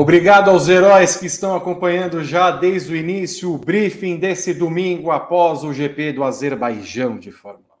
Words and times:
Obrigado 0.00 0.48
aos 0.48 0.68
heróis 0.68 1.16
que 1.16 1.26
estão 1.26 1.56
acompanhando 1.56 2.22
já 2.22 2.52
desde 2.52 2.92
o 2.92 2.96
início 2.96 3.52
o 3.52 3.58
briefing 3.58 4.16
desse 4.16 4.54
domingo 4.54 5.10
após 5.10 5.64
o 5.64 5.72
GP 5.72 6.12
do 6.12 6.22
Azerbaijão 6.22 7.18
de 7.18 7.32
Fórmula 7.32 7.74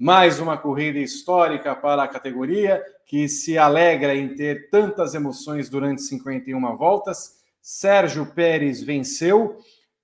1. 0.00 0.04
Mais 0.06 0.40
uma 0.40 0.56
corrida 0.56 0.98
histórica 0.98 1.76
para 1.76 2.02
a 2.02 2.08
categoria 2.08 2.82
que 3.04 3.28
se 3.28 3.58
alegra 3.58 4.16
em 4.16 4.34
ter 4.34 4.70
tantas 4.70 5.14
emoções 5.14 5.68
durante 5.68 6.00
51 6.00 6.78
voltas. 6.78 7.34
Sérgio 7.60 8.24
Pérez 8.24 8.82
venceu 8.82 9.58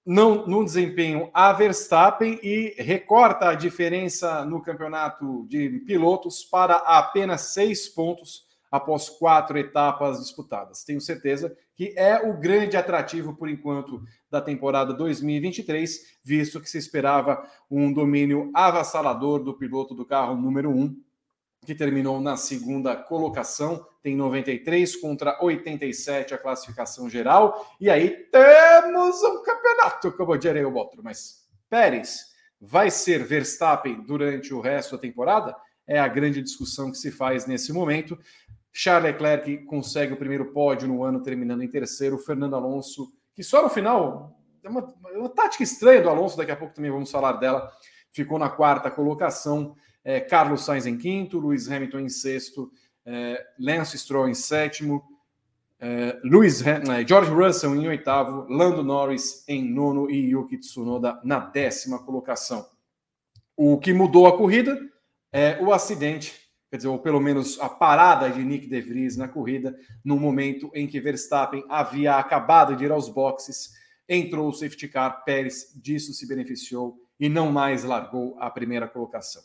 não, 0.04 0.46
no 0.46 0.62
desempenho 0.62 1.30
a 1.32 1.54
Verstappen 1.54 2.38
e 2.42 2.74
recorta 2.76 3.48
a 3.48 3.54
diferença 3.54 4.44
no 4.44 4.60
campeonato 4.60 5.46
de 5.48 5.70
pilotos 5.86 6.44
para 6.44 6.74
apenas 6.76 7.54
seis 7.54 7.88
pontos 7.88 8.49
após 8.70 9.08
quatro 9.08 9.58
etapas 9.58 10.20
disputadas. 10.20 10.84
Tenho 10.84 11.00
certeza 11.00 11.56
que 11.74 11.94
é 11.96 12.28
o 12.28 12.38
grande 12.38 12.76
atrativo, 12.76 13.34
por 13.34 13.48
enquanto, 13.48 14.02
da 14.30 14.40
temporada 14.40 14.92
2023, 14.92 16.18
visto 16.22 16.60
que 16.60 16.68
se 16.68 16.78
esperava 16.78 17.42
um 17.70 17.92
domínio 17.92 18.50
avassalador 18.54 19.42
do 19.42 19.54
piloto 19.54 19.94
do 19.94 20.04
carro 20.04 20.36
número 20.36 20.70
1, 20.70 20.94
que 21.64 21.74
terminou 21.74 22.20
na 22.20 22.36
segunda 22.36 22.96
colocação, 22.96 23.86
tem 24.02 24.16
93 24.16 24.96
contra 24.96 25.42
87 25.42 26.32
a 26.32 26.38
classificação 26.38 27.08
geral, 27.08 27.66
e 27.80 27.90
aí 27.90 28.10
temos 28.30 29.22
um 29.22 29.42
campeonato, 29.42 30.12
como 30.12 30.34
eu 30.34 30.38
diria 30.38 30.68
o 30.68 30.74
outro, 30.74 31.02
mas 31.02 31.46
Pérez 31.68 32.26
vai 32.60 32.90
ser 32.90 33.24
Verstappen 33.24 34.02
durante 34.02 34.52
o 34.52 34.60
resto 34.60 34.96
da 34.96 35.00
temporada? 35.02 35.56
É 35.86 35.98
a 35.98 36.08
grande 36.08 36.42
discussão 36.42 36.90
que 36.90 36.98
se 36.98 37.10
faz 37.10 37.46
nesse 37.46 37.72
momento. 37.72 38.18
Charles 38.72 39.12
Leclerc 39.12 39.64
consegue 39.64 40.12
o 40.12 40.16
primeiro 40.16 40.52
pódio 40.52 40.88
no 40.88 41.02
ano, 41.02 41.22
terminando 41.22 41.62
em 41.62 41.68
terceiro. 41.68 42.18
Fernando 42.18 42.54
Alonso, 42.54 43.12
que 43.34 43.42
só 43.42 43.62
no 43.62 43.68
final, 43.68 44.38
é 44.62 44.68
uma, 44.68 44.94
é 45.12 45.18
uma 45.18 45.28
tática 45.28 45.62
estranha 45.62 46.02
do 46.02 46.08
Alonso, 46.08 46.36
daqui 46.36 46.52
a 46.52 46.56
pouco 46.56 46.74
também 46.74 46.90
vamos 46.90 47.10
falar 47.10 47.32
dela, 47.32 47.70
ficou 48.12 48.38
na 48.38 48.48
quarta 48.48 48.90
colocação. 48.90 49.74
É, 50.02 50.20
Carlos 50.20 50.64
Sainz 50.64 50.86
em 50.86 50.96
quinto, 50.96 51.38
Lewis 51.38 51.70
Hamilton 51.70 52.00
em 52.00 52.08
sexto, 52.08 52.70
é, 53.04 53.44
Lance 53.58 53.98
Stroll 53.98 54.28
em 54.28 54.34
sétimo, 54.34 55.02
é, 55.78 56.18
Lewis, 56.22 56.64
é, 56.66 57.06
George 57.06 57.30
Russell 57.30 57.74
em 57.74 57.88
oitavo, 57.88 58.46
Lando 58.52 58.82
Norris 58.82 59.44
em 59.48 59.64
nono 59.64 60.10
e 60.10 60.30
Yuki 60.30 60.58
Tsunoda 60.58 61.20
na 61.24 61.38
décima 61.38 61.98
colocação. 61.98 62.66
O 63.56 63.78
que 63.78 63.92
mudou 63.92 64.26
a 64.26 64.36
corrida 64.36 64.78
é 65.32 65.58
o 65.60 65.72
acidente 65.72 66.39
quer 66.70 66.76
dizer, 66.76 66.88
ou 66.88 66.98
pelo 67.00 67.20
menos 67.20 67.58
a 67.60 67.68
parada 67.68 68.30
de 68.30 68.44
Nick 68.44 68.68
De 68.68 68.80
Vries 68.80 69.16
na 69.16 69.26
corrida, 69.26 69.76
no 70.04 70.16
momento 70.16 70.70
em 70.72 70.86
que 70.86 71.00
Verstappen 71.00 71.64
havia 71.68 72.14
acabado 72.14 72.76
de 72.76 72.84
ir 72.84 72.92
aos 72.92 73.08
boxes, 73.08 73.72
entrou 74.08 74.48
o 74.48 74.52
safety 74.52 74.86
car, 74.86 75.24
Pérez 75.24 75.72
disso 75.74 76.12
se 76.12 76.26
beneficiou 76.28 76.96
e 77.18 77.28
não 77.28 77.50
mais 77.50 77.82
largou 77.82 78.36
a 78.38 78.48
primeira 78.48 78.86
colocação. 78.86 79.42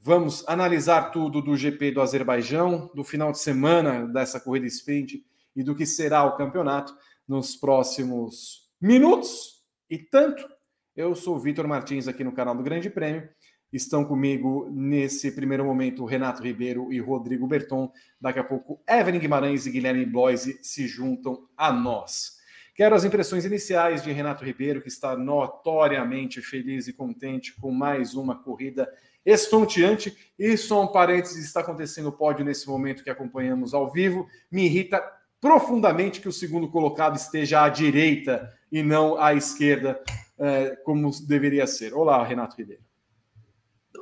Vamos 0.00 0.42
analisar 0.48 1.10
tudo 1.10 1.42
do 1.42 1.56
GP 1.56 1.92
do 1.92 2.00
Azerbaijão, 2.00 2.90
do 2.94 3.04
final 3.04 3.30
de 3.30 3.38
semana 3.38 4.06
dessa 4.06 4.40
corrida 4.40 4.66
sprint 4.66 5.24
e 5.54 5.62
do 5.62 5.76
que 5.76 5.86
será 5.86 6.24
o 6.24 6.36
campeonato 6.36 6.96
nos 7.28 7.54
próximos 7.54 8.68
minutos. 8.80 9.62
E 9.88 9.98
tanto, 9.98 10.48
eu 10.96 11.14
sou 11.14 11.38
Vitor 11.38 11.68
Martins 11.68 12.08
aqui 12.08 12.24
no 12.24 12.32
canal 12.32 12.56
do 12.56 12.62
Grande 12.62 12.90
Prêmio 12.90 13.28
Estão 13.72 14.04
comigo 14.04 14.68
nesse 14.70 15.32
primeiro 15.32 15.64
momento 15.64 16.04
Renato 16.04 16.42
Ribeiro 16.42 16.92
e 16.92 17.00
Rodrigo 17.00 17.46
Berton. 17.46 17.90
Daqui 18.20 18.38
a 18.38 18.44
pouco, 18.44 18.82
Evelyn 18.86 19.18
Guimarães 19.18 19.64
e 19.64 19.70
Guilherme 19.70 20.04
Bloise 20.04 20.58
se 20.62 20.86
juntam 20.86 21.48
a 21.56 21.72
nós. 21.72 22.42
Quero 22.74 22.94
as 22.94 23.04
impressões 23.04 23.44
iniciais 23.44 24.02
de 24.02 24.12
Renato 24.12 24.44
Ribeiro, 24.44 24.82
que 24.82 24.88
está 24.88 25.16
notoriamente 25.16 26.42
feliz 26.42 26.86
e 26.86 26.92
contente 26.92 27.54
com 27.58 27.70
mais 27.70 28.14
uma 28.14 28.42
corrida 28.42 28.86
estonteante. 29.24 30.16
E 30.38 30.56
só 30.56 30.82
um 30.82 30.88
parênteses: 30.88 31.44
está 31.44 31.60
acontecendo 31.60 32.08
o 32.08 32.12
pódio 32.12 32.44
nesse 32.44 32.66
momento 32.68 33.02
que 33.02 33.10
acompanhamos 33.10 33.72
ao 33.72 33.90
vivo. 33.90 34.26
Me 34.50 34.64
irrita 34.64 35.02
profundamente 35.40 36.20
que 36.20 36.28
o 36.28 36.32
segundo 36.32 36.70
colocado 36.70 37.16
esteja 37.16 37.64
à 37.64 37.68
direita 37.68 38.48
e 38.70 38.82
não 38.82 39.18
à 39.20 39.34
esquerda, 39.34 40.02
eh, 40.38 40.76
como 40.84 41.10
deveria 41.26 41.66
ser. 41.66 41.92
Olá, 41.94 42.22
Renato 42.24 42.56
Ribeiro. 42.56 42.91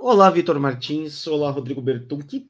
Olá, 0.03 0.31
Vitor 0.31 0.59
Martins. 0.59 1.27
Olá, 1.27 1.51
Rodrigo 1.51 1.83
Berton. 1.83 2.21
Que 2.21 2.49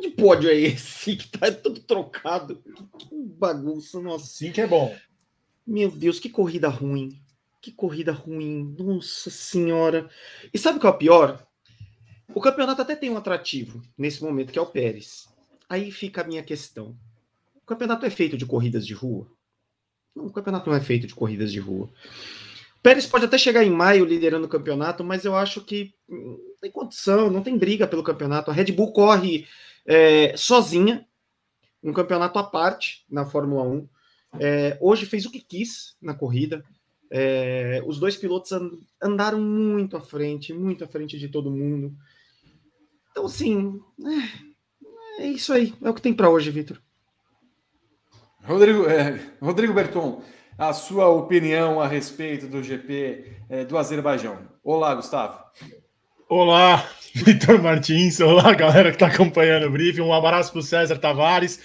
de 0.00 0.10
pódio 0.10 0.48
é 0.48 0.54
esse 0.54 1.16
que 1.16 1.26
tá 1.36 1.50
tudo 1.50 1.80
trocado? 1.80 2.62
Que, 2.98 3.08
que 3.08 3.16
bagunça, 3.36 4.00
nossa. 4.00 4.26
Sim 4.26 4.52
que 4.52 4.60
é 4.60 4.66
bom. 4.66 4.96
Meu 5.66 5.90
Deus, 5.90 6.20
que 6.20 6.30
corrida 6.30 6.68
ruim. 6.68 7.20
Que 7.60 7.72
corrida 7.72 8.12
ruim. 8.12 8.76
Nossa 8.78 9.28
senhora. 9.28 10.08
E 10.54 10.58
sabe 10.58 10.78
o 10.78 10.80
que 10.80 10.86
é 10.86 10.90
o 10.90 10.96
pior? 10.96 11.44
O 12.32 12.40
campeonato 12.40 12.80
até 12.80 12.94
tem 12.94 13.10
um 13.10 13.16
atrativo 13.16 13.82
nesse 13.98 14.22
momento, 14.22 14.52
que 14.52 14.58
é 14.58 14.62
o 14.62 14.66
Pérez. 14.66 15.28
Aí 15.68 15.90
fica 15.90 16.20
a 16.20 16.24
minha 16.24 16.44
questão. 16.44 16.96
O 17.56 17.66
campeonato 17.66 18.06
é 18.06 18.10
feito 18.10 18.36
de 18.36 18.46
corridas 18.46 18.86
de 18.86 18.94
rua? 18.94 19.26
Não, 20.14 20.26
o 20.26 20.32
campeonato 20.32 20.70
não 20.70 20.76
é 20.76 20.80
feito 20.80 21.08
de 21.08 21.14
corridas 21.14 21.50
de 21.50 21.58
rua. 21.58 21.90
Pérez 22.80 23.04
pode 23.04 23.24
até 23.24 23.36
chegar 23.36 23.64
em 23.64 23.70
maio 23.70 24.04
liderando 24.04 24.46
o 24.46 24.50
campeonato, 24.50 25.02
mas 25.02 25.24
eu 25.24 25.36
acho 25.36 25.60
que 25.60 25.92
não 26.08 26.51
tem 26.62 26.70
condição, 26.70 27.28
não 27.28 27.42
tem 27.42 27.58
briga 27.58 27.88
pelo 27.88 28.04
campeonato. 28.04 28.50
A 28.50 28.54
Red 28.54 28.66
Bull 28.66 28.92
corre 28.92 29.48
é, 29.84 30.34
sozinha, 30.36 31.04
um 31.82 31.92
campeonato 31.92 32.38
à 32.38 32.44
parte 32.44 33.04
na 33.10 33.26
Fórmula 33.26 33.64
1. 33.64 33.88
É, 34.38 34.78
hoje 34.80 35.04
fez 35.04 35.26
o 35.26 35.30
que 35.30 35.40
quis 35.40 35.96
na 36.00 36.14
corrida. 36.14 36.64
É, 37.10 37.82
os 37.84 37.98
dois 37.98 38.16
pilotos 38.16 38.52
andaram 39.02 39.40
muito 39.40 39.96
à 39.96 40.00
frente, 40.00 40.54
muito 40.54 40.84
à 40.84 40.86
frente 40.86 41.18
de 41.18 41.28
todo 41.28 41.50
mundo. 41.50 41.92
Então, 43.10 43.26
assim, 43.26 43.80
é, 45.18 45.24
é 45.24 45.26
isso 45.26 45.52
aí. 45.52 45.74
É 45.82 45.90
o 45.90 45.94
que 45.94 46.00
tem 46.00 46.14
para 46.14 46.30
hoje, 46.30 46.48
Vitor. 46.50 46.80
Rodrigo, 48.44 48.86
é, 48.86 49.34
Rodrigo 49.40 49.74
Berton, 49.74 50.22
a 50.56 50.72
sua 50.72 51.08
opinião 51.08 51.80
a 51.80 51.88
respeito 51.88 52.46
do 52.46 52.62
GP 52.62 53.36
é, 53.48 53.64
do 53.64 53.76
Azerbaijão. 53.76 54.48
Olá, 54.62 54.94
Gustavo. 54.94 55.42
Olá, 56.34 56.88
Vitor 57.12 57.60
Martins. 57.60 58.18
Olá, 58.18 58.54
galera 58.54 58.88
que 58.88 58.96
está 58.96 59.08
acompanhando 59.08 59.66
o 59.66 59.70
briefing. 59.70 60.00
Um 60.00 60.14
abraço 60.14 60.50
para 60.50 60.60
o 60.60 60.62
César 60.62 60.96
Tavares, 60.96 61.60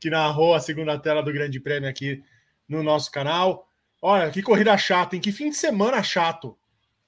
que 0.00 0.10
narrou 0.10 0.56
a 0.56 0.58
segunda 0.58 0.98
tela 0.98 1.22
do 1.22 1.32
Grande 1.32 1.60
Prêmio 1.60 1.88
aqui 1.88 2.20
no 2.68 2.82
nosso 2.82 3.12
canal. 3.12 3.68
Olha, 4.02 4.28
que 4.32 4.42
corrida 4.42 4.76
chata, 4.76 5.14
em 5.14 5.20
que 5.20 5.30
fim 5.30 5.50
de 5.50 5.56
semana 5.56 6.02
chato. 6.02 6.58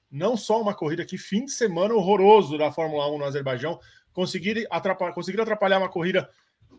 Não 0.09 0.37
só 0.37 0.61
uma 0.61 0.73
corrida, 0.73 1.03
que 1.03 1.17
fim 1.17 1.43
de 1.43 1.51
semana 1.51 1.93
horroroso 1.93 2.57
da 2.57 2.71
Fórmula 2.71 3.11
1 3.13 3.17
no 3.17 3.25
Azerbaijão. 3.25 3.77
Conseguir 4.13 4.65
atrapalhar, 4.71 5.11
conseguir 5.11 5.41
atrapalhar 5.41 5.79
uma 5.79 5.89
corrida 5.89 6.29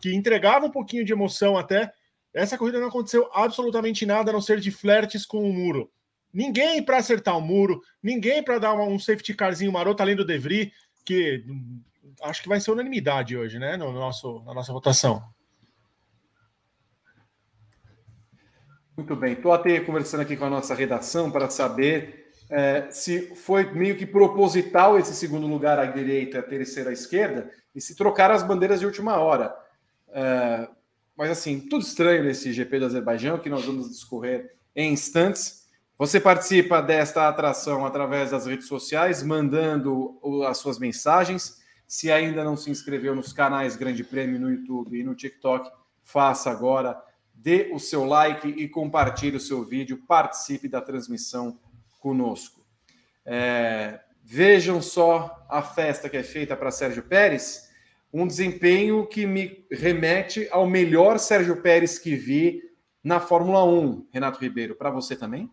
que 0.00 0.14
entregava 0.14 0.64
um 0.64 0.70
pouquinho 0.70 1.04
de 1.04 1.12
emoção 1.12 1.58
até 1.58 1.92
essa 2.32 2.56
corrida 2.56 2.80
não 2.80 2.88
aconteceu 2.88 3.28
absolutamente 3.34 4.06
nada 4.06 4.30
a 4.30 4.32
não 4.32 4.40
ser 4.40 4.60
de 4.60 4.70
flertes 4.70 5.26
com 5.26 5.42
o 5.42 5.52
muro. 5.52 5.90
Ninguém 6.36 6.82
para 6.82 6.98
acertar 6.98 7.34
o 7.38 7.40
muro, 7.40 7.80
ninguém 8.02 8.42
para 8.42 8.58
dar 8.58 8.74
um 8.74 8.98
safety 8.98 9.32
carzinho 9.32 9.72
maroto 9.72 10.02
além 10.02 10.14
do 10.14 10.22
Devry, 10.22 10.70
que 11.02 11.42
hum, 11.48 11.80
acho 12.22 12.42
que 12.42 12.48
vai 12.48 12.60
ser 12.60 12.72
unanimidade 12.72 13.34
hoje, 13.34 13.58
né, 13.58 13.74
no 13.78 13.90
nosso, 13.90 14.42
na 14.44 14.52
nossa 14.52 14.70
votação. 14.70 15.22
Muito 18.94 19.16
bem, 19.16 19.32
estou 19.32 19.50
até 19.50 19.80
conversando 19.80 20.20
aqui 20.20 20.36
com 20.36 20.44
a 20.44 20.50
nossa 20.50 20.74
redação 20.74 21.30
para 21.30 21.48
saber 21.48 22.30
é, 22.50 22.90
se 22.90 23.34
foi 23.34 23.72
meio 23.72 23.96
que 23.96 24.04
proposital 24.04 24.98
esse 24.98 25.14
segundo 25.14 25.46
lugar 25.46 25.78
à 25.78 25.86
direita, 25.86 26.42
terceira 26.42 26.90
à 26.90 26.92
esquerda, 26.92 27.50
e 27.74 27.80
se 27.80 27.96
trocaram 27.96 28.34
as 28.34 28.42
bandeiras 28.42 28.80
de 28.80 28.84
última 28.84 29.16
hora. 29.16 29.56
É, 30.10 30.68
mas 31.16 31.30
assim, 31.30 31.60
tudo 31.60 31.80
estranho 31.80 32.24
nesse 32.24 32.52
GP 32.52 32.78
do 32.78 32.84
Azerbaijão, 32.84 33.38
que 33.38 33.48
nós 33.48 33.64
vamos 33.64 33.88
discorrer 33.88 34.54
em 34.74 34.92
instantes. 34.92 35.65
Você 35.98 36.20
participa 36.20 36.82
desta 36.82 37.26
atração 37.26 37.86
através 37.86 38.30
das 38.30 38.46
redes 38.46 38.66
sociais, 38.66 39.22
mandando 39.22 40.20
as 40.46 40.58
suas 40.58 40.78
mensagens. 40.78 41.62
Se 41.86 42.12
ainda 42.12 42.44
não 42.44 42.56
se 42.56 42.70
inscreveu 42.70 43.14
nos 43.14 43.32
canais 43.32 43.76
Grande 43.76 44.04
Prêmio 44.04 44.38
no 44.38 44.50
YouTube 44.50 44.98
e 44.98 45.02
no 45.02 45.14
TikTok, 45.14 45.70
faça 46.02 46.50
agora. 46.50 47.02
Dê 47.34 47.70
o 47.72 47.78
seu 47.78 48.04
like 48.04 48.46
e 48.46 48.68
compartilhe 48.68 49.36
o 49.36 49.40
seu 49.40 49.64
vídeo. 49.64 50.02
Participe 50.06 50.68
da 50.68 50.82
transmissão 50.82 51.58
conosco. 51.98 52.60
É, 53.24 54.00
vejam 54.22 54.82
só 54.82 55.46
a 55.48 55.62
festa 55.62 56.10
que 56.10 56.16
é 56.18 56.22
feita 56.22 56.54
para 56.54 56.70
Sérgio 56.70 57.04
Pérez 57.04 57.66
um 58.12 58.26
desempenho 58.26 59.06
que 59.06 59.26
me 59.26 59.66
remete 59.70 60.48
ao 60.50 60.66
melhor 60.66 61.18
Sérgio 61.18 61.60
Pérez 61.60 61.98
que 61.98 62.14
vi 62.14 62.62
na 63.02 63.20
Fórmula 63.20 63.64
1, 63.64 64.08
Renato 64.10 64.40
Ribeiro. 64.40 64.74
Para 64.74 64.90
você 64.90 65.14
também? 65.14 65.50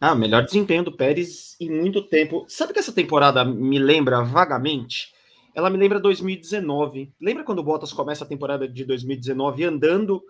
Ah, 0.00 0.14
melhor 0.14 0.42
desempenho 0.46 0.82
do 0.82 0.96
Pérez 0.96 1.54
em 1.60 1.68
muito 1.68 2.00
tempo. 2.00 2.46
Sabe 2.48 2.72
que 2.72 2.78
essa 2.78 2.90
temporada 2.92 3.44
me 3.44 3.78
lembra 3.78 4.22
vagamente? 4.22 5.12
Ela 5.54 5.68
me 5.68 5.76
lembra 5.76 6.00
2019. 6.00 7.12
Lembra 7.20 7.44
quando 7.44 7.58
o 7.58 7.62
Bottas 7.62 7.92
começa 7.92 8.24
a 8.24 8.26
temporada 8.26 8.66
de 8.66 8.82
2019 8.86 9.64
andando 9.64 10.22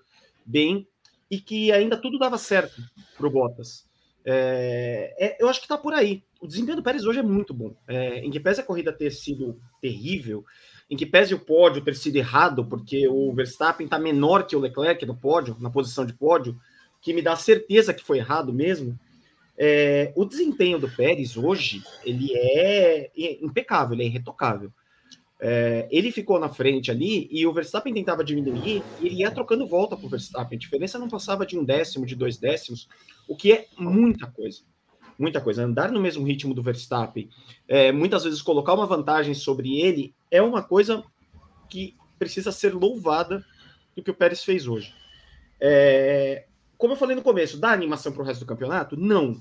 bem 0.45 0.89
e 1.31 1.39
que 1.41 1.71
ainda 1.71 1.97
tudo 1.97 2.19
dava 2.19 2.37
certo 2.37 2.83
para 3.17 3.27
o 3.29 3.31
Bottas. 3.31 3.87
É, 4.25 5.15
é, 5.17 5.37
eu 5.41 5.49
acho 5.49 5.61
que 5.61 5.67
está 5.67 5.79
por 5.79 5.95
aí. 5.95 6.25
O 6.41 6.49
desempenho 6.49 6.77
do 6.77 6.83
Pérez 6.83 7.05
hoje 7.05 7.21
é 7.21 7.23
muito 7.23 7.55
bom. 7.55 7.77
É, 7.87 8.25
em 8.25 8.31
que 8.31 8.41
pese 8.41 8.61
a 8.61 8.65
corrida 8.65 8.93
ter 8.93 9.13
sido 9.13 9.57
terrível, 9.81 10.45
em 10.91 10.97
que 10.97 11.07
pese 11.07 11.33
o 11.33 11.39
pódio 11.39 11.85
ter 11.85 11.95
sido 11.95 12.17
errado, 12.17 12.65
porque 12.65 13.07
o 13.07 13.33
Verstappen 13.33 13.85
está 13.85 14.01
menor 14.01 14.49
que 14.49 14.57
o 14.57 14.61
Leclerc 14.61 15.07
no 15.07 15.15
pódio, 15.15 15.57
na 15.61 15.71
posição 15.71 16.05
de 16.05 16.13
pódio, 16.13 16.59
que 17.01 17.15
me 17.15 17.23
dá 17.23 17.37
certeza 17.37 17.95
que 17.95 18.03
foi 18.03 18.19
errado 18.19 18.53
mesmo. 18.53 18.99
É, 19.63 20.11
o 20.17 20.25
desempenho 20.25 20.79
do 20.79 20.89
Pérez 20.89 21.37
hoje 21.37 21.83
ele 22.03 22.33
é 22.35 23.11
impecável, 23.43 23.95
ele 23.95 24.05
é 24.05 24.07
irretocável. 24.07 24.73
É, 25.39 25.87
ele 25.91 26.11
ficou 26.11 26.41
na 26.41 26.49
frente 26.49 26.91
ali 26.91 27.29
e 27.31 27.47
o 27.47 27.53
Verstappen 27.53 27.93
tentava 27.93 28.25
diminuir 28.25 28.83
e 29.01 29.07
ele 29.07 29.17
ia 29.17 29.31
trocando 29.31 29.67
volta 29.67 29.99
para 29.99 30.07
o 30.07 30.09
Verstappen. 30.09 30.57
A 30.57 30.59
diferença 30.59 30.99
não 30.99 31.11
passava 31.11 31.45
de 31.45 31.59
um 31.59 31.65
décimo, 31.65 32.07
de 32.07 32.17
dois 32.17 32.39
décimos, 32.39 32.89
o 33.29 33.37
que 33.37 33.53
é 33.53 33.67
muita 33.77 34.27
coisa. 34.27 34.63
Muita 35.19 35.43
coisa. 35.43 35.63
Andar 35.63 35.93
no 35.93 36.01
mesmo 36.01 36.25
ritmo 36.25 36.55
do 36.55 36.63
Verstappen, 36.63 37.29
é, 37.69 37.93
muitas 37.93 38.25
vezes 38.25 38.41
colocar 38.41 38.73
uma 38.73 38.87
vantagem 38.87 39.35
sobre 39.35 39.79
ele, 39.79 40.15
é 40.31 40.41
uma 40.41 40.63
coisa 40.63 41.05
que 41.69 41.95
precisa 42.19 42.51
ser 42.51 42.73
louvada 42.73 43.45
do 43.95 44.03
que 44.03 44.11
o 44.11 44.15
Pérez 44.15 44.43
fez 44.43 44.67
hoje. 44.67 44.95
É, 45.61 46.47
como 46.81 46.95
eu 46.95 46.97
falei 46.97 47.15
no 47.15 47.23
começo, 47.23 47.59
dá 47.59 47.73
animação 47.73 48.11
para 48.11 48.23
o 48.23 48.25
resto 48.25 48.41
do 48.41 48.47
campeonato? 48.47 48.97
Não. 48.97 49.37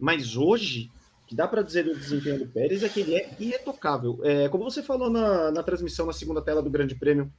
Mas 0.00 0.36
hoje 0.36 0.90
que 1.26 1.34
dá 1.34 1.46
para 1.46 1.60
dizer 1.60 1.84
do 1.84 1.94
desempenho 1.94 2.38
do 2.38 2.46
Pérez 2.46 2.82
é 2.82 2.88
que 2.88 3.00
ele 3.00 3.14
é 3.14 3.30
irretocável. 3.38 4.18
É, 4.24 4.48
como 4.48 4.64
você 4.64 4.82
falou 4.82 5.10
na, 5.10 5.50
na 5.50 5.62
transmissão 5.62 6.06
na 6.06 6.14
segunda 6.14 6.40
tela 6.40 6.62
do 6.62 6.70
Grande 6.70 6.94
Prêmio 6.94 7.30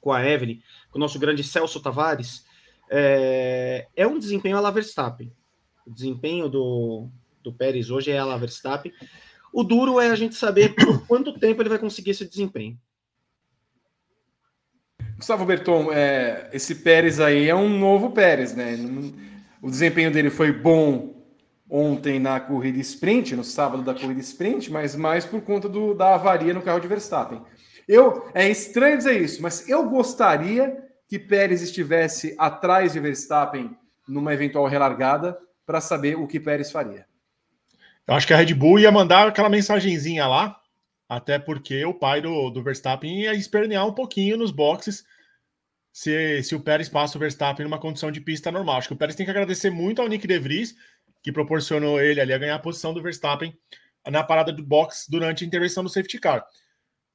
com 0.00 0.10
a 0.10 0.26
Evelyn, 0.26 0.60
com 0.90 0.98
o 0.98 1.00
nosso 1.00 1.18
grande 1.18 1.44
Celso 1.44 1.80
Tavares, 1.80 2.46
é, 2.90 3.86
é 3.94 4.06
um 4.06 4.18
desempenho 4.18 4.56
a 4.56 4.60
la 4.60 4.70
Verstappen. 4.70 5.30
O 5.86 5.92
desempenho 5.92 6.48
do, 6.48 7.10
do 7.42 7.52
Pérez 7.52 7.90
hoje 7.90 8.10
é 8.10 8.18
a 8.18 8.24
la 8.24 8.38
Verstappen. 8.38 8.90
O 9.52 9.62
duro 9.62 10.00
é 10.00 10.08
a 10.08 10.16
gente 10.16 10.34
saber 10.34 10.74
por 10.74 11.06
quanto 11.06 11.38
tempo 11.38 11.60
ele 11.60 11.68
vai 11.68 11.78
conseguir 11.78 12.12
esse 12.12 12.26
desempenho. 12.26 12.80
Gustavo 15.22 15.44
Berton, 15.44 15.92
é, 15.92 16.48
esse 16.52 16.74
Pérez 16.74 17.20
aí 17.20 17.48
é 17.48 17.54
um 17.54 17.68
novo 17.68 18.10
Pérez, 18.10 18.56
né? 18.56 18.76
O 19.62 19.70
desempenho 19.70 20.10
dele 20.10 20.30
foi 20.30 20.50
bom 20.50 21.14
ontem 21.70 22.18
na 22.18 22.40
corrida 22.40 22.80
sprint, 22.80 23.36
no 23.36 23.44
sábado 23.44 23.84
da 23.84 23.94
corrida 23.94 24.18
sprint, 24.18 24.72
mas 24.72 24.96
mais 24.96 25.24
por 25.24 25.40
conta 25.42 25.68
do, 25.68 25.94
da 25.94 26.16
avaria 26.16 26.52
no 26.52 26.60
carro 26.60 26.80
de 26.80 26.88
Verstappen. 26.88 27.40
Eu 27.86 28.28
é 28.34 28.48
estranho 28.48 28.96
dizer 28.96 29.22
isso, 29.22 29.40
mas 29.40 29.68
eu 29.68 29.88
gostaria 29.88 30.76
que 31.06 31.20
Pérez 31.20 31.62
estivesse 31.62 32.34
atrás 32.36 32.92
de 32.92 32.98
Verstappen 32.98 33.76
numa 34.08 34.34
eventual 34.34 34.66
relargada 34.66 35.38
para 35.64 35.80
saber 35.80 36.16
o 36.16 36.26
que 36.26 36.40
Pérez 36.40 36.72
faria. 36.72 37.06
Eu 38.08 38.14
acho 38.14 38.26
que 38.26 38.34
a 38.34 38.36
Red 38.36 38.54
Bull 38.54 38.80
ia 38.80 38.90
mandar 38.90 39.28
aquela 39.28 39.48
mensagenzinha 39.48 40.26
lá, 40.26 40.56
até 41.12 41.38
porque 41.38 41.84
o 41.84 41.92
pai 41.92 42.22
do, 42.22 42.48
do 42.48 42.62
Verstappen 42.62 43.20
ia 43.20 43.34
espernear 43.34 43.86
um 43.86 43.92
pouquinho 43.92 44.38
nos 44.38 44.50
boxes 44.50 45.04
se, 45.92 46.42
se 46.42 46.54
o 46.54 46.60
Pérez 46.60 46.88
passa 46.88 47.18
o 47.18 47.20
Verstappen 47.20 47.64
numa 47.64 47.78
condição 47.78 48.10
de 48.10 48.18
pista 48.18 48.50
normal. 48.50 48.78
Acho 48.78 48.88
que 48.88 48.94
o 48.94 48.96
Pérez 48.96 49.14
tem 49.14 49.26
que 49.26 49.30
agradecer 49.30 49.68
muito 49.68 50.00
ao 50.00 50.08
Nick 50.08 50.26
De 50.26 50.38
Vries 50.38 50.74
que 51.22 51.30
proporcionou 51.30 52.00
ele 52.00 52.18
ali 52.18 52.32
a 52.32 52.38
ganhar 52.38 52.54
a 52.54 52.58
posição 52.58 52.94
do 52.94 53.02
Verstappen 53.02 53.54
na 54.08 54.24
parada 54.24 54.50
do 54.50 54.64
box 54.64 55.06
durante 55.06 55.44
a 55.44 55.46
intervenção 55.46 55.84
do 55.84 55.90
safety 55.90 56.18
car. 56.18 56.46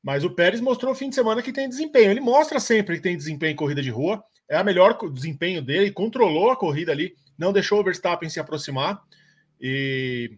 Mas 0.04 0.24
o 0.24 0.30
Pérez 0.30 0.62
mostrou 0.62 0.94
no 0.94 0.98
fim 0.98 1.10
de 1.10 1.16
semana 1.16 1.42
que 1.42 1.52
tem 1.52 1.68
desempenho. 1.68 2.12
Ele 2.12 2.22
mostra 2.22 2.60
sempre 2.60 2.98
que 2.98 3.02
tem 3.02 3.18
desempenho 3.18 3.54
em 3.54 3.56
corrida 3.56 3.82
de 3.82 3.90
rua. 3.90 4.24
É 4.48 4.58
a 4.58 4.64
melhor 4.64 4.96
desempenho 5.12 5.60
dele, 5.60 5.90
controlou 5.90 6.52
a 6.52 6.56
corrida 6.56 6.92
ali, 6.92 7.16
não 7.36 7.52
deixou 7.52 7.80
o 7.80 7.84
Verstappen 7.84 8.30
se 8.30 8.40
aproximar 8.40 9.02
e, 9.60 10.38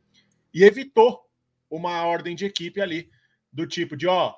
e 0.54 0.64
evitou 0.64 1.20
uma 1.70 2.06
ordem 2.06 2.38
de 2.38 2.46
equipe 2.46 2.80
ali 2.80 3.10
do 3.52 3.68
tipo 3.68 3.96
de 3.96 4.08
ó, 4.08 4.36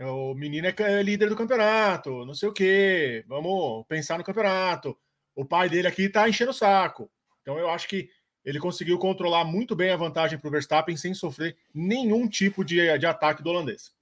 o 0.00 0.34
menino 0.34 0.68
é 0.68 1.02
líder 1.02 1.28
do 1.28 1.36
campeonato, 1.36 2.24
não 2.24 2.34
sei 2.34 2.48
o 2.48 2.52
que, 2.52 3.24
vamos 3.26 3.84
pensar 3.88 4.16
no 4.16 4.24
campeonato. 4.24 4.96
O 5.34 5.44
pai 5.44 5.68
dele 5.68 5.88
aqui 5.88 6.08
tá 6.08 6.28
enchendo 6.28 6.50
o 6.50 6.54
saco. 6.54 7.10
Então 7.42 7.58
eu 7.58 7.68
acho 7.70 7.88
que 7.88 8.08
ele 8.44 8.58
conseguiu 8.60 8.98
controlar 8.98 9.44
muito 9.44 9.74
bem 9.74 9.90
a 9.90 9.96
vantagem 9.96 10.38
para 10.38 10.48
o 10.48 10.50
Verstappen 10.50 10.96
sem 10.96 11.14
sofrer 11.14 11.56
nenhum 11.74 12.28
tipo 12.28 12.64
de, 12.64 12.96
de 12.98 13.06
ataque 13.06 13.42
do 13.42 13.50
holandês. 13.50 13.92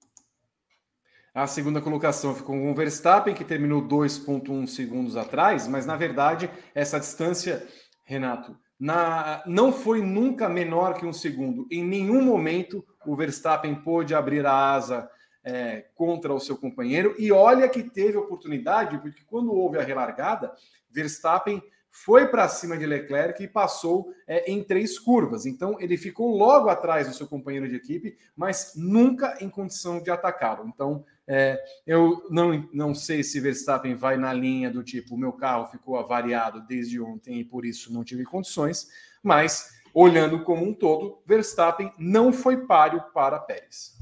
A 1.35 1.47
segunda 1.47 1.83
colocação 1.83 2.35
ficou 2.35 2.55
com 2.55 2.71
o 2.71 2.75
Verstappen, 2.75 3.35
que 3.35 3.45
terminou 3.45 3.83
2,1 3.83 4.67
segundos 4.67 5.17
atrás, 5.17 5.69
mas 5.69 5.85
na 5.85 5.97
verdade 5.97 6.51
essa 6.75 6.99
distância, 6.99 7.67
Renato, 8.05 8.57
na, 8.79 9.43
não 9.47 9.73
foi 9.73 10.03
nunca 10.03 10.49
menor 10.49 10.95
que 10.95 11.07
um 11.07 11.13
segundo. 11.13 11.67
Em 11.71 11.85
nenhum 11.85 12.23
momento 12.23 12.85
o 13.07 13.17
Verstappen 13.17 13.75
pôde 13.75 14.15
abrir 14.15 14.45
a 14.45 14.75
asa 14.75 15.09
é, 15.43 15.87
contra 15.95 16.35
o 16.35 16.41
seu 16.41 16.57
companheiro. 16.57 17.15
E 17.19 17.31
olha 17.33 17.69
que 17.69 17.83
teve 17.83 18.17
oportunidade, 18.17 18.99
porque 18.99 19.23
quando 19.27 19.53
houve 19.53 19.79
a 19.79 19.83
relargada, 19.83 20.53
Verstappen 20.91 21.63
foi 21.91 22.27
para 22.29 22.47
cima 22.49 22.77
de 22.77 22.85
Leclerc 22.85 23.43
e 23.43 23.49
passou 23.49 24.13
é, 24.27 24.51
em 24.51 24.63
três 24.63 24.99
curvas. 24.99 25.47
Então 25.47 25.81
ele 25.81 25.97
ficou 25.97 26.37
logo 26.37 26.69
atrás 26.69 27.09
do 27.09 27.15
seu 27.15 27.27
companheiro 27.27 27.69
de 27.69 27.77
equipe, 27.77 28.19
mas 28.37 28.73
nunca 28.77 29.39
em 29.41 29.49
condição 29.49 30.03
de 30.03 30.11
atacá-lo. 30.11 30.69
Então 30.69 31.05
é, 31.29 31.61
eu 31.87 32.27
não, 32.31 32.69
não 32.73 32.95
sei 32.95 33.23
se 33.23 33.41
Verstappen 33.41 33.95
vai 33.95 34.17
na 34.17 34.33
linha 34.33 34.71
do 34.71 34.83
tipo: 34.83 35.15
o 35.15 35.19
meu 35.19 35.33
carro 35.33 35.67
ficou 35.67 35.99
avariado 35.99 36.65
desde 36.67 37.01
ontem 37.01 37.41
e 37.41 37.45
por 37.45 37.65
isso 37.65 37.93
não 37.93 38.05
tive 38.05 38.25
condições, 38.25 38.89
mas 39.23 39.77
olhando 39.93 40.45
como 40.45 40.65
um 40.65 40.75
todo, 40.75 41.23
Verstappen 41.27 41.91
não 41.99 42.33
foi 42.33 42.67
páreo 42.67 43.03
para 43.15 43.39
Pérez. 43.39 43.97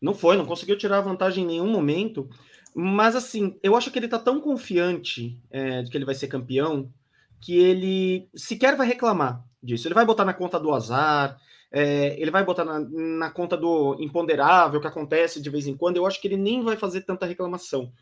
Não 0.00 0.14
foi, 0.14 0.36
não 0.36 0.46
conseguiu 0.46 0.78
tirar 0.78 1.02
vantagem 1.02 1.44
em 1.44 1.46
nenhum 1.46 1.70
momento. 1.70 2.28
Mas 2.74 3.14
assim, 3.14 3.58
eu 3.62 3.76
acho 3.76 3.90
que 3.90 3.98
ele 3.98 4.08
tá 4.08 4.18
tão 4.18 4.40
confiante 4.40 5.38
é, 5.50 5.82
de 5.82 5.90
que 5.90 5.98
ele 5.98 6.06
vai 6.06 6.14
ser 6.14 6.28
campeão 6.28 6.90
que 7.40 7.56
ele 7.58 8.28
sequer 8.34 8.76
vai 8.76 8.86
reclamar 8.86 9.44
disso. 9.62 9.86
Ele 9.86 9.94
vai 9.94 10.04
botar 10.04 10.24
na 10.24 10.34
conta 10.34 10.58
do 10.58 10.72
azar, 10.72 11.38
é, 11.72 12.20
ele 12.20 12.30
vai 12.30 12.44
botar 12.44 12.64
na, 12.64 12.80
na, 12.80 13.30
conta 13.30 13.56
do 13.56 13.96
imponderável 14.00 14.80
que 14.80 14.86
acontece 14.86 15.40
de 15.40 15.50
vez 15.50 15.66
em 15.66 15.76
quando. 15.76 15.96
Eu 15.96 16.06
acho 16.06 16.20
que 16.20 16.26
ele 16.26 16.36
nem 16.36 16.62
vai 16.62 16.76
fazer 16.76 17.02
tanta 17.02 17.26
reclamação. 17.26 17.92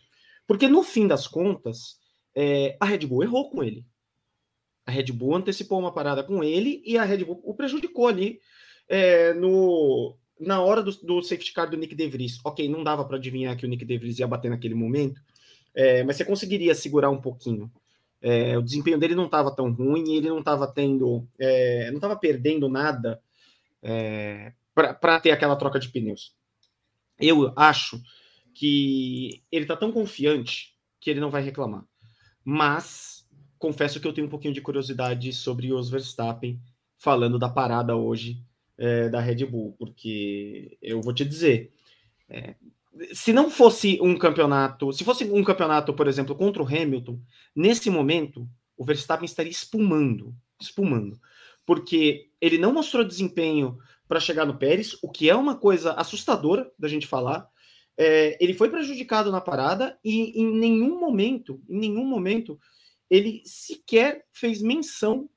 Porque 0.46 0.66
no 0.66 0.82
fim 0.82 1.06
das 1.06 1.26
contas, 1.26 1.98
é, 2.34 2.76
a 2.80 2.86
Red 2.86 3.06
Bull 3.06 3.22
errou 3.22 3.50
com 3.50 3.62
ele. 3.62 3.84
A 4.86 4.90
Red 4.90 5.12
Bull 5.12 5.36
antecipou 5.36 5.78
uma 5.78 5.92
parada 5.92 6.22
com 6.24 6.42
ele 6.42 6.82
e 6.84 6.96
a 6.96 7.04
Red 7.04 7.24
Bull 7.24 7.42
o 7.44 7.54
prejudicou 7.54 8.08
ali 8.08 8.40
é, 8.88 9.34
no, 9.34 10.16
na 10.40 10.62
hora 10.62 10.82
do, 10.82 10.90
do 11.02 11.22
safety 11.22 11.52
car 11.52 11.68
do 11.68 11.76
Nick 11.76 11.94
DeVries, 11.94 12.38
ok, 12.42 12.66
não 12.68 12.82
dava 12.82 13.04
para 13.04 13.18
adivinhar 13.18 13.54
que 13.54 13.66
o 13.66 13.68
Nick 13.68 13.84
DeVries 13.84 14.18
ia 14.18 14.26
bater 14.26 14.50
naquele 14.50 14.74
momento, 14.74 15.20
é, 15.74 16.02
mas 16.04 16.16
você 16.16 16.24
conseguiria 16.24 16.74
segurar 16.74 17.10
um 17.10 17.20
pouquinho. 17.20 17.70
É, 18.20 18.56
o 18.56 18.62
desempenho 18.62 18.98
dele 18.98 19.14
não 19.14 19.26
estava 19.26 19.54
tão 19.54 19.70
ruim, 19.70 20.16
ele 20.16 20.28
não 20.28 20.38
estava 20.38 20.66
tendo, 20.66 21.28
é, 21.38 21.88
não 21.90 21.98
estava 21.98 22.16
perdendo 22.16 22.68
nada 22.68 23.20
é, 23.82 24.52
para 24.74 25.20
ter 25.20 25.30
aquela 25.30 25.56
troca 25.56 25.78
de 25.78 25.88
pneus. 25.88 26.34
Eu 27.18 27.52
acho 27.56 28.00
que 28.54 29.42
ele 29.50 29.64
está 29.64 29.76
tão 29.76 29.92
confiante 29.92 30.74
que 31.00 31.10
ele 31.10 31.20
não 31.20 31.30
vai 31.30 31.42
reclamar. 31.42 31.84
Mas 32.44 33.26
confesso 33.58 34.00
que 34.00 34.06
eu 34.06 34.12
tenho 34.12 34.26
um 34.26 34.30
pouquinho 34.30 34.54
de 34.54 34.60
curiosidade 34.60 35.32
sobre 35.32 35.72
os 35.72 35.90
Verstappen 35.90 36.60
falando 36.96 37.38
da 37.38 37.48
parada 37.48 37.96
hoje 37.96 38.42
é, 38.76 39.08
da 39.08 39.20
Red 39.20 39.44
Bull, 39.46 39.74
porque 39.78 40.78
eu 40.80 41.00
vou 41.00 41.12
te 41.12 41.24
dizer, 41.24 41.72
é, 42.28 42.54
se 43.12 43.32
não 43.32 43.50
fosse 43.50 43.98
um 44.00 44.16
campeonato, 44.16 44.92
se 44.92 45.04
fosse 45.04 45.24
um 45.24 45.44
campeonato, 45.44 45.92
por 45.92 46.06
exemplo, 46.06 46.34
contra 46.34 46.62
o 46.62 46.66
Hamilton, 46.66 47.20
nesse 47.54 47.90
momento 47.90 48.48
o 48.76 48.84
Verstappen 48.84 49.24
estaria 49.24 49.50
espumando, 49.50 50.34
espumando, 50.60 51.20
porque 51.68 52.30
ele 52.40 52.56
não 52.56 52.72
mostrou 52.72 53.04
desempenho 53.04 53.76
para 54.08 54.18
chegar 54.18 54.46
no 54.46 54.56
Pérez, 54.56 54.96
o 55.02 55.10
que 55.10 55.28
é 55.28 55.36
uma 55.36 55.54
coisa 55.54 55.92
assustadora 55.92 56.72
da 56.78 56.88
gente 56.88 57.06
falar. 57.06 57.46
É, 57.94 58.42
ele 58.42 58.54
foi 58.54 58.70
prejudicado 58.70 59.30
na 59.30 59.38
parada 59.38 59.98
e 60.02 60.40
em 60.40 60.50
nenhum 60.50 60.98
momento, 60.98 61.60
em 61.68 61.78
nenhum 61.78 62.06
momento, 62.06 62.58
ele 63.10 63.42
sequer 63.44 64.24
fez 64.32 64.62
menção 64.62 65.28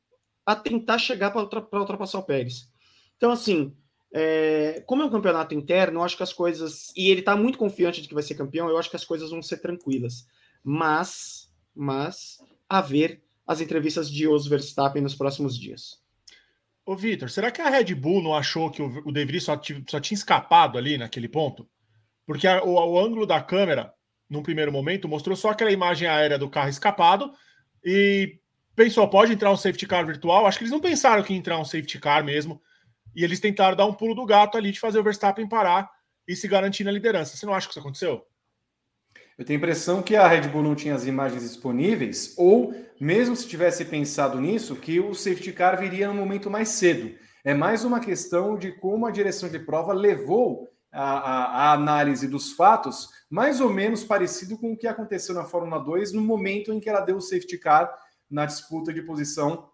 a 0.45 0.55
tentar 0.55 0.99
chegar 0.99 1.31
para 1.31 1.41
ultrapassar 1.77 2.19
o 2.19 2.23
Pérez. 2.23 2.71
Então, 3.17 3.29
assim, 3.29 3.75
é, 4.13 4.81
como 4.87 5.01
é 5.01 5.05
um 5.05 5.11
campeonato 5.11 5.53
interno, 5.53 5.99
eu 5.99 6.03
acho 6.03 6.15
que 6.15 6.23
as 6.23 6.31
coisas. 6.31 6.93
E 6.95 7.09
ele 7.09 7.19
está 7.19 7.35
muito 7.35 7.57
confiante 7.57 8.01
de 8.01 8.07
que 8.07 8.13
vai 8.13 8.23
ser 8.23 8.35
campeão, 8.35 8.69
eu 8.69 8.77
acho 8.77 8.89
que 8.89 8.95
as 8.95 9.03
coisas 9.03 9.31
vão 9.31 9.41
ser 9.41 9.57
tranquilas. 9.57 10.25
Mas, 10.63 11.51
mas, 11.75 12.37
a 12.69 12.79
ver 12.79 13.21
as 13.45 13.59
entrevistas 13.59 14.09
de 14.09 14.29
Os 14.29 14.47
Verstappen 14.47 15.01
nos 15.01 15.13
próximos 15.13 15.59
dias. 15.59 16.00
Ô, 16.85 16.95
Vitor, 16.95 17.29
será 17.29 17.51
que 17.51 17.61
a 17.61 17.69
Red 17.69 17.93
Bull 17.95 18.23
não 18.23 18.35
achou 18.35 18.71
que 18.71 18.81
o, 18.81 19.11
De 19.11 19.25
Vries 19.25 19.43
só, 19.43 19.59
só 19.87 19.99
tinha 19.99 20.15
escapado 20.15 20.77
ali 20.77 20.97
naquele 20.97 21.27
ponto? 21.27 21.69
Porque 22.25 22.47
a, 22.47 22.63
o, 22.63 22.73
o, 22.73 22.99
ângulo 22.99 23.25
da 23.25 23.41
câmera 23.41 23.93
num 24.31 24.41
primeiro 24.41 24.71
momento, 24.71 25.09
mostrou 25.09 25.35
só 25.35 25.49
aquela 25.49 25.73
imagem 25.73 26.07
aérea 26.07 26.39
do 26.39 26.49
carro 26.49 26.69
escapado 26.69 27.33
e 27.83 28.39
pensou, 28.73 29.05
pode 29.09 29.33
entrar 29.33 29.51
um 29.51 29.57
safety 29.57 29.85
car 29.85 30.05
virtual. 30.05 30.47
Acho 30.47 30.57
que 30.57 30.63
eles 30.63 30.71
não 30.71 30.79
pensaram 30.79 31.21
que 31.21 31.33
ia 31.33 31.37
entrar 31.37 31.59
um 31.59 31.65
safety 31.65 31.99
car 31.99 32.23
mesmo. 32.23 32.61
E 33.13 33.25
eles 33.25 33.41
tentaram 33.41 33.75
dar 33.75 33.85
um 33.85 33.93
pulo 33.93 34.15
do 34.15 34.25
gato 34.25 34.57
ali 34.57 34.71
de 34.71 34.79
fazer 34.79 34.99
o 34.99 35.03
Verstappen 35.03 35.49
parar 35.49 35.91
e 36.25 36.33
se 36.33 36.47
garantir 36.47 36.85
na 36.85 36.91
liderança. 36.91 37.35
Você 37.35 37.45
não 37.45 37.53
acha 37.53 37.67
que 37.67 37.73
isso 37.73 37.79
aconteceu? 37.81 38.25
Eu 39.41 39.45
tenho 39.45 39.57
a 39.57 39.63
impressão 39.63 40.03
que 40.03 40.15
a 40.15 40.27
Red 40.27 40.49
Bull 40.49 40.61
não 40.61 40.75
tinha 40.75 40.93
as 40.93 41.07
imagens 41.07 41.41
disponíveis, 41.41 42.35
ou 42.37 42.75
mesmo 42.99 43.35
se 43.35 43.47
tivesse 43.47 43.83
pensado 43.83 44.39
nisso, 44.39 44.75
que 44.75 44.99
o 44.99 45.15
safety 45.15 45.51
car 45.51 45.79
viria 45.79 46.07
no 46.07 46.13
momento 46.13 46.47
mais 46.47 46.69
cedo. 46.69 47.17
É 47.43 47.51
mais 47.51 47.83
uma 47.83 47.99
questão 47.99 48.55
de 48.55 48.71
como 48.71 49.07
a 49.07 49.09
direção 49.09 49.49
de 49.49 49.57
prova 49.57 49.93
levou 49.93 50.69
a, 50.91 51.01
a, 51.01 51.45
a, 51.45 51.73
análise 51.73 52.27
dos 52.27 52.53
fatos, 52.53 53.09
mais 53.31 53.59
ou 53.59 53.73
menos 53.73 54.03
parecido 54.03 54.59
com 54.59 54.73
o 54.73 54.77
que 54.77 54.85
aconteceu 54.85 55.33
na 55.33 55.43
Fórmula 55.43 55.83
2 55.83 56.13
no 56.13 56.21
momento 56.21 56.71
em 56.71 56.79
que 56.79 56.87
ela 56.87 57.01
deu 57.01 57.17
o 57.17 57.21
safety 57.21 57.57
car 57.57 57.91
na 58.29 58.45
disputa 58.45 58.93
de 58.93 59.01
posição 59.01 59.71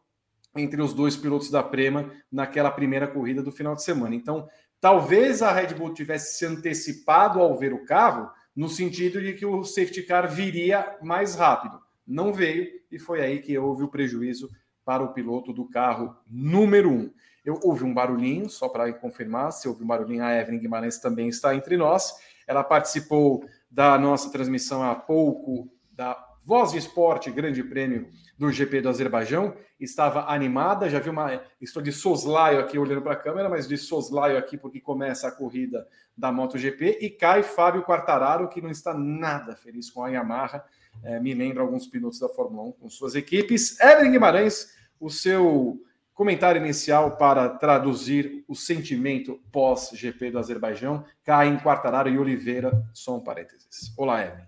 entre 0.55 0.81
os 0.81 0.93
dois 0.93 1.17
pilotos 1.17 1.51
da 1.51 1.61
Prema 1.61 2.09
naquela 2.31 2.71
primeira 2.71 3.05
corrida 3.05 3.43
do 3.43 3.51
final 3.51 3.75
de 3.75 3.83
semana. 3.83 4.15
Então, 4.15 4.47
talvez 4.79 5.41
a 5.41 5.51
Red 5.51 5.73
Bull 5.73 5.93
tivesse 5.93 6.37
se 6.37 6.45
antecipado 6.45 7.41
ao 7.41 7.59
ver 7.59 7.73
o 7.73 7.83
carro, 7.83 8.31
no 8.57 8.67
sentido 8.67 9.21
de 9.21 9.35
que 9.35 9.45
o 9.45 9.63
safety 9.63 10.01
car 10.01 10.27
viria 10.27 10.97
mais 10.99 11.35
rápido. 11.35 11.79
Não 12.07 12.33
veio 12.33 12.67
e 12.91 12.97
foi 12.97 13.21
aí 13.21 13.39
que 13.39 13.55
houve 13.55 13.83
o 13.83 13.87
prejuízo 13.87 14.49
para 14.83 15.03
o 15.03 15.13
piloto 15.13 15.53
do 15.53 15.69
carro 15.69 16.17
número 16.27 16.89
um. 16.89 17.13
Eu 17.45 17.59
ouvi 17.61 17.83
um 17.83 17.93
barulhinho, 17.93 18.49
só 18.49 18.67
para 18.67 18.91
confirmar, 18.93 19.51
se 19.51 19.67
houve 19.67 19.83
um 19.83 19.87
barulhinho, 19.87 20.23
a 20.23 20.33
Evelyn 20.33 20.57
Guimarães 20.57 20.97
também 20.97 21.29
está 21.29 21.53
entre 21.53 21.77
nós. 21.77 22.15
Ela 22.47 22.63
participou 22.63 23.45
da 23.69 23.95
nossa 23.99 24.31
transmissão 24.31 24.81
há 24.81 24.95
pouco, 24.95 25.69
da 25.91 26.15
Voz 26.47 26.71
de 26.71 26.77
Esporte, 26.77 27.29
Grande 27.29 27.61
Prêmio 27.61 28.07
do 28.37 28.49
GP 28.49 28.79
do 28.79 28.87
Azerbaijão, 28.87 29.53
estava 29.77 30.31
animada, 30.31 30.89
já 30.89 30.97
vi 30.97 31.09
uma. 31.09 31.41
Estou 31.59 31.83
de 31.83 31.91
soslaio 31.91 32.57
aqui 32.61 32.79
olhando 32.79 33.01
para 33.01 33.11
a 33.11 33.17
câmera, 33.17 33.49
mas 33.49 33.67
de 33.67 33.77
soslaio 33.77 34.37
aqui 34.37 34.55
porque 34.55 34.79
começa 34.79 35.27
a 35.27 35.31
corrida 35.31 35.85
da 36.17 36.31
MotoGP 36.31 36.99
e 37.01 37.09
cai 37.09 37.43
Fábio 37.43 37.83
Quartararo, 37.83 38.47
que 38.47 38.61
não 38.61 38.69
está 38.69 38.93
nada 38.93 39.57
feliz 39.57 39.89
com 39.89 40.05
a 40.05 40.07
Yamaha. 40.07 40.63
É, 41.03 41.19
me 41.19 41.33
lembra 41.33 41.61
alguns 41.61 41.85
pilotos 41.85 42.17
da 42.17 42.29
Fórmula 42.29 42.69
1 42.69 42.71
com 42.71 42.89
suas 42.89 43.13
equipes. 43.13 43.77
Evelyn 43.81 44.13
Guimarães, 44.13 44.73
o 45.01 45.09
seu 45.09 45.77
comentário 46.13 46.63
inicial 46.63 47.17
para 47.17 47.49
traduzir 47.49 48.45
o 48.47 48.55
sentimento 48.55 49.37
pós-GP 49.51 50.31
do 50.31 50.39
Azerbaijão. 50.39 51.03
Caim, 51.25 51.57
Quartararo 51.57 52.07
e 52.07 52.17
Oliveira, 52.17 52.71
só 52.93 53.17
um 53.17 53.19
parênteses. 53.19 53.93
Olá, 53.97 54.21
Evelyn. 54.21 54.47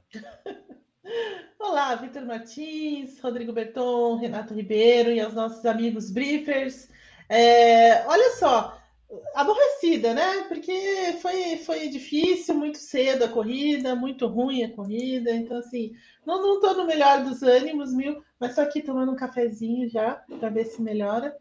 Olá, 1.61 1.93
Vitor 1.95 2.25
Martins, 2.25 3.19
Rodrigo 3.19 3.51
Berton, 3.51 4.15
Renato 4.15 4.53
Ribeiro 4.53 5.11
e 5.11 5.19
aos 5.19 5.33
nossos 5.33 5.65
amigos 5.65 6.09
briefers. 6.09 6.87
É, 7.27 8.07
olha 8.07 8.31
só, 8.37 8.81
aborrecida, 9.35 10.13
né? 10.13 10.45
Porque 10.47 10.71
foi, 11.21 11.57
foi 11.57 11.89
difícil, 11.89 12.55
muito 12.55 12.77
cedo 12.77 13.25
a 13.25 13.27
corrida, 13.27 13.93
muito 13.93 14.25
ruim 14.25 14.63
a 14.63 14.71
corrida. 14.71 15.31
Então, 15.31 15.57
assim, 15.57 15.93
não 16.25 16.55
estou 16.55 16.75
no 16.75 16.85
melhor 16.85 17.25
dos 17.25 17.43
ânimos, 17.43 17.93
mil, 17.93 18.23
mas 18.39 18.51
estou 18.51 18.63
aqui 18.63 18.81
tomando 18.81 19.11
um 19.11 19.17
cafezinho 19.17 19.89
já 19.89 20.13
para 20.39 20.49
ver 20.49 20.63
se 20.63 20.81
melhora. 20.81 21.35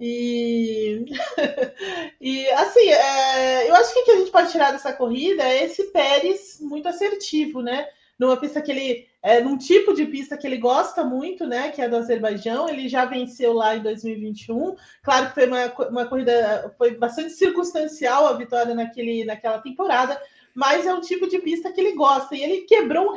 E, 0.00 1.04
e 2.20 2.48
assim, 2.50 2.88
é, 2.90 3.68
eu 3.68 3.74
acho 3.74 3.92
que 3.92 4.00
o 4.00 4.04
que 4.04 4.10
a 4.12 4.18
gente 4.18 4.30
pode 4.30 4.52
tirar 4.52 4.70
dessa 4.70 4.92
corrida 4.92 5.42
é 5.42 5.64
esse 5.64 5.90
Pérez 5.90 6.60
muito 6.60 6.88
assertivo, 6.88 7.60
né? 7.60 7.88
numa 8.18 8.36
pista 8.36 8.62
que 8.62 8.70
ele. 8.70 9.08
É, 9.24 9.40
num 9.40 9.56
tipo 9.56 9.94
de 9.94 10.04
pista 10.04 10.36
que 10.36 10.46
ele 10.46 10.58
gosta 10.58 11.02
muito, 11.02 11.46
né? 11.46 11.70
Que 11.70 11.80
é 11.80 11.88
do 11.88 11.96
Azerbaijão. 11.96 12.68
Ele 12.68 12.90
já 12.90 13.06
venceu 13.06 13.54
lá 13.54 13.74
em 13.74 13.82
2021. 13.82 14.76
Claro 15.02 15.28
que 15.28 15.34
foi 15.34 15.46
uma, 15.46 15.72
uma 15.88 16.04
corrida, 16.04 16.74
foi 16.76 16.94
bastante 16.94 17.30
circunstancial 17.30 18.26
a 18.26 18.34
vitória 18.34 18.74
naquele, 18.74 19.24
naquela 19.24 19.58
temporada, 19.60 20.20
mas 20.54 20.84
é 20.84 20.92
um 20.92 21.00
tipo 21.00 21.26
de 21.26 21.38
pista 21.38 21.72
que 21.72 21.80
ele 21.80 21.94
gosta. 21.94 22.36
E 22.36 22.42
ele 22.42 22.60
quebrou, 22.66 23.14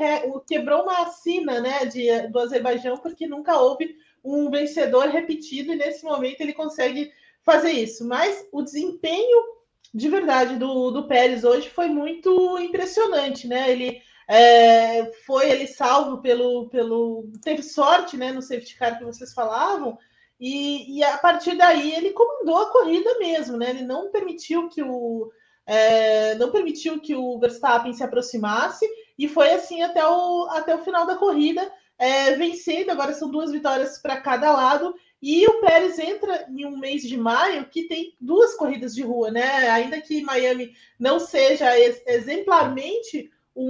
quebrou 0.47 0.83
uma 0.83 1.09
sina 1.09 1.59
né, 1.59 1.85
de, 1.85 2.29
do 2.29 2.39
Azerbaijão, 2.39 2.95
porque 2.95 3.27
nunca 3.27 3.59
houve 3.59 3.97
um 4.23 4.49
vencedor 4.49 5.09
repetido, 5.09 5.73
e 5.73 5.75
nesse 5.75 6.05
momento 6.05 6.39
ele 6.39 6.53
consegue 6.53 7.11
fazer 7.43 7.71
isso. 7.71 8.07
Mas 8.07 8.47
o 8.53 8.61
desempenho 8.61 9.57
de 9.93 10.07
verdade 10.07 10.55
do, 10.55 10.89
do 10.89 11.05
Pérez 11.05 11.43
hoje 11.43 11.69
foi 11.69 11.89
muito 11.89 12.57
impressionante, 12.59 13.45
né? 13.45 13.69
Ele 13.69 14.01
é, 14.27 15.05
foi 15.25 15.49
ele 15.49 15.67
salvo 15.67 16.21
pelo, 16.21 16.67
pelo. 16.69 17.31
Teve 17.41 17.63
sorte 17.63 18.17
né, 18.17 18.31
no 18.33 18.41
safety 18.41 18.77
car 18.77 18.97
que 18.97 19.05
vocês 19.05 19.33
falavam, 19.33 19.97
e, 20.39 20.97
e 20.97 21.03
a 21.03 21.17
partir 21.17 21.55
daí 21.55 21.93
ele 21.93 22.11
comandou 22.11 22.57
a 22.57 22.71
corrida 22.71 23.17
mesmo, 23.19 23.57
né? 23.57 23.69
Ele 23.69 23.83
não 23.83 24.11
permitiu 24.11 24.67
que 24.67 24.83
o. 24.83 25.31
É, 25.65 26.35
não 26.35 26.51
permitiu 26.51 26.99
que 26.99 27.15
o 27.15 27.39
Verstappen 27.39 27.91
se 27.91 28.01
aproximasse 28.01 28.87
e 29.19 29.27
foi 29.27 29.51
assim 29.51 29.81
até 29.81 30.05
o, 30.07 30.47
até 30.51 30.73
o 30.73 30.83
final 30.83 31.05
da 31.05 31.17
corrida, 31.17 31.69
é, 31.97 32.33
vencendo. 32.35 32.89
Agora 32.89 33.13
são 33.13 33.29
duas 33.29 33.51
vitórias 33.51 33.97
para 33.97 34.21
cada 34.21 34.51
lado. 34.51 34.93
E 35.21 35.45
o 35.47 35.59
Pérez 35.61 35.97
entra 35.97 36.45
em 36.49 36.65
um 36.65 36.77
mês 36.77 37.01
de 37.01 37.17
maio 37.17 37.65
que 37.69 37.87
tem 37.87 38.15
duas 38.21 38.53
corridas 38.55 38.93
de 38.93 39.01
rua, 39.01 39.31
né? 39.31 39.69
Ainda 39.69 39.99
que 39.99 40.21
Miami 40.21 40.73
não 40.99 41.19
seja 41.19 41.67
exemplarmente 42.05 43.31
um, 43.57 43.63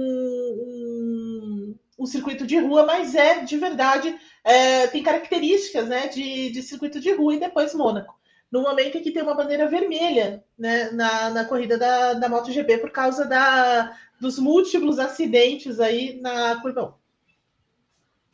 um, 0.60 1.74
um, 1.98 2.06
circuito 2.06 2.46
de 2.46 2.58
rua, 2.58 2.84
mas 2.84 3.14
é 3.14 3.42
de 3.42 3.56
verdade, 3.56 4.14
é, 4.44 4.86
tem 4.88 5.02
características 5.02 5.88
né, 5.88 6.08
de, 6.08 6.50
de 6.50 6.62
circuito 6.62 7.00
de 7.00 7.12
rua 7.12 7.34
e 7.34 7.40
depois 7.40 7.74
Mônaco. 7.74 8.16
No 8.52 8.62
momento 8.62 8.96
em 8.96 9.02
que 9.02 9.10
tem 9.10 9.22
uma 9.22 9.34
bandeira 9.34 9.68
vermelha 9.68 10.44
né, 10.58 10.90
na, 10.90 11.30
na 11.30 11.44
corrida 11.44 11.76
da, 11.78 12.14
da 12.14 12.28
MotoGP 12.28 12.78
por 12.78 12.90
causa 12.90 13.24
da, 13.26 13.96
dos 14.20 14.38
múltiplos 14.38 14.98
acidentes 14.98 15.80
aí 15.80 16.20
na 16.20 16.60
curva 16.60 16.94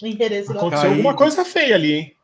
1. 0.02 0.06
Em 0.08 0.16
Jerez, 0.16 0.50
Aconteceu 0.50 0.70
Caídos. 0.70 0.96
alguma 0.98 1.16
coisa 1.16 1.44
feia 1.44 1.76
ali, 1.76 1.92
hein? 1.92 2.16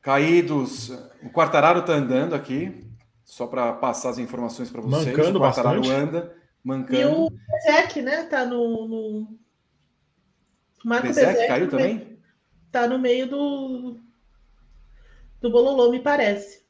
Caídos. 0.00 0.90
O 1.22 1.30
Quartararo 1.30 1.80
está 1.80 1.92
andando 1.92 2.34
aqui, 2.34 2.84
só 3.24 3.46
para 3.46 3.72
passar 3.74 4.10
as 4.10 4.18
informações 4.18 4.70
para 4.70 4.80
vocês. 4.80 5.16
Mancando 5.16 5.38
o 5.38 5.42
Quartararo 5.42 5.80
bastante. 5.80 6.00
anda 6.00 6.41
mancando. 6.64 7.00
E 7.00 7.04
o 7.04 7.30
Bezek, 7.30 8.02
né? 8.02 8.24
Tá 8.24 8.44
no. 8.44 8.88
no... 8.88 9.38
Marco 10.84 11.08
Bezek, 11.08 11.26
Bezek 11.26 11.48
caiu 11.48 11.68
também? 11.68 12.18
Tá 12.70 12.86
no 12.86 12.98
meio 12.98 13.28
do. 13.28 14.00
Do 15.40 15.50
Bololô, 15.50 15.90
me 15.90 16.00
parece. 16.00 16.62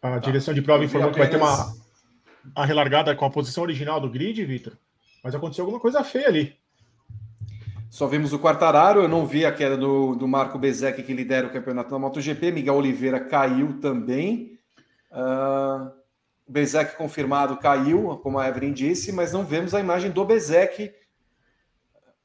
A 0.00 0.10
tá. 0.10 0.18
direção 0.18 0.54
de 0.54 0.62
prova 0.62 0.84
informou 0.84 1.10
apenas... 1.10 1.28
que 1.28 1.36
vai 1.36 1.40
ter 1.40 1.44
uma 1.44 1.86
a 2.54 2.64
relargada 2.64 3.14
com 3.14 3.24
a 3.24 3.30
posição 3.30 3.64
original 3.64 4.00
do 4.00 4.10
grid, 4.10 4.44
Vitor. 4.44 4.74
Mas 5.22 5.34
aconteceu 5.34 5.64
alguma 5.64 5.80
coisa 5.80 6.04
feia 6.04 6.28
ali. 6.28 6.56
Só 7.90 8.06
vimos 8.06 8.32
o 8.32 8.38
Quartararo, 8.38 9.00
eu 9.00 9.08
não 9.08 9.26
vi 9.26 9.46
a 9.46 9.52
queda 9.52 9.76
do, 9.76 10.14
do 10.14 10.28
Marco 10.28 10.58
Bezek 10.58 11.02
que 11.02 11.14
lidera 11.14 11.46
o 11.46 11.52
campeonato 11.52 11.90
da 11.90 11.98
MotoGP. 11.98 12.52
Miguel 12.52 12.74
Oliveira 12.74 13.20
caiu 13.20 13.80
também. 13.80 14.58
Uh, 15.10 15.90
Bezek 16.48 16.96
confirmado 16.96 17.56
caiu, 17.56 18.18
como 18.18 18.38
a 18.38 18.48
Evelyn 18.48 18.72
disse, 18.72 19.10
mas 19.10 19.32
não 19.32 19.44
vemos 19.44 19.74
a 19.74 19.80
imagem 19.80 20.10
do 20.10 20.24
Bezek. 20.24 20.94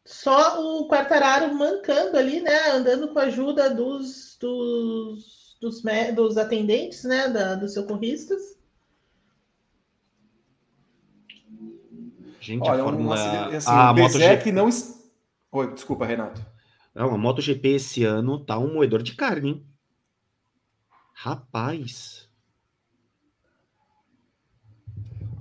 Só 0.06 0.62
o 0.62 0.88
Quartararo 0.88 1.54
mancando 1.54 2.18
ali, 2.18 2.42
né? 2.42 2.72
Andando 2.72 3.14
com 3.14 3.20
a 3.20 3.24
ajuda 3.24 3.74
dos, 3.74 4.38
dos, 4.40 5.58
dos, 5.60 5.82
dos 6.16 6.38
atendentes, 6.38 7.04
né? 7.04 7.30
Da, 7.30 7.56
dos 7.56 7.74
socorristas. 7.74 8.58
Gente, 12.40 12.68
Olha, 12.68 12.82
a 12.82 12.86
Fórmula... 12.86 13.48
Assim, 13.56 13.70
a 13.70 13.92
o 13.92 13.94
Bezek 13.94 14.52
não... 14.52 14.70
Oi, 15.52 15.74
desculpa, 15.74 16.06
Renato. 16.06 16.44
Não, 16.94 17.14
a 17.14 17.18
MotoGP 17.18 17.70
esse 17.70 18.04
ano 18.04 18.44
tá 18.44 18.58
um 18.58 18.74
moedor 18.74 19.02
de 19.02 19.16
carne, 19.16 19.50
hein? 19.50 19.66
Rapaz... 21.14 22.31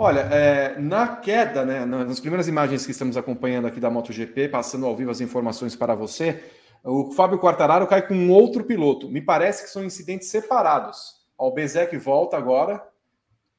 Olha, 0.03 0.21
é, 0.21 0.79
na 0.79 1.17
queda, 1.17 1.63
né, 1.63 1.85
nas 1.85 2.21
primeiras 2.21 2.49
imagens 2.49 2.87
que 2.87 2.91
estamos 2.91 3.19
acompanhando 3.19 3.67
aqui 3.67 3.79
da 3.79 3.91
MotoGP, 3.91 4.49
passando 4.49 4.87
ao 4.87 4.97
vivo 4.97 5.11
as 5.11 5.21
informações 5.21 5.77
para 5.77 5.95
você, 5.95 6.43
o 6.83 7.13
Fábio 7.13 7.39
Quartararo 7.39 7.87
cai 7.87 8.09
com 8.09 8.15
um 8.15 8.31
outro 8.31 8.65
piloto. 8.65 9.11
Me 9.11 9.21
parece 9.21 9.63
que 9.63 9.69
são 9.69 9.85
incidentes 9.85 10.29
separados. 10.29 11.17
O 11.37 11.51
Bezek 11.51 11.99
volta 11.99 12.39
agora 12.39 12.83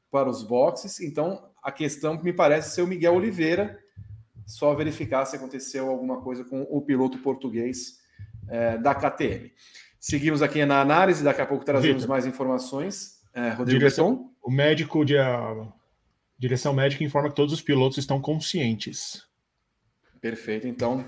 para 0.10 0.28
os 0.28 0.42
boxes, 0.42 1.00
então 1.00 1.48
a 1.62 1.72
questão 1.72 2.20
me 2.24 2.34
parece 2.34 2.74
ser 2.74 2.82
o 2.82 2.88
Miguel 2.88 3.14
Oliveira, 3.14 3.78
só 4.48 4.74
verificar 4.74 5.26
se 5.26 5.36
aconteceu 5.36 5.92
alguma 5.92 6.22
coisa 6.22 6.44
com 6.44 6.64
o 6.64 6.82
piloto 6.82 7.20
português 7.20 8.00
é, 8.50 8.80
da 8.80 8.96
KTM. 8.96 9.52
Seguimos 10.00 10.42
aqui 10.42 10.66
na 10.66 10.82
análise, 10.82 11.24
daqui 11.24 11.42
a 11.42 11.46
pouco 11.46 11.64
trazemos 11.64 12.08
mais 12.08 12.26
informações. 12.26 13.22
É, 13.32 13.50
Rodrigo 13.50 13.78
Direção, 13.78 14.32
O 14.42 14.50
médico 14.50 15.06
de 15.06 15.18
Direção 16.42 16.74
médica 16.74 17.04
informa 17.04 17.30
que 17.30 17.36
todos 17.36 17.54
os 17.54 17.62
pilotos 17.62 18.00
estão 18.00 18.20
conscientes. 18.20 19.22
Perfeito. 20.20 20.68
Então, 20.68 21.06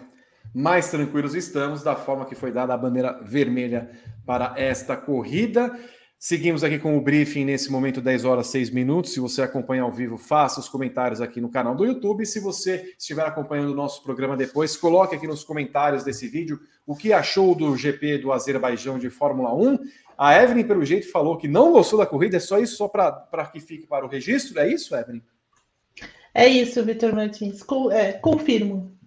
mais 0.53 0.91
tranquilos 0.91 1.33
estamos 1.33 1.81
da 1.81 1.95
forma 1.95 2.23
que 2.23 2.35
foi 2.35 2.51
dada 2.51 2.71
a 2.71 2.77
bandeira 2.77 3.19
vermelha 3.23 3.89
para 4.27 4.53
esta 4.55 4.95
corrida. 4.95 5.75
Seguimos 6.19 6.63
aqui 6.63 6.77
com 6.77 6.95
o 6.95 7.01
briefing 7.01 7.45
nesse 7.45 7.71
momento, 7.71 7.99
10 7.99 8.25
horas 8.25 8.45
6 8.47 8.69
minutos. 8.69 9.11
Se 9.11 9.19
você 9.19 9.41
acompanha 9.41 9.81
ao 9.81 9.91
vivo, 9.91 10.17
faça 10.17 10.59
os 10.59 10.69
comentários 10.69 11.19
aqui 11.19 11.41
no 11.41 11.49
canal 11.49 11.75
do 11.75 11.83
YouTube. 11.83 12.27
Se 12.27 12.39
você 12.39 12.93
estiver 12.95 13.25
acompanhando 13.25 13.71
o 13.71 13.75
nosso 13.75 14.03
programa 14.03 14.37
depois, 14.37 14.77
coloque 14.77 15.15
aqui 15.15 15.25
nos 15.25 15.43
comentários 15.43 16.03
desse 16.03 16.27
vídeo 16.27 16.59
o 16.85 16.95
que 16.95 17.11
achou 17.11 17.55
do 17.55 17.75
GP 17.75 18.19
do 18.19 18.31
Azerbaijão 18.31 18.99
de 18.99 19.09
Fórmula 19.09 19.51
1. 19.55 19.79
A 20.17 20.35
Evelyn, 20.41 20.65
pelo 20.65 20.85
jeito, 20.85 21.11
falou 21.11 21.37
que 21.37 21.47
não 21.47 21.71
gostou 21.71 21.99
da 21.99 22.05
corrida, 22.05 22.37
é 22.37 22.39
só 22.39 22.59
isso, 22.59 22.77
só 22.77 22.87
para 22.87 23.49
que 23.51 23.59
fique 23.59 23.87
para 23.87 24.05
o 24.05 24.09
registro. 24.09 24.59
É 24.59 24.67
isso, 24.67 24.95
Evelyn? 24.95 25.21
É 26.33 26.47
isso, 26.47 26.83
Vitor 26.83 27.13
Martins. 27.13 27.61
É, 27.91 28.13
confirmo. 28.13 28.97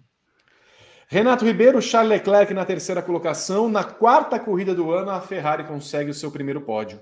Renato 1.09 1.45
Ribeiro, 1.45 1.81
Charles 1.81 2.09
Leclerc 2.09 2.53
na 2.53 2.65
terceira 2.65 3.01
colocação. 3.01 3.69
Na 3.69 3.83
quarta 3.83 4.39
corrida 4.39 4.75
do 4.75 4.91
ano, 4.91 5.11
a 5.11 5.21
Ferrari 5.21 5.63
consegue 5.63 6.11
o 6.11 6.13
seu 6.13 6.29
primeiro 6.31 6.61
pódio. 6.61 6.99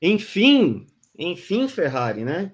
Enfim, 0.00 0.86
enfim, 1.18 1.68
Ferrari, 1.68 2.24
né? 2.24 2.52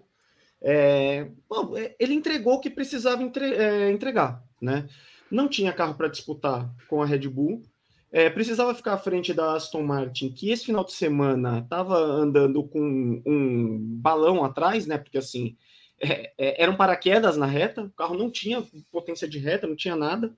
É, 0.60 1.28
bom, 1.48 1.76
é, 1.76 1.94
ele 1.98 2.14
entregou 2.14 2.54
o 2.54 2.60
que 2.60 2.70
precisava 2.70 3.22
entre, 3.22 3.54
é, 3.54 3.90
entregar, 3.90 4.42
né? 4.60 4.88
Não 5.30 5.48
tinha 5.48 5.72
carro 5.72 5.94
para 5.94 6.08
disputar 6.08 6.68
com 6.88 7.02
a 7.02 7.06
Red 7.06 7.28
Bull, 7.28 7.62
é, 8.10 8.30
precisava 8.30 8.74
ficar 8.74 8.94
à 8.94 8.98
frente 8.98 9.34
da 9.34 9.54
Aston 9.54 9.82
Martin, 9.82 10.30
que 10.30 10.50
esse 10.50 10.66
final 10.66 10.84
de 10.84 10.92
semana 10.92 11.58
estava 11.58 11.98
andando 11.98 12.62
com 12.64 13.22
um 13.26 13.78
balão 14.00 14.44
atrás, 14.44 14.86
né? 14.86 14.96
Porque 14.96 15.18
assim, 15.18 15.56
é, 16.00 16.32
é, 16.38 16.62
era 16.62 16.70
um 16.70 16.76
paraquedas 16.76 17.36
na 17.36 17.46
reta, 17.46 17.82
o 17.82 17.90
carro 17.90 18.16
não 18.16 18.30
tinha 18.30 18.64
potência 18.90 19.28
de 19.28 19.38
reta, 19.38 19.66
não 19.66 19.76
tinha 19.76 19.94
nada, 19.94 20.34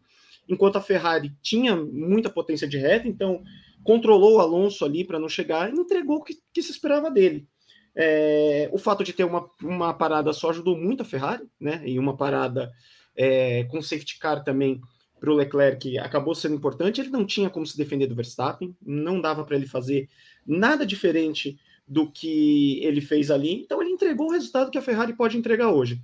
enquanto 0.48 0.76
a 0.76 0.80
Ferrari 0.80 1.32
tinha 1.40 1.76
muita 1.76 2.28
potência 2.28 2.66
de 2.66 2.76
reta, 2.76 3.06
então 3.06 3.42
controlou 3.84 4.36
o 4.36 4.40
Alonso 4.40 4.84
ali 4.84 5.04
para 5.04 5.18
não 5.18 5.28
chegar 5.28 5.70
e 5.70 5.78
entregou 5.78 6.18
o 6.18 6.24
que, 6.24 6.38
que 6.52 6.62
se 6.62 6.72
esperava 6.72 7.10
dele. 7.10 7.46
É, 7.94 8.68
o 8.72 8.78
fato 8.78 9.04
de 9.04 9.12
ter 9.12 9.24
uma, 9.24 9.48
uma 9.62 9.94
parada 9.94 10.32
só 10.32 10.50
ajudou 10.50 10.76
muito 10.76 11.02
a 11.02 11.06
Ferrari, 11.06 11.44
né? 11.58 11.82
E 11.84 11.98
uma 11.98 12.16
parada 12.16 12.70
é, 13.16 13.64
com 13.64 13.82
safety 13.82 14.18
car 14.18 14.42
também 14.42 14.80
para 15.20 15.30
o 15.30 15.34
Leclerc 15.34 15.98
acabou 15.98 16.34
sendo 16.34 16.54
importante. 16.54 17.00
Ele 17.00 17.10
não 17.10 17.26
tinha 17.26 17.50
como 17.50 17.66
se 17.66 17.76
defender 17.76 18.06
do 18.06 18.14
Verstappen, 18.14 18.74
não 18.84 19.20
dava 19.20 19.44
para 19.44 19.54
ele 19.54 19.66
fazer 19.66 20.08
nada 20.46 20.86
diferente 20.86 21.58
do 21.86 22.10
que 22.10 22.80
ele 22.82 23.00
fez 23.00 23.30
ali. 23.30 23.60
Então 23.62 23.82
ele 23.82 23.90
entregou 23.90 24.28
o 24.28 24.32
resultado 24.32 24.70
que 24.70 24.78
a 24.78 24.82
Ferrari 24.82 25.12
pode 25.12 25.36
entregar 25.36 25.70
hoje. 25.70 26.00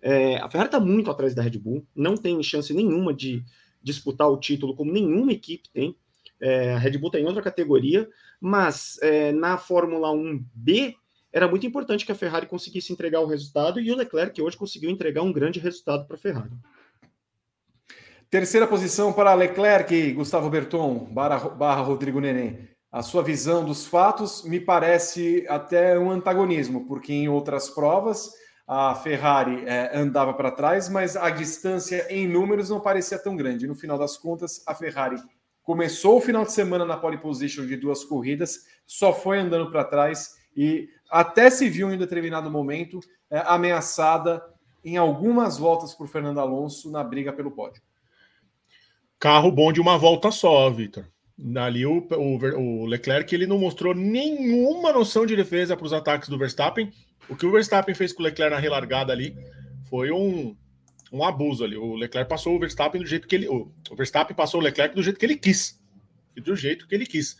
É, 0.00 0.36
a 0.36 0.48
Ferrari 0.48 0.68
está 0.68 0.80
muito 0.80 1.10
atrás 1.10 1.34
da 1.34 1.42
Red 1.42 1.58
Bull, 1.58 1.86
não 1.94 2.16
tem 2.16 2.42
chance 2.42 2.72
nenhuma 2.72 3.12
de 3.12 3.44
disputar 3.82 4.30
o 4.30 4.38
título, 4.38 4.74
como 4.74 4.92
nenhuma 4.92 5.32
equipe 5.32 5.68
tem. 5.70 5.94
É, 6.40 6.72
a 6.72 6.78
Red 6.78 6.96
Bull 6.96 7.10
tem 7.10 7.22
tá 7.22 7.28
outra 7.28 7.42
categoria, 7.42 8.08
mas 8.40 8.98
é, 9.02 9.30
na 9.32 9.58
Fórmula 9.58 10.08
1B 10.08 10.94
era 11.32 11.46
muito 11.46 11.66
importante 11.66 12.06
que 12.06 12.12
a 12.12 12.14
Ferrari 12.14 12.46
conseguisse 12.46 12.92
entregar 12.92 13.20
o 13.20 13.26
resultado 13.26 13.78
e 13.78 13.90
o 13.90 13.96
Leclerc 13.96 14.40
hoje 14.40 14.56
conseguiu 14.56 14.90
entregar 14.90 15.22
um 15.22 15.32
grande 15.32 15.60
resultado 15.60 16.06
para 16.06 16.16
a 16.16 16.18
Ferrari. 16.18 16.50
Terceira 18.30 18.66
posição 18.66 19.12
para 19.12 19.34
Leclerc, 19.34 20.12
Gustavo 20.12 20.48
Berton, 20.48 21.08
barra, 21.12 21.48
barra 21.48 21.82
Rodrigo 21.82 22.20
Neném 22.20 22.70
a 22.92 23.02
sua 23.02 23.22
visão 23.22 23.64
dos 23.64 23.86
fatos 23.86 24.42
me 24.42 24.58
parece 24.58 25.46
até 25.48 25.96
um 25.96 26.10
antagonismo, 26.10 26.86
porque 26.88 27.12
em 27.12 27.28
outras 27.28 27.70
provas 27.70 28.32
a 28.66 28.94
Ferrari 28.96 29.62
é, 29.64 29.96
andava 29.96 30.34
para 30.34 30.50
trás, 30.50 30.88
mas 30.88 31.16
a 31.16 31.30
distância 31.30 32.06
em 32.10 32.26
números 32.26 32.68
não 32.68 32.80
parecia 32.80 33.16
tão 33.16 33.36
grande. 33.36 33.68
No 33.68 33.76
final 33.76 33.96
das 33.96 34.16
contas, 34.16 34.62
a 34.66 34.74
Ferrari 34.74 35.22
começou 35.62 36.18
o 36.18 36.20
final 36.20 36.44
de 36.44 36.50
semana 36.50 36.84
na 36.84 36.96
pole 36.96 37.18
position 37.18 37.64
de 37.64 37.76
duas 37.76 38.04
corridas, 38.04 38.64
só 38.84 39.12
foi 39.12 39.38
andando 39.38 39.70
para 39.70 39.84
trás 39.84 40.34
e 40.56 40.88
até 41.08 41.48
se 41.48 41.68
viu 41.68 41.92
em 41.92 41.98
determinado 41.98 42.50
momento 42.50 42.98
é, 43.30 43.38
ameaçada 43.46 44.42
em 44.84 44.96
algumas 44.96 45.58
voltas 45.58 45.94
por 45.94 46.08
Fernando 46.08 46.40
Alonso 46.40 46.90
na 46.90 47.04
briga 47.04 47.32
pelo 47.32 47.52
pódio. 47.52 47.80
Carro 49.20 49.52
bom 49.52 49.70
de 49.70 49.82
uma 49.82 49.98
volta 49.98 50.30
só, 50.30 50.70
Vitor. 50.70 51.06
Ali 51.56 51.84
o, 51.84 52.06
o, 52.10 52.82
o, 52.82 52.86
Leclerc 52.86 53.34
ele 53.34 53.46
não 53.46 53.58
mostrou 53.58 53.94
nenhuma 53.94 54.92
noção 54.94 55.26
de 55.26 55.36
defesa 55.36 55.76
para 55.76 55.84
os 55.84 55.92
ataques 55.92 56.30
do 56.30 56.38
Verstappen. 56.38 56.90
O 57.28 57.36
que 57.36 57.44
o 57.44 57.52
Verstappen 57.52 57.94
fez 57.94 58.14
com 58.14 58.22
o 58.22 58.24
Leclerc 58.24 58.54
na 58.54 58.58
relargada 58.58 59.12
ali 59.12 59.36
foi 59.90 60.10
um, 60.10 60.56
um 61.12 61.22
abuso 61.22 61.62
ali. 61.62 61.76
O 61.76 61.96
Leclerc 61.96 62.30
passou 62.30 62.56
o 62.56 62.58
Verstappen 62.58 62.98
do 62.98 63.06
jeito 63.06 63.28
que 63.28 63.34
ele. 63.34 63.46
O, 63.46 63.70
Verstappen 63.94 64.34
passou 64.34 64.58
o 64.58 64.62
Leclerc 64.62 64.94
do 64.94 65.02
jeito 65.02 65.18
que 65.18 65.26
ele 65.26 65.36
quis. 65.36 65.78
Do 66.34 66.56
jeito 66.56 66.88
que 66.88 66.94
ele 66.94 67.04
quis. 67.04 67.36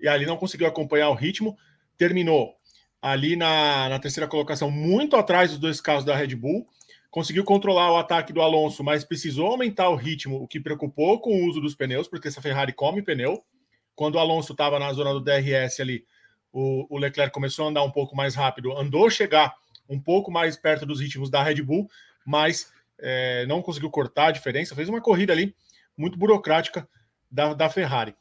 E 0.00 0.06
ali 0.06 0.26
não 0.26 0.36
conseguiu 0.36 0.68
acompanhar 0.68 1.10
o 1.10 1.14
ritmo. 1.14 1.56
Terminou 1.98 2.54
ali 3.02 3.34
na, 3.34 3.88
na 3.88 3.98
terceira 3.98 4.28
colocação, 4.28 4.70
muito 4.70 5.16
atrás 5.16 5.50
dos 5.50 5.58
dois 5.58 5.80
carros 5.80 6.04
da 6.04 6.14
Red 6.14 6.36
Bull. 6.36 6.64
Conseguiu 7.14 7.44
controlar 7.44 7.92
o 7.92 7.96
ataque 7.96 8.32
do 8.32 8.42
Alonso, 8.42 8.82
mas 8.82 9.04
precisou 9.04 9.46
aumentar 9.46 9.88
o 9.88 9.94
ritmo, 9.94 10.42
o 10.42 10.48
que 10.48 10.58
preocupou 10.58 11.20
com 11.20 11.30
o 11.30 11.46
uso 11.48 11.60
dos 11.60 11.72
pneus, 11.72 12.08
porque 12.08 12.26
essa 12.26 12.42
Ferrari 12.42 12.72
come 12.72 13.02
pneu. 13.02 13.40
Quando 13.94 14.16
o 14.16 14.18
Alonso 14.18 14.50
estava 14.50 14.80
na 14.80 14.92
zona 14.92 15.12
do 15.12 15.20
DRS 15.20 15.78
ali, 15.78 16.04
o, 16.52 16.92
o, 16.92 16.98
Leclerc 16.98 17.32
começou 17.32 17.66
a 17.66 17.68
andar 17.68 17.84
um 17.84 17.90
pouco 17.92 18.16
mais 18.16 18.34
rápido, 18.34 18.76
andou 18.76 19.08
chegar 19.08 19.54
um 19.88 20.00
pouco 20.00 20.28
mais 20.32 20.56
perto 20.56 20.84
dos 20.84 21.00
ritmos 21.00 21.30
da 21.30 21.40
Red 21.40 21.62
Bull, 21.62 21.88
mas 22.26 22.72
é, 22.98 23.46
não 23.46 23.62
conseguiu 23.62 23.90
cortar 23.90 24.26
a 24.26 24.32
diferença. 24.32 24.74
Fez 24.74 24.88
uma 24.88 25.00
corrida 25.00 25.32
ali 25.32 25.54
muito 25.96 26.18
burocrática 26.18 26.84
da, 27.30 27.54
da 27.54 27.70
Ferrari. 27.70 28.16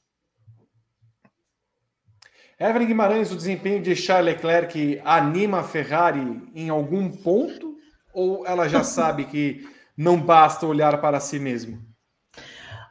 Evelyn 2.59 2.85
Guimarães, 2.85 3.31
o 3.31 3.35
desempenho 3.35 3.81
de 3.81 3.95
Charles 3.95 4.35
Leclerc 4.35 5.01
anima 5.03 5.61
a 5.61 5.63
Ferrari 5.63 6.43
em 6.53 6.69
algum 6.69 7.09
ponto? 7.09 7.72
Ou 8.13 8.45
ela 8.45 8.67
já 8.67 8.83
sabe 8.83 9.25
que 9.25 9.67
não 9.97 10.19
basta 10.19 10.65
olhar 10.65 10.99
para 11.01 11.19
si 11.19 11.39
mesmo? 11.39 11.81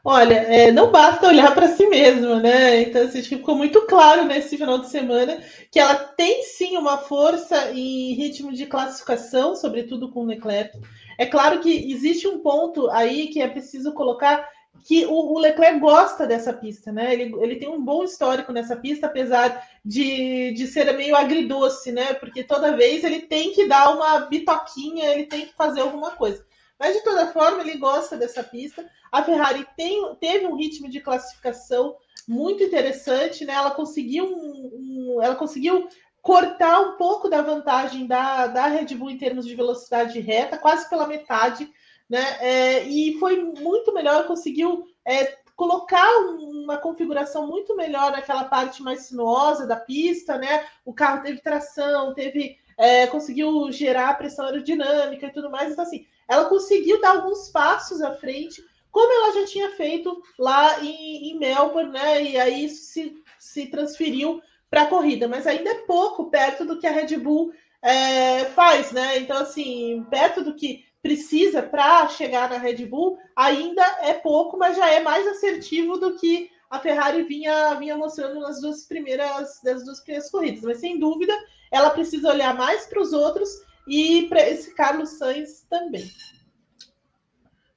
Olha, 0.04 0.34
é, 0.34 0.72
não 0.72 0.90
basta 0.90 1.28
olhar 1.28 1.54
para 1.54 1.68
si 1.68 1.86
mesmo, 1.86 2.40
né? 2.40 2.82
Então, 2.82 3.02
assim, 3.02 3.22
ficou 3.22 3.54
muito 3.54 3.82
claro 3.82 4.24
nesse 4.24 4.56
final 4.56 4.78
de 4.78 4.90
semana 4.90 5.40
que 5.70 5.78
ela 5.78 5.94
tem 5.94 6.42
sim 6.42 6.76
uma 6.76 6.98
força 6.98 7.70
em 7.70 8.12
ritmo 8.14 8.52
de 8.52 8.66
classificação, 8.66 9.54
sobretudo 9.54 10.10
com 10.10 10.20
o 10.20 10.26
Leclerc. 10.26 10.76
É 11.16 11.24
claro 11.24 11.60
que 11.60 11.92
existe 11.92 12.26
um 12.26 12.40
ponto 12.40 12.90
aí 12.90 13.28
que 13.28 13.40
é 13.40 13.46
preciso 13.46 13.92
colocar 13.94 14.44
que 14.84 15.06
o, 15.06 15.34
o, 15.34 15.38
Leclerc 15.38 15.78
gosta 15.78 16.26
dessa 16.26 16.52
pista, 16.52 16.90
né? 16.90 17.12
Ele, 17.12 17.34
ele 17.40 17.56
tem 17.56 17.68
um 17.68 17.82
bom 17.82 18.02
histórico 18.04 18.52
nessa 18.52 18.76
pista, 18.76 19.06
apesar 19.06 19.66
de, 19.84 20.52
de 20.52 20.66
ser 20.66 20.92
meio 20.96 21.14
agridoce, 21.14 21.92
né? 21.92 22.14
Porque 22.14 22.42
toda 22.42 22.76
vez 22.76 23.04
ele 23.04 23.20
tem 23.20 23.52
que 23.52 23.68
dar 23.68 23.94
uma 23.94 24.20
bitoquinha, 24.20 25.06
ele 25.06 25.26
tem 25.26 25.46
que 25.46 25.54
fazer 25.54 25.80
alguma 25.80 26.12
coisa. 26.12 26.44
Mas 26.78 26.96
de 26.96 27.04
toda 27.04 27.32
forma, 27.32 27.62
ele 27.62 27.78
gosta 27.78 28.16
dessa 28.16 28.42
pista. 28.42 28.84
A 29.10 29.22
Ferrari 29.22 29.64
tem, 29.76 30.16
teve 30.16 30.46
um 30.46 30.56
ritmo 30.56 30.88
de 30.88 31.00
classificação 31.00 31.96
muito 32.26 32.62
interessante, 32.62 33.44
né? 33.44 33.52
Ela 33.52 33.70
conseguiu 33.70 34.24
um, 34.24 35.16
um, 35.16 35.22
ela 35.22 35.36
conseguiu 35.36 35.88
cortar 36.20 36.80
um 36.80 36.96
pouco 36.96 37.28
da 37.28 37.42
vantagem 37.42 38.06
da, 38.06 38.46
da 38.46 38.66
Red 38.66 38.94
Bull 38.94 39.10
em 39.10 39.18
termos 39.18 39.46
de 39.46 39.54
velocidade 39.54 40.18
reta, 40.20 40.58
quase 40.58 40.88
pela 40.88 41.06
metade 41.06 41.68
né? 42.08 42.36
É, 42.40 42.84
e 42.84 43.18
foi 43.18 43.42
muito 43.42 43.92
melhor, 43.92 44.26
conseguiu 44.26 44.84
é, 45.04 45.36
colocar 45.56 46.08
uma 46.38 46.78
configuração 46.78 47.46
muito 47.46 47.76
melhor 47.76 48.12
naquela 48.12 48.44
parte 48.44 48.82
mais 48.82 49.02
sinuosa 49.02 49.66
da 49.66 49.76
pista, 49.76 50.36
né? 50.38 50.66
O 50.84 50.92
carro 50.92 51.22
teve 51.22 51.40
tração, 51.40 52.14
teve 52.14 52.58
é, 52.76 53.06
conseguiu 53.06 53.70
gerar 53.70 54.18
pressão 54.18 54.46
aerodinâmica 54.46 55.26
e 55.26 55.32
tudo 55.32 55.50
mais. 55.50 55.72
Então, 55.72 55.84
assim, 55.84 56.06
ela 56.28 56.46
conseguiu 56.46 57.00
dar 57.00 57.10
alguns 57.10 57.48
passos 57.48 58.00
à 58.00 58.14
frente, 58.14 58.64
como 58.90 59.12
ela 59.12 59.40
já 59.40 59.46
tinha 59.46 59.70
feito 59.70 60.20
lá 60.38 60.82
em, 60.82 61.30
em 61.30 61.38
Melbourne, 61.38 61.92
né? 61.92 62.22
E 62.22 62.38
aí 62.38 62.64
isso 62.64 62.92
se, 62.92 63.22
se 63.38 63.66
transferiu 63.66 64.42
para 64.70 64.82
a 64.82 64.86
corrida, 64.86 65.28
mas 65.28 65.46
ainda 65.46 65.70
é 65.70 65.86
pouco 65.86 66.30
perto 66.30 66.64
do 66.64 66.78
que 66.78 66.86
a 66.86 66.92
Red 66.92 67.16
Bull 67.18 67.52
é, 67.82 68.46
faz, 68.46 68.92
né? 68.92 69.18
Então, 69.18 69.36
assim, 69.36 70.04
perto 70.08 70.42
do 70.42 70.54
que 70.54 70.84
precisa 71.02 71.62
para 71.62 72.08
chegar 72.08 72.48
na 72.48 72.58
Red 72.58 72.86
Bull 72.86 73.18
ainda 73.34 73.82
é 74.02 74.14
pouco, 74.14 74.56
mas 74.56 74.76
já 74.76 74.88
é 74.88 75.00
mais 75.00 75.26
assertivo 75.26 75.98
do 75.98 76.16
que 76.16 76.50
a 76.70 76.78
Ferrari 76.78 77.24
vinha, 77.24 77.74
vinha 77.74 77.96
mostrando 77.96 78.40
nas 78.40 78.60
duas 78.60 78.86
primeiras 78.86 79.60
das 79.62 79.84
duas 79.84 80.00
primeiras 80.00 80.30
corridas. 80.30 80.62
Mas 80.62 80.78
sem 80.78 80.98
dúvida, 80.98 81.34
ela 81.70 81.90
precisa 81.90 82.30
olhar 82.30 82.54
mais 82.54 82.86
para 82.86 83.02
os 83.02 83.12
outros 83.12 83.50
e 83.86 84.26
para 84.28 84.48
esse 84.48 84.74
Carlos 84.74 85.10
Sainz 85.18 85.66
também. 85.68 86.08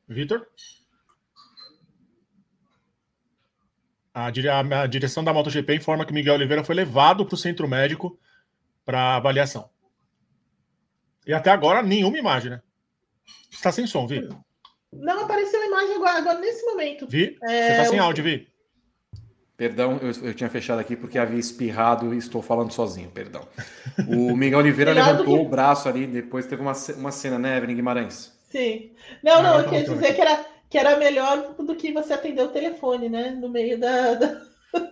Vitor? 0.08 0.48
A, 4.14 4.28
a, 4.28 4.88
direção 4.88 5.24
da 5.26 5.34
MotoGP 5.34 5.76
informa 5.76 6.06
que 6.06 6.14
Miguel 6.14 6.36
Oliveira 6.36 6.64
foi 6.64 6.76
levado 6.76 7.26
para 7.26 7.36
o 7.36 7.38
centro 7.38 7.68
médico 7.68 8.18
para 8.86 9.18
avaliação. 9.18 9.70
E 11.28 11.34
até 11.34 11.50
agora, 11.50 11.82
nenhuma 11.82 12.18
imagem, 12.18 12.52
né? 12.52 12.62
Está 13.52 13.72
sem 13.72 13.88
som, 13.88 14.08
Vitor. 14.08 14.38
Não 14.94 15.22
apareceu 15.22 15.62
a 15.62 15.66
imagem 15.66 15.96
agora, 15.96 16.18
agora 16.18 16.40
nesse 16.40 16.66
momento. 16.66 17.08
Vi? 17.08 17.38
É, 17.44 17.70
Você 17.70 17.78
tá 17.78 17.86
sem 17.86 18.00
áudio, 18.00 18.24
Vi. 18.24 18.48
Perdão, 19.58 19.98
eu, 20.02 20.28
eu, 20.28 20.34
tinha 20.34 20.50
fechado 20.50 20.80
aqui 20.80 20.98
porque 20.98 21.18
havia 21.18 21.40
espirrado 21.40 22.14
e 22.14 22.18
estou 22.18 22.42
falando 22.42 22.74
sozinho, 22.74 23.10
perdão. 23.10 23.48
O 24.06 24.36
Miguel 24.36 24.60
Oliveira 24.60 24.92
levantou 24.92 25.38
que... 25.38 25.46
o 25.46 25.48
braço 25.48 25.88
ali, 25.88 26.06
depois 26.06 26.46
teve 26.46 26.62
uma, 26.62 26.74
uma 26.98 27.12
cena, 27.12 27.40
né, 27.40 27.56
Evelyn 27.58 27.76
Guimarães? 27.76 28.34
Sim. 28.50 28.92
Não, 29.24 29.42
não, 29.42 29.56
ah, 29.56 29.60
eu 29.60 29.70
queria 29.70 29.86
dizer 29.86 30.14
que 30.14 30.22
era, 30.22 30.46
que 30.70 30.78
era 30.78 30.98
melhor 30.98 31.56
do 31.58 31.74
que 31.76 31.94
você 31.94 32.14
atender 32.14 32.42
o 32.42 32.50
telefone, 32.50 33.08
né, 33.08 33.32
no 33.32 33.48
meio 33.48 33.80
da, 33.80 34.16
da 34.16 34.42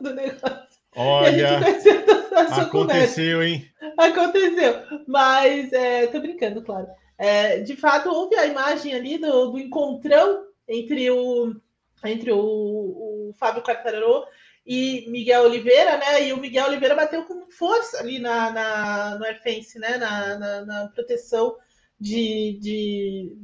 do 0.02 0.14
negócio. 0.14 0.64
Olha, 0.96 1.58
aconteceu, 1.58 2.70
conversa. 2.70 3.22
hein? 3.22 3.66
Aconteceu, 3.98 4.76
mas 5.08 5.74
é, 5.74 6.08
tô 6.08 6.22
brincando, 6.22 6.62
claro. 6.62 6.88
É, 7.24 7.62
de 7.62 7.78
fato, 7.78 8.10
houve 8.10 8.36
a 8.36 8.46
imagem 8.46 8.94
ali 8.94 9.18
do, 9.18 9.52
do 9.52 9.58
encontrão 9.58 10.46
entre 10.68 11.10
o 11.10 11.56
entre 12.04 12.34
o, 12.34 12.38
o 12.38 13.34
Fábio 13.40 13.64
Quartararo 13.64 14.26
e 14.68 15.10
Miguel 15.10 15.44
Oliveira, 15.44 15.98
né? 15.98 16.28
E 16.28 16.34
o 16.34 16.38
Miguel 16.38 16.68
Oliveira 16.68 16.94
bateu 16.96 17.24
com 17.24 17.50
força 17.50 18.00
ali 18.00 18.20
na, 18.20 18.52
na 18.52 19.18
no 19.18 19.24
airfence, 19.24 19.80
né? 19.80 19.96
Na, 19.98 20.38
na, 20.38 20.66
na 20.66 20.88
proteção 20.90 21.56
de, 21.98 22.60
de, 22.62 23.38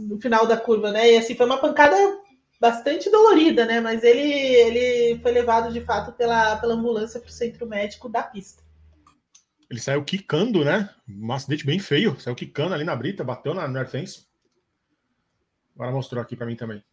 no 0.00 0.20
final 0.20 0.46
da 0.46 0.58
curva, 0.58 0.92
né? 0.92 1.12
E 1.12 1.16
assim 1.16 1.34
foi 1.34 1.46
uma 1.46 1.58
pancada 1.58 1.96
bastante 2.60 3.10
dolorida, 3.10 3.64
né? 3.64 3.80
Mas 3.80 4.04
ele, 4.04 4.30
ele 4.30 5.18
foi 5.22 5.32
levado 5.32 5.72
de 5.72 5.80
fato 5.80 6.12
pela, 6.12 6.56
pela 6.56 6.74
ambulância 6.74 7.18
para 7.18 7.30
o 7.30 7.32
centro 7.32 7.66
médico 7.66 8.10
da 8.10 8.22
pista. 8.22 8.61
Ele 9.72 9.80
saiu 9.80 10.04
quicando, 10.04 10.62
né? 10.62 10.90
Um 11.08 11.32
acidente 11.32 11.64
bem 11.64 11.78
feio. 11.78 12.20
Saiu 12.20 12.36
quicando 12.36 12.74
ali 12.74 12.84
na 12.84 12.94
brita, 12.94 13.24
bateu 13.24 13.54
na, 13.54 13.66
no 13.66 13.78
airfence. 13.78 14.26
Agora 15.74 15.90
mostrou 15.90 16.22
aqui 16.22 16.36
para 16.36 16.44
mim 16.44 16.54
também. 16.54 16.84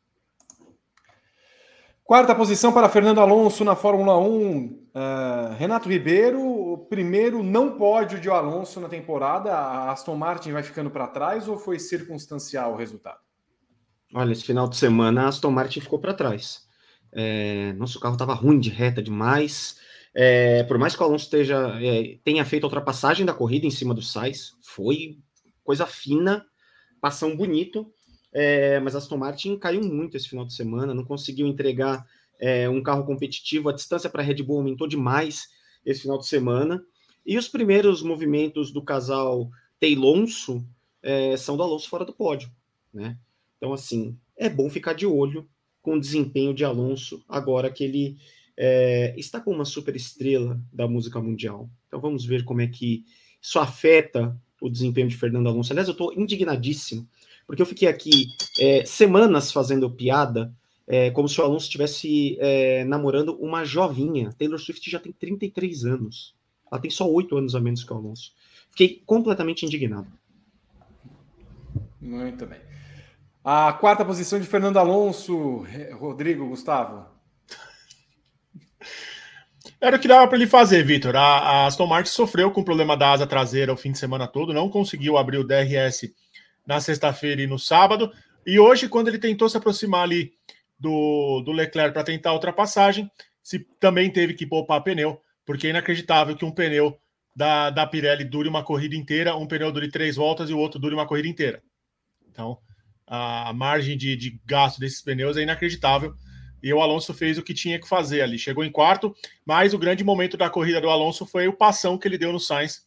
Quarta 2.06 2.34
posição 2.34 2.72
para 2.72 2.88
Fernando 2.88 3.20
Alonso 3.20 3.66
na 3.66 3.76
Fórmula 3.76 4.18
1. 4.18 4.30
Uh, 4.30 4.90
é, 4.96 5.56
Renato 5.58 5.90
Ribeiro, 5.90 6.42
o 6.42 6.78
primeiro 6.78 7.44
não 7.44 7.78
pódio 7.78 8.18
de 8.18 8.30
Alonso 8.30 8.80
na 8.80 8.88
temporada. 8.88 9.54
A 9.54 9.92
Aston 9.92 10.16
Martin 10.16 10.54
vai 10.54 10.64
ficando 10.64 10.90
para 10.90 11.06
trás 11.08 11.50
ou 11.50 11.58
foi 11.58 11.80
circunstancial 11.80 12.72
o 12.72 12.78
resultado? 12.78 13.20
Olha, 14.14 14.32
esse 14.32 14.46
final 14.46 14.70
de 14.70 14.78
semana 14.78 15.24
a 15.24 15.28
Aston 15.28 15.52
Martin 15.52 15.82
ficou 15.82 16.00
para 16.00 16.14
trás. 16.14 16.66
É, 17.12 17.74
nosso 17.74 18.00
carro 18.00 18.16
estava 18.16 18.34
ruim 18.34 18.58
de 18.58 18.70
reta 18.70 19.04
demais. 19.04 19.89
É, 20.22 20.64
por 20.64 20.78
mais 20.78 20.98
que 20.98 21.02
o 21.02 21.06
Alonso 21.06 21.24
esteja, 21.24 21.80
é, 21.82 22.18
tenha 22.26 22.44
feito 22.44 22.66
a 22.66 22.68
ultrapassagem 22.68 23.26
da 23.26 23.34
corrida 23.34 23.66
em 23.66 23.72
cima 23.72 23.94
do 23.94 24.02
Sainz, 24.02 24.54
foi 24.62 25.18
coisa 25.64 25.88
fina, 25.88 26.46
passão 27.00 27.38
bonito. 27.38 27.90
É, 28.34 28.82
mas 28.82 28.98
Aston 28.98 29.16
Martin 29.16 29.58
caiu 29.58 29.82
muito 29.82 30.18
esse 30.18 30.28
final 30.28 30.44
de 30.44 30.54
semana, 30.54 30.94
não 30.94 31.06
conseguiu 31.06 31.48
entregar 31.48 32.06
é, 32.38 32.68
um 32.68 32.84
carro 32.84 33.06
competitivo. 33.06 33.70
A 33.70 33.74
distância 33.74 34.10
para 34.10 34.22
a 34.22 34.26
Red 34.26 34.44
Bull 34.44 34.58
aumentou 34.58 34.90
demais 34.90 35.48
esse 35.86 36.02
final 36.02 36.18
de 36.18 36.28
semana. 36.28 36.84
E 37.26 37.38
os 37.38 37.48
primeiros 37.48 38.04
movimentos 38.04 38.74
do 38.74 38.84
casal 38.84 39.50
Teilonso 39.80 40.68
é, 41.02 41.38
são 41.38 41.56
do 41.56 41.64
Alonso 41.64 41.88
fora 41.88 42.04
do 42.04 42.12
pódio. 42.12 42.52
Né? 42.94 43.18
Então, 43.56 43.72
assim, 43.72 44.18
é 44.36 44.50
bom 44.50 44.70
ficar 44.70 44.92
de 44.92 45.06
olho 45.06 45.48
com 45.82 45.94
o 45.94 46.00
desempenho 46.00 46.54
de 46.54 46.66
Alonso 46.66 47.24
agora 47.26 47.72
que 47.72 47.86
ele 47.86 48.18
é, 48.62 49.16
está 49.18 49.40
com 49.40 49.52
uma 49.52 49.64
super 49.64 49.96
estrela 49.96 50.62
da 50.72 50.86
música 50.86 51.22
mundial. 51.22 51.70
Então, 51.88 52.02
vamos 52.02 52.26
ver 52.26 52.44
como 52.44 52.60
é 52.60 52.68
que 52.68 53.06
isso 53.42 53.58
afeta 53.58 54.38
o 54.62 54.70
desempenho 54.70 55.08
de 55.08 55.16
Fernando 55.16 55.48
Alonso. 55.48 55.72
Aliás, 55.72 55.88
eu 55.88 55.94
estou 55.94 56.14
indignadíssimo 56.14 57.08
porque 57.48 57.62
eu 57.62 57.66
fiquei 57.66 57.88
aqui 57.88 58.28
é, 58.60 58.86
semanas 58.86 59.52
fazendo 59.52 59.90
piada, 59.90 60.54
é, 60.86 61.10
como 61.10 61.30
se 61.30 61.40
o 61.40 61.44
Alonso 61.44 61.66
estivesse 61.66 62.38
é, 62.40 62.84
namorando 62.84 63.36
uma 63.40 63.64
jovinha. 63.64 64.32
Taylor 64.38 64.60
Swift 64.60 64.92
já 64.92 65.00
tem 65.00 65.14
33 65.14 65.86
anos. 65.86 66.36
Ela 66.70 66.82
tem 66.82 66.92
só 66.92 67.10
8 67.10 67.38
anos 67.38 67.56
a 67.56 67.62
menos 67.62 67.84
que 67.84 67.92
o 67.94 67.96
Alonso. 67.96 68.34
Fiquei 68.70 69.02
completamente 69.06 69.66
indignado. 69.66 70.08
Muito 72.00 72.46
bem. 72.46 72.60
A 73.44 73.74
quarta 73.74 74.04
posição 74.04 74.40
de 74.40 74.46
Fernando 74.46 74.78
Alonso, 74.78 75.66
Rodrigo, 75.98 76.50
Gustavo. 76.50 77.19
Era 79.82 79.96
o 79.96 80.00
que 80.00 80.08
dava 80.08 80.28
para 80.28 80.38
ele 80.38 80.48
fazer, 80.48 80.84
Vitor. 80.84 81.16
A, 81.16 81.22
a 81.22 81.66
Aston 81.66 81.88
Martin 81.88 82.12
sofreu 82.12 82.52
com 82.52 82.62
o 82.62 82.66
problema 82.66 82.98
da 82.98 83.12
asa 83.12 83.26
traseira 83.26 83.72
o 83.72 83.78
fim 83.78 83.92
de 83.92 83.98
semana 83.98 84.28
todo, 84.28 84.54
não 84.54 84.70
conseguiu 84.70 85.18
abrir 85.18 85.38
o 85.38 85.44
DRS 85.44 86.14
na 86.68 86.82
sexta-feira 86.82 87.42
e 87.42 87.48
no 87.48 87.58
sábado. 87.58 88.12
E 88.46 88.60
hoje, 88.60 88.90
quando 88.90 89.08
ele 89.08 89.18
tentou 89.18 89.48
se 89.48 89.56
aproximar 89.56 90.04
ali 90.04 90.34
do, 90.78 91.42
do 91.46 91.52
Leclerc 91.52 91.94
para 91.94 92.04
tentar 92.04 92.32
a 92.32 92.34
ultrapassagem, 92.34 93.10
se 93.42 93.60
também 93.80 94.12
teve 94.12 94.34
que 94.34 94.46
poupar 94.46 94.84
pneu, 94.84 95.22
porque 95.46 95.68
é 95.68 95.70
inacreditável 95.70 96.36
que 96.36 96.46
um 96.46 96.52
pneu 96.52 97.00
da, 97.36 97.70
da 97.70 97.88
Pirelli 97.88 98.26
dure 98.26 98.50
uma 98.50 98.64
corrida 98.64 98.96
inteira, 98.96 99.36
um 99.36 99.48
pneu 99.48 99.72
dure 99.72 99.90
três 99.90 100.18
voltas 100.18 100.50
e 100.50 100.54
o 100.54 100.58
outro 100.58 100.80
dure 100.80 100.94
uma 100.94 101.08
corrida 101.08 101.28
inteira. 101.28 101.64
Então, 102.30 102.58
a 103.08 103.54
margem 103.54 103.98
de, 103.98 104.16
de 104.16 104.40
gasto 104.46 104.80
desses 104.80 105.02
pneus 105.02 105.38
é 105.38 105.42
inacreditável. 105.42 106.14
E 106.62 106.74
o 106.74 106.82
Alonso 106.82 107.14
fez 107.14 107.38
o 107.38 107.44
que 107.44 107.54
tinha 107.54 107.80
que 107.80 107.88
fazer 107.88 108.22
ali. 108.22 108.38
Chegou 108.38 108.64
em 108.64 108.72
quarto, 108.72 109.16
mas 109.46 109.74
o 109.74 109.78
grande 109.78 110.04
momento 110.04 110.38
da 110.38 110.50
corrida 110.50 110.82
do 110.82 110.90
Alonso 110.90 111.26
foi 111.26 111.48
o 111.48 111.54
passão 111.54 111.98
que 111.98 112.08
ele 112.08 112.18
deu 112.18 112.32
no 112.32 112.40
Sainz, 112.40 112.86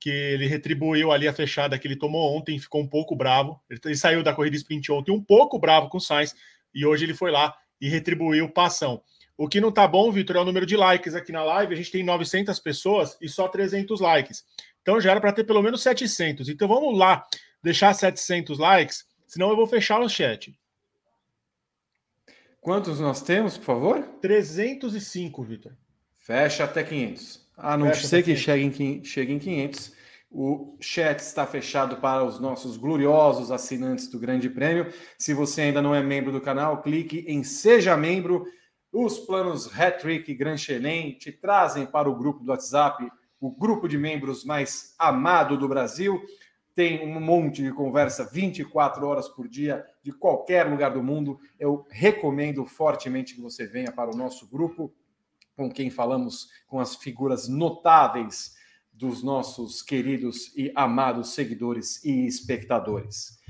que 0.00 0.10
ele 0.10 0.46
retribuiu 0.46 1.10
ali 1.10 1.26
a 1.26 1.32
fechada 1.32 1.78
que 1.78 1.86
ele 1.86 1.96
tomou 1.96 2.36
ontem, 2.36 2.58
ficou 2.58 2.80
um 2.80 2.86
pouco 2.86 3.16
bravo. 3.16 3.60
Ele, 3.68 3.96
saiu 3.96 4.22
da 4.22 4.32
corrida 4.32 4.56
sprint 4.56 4.92
ontem 4.92 5.12
um 5.12 5.22
pouco 5.22 5.58
bravo 5.58 5.88
com 5.88 5.98
o 5.98 6.00
Sainz 6.00 6.34
e 6.74 6.86
hoje 6.86 7.04
ele 7.04 7.14
foi 7.14 7.30
lá 7.30 7.54
e 7.80 7.88
retribuiu 7.88 8.48
passão. 8.48 9.02
O 9.36 9.48
que 9.48 9.60
não 9.60 9.70
tá 9.70 9.86
bom, 9.86 10.10
Vitor, 10.10 10.36
é 10.36 10.40
o 10.40 10.44
número 10.44 10.66
de 10.66 10.76
likes 10.76 11.14
aqui 11.14 11.30
na 11.30 11.44
live. 11.44 11.72
A 11.72 11.76
gente 11.76 11.92
tem 11.92 12.02
900 12.02 12.58
pessoas 12.58 13.16
e 13.20 13.28
só 13.28 13.46
300 13.48 14.00
likes. 14.00 14.44
Então 14.82 15.00
já 15.00 15.12
era 15.12 15.20
para 15.20 15.32
ter 15.32 15.44
pelo 15.44 15.62
menos 15.62 15.82
700. 15.82 16.48
Então 16.48 16.66
vamos 16.66 16.96
lá 16.98 17.24
deixar 17.62 17.92
700 17.92 18.58
likes, 18.58 19.04
senão 19.26 19.50
eu 19.50 19.56
vou 19.56 19.66
fechar 19.66 20.00
o 20.00 20.08
chat. 20.08 20.56
Quantos 22.68 23.00
nós 23.00 23.22
temos, 23.22 23.56
por 23.56 23.64
favor? 23.64 24.02
305, 24.20 25.42
Vitor. 25.42 25.72
Fecha 26.18 26.64
até 26.64 26.82
500. 26.82 27.48
A 27.56 27.78
não 27.78 27.94
ser 27.94 28.22
que 28.22 28.36
chegue 28.36 28.62
em, 28.62 29.02
chegue 29.02 29.32
em 29.32 29.38
500. 29.38 29.94
O 30.30 30.76
chat 30.78 31.18
está 31.18 31.46
fechado 31.46 31.96
para 31.96 32.22
os 32.22 32.38
nossos 32.38 32.76
gloriosos 32.76 33.50
assinantes 33.50 34.08
do 34.08 34.18
Grande 34.18 34.50
Prêmio. 34.50 34.92
Se 35.16 35.32
você 35.32 35.62
ainda 35.62 35.80
não 35.80 35.94
é 35.94 36.02
membro 36.02 36.30
do 36.30 36.42
canal, 36.42 36.82
clique 36.82 37.24
em 37.26 37.42
Seja 37.42 37.96
Membro. 37.96 38.44
Os 38.92 39.18
planos 39.18 39.66
Hattrick 39.74 40.30
e 40.30 40.34
Grand 40.34 40.58
Chelem 40.58 41.16
te 41.16 41.32
trazem 41.32 41.86
para 41.86 42.10
o 42.10 42.18
grupo 42.18 42.44
do 42.44 42.50
WhatsApp, 42.50 43.02
o 43.40 43.50
grupo 43.50 43.88
de 43.88 43.96
membros 43.96 44.44
mais 44.44 44.94
amado 44.98 45.56
do 45.56 45.66
Brasil. 45.66 46.20
Tem 46.78 47.04
um 47.04 47.18
monte 47.18 47.60
de 47.60 47.72
conversa 47.72 48.30
24 48.32 49.04
horas 49.04 49.28
por 49.28 49.48
dia, 49.48 49.84
de 50.00 50.12
qualquer 50.12 50.62
lugar 50.62 50.92
do 50.92 51.02
mundo. 51.02 51.40
Eu 51.58 51.84
recomendo 51.90 52.64
fortemente 52.64 53.34
que 53.34 53.40
você 53.40 53.66
venha 53.66 53.90
para 53.90 54.14
o 54.14 54.16
nosso 54.16 54.48
grupo 54.48 54.94
com 55.56 55.68
quem 55.68 55.90
falamos 55.90 56.46
com 56.68 56.78
as 56.78 56.94
figuras 56.94 57.48
notáveis 57.48 58.54
dos 58.92 59.24
nossos 59.24 59.82
queridos 59.82 60.56
e 60.56 60.70
amados 60.72 61.34
seguidores 61.34 62.04
e 62.04 62.28
espectadores. 62.28 63.40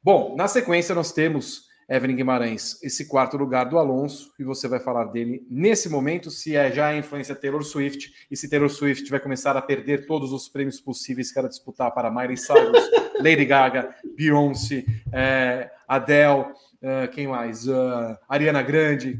Bom, 0.00 0.36
na 0.36 0.46
sequência 0.46 0.94
nós 0.94 1.10
temos 1.10 1.67
Evelyn 1.88 2.16
Guimarães, 2.16 2.78
esse 2.82 3.08
quarto 3.08 3.38
lugar 3.38 3.64
do 3.64 3.78
Alonso, 3.78 4.32
e 4.38 4.44
você 4.44 4.68
vai 4.68 4.78
falar 4.78 5.04
dele 5.06 5.46
nesse 5.48 5.88
momento, 5.88 6.30
se 6.30 6.54
é 6.54 6.70
já 6.70 6.88
a 6.88 6.96
influência 6.96 7.34
Taylor 7.34 7.62
Swift, 7.62 8.12
e 8.30 8.36
se 8.36 8.48
Taylor 8.50 8.68
Swift 8.68 9.08
vai 9.10 9.18
começar 9.18 9.56
a 9.56 9.62
perder 9.62 10.06
todos 10.06 10.30
os 10.32 10.48
prêmios 10.48 10.80
possíveis 10.80 11.32
que 11.32 11.38
ela 11.38 11.48
disputar 11.48 11.90
para 11.92 12.10
Miley 12.10 12.36
Cyrus, 12.36 12.90
Lady 13.22 13.46
Gaga, 13.46 13.94
Beyoncé, 14.16 14.84
é, 15.10 15.70
Adele, 15.88 16.46
é, 16.82 17.06
quem 17.06 17.26
mais? 17.26 17.66
Uh, 17.66 18.16
Ariana 18.28 18.62
Grande, 18.62 19.18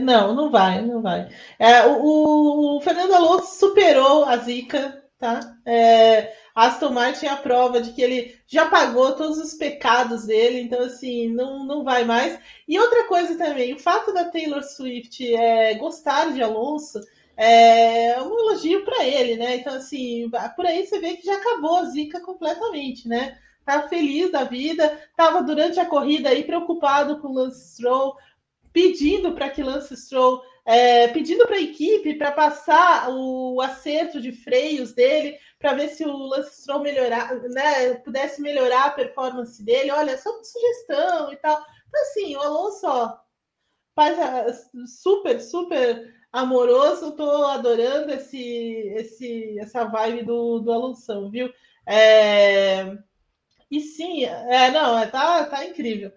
não, 0.00 0.34
não 0.34 0.50
vai, 0.50 0.82
não 0.82 1.00
vai. 1.00 1.28
É, 1.58 1.86
o, 1.86 2.76
o, 2.76 2.80
Fernando 2.80 3.14
Alonso 3.14 3.58
superou 3.58 4.24
a 4.24 4.36
Zica, 4.38 5.00
tá? 5.18 5.40
É, 5.64 6.32
Aston 6.54 6.90
Martin 6.90 7.26
é 7.26 7.28
a 7.30 7.36
prova 7.36 7.80
de 7.80 7.92
que 7.92 8.02
ele 8.02 8.36
já 8.46 8.66
pagou 8.66 9.14
todos 9.14 9.38
os 9.38 9.54
pecados 9.54 10.26
dele, 10.26 10.60
então 10.60 10.82
assim, 10.82 11.28
não, 11.28 11.64
não 11.64 11.84
vai 11.84 12.04
mais. 12.04 12.38
E 12.66 12.78
outra 12.78 13.04
coisa 13.04 13.36
também, 13.36 13.74
o 13.74 13.78
fato 13.78 14.12
da 14.12 14.24
Taylor 14.24 14.62
Swift 14.62 15.34
é, 15.34 15.74
gostar 15.74 16.32
de 16.32 16.42
Alonso 16.42 17.00
é 17.36 18.20
um 18.20 18.38
elogio 18.38 18.84
para 18.84 19.06
ele, 19.06 19.36
né? 19.36 19.56
Então, 19.56 19.74
assim, 19.74 20.30
por 20.54 20.66
aí 20.66 20.86
você 20.86 20.98
vê 20.98 21.16
que 21.16 21.24
já 21.24 21.36
acabou 21.36 21.76
a 21.76 21.84
zica 21.86 22.20
completamente, 22.20 23.08
né? 23.08 23.38
Tá 23.64 23.88
feliz 23.88 24.30
da 24.30 24.44
vida, 24.44 25.00
tava 25.16 25.42
durante 25.42 25.80
a 25.80 25.86
corrida 25.86 26.28
aí 26.28 26.44
preocupado 26.44 27.18
com 27.18 27.28
o 27.28 27.32
Lance 27.32 27.74
Stroll, 27.74 28.16
pedindo 28.72 29.32
para 29.32 29.48
que 29.48 29.62
Lance 29.62 29.96
Stroll 29.96 30.42
é, 30.64 31.08
pedindo 31.08 31.46
para 31.46 31.56
a 31.56 31.62
equipe 31.62 32.14
para 32.14 32.32
passar 32.32 33.08
o 33.10 33.60
acerto 33.60 34.20
de 34.20 34.32
freios 34.32 34.92
dele, 34.92 35.38
para 35.58 35.74
ver 35.74 35.88
se 35.88 36.04
o 36.04 36.16
Lance 36.16 36.62
Stroll 36.62 36.80
melhorar, 36.80 37.34
né, 37.34 37.94
pudesse 37.94 38.40
melhorar 38.40 38.86
a 38.86 38.90
performance 38.90 39.62
dele. 39.62 39.90
Olha, 39.90 40.16
só 40.16 40.30
uma 40.30 40.44
sugestão 40.44 41.32
e 41.32 41.36
tal. 41.36 41.60
Então, 41.88 42.02
assim, 42.02 42.36
o 42.36 42.40
Alonso 42.40 42.86
ó, 42.86 43.16
faz 43.94 44.16
super, 44.86 45.40
super 45.40 46.14
amoroso. 46.32 47.08
Estou 47.08 47.46
adorando 47.46 48.12
esse, 48.12 48.38
esse, 48.96 49.58
essa 49.58 49.84
vibe 49.84 50.24
do, 50.24 50.60
do 50.60 50.72
Alonso, 50.72 51.30
viu? 51.30 51.52
É... 51.86 52.96
E 53.70 53.80
sim, 53.80 54.24
é, 54.24 54.70
não, 54.72 54.98
é, 54.98 55.06
tá, 55.06 55.44
tá 55.44 55.64
incrível. 55.64 56.12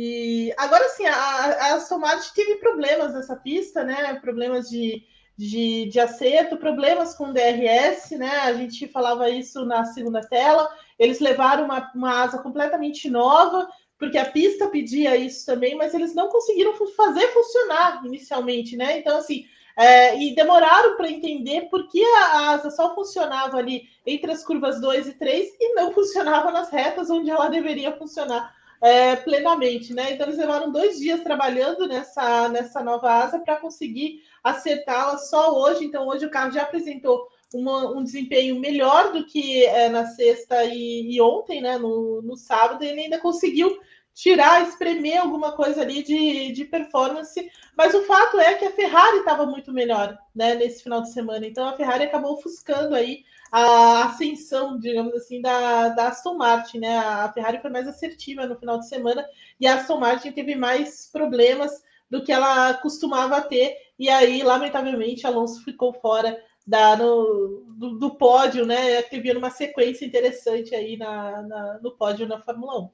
E 0.00 0.54
agora 0.56 0.88
sim, 0.90 1.04
a, 1.06 1.74
a 1.74 1.98
Martin 1.98 2.32
teve 2.32 2.54
problemas 2.60 3.14
nessa 3.14 3.34
pista, 3.34 3.82
né? 3.82 4.14
Problemas 4.20 4.68
de, 4.68 5.02
de, 5.36 5.86
de 5.86 5.98
acerto, 5.98 6.56
problemas 6.56 7.16
com 7.16 7.32
DRS, 7.32 8.12
né? 8.12 8.30
A 8.44 8.52
gente 8.52 8.86
falava 8.86 9.28
isso 9.28 9.66
na 9.66 9.84
segunda 9.86 10.20
tela. 10.20 10.72
Eles 11.00 11.18
levaram 11.18 11.64
uma, 11.64 11.90
uma 11.96 12.22
asa 12.22 12.38
completamente 12.38 13.10
nova, 13.10 13.68
porque 13.98 14.16
a 14.16 14.30
pista 14.30 14.68
pedia 14.68 15.16
isso 15.16 15.44
também, 15.44 15.74
mas 15.74 15.92
eles 15.92 16.14
não 16.14 16.28
conseguiram 16.28 16.74
fazer 16.94 17.26
funcionar 17.32 18.00
inicialmente, 18.04 18.76
né? 18.76 19.00
Então, 19.00 19.18
assim, 19.18 19.46
é, 19.76 20.16
e 20.16 20.32
demoraram 20.32 20.96
para 20.96 21.10
entender 21.10 21.62
por 21.62 21.88
que 21.88 22.04
a 22.04 22.50
asa 22.50 22.70
só 22.70 22.94
funcionava 22.94 23.56
ali 23.56 23.82
entre 24.06 24.30
as 24.30 24.44
curvas 24.44 24.80
2 24.80 25.08
e 25.08 25.14
3 25.14 25.56
e 25.58 25.74
não 25.74 25.90
funcionava 25.92 26.52
nas 26.52 26.70
retas 26.70 27.10
onde 27.10 27.28
ela 27.28 27.48
deveria 27.48 27.96
funcionar 27.96 28.56
é, 28.80 29.16
plenamente, 29.16 29.92
né? 29.92 30.12
Então 30.12 30.26
eles 30.26 30.38
levaram 30.38 30.70
dois 30.70 30.98
dias 30.98 31.22
trabalhando 31.22 31.86
nessa, 31.86 32.48
nessa 32.48 32.82
nova 32.82 33.10
asa 33.10 33.38
para 33.38 33.56
conseguir 33.56 34.22
acertá-la 34.42 35.18
só 35.18 35.58
hoje. 35.58 35.84
Então 35.84 36.06
hoje 36.06 36.26
o 36.26 36.30
carro 36.30 36.52
já 36.52 36.62
apresentou 36.62 37.28
uma, 37.54 37.90
um 37.90 38.02
desempenho 38.02 38.58
melhor 38.60 39.12
do 39.12 39.24
que 39.24 39.64
é, 39.64 39.88
na 39.88 40.06
sexta 40.06 40.64
e, 40.64 41.14
e, 41.14 41.20
ontem, 41.20 41.60
né? 41.60 41.78
No, 41.78 42.22
no 42.22 42.36
sábado, 42.36 42.82
ele 42.84 43.00
ainda 43.00 43.18
conseguiu 43.18 43.78
tirar, 44.14 44.66
espremer 44.66 45.20
alguma 45.20 45.52
coisa 45.52 45.82
ali 45.82 46.02
de, 46.02 46.52
de 46.52 46.64
performance. 46.64 47.50
Mas 47.76 47.94
o 47.94 48.02
fato 48.02 48.38
é 48.38 48.54
que 48.54 48.64
a 48.64 48.72
Ferrari 48.72 49.18
estava 49.18 49.46
muito 49.46 49.72
melhor, 49.72 50.18
né? 50.34 50.54
Nesse 50.54 50.82
final 50.82 51.02
de 51.02 51.12
semana. 51.12 51.46
Então 51.46 51.66
a 51.66 51.76
Ferrari 51.76 52.04
acabou 52.04 52.34
ofuscando 52.34 52.94
aí 52.94 53.24
a 53.50 54.04
ascensão, 54.04 54.78
digamos 54.78 55.14
assim, 55.14 55.40
da, 55.40 55.88
da 55.90 56.08
Aston 56.08 56.34
Martin, 56.34 56.78
né? 56.78 56.98
A 56.98 57.32
Ferrari 57.32 57.60
foi 57.60 57.70
mais 57.70 57.88
assertiva 57.88 58.46
no 58.46 58.58
final 58.58 58.78
de 58.78 58.88
semana 58.88 59.26
e 59.58 59.66
a 59.66 59.74
Aston 59.74 59.98
Martin 59.98 60.32
teve 60.32 60.54
mais 60.54 61.08
problemas 61.10 61.82
do 62.10 62.22
que 62.22 62.32
ela 62.32 62.74
costumava 62.74 63.40
ter, 63.42 63.76
e 63.98 64.08
aí, 64.08 64.42
lamentavelmente, 64.42 65.26
Alonso 65.26 65.62
ficou 65.64 65.92
fora 65.92 66.40
da, 66.66 66.96
no, 66.96 67.64
do, 67.76 67.98
do, 67.98 68.10
pódio, 68.14 68.64
né? 68.64 69.02
Teve 69.02 69.32
uma 69.32 69.50
sequência 69.50 70.04
interessante 70.04 70.74
aí 70.74 70.96
na, 70.96 71.42
na, 71.42 71.78
no 71.82 71.90
pódio 71.92 72.26
na 72.28 72.40
Fórmula 72.40 72.80
1. 72.80 72.90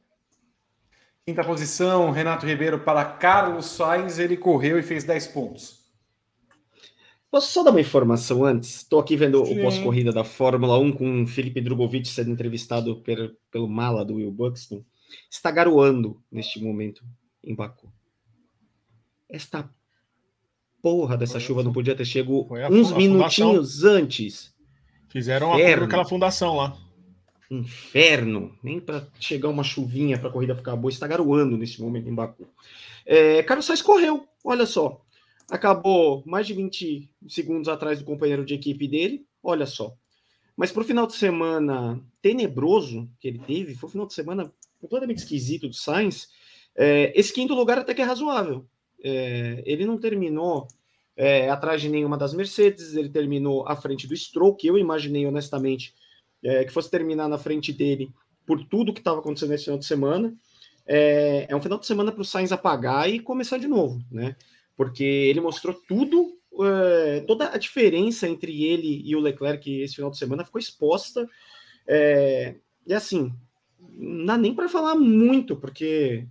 Quinta 1.27 1.45
posição, 1.45 2.11
Renato 2.11 2.47
Ribeiro 2.47 2.81
para 2.81 3.05
Carlos 3.05 3.67
Sainz, 3.67 4.19
ele 4.19 4.37
correu 4.37 4.79
e 4.79 4.83
fez 4.83 5.05
10 5.05 5.27
pontos. 5.29 5.84
Posso 7.35 7.51
só 7.51 7.65
dar 7.65 7.73
uma 7.73 7.81
informação 7.81 8.45
antes? 8.45 8.77
Estou 8.77 9.01
aqui 9.01 9.17
vendo 9.17 9.45
Sim. 9.45 9.59
o 9.59 9.63
pós-corrida 9.65 10.13
da 10.13 10.23
Fórmula 10.23 10.79
1 10.79 10.93
com 10.93 11.27
Felipe 11.27 11.61
Drogovic 11.61 12.07
sendo 12.07 12.31
entrevistado 12.31 12.95
per, 13.01 13.35
pelo 13.51 13.67
mala 13.67 14.05
do 14.05 14.15
Will 14.15 14.31
Buxton. 14.31 14.85
Está 15.29 15.51
garoando 15.51 16.23
neste 16.31 16.63
momento 16.63 17.03
em 17.43 17.53
Baku. 17.53 17.93
Esta 19.29 19.69
porra 20.81 21.17
dessa 21.17 21.41
chuva 21.41 21.65
não 21.65 21.73
podia 21.73 21.97
ter 21.97 22.05
chegado 22.05 22.47
uns 22.71 22.93
minutinhos 22.93 23.81
fundação. 23.81 23.97
antes. 23.97 24.55
Fizeram 25.09 25.59
Inferno. 25.59 25.87
aquela 25.87 26.05
fundação 26.05 26.55
lá. 26.55 26.79
Inferno. 27.51 28.57
Nem 28.63 28.79
para 28.79 29.09
chegar 29.19 29.49
uma 29.49 29.65
chuvinha 29.65 30.21
para 30.21 30.29
a 30.29 30.33
corrida 30.33 30.55
ficar 30.55 30.77
boa. 30.77 30.89
Está 30.89 31.09
garoando 31.09 31.59
neste 31.59 31.83
momento 31.83 32.09
em 32.09 32.15
Baku. 32.15 32.47
É, 33.05 33.43
Carlos 33.43 33.67
Sainz 33.67 33.83
correu, 33.83 34.25
olha 34.45 34.67
só 34.67 35.04
acabou 35.51 36.23
mais 36.27 36.47
de 36.47 36.55
20 36.55 37.11
segundos 37.29 37.69
atrás 37.69 37.99
do 37.99 38.05
companheiro 38.05 38.45
de 38.45 38.55
equipe 38.55 38.89
dele, 38.89 39.27
olha 39.43 39.67
só. 39.67 39.95
Mas 40.57 40.71
para 40.71 40.83
o 40.83 40.85
final 40.85 41.07
de 41.07 41.15
semana 41.15 42.01
tenebroso 42.23 43.09
que 43.21 43.29
ele 43.29 43.39
teve, 43.39 43.75
foi 43.75 43.89
um 43.89 43.93
final 43.93 44.07
de 44.07 44.15
semana 44.15 44.53
completamente 44.81 45.19
esquisito 45.19 45.69
do 45.69 45.75
Sainz, 45.75 46.29
é, 46.77 47.13
esse 47.19 47.33
quinto 47.33 47.55
lugar 47.55 47.79
até 47.79 47.95
que 47.95 48.03
é 48.03 48.05
razoável. 48.05 48.67
É, 49.03 49.63
ele 49.67 49.85
não 49.85 49.99
terminou 49.99 50.67
é, 51.17 51.49
atrás 51.51 51.81
de 51.81 51.89
nenhuma 51.89 52.17
das 52.17 52.35
Mercedes, 52.35 52.95
ele 52.95 53.09
terminou 53.09 53.67
à 53.69 53.77
frente 53.77 54.07
do 54.07 54.17
Stroll, 54.17 54.55
que 54.55 54.67
eu 54.67 54.79
imaginei 54.79 55.27
honestamente 55.27 55.95
é, 56.43 56.65
que 56.65 56.73
fosse 56.73 56.91
terminar 56.91 57.29
na 57.29 57.39
frente 57.39 57.73
dele 57.73 58.13
por 58.47 58.63
tudo 58.65 58.93
que 58.93 59.01
estava 59.01 59.21
acontecendo 59.21 59.51
nesse 59.51 59.65
final 59.65 59.79
de 59.79 59.87
semana. 59.87 60.35
É, 60.87 61.47
é 61.49 61.57
um 61.57 61.63
final 61.63 61.79
de 61.79 61.87
semana 61.87 62.13
para 62.13 62.21
o 62.21 62.25
Sainz 62.25 62.53
apagar 62.53 63.09
e 63.09 63.19
começar 63.19 63.59
de 63.59 63.67
novo, 63.67 64.05
né? 64.11 64.37
Porque 64.77 65.05
ele 65.05 65.41
mostrou 65.41 65.75
tudo, 65.87 66.39
é, 66.61 67.21
toda 67.27 67.51
a 67.51 67.59
diferença 67.59 68.29
entre 68.29 68.65
ele 68.65 69.03
e 69.05 69.15
o 69.15 69.21
Leclerc 69.21 69.71
esse 69.81 69.97
final 69.97 70.11
de 70.11 70.19
semana 70.19 70.45
ficou 70.45 70.59
exposta. 70.59 71.29
É, 71.87 72.57
e 72.87 72.93
assim, 72.93 73.33
não 73.79 74.27
dá 74.27 74.37
nem 74.37 74.55
para 74.55 74.69
falar 74.69 74.95
muito, 74.95 75.57
porque 75.57 76.27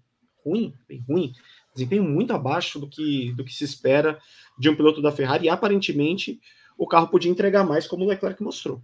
ruim, 0.45 0.73
bem 0.87 1.03
ruim, 1.07 1.33
desempenho 1.73 2.03
muito 2.03 2.33
abaixo 2.33 2.79
do 2.79 2.87
que, 2.87 3.31
do 3.33 3.43
que 3.43 3.53
se 3.53 3.63
espera 3.63 4.19
de 4.57 4.69
um 4.69 4.75
piloto 4.75 5.01
da 5.01 5.11
Ferrari, 5.11 5.45
e 5.45 5.49
aparentemente 5.49 6.39
o 6.77 6.87
carro 6.87 7.07
podia 7.07 7.31
entregar 7.31 7.63
mais, 7.63 7.87
como 7.87 8.03
o 8.03 8.07
Leclerc 8.07 8.41
mostrou. 8.43 8.81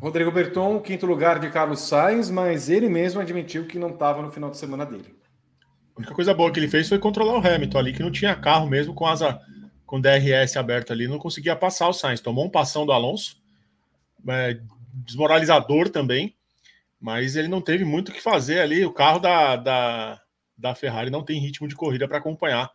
Rodrigo 0.00 0.30
Berton, 0.30 0.80
quinto 0.80 1.06
lugar 1.06 1.38
de 1.38 1.50
Carlos 1.50 1.80
Sainz, 1.80 2.30
mas 2.30 2.68
ele 2.68 2.88
mesmo 2.88 3.20
admitiu 3.20 3.66
que 3.66 3.78
não 3.78 3.90
estava 3.90 4.22
no 4.22 4.30
final 4.30 4.50
de 4.50 4.56
semana 4.56 4.84
dele. 4.84 5.14
A 5.96 6.00
única 6.00 6.14
coisa 6.14 6.34
boa 6.34 6.50
que 6.52 6.58
ele 6.58 6.68
fez 6.68 6.88
foi 6.88 6.98
controlar 6.98 7.38
o 7.38 7.46
Hamilton 7.46 7.78
ali, 7.78 7.92
que 7.92 8.02
não 8.02 8.10
tinha 8.10 8.34
carro 8.34 8.66
mesmo 8.66 8.94
com 8.94 9.06
asa 9.06 9.40
com 9.86 10.00
DRS 10.00 10.56
aberto 10.56 10.92
ali, 10.92 11.06
não 11.06 11.18
conseguia 11.18 11.54
passar 11.54 11.88
o 11.88 11.92
Sainz. 11.92 12.20
Tomou 12.20 12.44
um 12.44 12.50
passão 12.50 12.84
do 12.84 12.92
Alonso, 12.92 13.40
é, 14.28 14.58
desmoralizador 14.92 15.88
também, 15.88 16.34
mas 17.00 17.36
ele 17.36 17.48
não 17.48 17.60
teve 17.60 17.84
muito 17.84 18.08
o 18.08 18.12
que 18.12 18.20
fazer 18.20 18.60
ali. 18.60 18.84
O 18.84 18.92
carro 18.92 19.18
da, 19.18 19.56
da, 19.56 20.20
da 20.56 20.74
Ferrari 20.74 21.10
não 21.10 21.22
tem 21.22 21.38
ritmo 21.38 21.68
de 21.68 21.76
corrida 21.76 22.08
para 22.08 22.18
acompanhar 22.18 22.70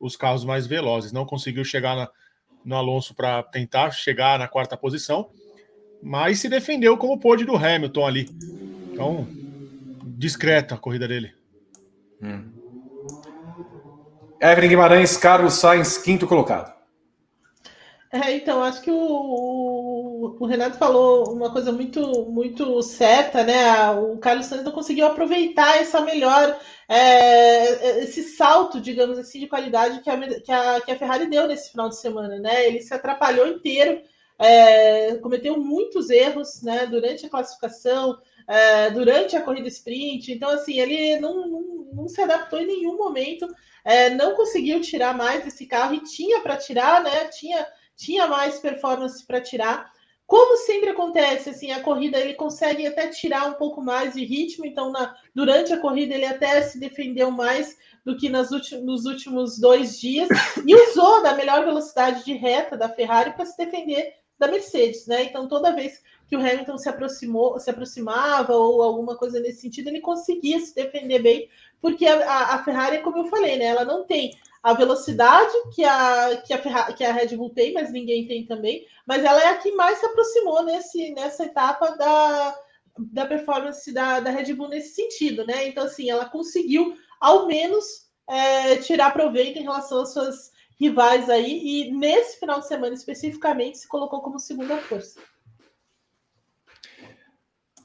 os 0.00 0.16
carros 0.16 0.44
mais 0.44 0.66
velozes. 0.66 1.12
Não 1.12 1.26
conseguiu 1.26 1.64
chegar 1.64 1.94
na, 1.94 2.08
no 2.64 2.76
Alonso 2.76 3.14
para 3.14 3.42
tentar 3.42 3.90
chegar 3.90 4.38
na 4.38 4.48
quarta 4.48 4.76
posição, 4.76 5.30
mas 6.02 6.38
se 6.38 6.48
defendeu 6.48 6.96
como 6.96 7.18
pôde 7.20 7.44
do 7.44 7.56
Hamilton 7.56 8.06
ali. 8.06 8.28
Então, 8.92 9.26
discreta 10.16 10.74
a 10.76 10.78
corrida 10.78 11.06
dele. 11.06 11.34
Hum. 12.22 12.61
Evelyn 14.42 14.70
Guimarães, 14.70 15.16
Carlos 15.16 15.54
Sainz, 15.54 15.96
quinto 15.96 16.26
colocado. 16.26 16.74
É, 18.10 18.36
então, 18.36 18.60
acho 18.60 18.82
que 18.82 18.90
o, 18.90 20.36
o, 20.38 20.46
Renato 20.46 20.76
falou 20.76 21.32
uma 21.32 21.50
coisa 21.50 21.70
muito, 21.70 22.28
muito 22.28 22.82
certa, 22.82 23.44
né? 23.44 23.90
O 23.92 24.18
Carlos 24.18 24.46
Sainz 24.46 24.64
não 24.64 24.72
conseguiu 24.72 25.06
aproveitar 25.06 25.76
essa 25.78 26.00
melhor, 26.00 26.58
é, 26.88 28.00
esse 28.00 28.22
salto, 28.24 28.80
digamos 28.80 29.16
assim, 29.16 29.38
de 29.38 29.46
qualidade 29.46 30.00
que 30.00 30.10
a, 30.10 30.18
que, 30.40 30.52
a, 30.52 30.80
que 30.80 30.90
a 30.90 30.98
Ferrari 30.98 31.30
deu 31.30 31.46
nesse 31.46 31.70
final 31.70 31.88
de 31.88 31.98
semana, 31.98 32.38
né? 32.40 32.66
Ele 32.66 32.82
se 32.82 32.92
atrapalhou 32.92 33.46
inteiro, 33.46 34.02
é, 34.38 35.14
cometeu 35.22 35.56
muitos 35.56 36.10
erros, 36.10 36.60
né? 36.62 36.84
Durante 36.86 37.24
a 37.26 37.30
classificação, 37.30 38.18
é, 38.46 38.90
durante 38.90 39.36
a 39.36 39.40
corrida 39.40 39.68
sprint. 39.68 40.32
Então, 40.32 40.50
assim, 40.50 40.80
ele 40.80 41.18
não, 41.20 41.46
não, 41.48 41.62
não 41.94 42.08
se 42.08 42.20
adaptou 42.20 42.60
em 42.60 42.66
nenhum 42.66 42.96
momento 42.96 43.46
é, 43.84 44.10
não 44.10 44.34
conseguiu 44.34 44.80
tirar 44.80 45.16
mais 45.16 45.46
esse 45.46 45.66
carro 45.66 45.94
e 45.94 46.04
tinha 46.04 46.40
para 46.40 46.56
tirar, 46.56 47.02
né? 47.02 47.26
Tinha, 47.26 47.66
tinha 47.96 48.26
mais 48.26 48.58
performance 48.58 49.24
para 49.26 49.40
tirar. 49.40 49.90
Como 50.26 50.56
sempre 50.56 50.90
acontece, 50.90 51.50
assim, 51.50 51.72
a 51.72 51.82
corrida 51.82 52.18
ele 52.18 52.34
consegue 52.34 52.86
até 52.86 53.08
tirar 53.08 53.46
um 53.50 53.54
pouco 53.54 53.82
mais 53.82 54.14
de 54.14 54.24
ritmo, 54.24 54.64
então 54.64 54.90
na, 54.90 55.14
durante 55.34 55.72
a 55.72 55.78
corrida 55.78 56.14
ele 56.14 56.24
até 56.24 56.62
se 56.62 56.78
defendeu 56.78 57.30
mais 57.30 57.76
do 58.04 58.16
que 58.16 58.28
nas 58.28 58.50
nos 58.82 59.04
últimos 59.04 59.58
dois 59.58 60.00
dias 60.00 60.28
e 60.66 60.74
usou 60.74 61.22
da 61.22 61.34
melhor 61.34 61.64
velocidade 61.64 62.24
de 62.24 62.32
reta 62.32 62.76
da 62.76 62.88
Ferrari 62.88 63.32
para 63.32 63.44
se 63.44 63.56
defender 63.56 64.14
da 64.38 64.48
Mercedes, 64.48 65.06
né? 65.06 65.24
Então 65.24 65.46
toda 65.46 65.74
vez 65.74 66.02
que 66.26 66.36
o 66.36 66.40
Hamilton 66.40 66.78
se 66.78 66.88
aproximou, 66.88 67.60
se 67.60 67.68
aproximava 67.68 68.54
ou 68.54 68.82
alguma 68.82 69.16
coisa 69.18 69.38
nesse 69.38 69.60
sentido, 69.60 69.88
ele 69.88 70.00
conseguia 70.00 70.58
se 70.60 70.74
defender 70.74 71.20
bem, 71.20 71.46
porque 71.82 72.06
a, 72.06 72.54
a 72.54 72.64
Ferrari, 72.64 73.02
como 73.02 73.18
eu 73.18 73.24
falei, 73.26 73.58
né, 73.58 73.64
ela 73.64 73.84
não 73.84 74.04
tem 74.04 74.38
a 74.62 74.72
velocidade 74.72 75.52
que 75.74 75.84
a, 75.84 76.40
que, 76.46 76.54
a 76.54 76.58
Ferrari, 76.58 76.94
que 76.94 77.04
a 77.04 77.12
Red 77.12 77.36
Bull 77.36 77.50
tem, 77.50 77.72
mas 77.72 77.92
ninguém 77.92 78.28
tem 78.28 78.46
também, 78.46 78.86
mas 79.04 79.24
ela 79.24 79.42
é 79.42 79.48
a 79.48 79.56
que 79.56 79.72
mais 79.72 79.98
se 79.98 80.06
aproximou 80.06 80.62
nesse, 80.62 81.12
nessa 81.12 81.44
etapa 81.44 81.96
da, 81.96 82.56
da 82.96 83.26
performance 83.26 83.92
da, 83.92 84.20
da 84.20 84.30
Red 84.30 84.54
Bull 84.54 84.68
nesse 84.68 84.94
sentido, 84.94 85.44
né? 85.44 85.66
Então, 85.66 85.84
assim, 85.84 86.08
ela 86.08 86.26
conseguiu, 86.26 86.94
ao 87.20 87.48
menos, 87.48 88.06
é, 88.28 88.76
tirar 88.76 89.12
proveito 89.12 89.58
em 89.58 89.62
relação 89.62 90.02
às 90.02 90.12
suas 90.12 90.52
rivais 90.78 91.28
aí, 91.28 91.60
e 91.64 91.92
nesse 91.92 92.38
final 92.38 92.60
de 92.60 92.68
semana 92.68 92.94
especificamente 92.94 93.78
se 93.78 93.88
colocou 93.88 94.20
como 94.20 94.38
segunda 94.38 94.78
força. 94.78 95.20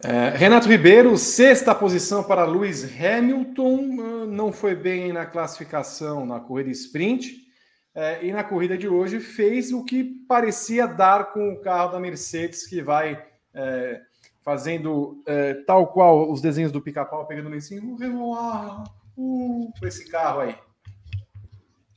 É, 0.03 0.29
Renato 0.29 0.69
Ribeiro, 0.69 1.17
sexta 1.17 1.73
posição 1.73 2.23
para 2.23 2.45
Lewis 2.45 2.83
Hamilton, 2.83 3.97
ah, 3.99 4.25
não 4.27 4.51
foi 4.51 4.75
bem 4.75 5.11
na 5.11 5.25
classificação 5.25 6.25
na 6.25 6.39
corrida 6.39 6.69
sprint. 6.69 7.47
É, 7.95 8.23
e 8.23 8.31
na 8.31 8.43
corrida 8.43 8.77
de 8.77 8.87
hoje 8.87 9.19
fez 9.19 9.73
o 9.73 9.83
que 9.83 10.03
parecia 10.27 10.85
dar 10.85 11.33
com 11.33 11.53
o 11.53 11.61
carro 11.61 11.93
da 11.93 11.99
Mercedes, 11.99 12.67
que 12.67 12.79
vai 12.79 13.25
é, 13.55 14.01
fazendo 14.43 15.23
é, 15.25 15.55
tal 15.65 15.87
qual 15.87 16.31
os 16.31 16.39
desenhos 16.39 16.71
do 16.71 16.79
pica-pau 16.79 17.25
pegando 17.25 17.49
lá 17.49 17.55
em 17.55 17.61
cima, 17.61 17.97
Renoir, 17.97 18.83
uh, 19.17 19.73
esse 19.81 20.07
carro 20.11 20.41
aí. 20.41 20.55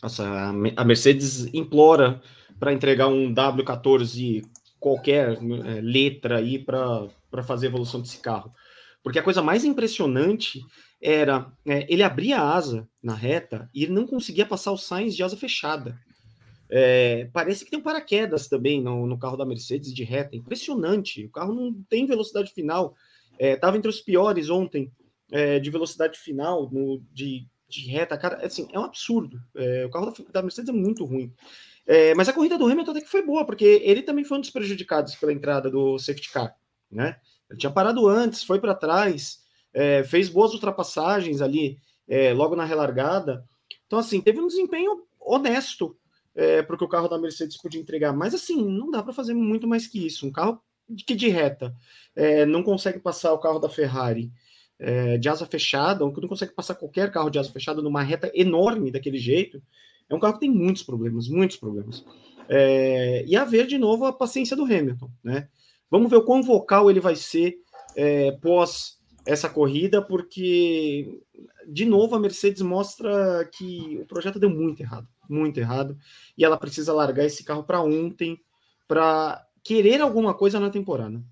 Nossa, 0.02 0.24
a 0.74 0.84
Mercedes 0.84 1.52
implora 1.52 2.22
para 2.58 2.72
entregar 2.72 3.08
um 3.08 3.34
W14 3.34 4.42
qualquer 4.78 5.32
é, 5.32 5.80
letra 5.82 6.38
aí 6.38 6.58
para 6.58 7.06
fazer 7.42 7.66
a 7.66 7.70
evolução 7.70 8.00
desse 8.00 8.18
carro. 8.18 8.52
Porque 9.02 9.18
a 9.18 9.22
coisa 9.22 9.42
mais 9.42 9.64
impressionante 9.64 10.60
era 11.00 11.50
é, 11.66 11.86
ele 11.88 12.02
abria 12.02 12.38
a 12.38 12.54
asa 12.54 12.88
na 13.02 13.14
reta 13.14 13.70
e 13.74 13.84
ele 13.84 13.92
não 13.92 14.06
conseguia 14.06 14.44
passar 14.44 14.72
os 14.72 14.84
Sainz 14.84 15.16
de 15.16 15.22
asa 15.22 15.36
fechada. 15.36 15.98
É, 16.68 17.28
parece 17.32 17.64
que 17.64 17.70
tem 17.70 17.80
um 17.80 17.82
paraquedas 17.82 18.46
também 18.48 18.80
no, 18.80 19.06
no, 19.06 19.18
carro 19.18 19.36
da 19.36 19.44
Mercedes 19.44 19.92
de 19.92 20.04
reta. 20.04 20.36
Impressionante. 20.36 21.24
O 21.24 21.30
carro 21.30 21.52
não 21.52 21.72
tem 21.88 22.06
velocidade 22.06 22.52
final. 22.52 22.94
Estava 23.38 23.76
é, 23.76 23.78
entre 23.78 23.88
os 23.88 24.00
piores 24.00 24.50
ontem 24.50 24.92
é, 25.32 25.58
de 25.58 25.70
velocidade 25.70 26.18
final 26.18 26.70
no, 26.70 27.02
de, 27.12 27.46
de 27.68 27.90
reta. 27.90 28.16
Cara, 28.16 28.46
assim, 28.46 28.68
é 28.72 28.78
um 28.78 28.84
absurdo. 28.84 29.40
É, 29.56 29.84
o 29.84 29.90
carro 29.90 30.12
da, 30.12 30.24
da, 30.32 30.42
Mercedes 30.42 30.68
é 30.68 30.72
muito 30.72 31.04
ruim. 31.04 31.32
É, 31.86 32.14
mas 32.14 32.28
a 32.28 32.32
corrida 32.32 32.56
do 32.56 32.66
Hamilton 32.66 32.92
até 32.92 33.00
que 33.00 33.08
foi 33.08 33.24
boa, 33.24 33.44
porque 33.44 33.82
ele 33.82 34.02
também 34.02 34.24
foi 34.24 34.38
um 34.38 34.40
dos 34.40 34.50
prejudicados 34.50 35.16
pela 35.16 35.32
entrada 35.32 35.68
do 35.68 35.98
safety 35.98 36.30
car. 36.30 36.54
Né? 36.90 37.16
Ele 37.48 37.58
tinha 37.58 37.70
parado 37.70 38.08
antes, 38.08 38.42
foi 38.42 38.60
para 38.60 38.74
trás 38.74 39.40
é, 39.72 40.02
fez 40.04 40.28
boas 40.28 40.52
ultrapassagens 40.52 41.40
ali 41.40 41.78
é, 42.08 42.32
logo 42.32 42.56
na 42.56 42.64
relargada. 42.64 43.44
Então, 43.86 43.98
assim, 43.98 44.20
teve 44.20 44.40
um 44.40 44.46
desempenho 44.46 45.02
honesto 45.18 45.96
é, 46.34 46.62
para 46.62 46.74
o 46.74 46.78
que 46.78 46.84
o 46.84 46.88
carro 46.88 47.08
da 47.08 47.18
Mercedes 47.18 47.56
podia 47.56 47.80
entregar. 47.80 48.12
Mas, 48.12 48.34
assim, 48.34 48.64
não 48.64 48.90
dá 48.90 49.02
para 49.02 49.12
fazer 49.12 49.34
muito 49.34 49.66
mais 49.66 49.86
que 49.86 50.04
isso. 50.04 50.26
Um 50.26 50.32
carro 50.32 50.60
que 51.06 51.14
de 51.14 51.28
reta 51.28 51.74
é, 52.16 52.44
não 52.44 52.62
consegue 52.62 52.98
passar 52.98 53.32
o 53.32 53.38
carro 53.38 53.60
da 53.60 53.68
Ferrari 53.68 54.30
é, 54.78 55.18
de 55.18 55.28
asa 55.28 55.46
fechada, 55.46 56.04
ou 56.04 56.12
que 56.12 56.20
não 56.20 56.28
consegue 56.28 56.52
passar 56.52 56.74
qualquer 56.74 57.12
carro 57.12 57.30
de 57.30 57.38
asa 57.38 57.52
fechada 57.52 57.82
numa 57.82 58.02
reta 58.02 58.30
enorme 58.34 58.90
daquele 58.90 59.18
jeito. 59.18 59.62
É 60.08 60.14
um 60.14 60.18
carro 60.18 60.34
que 60.34 60.40
tem 60.40 60.50
muitos 60.50 60.82
problemas, 60.82 61.28
muitos 61.28 61.56
problemas. 61.56 62.04
É, 62.48 63.24
e 63.26 63.36
a 63.36 63.44
ver 63.44 63.66
de 63.66 63.78
novo 63.78 64.04
a 64.04 64.12
paciência 64.12 64.56
do 64.56 64.64
Hamilton, 64.64 65.08
né? 65.22 65.48
Vamos 65.90 66.10
ver 66.10 66.16
o 66.16 66.24
quão 66.24 66.42
vocal 66.42 66.88
ele 66.88 67.00
vai 67.00 67.16
ser 67.16 67.58
é, 67.96 68.32
pós 68.32 69.00
essa 69.26 69.48
corrida, 69.48 70.00
porque, 70.00 71.20
de 71.66 71.84
novo, 71.84 72.14
a 72.14 72.20
Mercedes 72.20 72.62
mostra 72.62 73.48
que 73.52 73.98
o 74.02 74.06
projeto 74.06 74.38
deu 74.38 74.50
muito 74.50 74.80
errado, 74.80 75.06
muito 75.28 75.58
errado, 75.58 75.96
e 76.36 76.44
ela 76.44 76.56
precisa 76.56 76.92
largar 76.92 77.24
esse 77.24 77.44
carro 77.44 77.64
para 77.64 77.80
ontem, 77.80 78.40
para 78.88 79.44
querer 79.62 80.00
alguma 80.00 80.32
coisa 80.34 80.58
na 80.58 80.70
temporada. 80.70 81.22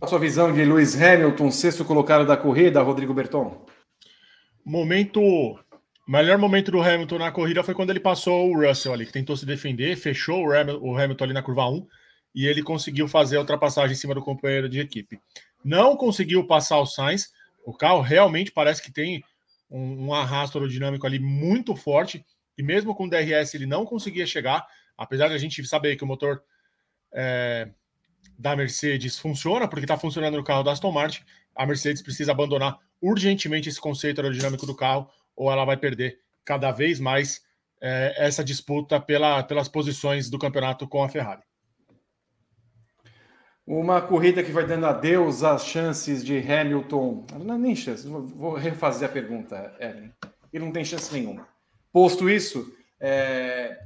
A 0.00 0.06
sua 0.06 0.18
visão 0.18 0.52
de 0.52 0.64
Lewis 0.64 1.00
Hamilton, 1.00 1.50
sexto 1.50 1.84
colocado 1.84 2.26
da 2.26 2.36
corrida, 2.36 2.82
Rodrigo 2.82 3.12
Berton? 3.12 3.66
Momento. 4.64 5.20
O 5.20 6.10
melhor 6.10 6.38
momento 6.38 6.70
do 6.70 6.80
Hamilton 6.80 7.18
na 7.18 7.30
corrida 7.30 7.62
foi 7.62 7.74
quando 7.74 7.90
ele 7.90 8.00
passou 8.00 8.48
o 8.48 8.66
Russell 8.66 8.94
ali, 8.94 9.04
que 9.04 9.12
tentou 9.12 9.36
se 9.36 9.44
defender, 9.44 9.94
fechou 9.96 10.46
o 10.46 10.96
Hamilton 10.96 11.24
ali 11.24 11.32
na 11.34 11.42
curva 11.42 11.68
1 11.68 11.86
e 12.38 12.46
ele 12.46 12.62
conseguiu 12.62 13.08
fazer 13.08 13.36
a 13.36 13.40
ultrapassagem 13.40 13.92
em 13.92 13.98
cima 13.98 14.14
do 14.14 14.22
companheiro 14.22 14.68
de 14.68 14.78
equipe 14.78 15.20
não 15.64 15.96
conseguiu 15.96 16.46
passar 16.46 16.78
o 16.78 16.86
Sainz. 16.86 17.32
O 17.64 17.72
carro 17.72 18.00
realmente 18.00 18.50
parece 18.50 18.82
que 18.82 18.92
tem 18.92 19.22
um, 19.70 20.06
um 20.06 20.14
arrasto 20.14 20.58
aerodinâmico 20.58 21.06
ali 21.06 21.18
muito 21.18 21.76
forte, 21.76 22.24
e 22.56 22.62
mesmo 22.62 22.94
com 22.94 23.04
o 23.04 23.10
DRS 23.10 23.54
ele 23.54 23.66
não 23.66 23.84
conseguia 23.84 24.26
chegar, 24.26 24.66
apesar 24.96 25.28
de 25.28 25.34
a 25.34 25.38
gente 25.38 25.64
saber 25.66 25.96
que 25.96 26.04
o 26.04 26.06
motor 26.06 26.42
é, 27.12 27.68
da 28.38 28.56
Mercedes 28.56 29.18
funciona, 29.18 29.68
porque 29.68 29.84
está 29.84 29.98
funcionando 29.98 30.36
no 30.36 30.44
carro 30.44 30.62
da 30.62 30.72
Aston 30.72 30.92
Martin, 30.92 31.22
a 31.54 31.66
Mercedes 31.66 32.02
precisa 32.02 32.32
abandonar 32.32 32.78
urgentemente 33.00 33.68
esse 33.68 33.80
conceito 33.80 34.20
aerodinâmico 34.20 34.66
do 34.66 34.74
carro, 34.74 35.08
ou 35.36 35.52
ela 35.52 35.64
vai 35.64 35.76
perder 35.76 36.20
cada 36.44 36.72
vez 36.72 36.98
mais 36.98 37.42
é, 37.80 38.14
essa 38.16 38.42
disputa 38.42 39.00
pela, 39.00 39.42
pelas 39.42 39.68
posições 39.68 40.30
do 40.30 40.38
campeonato 40.38 40.88
com 40.88 41.02
a 41.02 41.08
Ferrari. 41.08 41.42
Uma 43.68 44.00
corrida 44.00 44.42
que 44.42 44.50
vai 44.50 44.66
dando 44.66 44.86
adeus 44.86 45.44
às 45.44 45.66
chances 45.66 46.24
de 46.24 46.38
Hamilton. 46.38 47.26
Não 47.38 47.58
nem 47.58 47.76
chance, 47.76 48.08
vou 48.08 48.54
refazer 48.54 49.06
a 49.06 49.12
pergunta, 49.12 49.76
Ellen. 49.78 50.10
Ele 50.50 50.64
não 50.64 50.72
tem 50.72 50.82
chance 50.82 51.12
nenhuma. 51.12 51.46
Posto 51.92 52.30
isso, 52.30 52.74
é... 52.98 53.78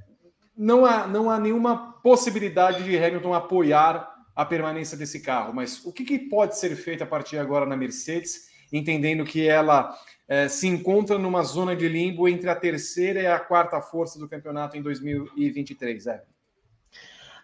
não, 0.57 0.87
há, 0.87 1.09
não 1.09 1.29
há 1.29 1.37
nenhuma 1.37 1.95
possibilidade 2.01 2.85
de 2.85 2.97
Hamilton 2.97 3.35
apoiar 3.35 4.09
a 4.37 4.45
permanência 4.45 4.97
desse 4.97 5.19
carro. 5.19 5.53
Mas 5.53 5.85
o 5.85 5.93
que, 5.93 6.05
que 6.05 6.17
pode 6.17 6.57
ser 6.57 6.77
feito 6.77 7.03
a 7.03 7.07
partir 7.07 7.31
de 7.31 7.39
agora 7.39 7.67
na 7.67 7.77
Mercedes, 7.77 8.43
entendendo 8.73 9.25
que 9.25 9.49
ela 9.49 9.93
é, 10.29 10.47
se 10.47 10.69
encontra 10.69 11.19
numa 11.19 11.43
zona 11.43 11.75
de 11.75 11.89
limbo 11.89 12.29
entre 12.29 12.49
a 12.49 12.55
terceira 12.55 13.21
e 13.21 13.27
a 13.27 13.41
quarta 13.41 13.81
força 13.81 14.17
do 14.17 14.29
campeonato 14.29 14.77
em 14.77 14.81
2023, 14.81 16.07
Ellen? 16.07 16.32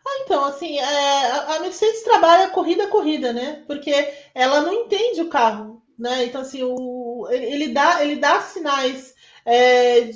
Ah, 0.08 0.22
então, 0.24 0.44
assim, 0.44 0.78
é, 0.78 1.30
a 1.56 1.60
Mercedes 1.60 2.02
trabalha 2.02 2.48
corrida 2.48 2.84
a 2.84 2.88
corrida, 2.88 3.30
né? 3.32 3.62
Porque 3.66 3.92
ela 4.34 4.62
não 4.62 4.72
entende 4.72 5.20
o 5.20 5.28
carro, 5.28 5.82
né? 5.98 6.24
Então, 6.24 6.40
assim, 6.40 6.62
o, 6.62 7.28
ele, 7.30 7.68
dá, 7.74 8.02
ele 8.02 8.16
dá 8.16 8.40
sinais 8.40 9.14
é, 9.44 10.10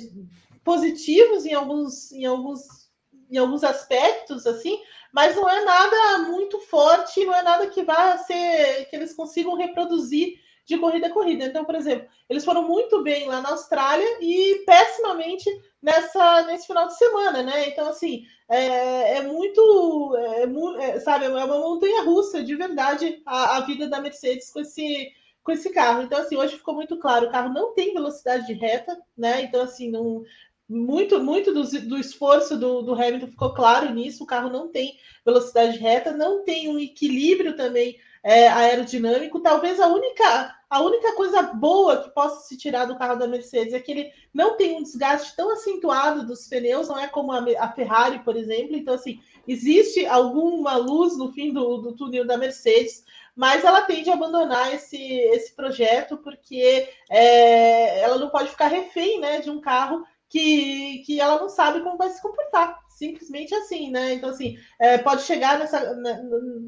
positivos 0.63 1.45
em 1.45 1.53
alguns, 1.53 2.11
em, 2.11 2.25
alguns, 2.25 2.89
em 3.29 3.37
alguns 3.37 3.63
aspectos, 3.63 4.47
assim, 4.47 4.79
mas 5.13 5.35
não 5.35 5.47
é 5.47 5.63
nada 5.63 6.19
muito 6.29 6.59
forte, 6.59 7.23
não 7.23 7.35
é 7.35 7.43
nada 7.43 7.67
que 7.67 7.83
vá 7.83 8.17
ser 8.17 8.85
que 8.89 8.95
eles 8.95 9.13
consigam 9.13 9.55
reproduzir 9.55 10.39
de 10.65 10.77
corrida 10.77 11.07
a 11.07 11.11
corrida. 11.11 11.45
Então, 11.45 11.65
por 11.65 11.75
exemplo, 11.75 12.07
eles 12.29 12.45
foram 12.45 12.67
muito 12.67 13.03
bem 13.03 13.27
lá 13.27 13.41
na 13.41 13.49
Austrália 13.49 14.05
e 14.21 14.63
pessimamente 14.65 15.49
nessa 15.81 16.43
nesse 16.43 16.67
final 16.67 16.87
de 16.87 16.97
semana, 16.97 17.43
né? 17.43 17.69
Então, 17.69 17.87
assim, 17.89 18.23
é, 18.49 19.17
é 19.17 19.21
muito, 19.21 20.15
é, 20.17 20.85
é, 20.85 20.99
sabe, 20.99 21.25
é 21.25 21.29
uma 21.29 21.47
montanha 21.47 22.03
russa 22.03 22.43
de 22.43 22.55
verdade 22.55 23.21
a, 23.25 23.57
a, 23.57 23.61
vida 23.61 23.87
da 23.87 24.01
Mercedes 24.01 24.51
com 24.51 24.61
esse, 24.61 25.11
com 25.43 25.51
esse 25.51 25.69
carro. 25.71 26.03
Então, 26.03 26.19
assim, 26.19 26.37
hoje 26.37 26.57
ficou 26.57 26.73
muito 26.73 26.97
claro, 26.97 27.27
o 27.27 27.31
carro 27.31 27.53
não 27.53 27.73
tem 27.73 27.93
velocidade 27.93 28.47
de 28.47 28.53
reta, 28.53 28.97
né? 29.17 29.41
Então, 29.41 29.61
assim, 29.61 29.91
não, 29.91 30.23
muito, 30.69 31.21
muito 31.21 31.53
do, 31.53 31.63
do 31.87 31.97
esforço 31.97 32.57
do, 32.57 32.81
do, 32.81 32.93
Hamilton 32.93 33.27
ficou 33.27 33.53
claro 33.53 33.93
nisso. 33.93 34.23
O 34.23 34.27
carro 34.27 34.49
não 34.49 34.69
tem 34.69 34.97
velocidade 35.25 35.77
reta, 35.77 36.11
não 36.11 36.43
tem 36.43 36.69
um 36.69 36.79
equilíbrio 36.79 37.55
também 37.55 37.97
é, 38.23 38.47
aerodinâmico. 38.47 39.41
Talvez 39.41 39.79
a 39.79 39.87
única, 39.87 40.55
a 40.69 40.81
única 40.81 41.13
coisa 41.13 41.41
boa 41.41 42.03
que 42.03 42.09
possa 42.11 42.47
se 42.47 42.57
tirar 42.57 42.85
do 42.85 42.95
carro 42.95 43.19
da 43.19 43.27
Mercedes 43.27 43.73
é 43.73 43.79
que 43.79 43.91
ele 43.91 44.11
não 44.33 44.55
tem 44.55 44.77
um 44.77 44.83
desgaste 44.83 45.35
tão 45.35 45.51
acentuado 45.51 46.25
dos 46.25 46.47
pneus, 46.47 46.87
não 46.87 46.97
é 46.97 47.07
como 47.07 47.33
a, 47.33 47.43
a 47.59 47.71
Ferrari, 47.71 48.19
por 48.19 48.37
exemplo. 48.37 48.75
Então, 48.75 48.93
assim, 48.93 49.19
existe 49.47 50.05
alguma 50.05 50.77
luz 50.77 51.17
no 51.17 51.31
fim 51.33 51.51
do, 51.51 51.77
do 51.77 51.93
túnel 51.93 52.25
da 52.25 52.37
Mercedes, 52.37 53.03
mas 53.35 53.65
ela 53.65 53.81
tende 53.81 54.09
a 54.09 54.13
abandonar 54.13 54.73
esse, 54.73 54.97
esse 54.97 55.53
projeto 55.53 56.17
porque 56.17 56.87
é, 57.09 57.99
ela 57.99 58.17
não 58.17 58.29
pode 58.29 58.49
ficar 58.49 58.67
refém 58.67 59.19
né, 59.19 59.41
de 59.41 59.49
um 59.49 59.59
carro 59.59 60.05
que, 60.33 61.03
que 61.05 61.21
ela 61.21 61.39
não 61.39 61.47
sabe 61.47 61.81
como 61.81 61.95
vai 61.95 62.09
se 62.09 62.19
comportar. 62.19 62.79
Simplesmente 62.89 63.53
assim, 63.53 63.91
né? 63.91 64.13
Então, 64.13 64.31
assim, 64.31 64.57
é, 64.79 64.97
pode 64.97 65.21
chegar 65.21 65.59
nessa, 65.59 65.93
na, 65.93 66.11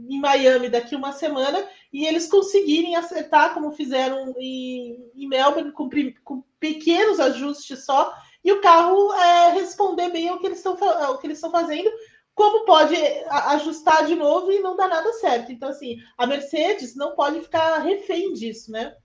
em 0.07 0.19
Miami 0.19 0.69
daqui 0.69 0.95
uma 0.95 1.11
semana 1.11 1.67
e 1.91 2.05
eles 2.05 2.27
conseguirem 2.27 2.95
acertar, 2.95 3.55
como 3.55 3.71
fizeram 3.71 4.35
em, 4.37 5.09
em 5.15 5.27
Melbourne, 5.27 5.71
com, 5.71 5.89
com, 6.23 6.43
pequenos 6.59 7.19
ajustes 7.19 7.83
só, 7.85 8.13
e 8.43 8.51
o 8.51 8.61
carro 8.61 9.11
é, 9.13 9.53
responder 9.53 10.09
bem 10.09 10.29
ao 10.29 10.39
que 10.39 10.45
eles 10.45 10.59
estão 10.59 10.77
ao 11.03 11.17
que 11.17 11.25
eles 11.25 11.37
estão 11.37 11.51
fazendo, 11.51 11.91
como 12.35 12.65
pode 12.65 12.95
ajustar 13.29 14.05
de 14.05 14.15
novo 14.15 14.51
e 14.51 14.59
não 14.59 14.75
dar 14.75 14.89
nada 14.89 15.11
certo. 15.13 15.51
Então, 15.51 15.69
assim, 15.69 15.97
a 16.17 16.27
Mercedes 16.27 16.95
não 16.95 17.15
pode 17.15 17.41
ficar 17.41 17.79
refém 17.79 18.33
disso, 18.33 18.71
né? 18.71 18.95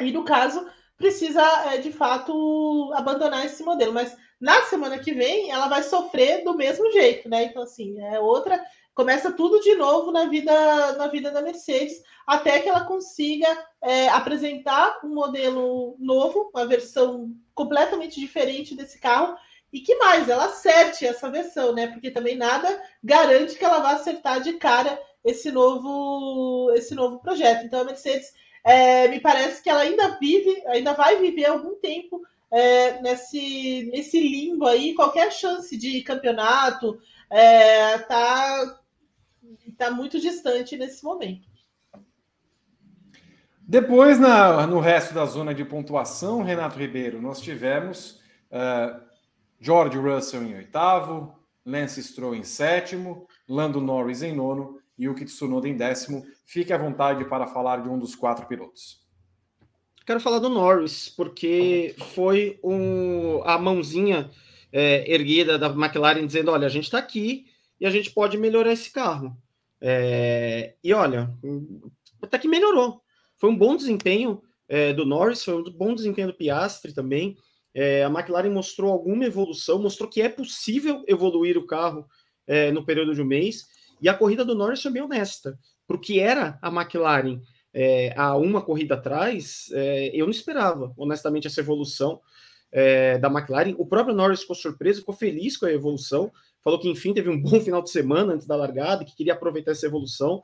E 0.00 0.10
no 0.10 0.24
caso, 0.24 0.66
precisa, 1.02 1.42
é, 1.72 1.78
de 1.78 1.92
fato, 1.92 2.92
abandonar 2.94 3.44
esse 3.44 3.62
modelo. 3.64 3.92
Mas 3.92 4.16
na 4.40 4.62
semana 4.62 4.98
que 4.98 5.12
vem, 5.12 5.50
ela 5.50 5.66
vai 5.66 5.82
sofrer 5.82 6.44
do 6.44 6.56
mesmo 6.56 6.90
jeito, 6.92 7.28
né? 7.28 7.44
Então, 7.44 7.62
assim, 7.62 8.00
é 8.00 8.20
outra. 8.20 8.64
Começa 8.94 9.32
tudo 9.32 9.60
de 9.60 9.74
novo 9.74 10.12
na 10.12 10.26
vida, 10.26 10.92
na 10.96 11.08
vida 11.08 11.30
da 11.30 11.42
Mercedes, 11.42 12.02
até 12.26 12.60
que 12.60 12.68
ela 12.68 12.84
consiga 12.84 13.48
é, 13.82 14.08
apresentar 14.10 15.00
um 15.02 15.14
modelo 15.14 15.96
novo, 15.98 16.50
uma 16.54 16.66
versão 16.66 17.34
completamente 17.54 18.20
diferente 18.20 18.76
desse 18.76 19.00
carro, 19.00 19.34
e 19.72 19.80
que 19.80 19.96
mais 19.96 20.28
ela 20.28 20.44
acerte 20.44 21.06
essa 21.06 21.30
versão, 21.30 21.72
né? 21.72 21.88
Porque 21.88 22.10
também 22.10 22.36
nada 22.36 22.80
garante 23.02 23.56
que 23.56 23.64
ela 23.64 23.80
vá 23.80 23.92
acertar 23.92 24.40
de 24.40 24.52
cara 24.54 25.00
esse 25.24 25.50
novo 25.50 26.70
esse 26.74 26.94
novo 26.94 27.18
projeto. 27.18 27.64
Então 27.64 27.80
a 27.80 27.84
Mercedes 27.84 28.34
é, 28.64 29.08
me 29.08 29.20
parece 29.20 29.62
que 29.62 29.68
ela 29.68 29.80
ainda 29.80 30.16
vive, 30.18 30.62
ainda 30.66 30.92
vai 30.92 31.16
viver 31.16 31.46
algum 31.46 31.74
tempo 31.76 32.22
é, 32.50 33.00
nesse, 33.00 33.90
nesse 33.92 34.20
limbo 34.20 34.66
aí, 34.66 34.94
qualquer 34.94 35.32
chance 35.32 35.76
de 35.76 36.02
campeonato 36.02 37.00
é, 37.30 37.98
tá, 37.98 38.78
tá 39.76 39.90
muito 39.90 40.20
distante 40.20 40.76
nesse 40.76 41.02
momento. 41.02 41.50
Depois, 43.60 44.18
na, 44.18 44.66
no 44.66 44.80
resto 44.80 45.14
da 45.14 45.24
zona 45.24 45.54
de 45.54 45.64
pontuação, 45.64 46.42
Renato 46.42 46.78
Ribeiro, 46.78 47.22
nós 47.22 47.40
tivemos 47.40 48.20
uh, 48.50 49.00
George 49.58 49.96
Russell 49.96 50.42
em 50.42 50.56
oitavo, 50.56 51.34
Lance 51.64 52.02
Stroll 52.02 52.34
em 52.34 52.42
sétimo, 52.42 53.26
Lando 53.48 53.80
Norris 53.80 54.22
em 54.22 54.34
nono 54.34 54.81
Yuki 55.04 55.24
Tsunoda 55.24 55.68
em 55.68 55.76
décimo. 55.76 56.24
Fique 56.46 56.72
à 56.72 56.78
vontade 56.78 57.24
para 57.24 57.46
falar 57.46 57.82
de 57.82 57.88
um 57.88 57.98
dos 57.98 58.14
quatro 58.14 58.46
pilotos. 58.46 59.00
Quero 60.04 60.20
falar 60.20 60.40
do 60.40 60.48
Norris, 60.48 61.08
porque 61.08 61.94
foi 62.14 62.58
um, 62.62 63.40
a 63.44 63.56
mãozinha 63.56 64.30
é, 64.72 65.12
erguida 65.12 65.58
da 65.58 65.68
McLaren 65.68 66.26
dizendo: 66.26 66.50
olha, 66.50 66.66
a 66.66 66.70
gente 66.70 66.84
está 66.84 66.98
aqui 66.98 67.46
e 67.80 67.86
a 67.86 67.90
gente 67.90 68.10
pode 68.10 68.36
melhorar 68.36 68.72
esse 68.72 68.90
carro. 68.90 69.36
É, 69.80 70.74
e 70.82 70.92
olha, 70.92 71.30
até 72.20 72.38
que 72.38 72.48
melhorou. 72.48 73.00
Foi 73.36 73.50
um 73.50 73.56
bom 73.56 73.76
desempenho 73.76 74.42
é, 74.68 74.92
do 74.92 75.04
Norris, 75.04 75.44
foi 75.44 75.54
um 75.54 75.64
bom 75.64 75.94
desempenho 75.94 76.28
do 76.28 76.34
Piastri 76.34 76.92
também. 76.92 77.36
É, 77.74 78.04
a 78.04 78.08
McLaren 78.08 78.50
mostrou 78.50 78.92
alguma 78.92 79.24
evolução, 79.24 79.80
mostrou 79.80 80.08
que 80.08 80.22
é 80.22 80.28
possível 80.28 81.04
evoluir 81.08 81.56
o 81.56 81.66
carro 81.66 82.06
é, 82.46 82.70
no 82.70 82.84
período 82.84 83.14
de 83.14 83.22
um 83.22 83.26
mês. 83.26 83.66
E 84.02 84.08
a 84.08 84.14
corrida 84.14 84.44
do 84.44 84.54
Norris 84.54 84.82
foi 84.82 84.90
bem 84.90 85.02
honesta. 85.02 85.56
Para 85.86 85.96
o 85.96 86.00
que 86.00 86.18
era 86.18 86.58
a 86.60 86.68
McLaren 86.68 87.40
é, 87.72 88.12
há 88.16 88.36
uma 88.36 88.60
corrida 88.60 88.94
atrás, 88.94 89.70
é, 89.72 90.10
eu 90.12 90.26
não 90.26 90.32
esperava, 90.32 90.92
honestamente, 90.96 91.46
essa 91.46 91.60
evolução 91.60 92.20
é, 92.72 93.16
da 93.18 93.28
McLaren. 93.28 93.74
O 93.78 93.86
próprio 93.86 94.14
Norris 94.14 94.40
ficou 94.40 94.56
surpreso, 94.56 95.00
ficou 95.00 95.14
feliz 95.14 95.56
com 95.56 95.66
a 95.66 95.72
evolução, 95.72 96.32
falou 96.62 96.80
que, 96.80 96.88
enfim, 96.88 97.14
teve 97.14 97.28
um 97.30 97.40
bom 97.40 97.60
final 97.62 97.80
de 97.80 97.90
semana 97.90 98.34
antes 98.34 98.46
da 98.46 98.56
largada, 98.56 99.04
que 99.04 99.14
queria 99.14 99.34
aproveitar 99.34 99.70
essa 99.70 99.86
evolução. 99.86 100.42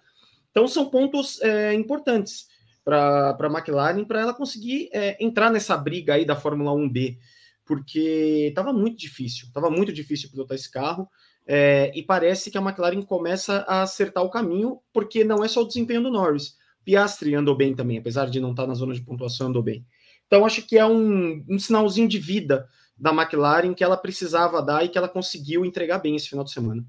Então, 0.50 0.68
são 0.68 0.88
pontos 0.88 1.40
é, 1.42 1.74
importantes 1.74 2.46
para 2.84 3.36
a 3.38 3.46
McLaren, 3.46 4.04
para 4.04 4.20
ela 4.20 4.32
conseguir 4.32 4.88
é, 4.92 5.22
entrar 5.22 5.50
nessa 5.50 5.76
briga 5.76 6.14
aí 6.14 6.24
da 6.24 6.36
Fórmula 6.36 6.72
1B, 6.72 7.18
porque 7.66 8.46
estava 8.48 8.72
muito 8.72 8.96
difícil, 8.96 9.48
estava 9.48 9.68
muito 9.68 9.92
difícil 9.92 10.30
pilotar 10.30 10.54
esse 10.54 10.70
carro. 10.70 11.06
É, 11.50 11.90
e 11.94 12.02
parece 12.02 12.50
que 12.50 12.58
a 12.58 12.60
McLaren 12.60 13.00
começa 13.00 13.64
a 13.66 13.80
acertar 13.80 14.22
o 14.22 14.28
caminho, 14.28 14.82
porque 14.92 15.24
não 15.24 15.42
é 15.42 15.48
só 15.48 15.62
o 15.62 15.66
desempenho 15.66 16.02
do 16.02 16.10
Norris. 16.10 16.58
Piastri 16.84 17.34
andou 17.34 17.56
bem 17.56 17.74
também, 17.74 17.96
apesar 17.96 18.28
de 18.28 18.38
não 18.38 18.50
estar 18.50 18.66
na 18.66 18.74
zona 18.74 18.92
de 18.92 19.00
pontuação, 19.00 19.46
andou 19.46 19.62
bem. 19.62 19.86
Então, 20.26 20.44
acho 20.44 20.60
que 20.66 20.76
é 20.76 20.84
um, 20.84 21.42
um 21.48 21.58
sinalzinho 21.58 22.06
de 22.06 22.18
vida 22.18 22.68
da 22.98 23.12
McLaren 23.12 23.72
que 23.72 23.82
ela 23.82 23.96
precisava 23.96 24.60
dar 24.60 24.84
e 24.84 24.90
que 24.90 24.98
ela 24.98 25.08
conseguiu 25.08 25.64
entregar 25.64 25.98
bem 25.98 26.16
esse 26.16 26.28
final 26.28 26.44
de 26.44 26.52
semana. 26.52 26.84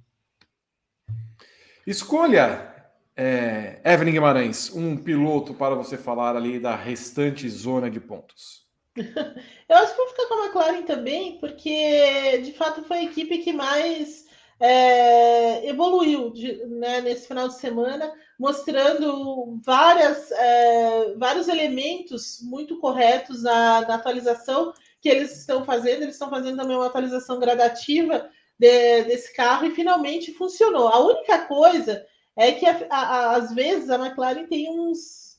Escolha, 1.87 2.75
é, 3.15 3.79
Evelyn 3.85 4.11
Guimarães, 4.11 4.75
um 4.75 4.97
piloto 4.97 5.53
para 5.53 5.73
você 5.73 5.97
falar 5.97 6.35
ali 6.35 6.59
da 6.59 6.75
restante 6.75 7.47
zona 7.49 7.89
de 7.89 8.01
pontos. 8.01 8.67
Eu 8.95 9.77
acho 9.77 9.91
que 9.91 9.97
vou 9.97 10.09
ficar 10.09 10.27
com 10.27 10.33
a 10.33 10.45
McLaren 10.45 10.81
também, 10.81 11.39
porque 11.39 12.39
de 12.43 12.51
fato 12.53 12.83
foi 12.83 12.97
a 12.97 13.03
equipe 13.03 13.37
que 13.37 13.53
mais 13.53 14.27
é, 14.59 15.67
evoluiu 15.67 16.31
de, 16.31 16.65
né, 16.65 17.01
nesse 17.01 17.27
final 17.27 17.47
de 17.47 17.55
semana, 17.55 18.11
mostrando 18.37 19.59
várias, 19.63 20.31
é, 20.31 21.13
vários 21.15 21.47
elementos 21.47 22.39
muito 22.41 22.77
corretos 22.79 23.43
na, 23.43 23.81
na, 23.81 23.95
atualização 23.95 24.73
que 25.01 25.07
eles 25.07 25.37
estão 25.37 25.63
fazendo. 25.63 26.03
Eles 26.03 26.15
estão 26.15 26.29
fazendo 26.29 26.57
também 26.57 26.75
uma 26.75 26.87
atualização 26.87 27.39
gradativa 27.39 28.29
de, 28.57 29.03
desse 29.03 29.33
carro 29.33 29.65
e 29.65 29.75
finalmente 29.75 30.33
funcionou. 30.33 30.89
A 30.89 30.99
única 30.99 31.39
coisa 31.45 32.05
é 32.35 32.51
que 32.51 32.65
a, 32.65 32.87
a, 32.89 33.35
às 33.35 33.53
vezes 33.53 33.89
a 33.89 33.95
McLaren 33.95 34.45
tem 34.45 34.69
uns, 34.69 35.37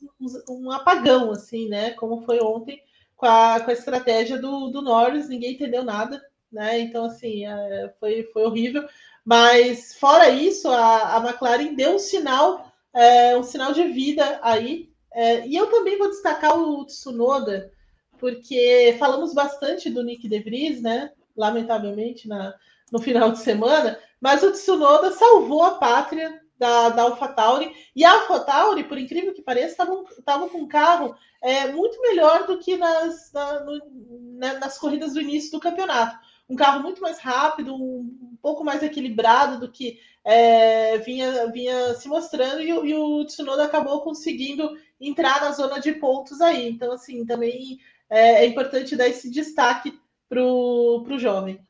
um 0.49 0.71
apagão, 0.71 1.31
assim, 1.31 1.69
né? 1.69 1.91
Como 1.93 2.25
foi 2.25 2.41
ontem 2.41 2.83
com 3.17 3.27
a, 3.27 3.61
com 3.61 3.71
a 3.71 3.75
estratégia 3.75 4.39
do, 4.39 4.69
do 4.69 4.81
Norris, 4.81 5.29
ninguém 5.29 5.53
entendeu 5.53 5.85
nada. 5.85 6.23
Né? 6.51 6.81
Então, 6.81 7.05
assim, 7.05 7.47
é, 7.47 7.95
foi, 8.01 8.25
foi 8.33 8.45
horrível. 8.45 8.89
Mas 9.25 9.95
fora 9.95 10.31
isso, 10.31 10.69
a, 10.69 11.17
a 11.17 11.19
McLaren 11.19 11.75
deu 11.75 11.95
um 11.95 11.99
sinal, 11.99 12.73
é, 12.95 13.37
um 13.37 13.43
sinal 13.43 13.73
de 13.73 13.85
vida 13.85 14.39
aí. 14.43 14.91
É, 15.13 15.47
e 15.47 15.57
eu 15.57 15.67
também 15.69 15.99
vou 15.99 16.09
destacar 16.09 16.59
o 16.59 16.85
Tsunoda, 16.85 17.73
porque 18.19 18.97
falamos 18.99 19.35
bastante 19.35 19.91
do 19.91 20.03
Nick 20.03 20.29
De 20.29 20.39
Vries, 20.39 20.81
né? 20.81 21.13
Lamentavelmente, 21.37 22.29
na, 22.29 22.55
no 22.91 22.99
final 22.99 23.33
de 23.33 23.39
semana, 23.39 23.99
mas 24.21 24.43
o 24.43 24.53
Tsunoda 24.53 25.13
salvou 25.13 25.63
a 25.63 25.73
pátria 25.73 26.41
da, 26.59 26.91
da 26.91 27.03
AlphaTauri. 27.03 27.73
E 27.97 28.05
a 28.05 28.13
AlphaTauri, 28.13 28.85
por 28.85 28.99
incrível 28.99 29.33
que 29.33 29.43
pareça, 29.43 29.83
estava 30.19 30.49
com 30.49 30.59
um 30.59 30.69
carro 30.69 31.17
é, 31.43 31.73
muito 31.73 32.01
melhor 32.03 32.47
do 32.47 32.59
que 32.59 32.77
nas, 32.77 33.33
na, 33.33 33.61
no, 33.61 33.81
né, 34.39 34.55
nas 34.55 34.79
corridas 34.79 35.15
do 35.15 35.21
início 35.21 35.51
do 35.53 35.61
campeonato 35.61 36.19
um 36.51 36.57
carro 36.57 36.83
muito 36.83 37.01
mais 37.01 37.21
rápido, 37.21 37.75
um, 37.77 38.30
pouco 38.41 38.65
mais 38.65 38.83
equilibrado 38.83 39.61
do 39.61 39.71
que 39.71 39.99
é, 40.25 40.99
vinha, 40.99 41.47
vinha 41.51 41.95
se 41.95 42.09
mostrando, 42.09 42.61
e, 42.61 42.69
e, 42.69 42.95
o 42.95 43.25
Tsunoda 43.25 43.65
acabou 43.65 44.01
conseguindo 44.03 44.77
entrar 45.01 45.41
na 45.41 45.53
zona 45.53 45.81
de 45.81 45.93
pontos 45.93 46.41
aí. 46.41 46.69
Então, 46.69 46.93
assim, 46.93 47.25
também 47.25 47.79
é, 48.09 48.45
é 48.45 48.47
importante 48.47 48.97
dar 48.97 49.09
esse 49.09 49.31
destaque 49.31 49.99
para 50.29 50.43
o 50.43 51.19
jovem. 51.19 51.61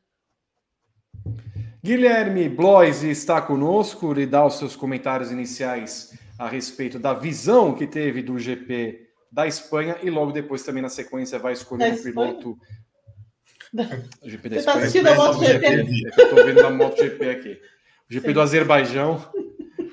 Guilherme 1.83 2.47
Blois 2.47 3.01
está 3.01 3.41
conosco 3.41 4.17
e 4.19 4.27
dá 4.27 4.45
os 4.45 4.55
seus 4.55 4.75
comentários 4.75 5.31
iniciais 5.31 6.15
a 6.37 6.47
respeito 6.47 6.99
da 6.99 7.13
visão 7.13 7.73
que 7.73 7.87
teve 7.87 8.21
do 8.21 8.37
GP 8.37 9.07
da 9.31 9.47
Espanha 9.47 9.97
e 10.03 10.09
logo 10.09 10.31
depois 10.31 10.61
também 10.61 10.83
na 10.83 10.89
sequência 10.89 11.39
vai 11.39 11.53
escolher 11.53 11.93
o 11.93 12.03
piloto 12.03 12.57
o 14.21 14.29
GP 14.29 14.49
da 14.49 14.55
Você 14.55 14.59
está 14.59 14.73
assistindo 14.73 15.07
a 15.07 15.15
MotoGP? 15.15 16.07
Estou 16.07 16.45
vendo 16.45 16.65
a 16.65 16.69
MotoGP 16.69 17.29
aqui. 17.29 17.61
O 18.09 18.13
GP 18.13 18.27
Sim. 18.27 18.33
do 18.33 18.41
Azerbaijão 18.41 19.31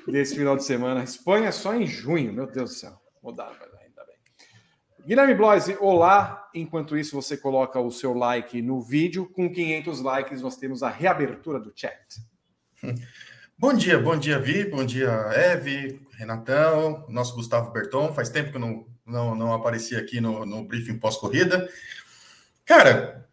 desse 0.07 0.35
final 0.35 0.57
de 0.57 0.63
semana. 0.63 1.03
Espanha 1.03 1.51
só 1.51 1.73
em 1.73 1.87
junho, 1.87 2.33
meu 2.33 2.45
Deus 2.45 2.71
do 2.71 2.75
céu. 2.75 3.01
Mudaram, 3.23 3.53
ainda 3.53 4.05
bem. 4.05 4.15
Guilherme 5.05 5.35
Bloise, 5.35 5.77
olá. 5.79 6.49
Enquanto 6.53 6.97
isso, 6.97 7.15
você 7.15 7.37
coloca 7.37 7.79
o 7.79 7.91
seu 7.91 8.13
like 8.13 8.61
no 8.61 8.81
vídeo. 8.81 9.29
Com 9.29 9.51
500 9.51 10.01
likes, 10.01 10.41
nós 10.41 10.57
temos 10.57 10.83
a 10.83 10.89
reabertura 10.89 11.59
do 11.59 11.71
chat. 11.73 11.97
Bom 13.57 13.73
dia, 13.73 13.99
bom 13.99 14.17
dia, 14.17 14.39
Vi, 14.39 14.63
bom 14.63 14.85
dia, 14.85 15.09
Eve, 15.33 16.01
Renatão, 16.13 17.05
nosso 17.09 17.35
Gustavo 17.35 17.71
Berton. 17.71 18.13
Faz 18.13 18.29
tempo 18.29 18.51
que 18.51 18.55
eu 18.55 18.61
não, 18.61 18.87
não, 19.05 19.35
não 19.35 19.53
apareci 19.53 19.97
aqui 19.97 20.21
no, 20.21 20.45
no 20.45 20.63
briefing 20.63 20.97
pós-corrida. 20.97 21.69
Cara, 22.65 23.28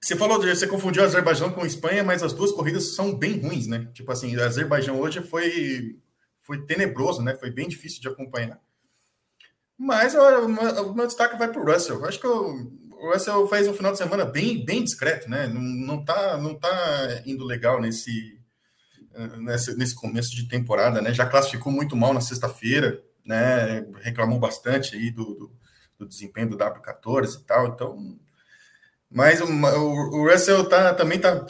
você 0.00 0.14
falou, 0.14 0.40
você 0.40 0.66
confundiu 0.66 1.02
Azerbaijão 1.02 1.50
com 1.50 1.66
Espanha, 1.66 2.04
mas 2.04 2.22
as 2.22 2.32
duas 2.32 2.52
corridas 2.52 2.94
são 2.94 3.14
bem 3.14 3.40
ruins, 3.40 3.66
né? 3.66 3.88
Tipo 3.92 4.12
assim, 4.12 4.36
o 4.36 4.42
Azerbaijão 4.42 5.00
hoje 5.00 5.20
foi, 5.22 5.98
foi 6.42 6.64
tenebroso, 6.64 7.22
né? 7.22 7.34
Foi 7.34 7.50
bem 7.50 7.68
difícil 7.68 8.00
de 8.00 8.08
acompanhar. 8.08 8.60
Mas 9.78 10.14
o 10.14 10.94
meu 10.94 11.06
destaque 11.06 11.36
vai 11.36 11.50
para 11.50 11.60
o 11.60 11.64
Russell. 11.64 12.04
Acho 12.04 12.20
que 12.20 12.26
o, 12.26 12.70
o 12.92 13.12
Russell 13.12 13.46
fez 13.48 13.68
um 13.68 13.74
final 13.74 13.92
de 13.92 13.98
semana 13.98 14.24
bem, 14.24 14.64
bem 14.64 14.82
discreto, 14.82 15.28
né? 15.28 15.46
Não, 15.48 15.60
não, 15.60 16.04
tá, 16.04 16.38
não 16.38 16.54
tá 16.54 17.22
indo 17.26 17.44
legal 17.44 17.80
nesse, 17.80 18.40
nesse, 19.38 19.76
nesse 19.76 19.94
começo 19.94 20.34
de 20.34 20.48
temporada, 20.48 21.02
né? 21.02 21.12
Já 21.12 21.26
classificou 21.26 21.72
muito 21.72 21.96
mal 21.96 22.14
na 22.14 22.20
sexta-feira, 22.20 23.02
né? 23.24 23.86
Reclamou 24.02 24.38
bastante 24.38 24.96
aí 24.96 25.10
do, 25.10 25.34
do, 25.34 25.52
do 25.98 26.06
desempenho 26.06 26.50
do 26.50 26.56
W14 26.56 27.40
e 27.40 27.44
tal. 27.44 27.66
Então, 27.68 28.18
mas 29.10 29.40
o, 29.40 29.46
o, 29.46 30.30
Russell 30.30 30.68
tá, 30.68 30.92
também 30.94 31.18
tá, 31.18 31.46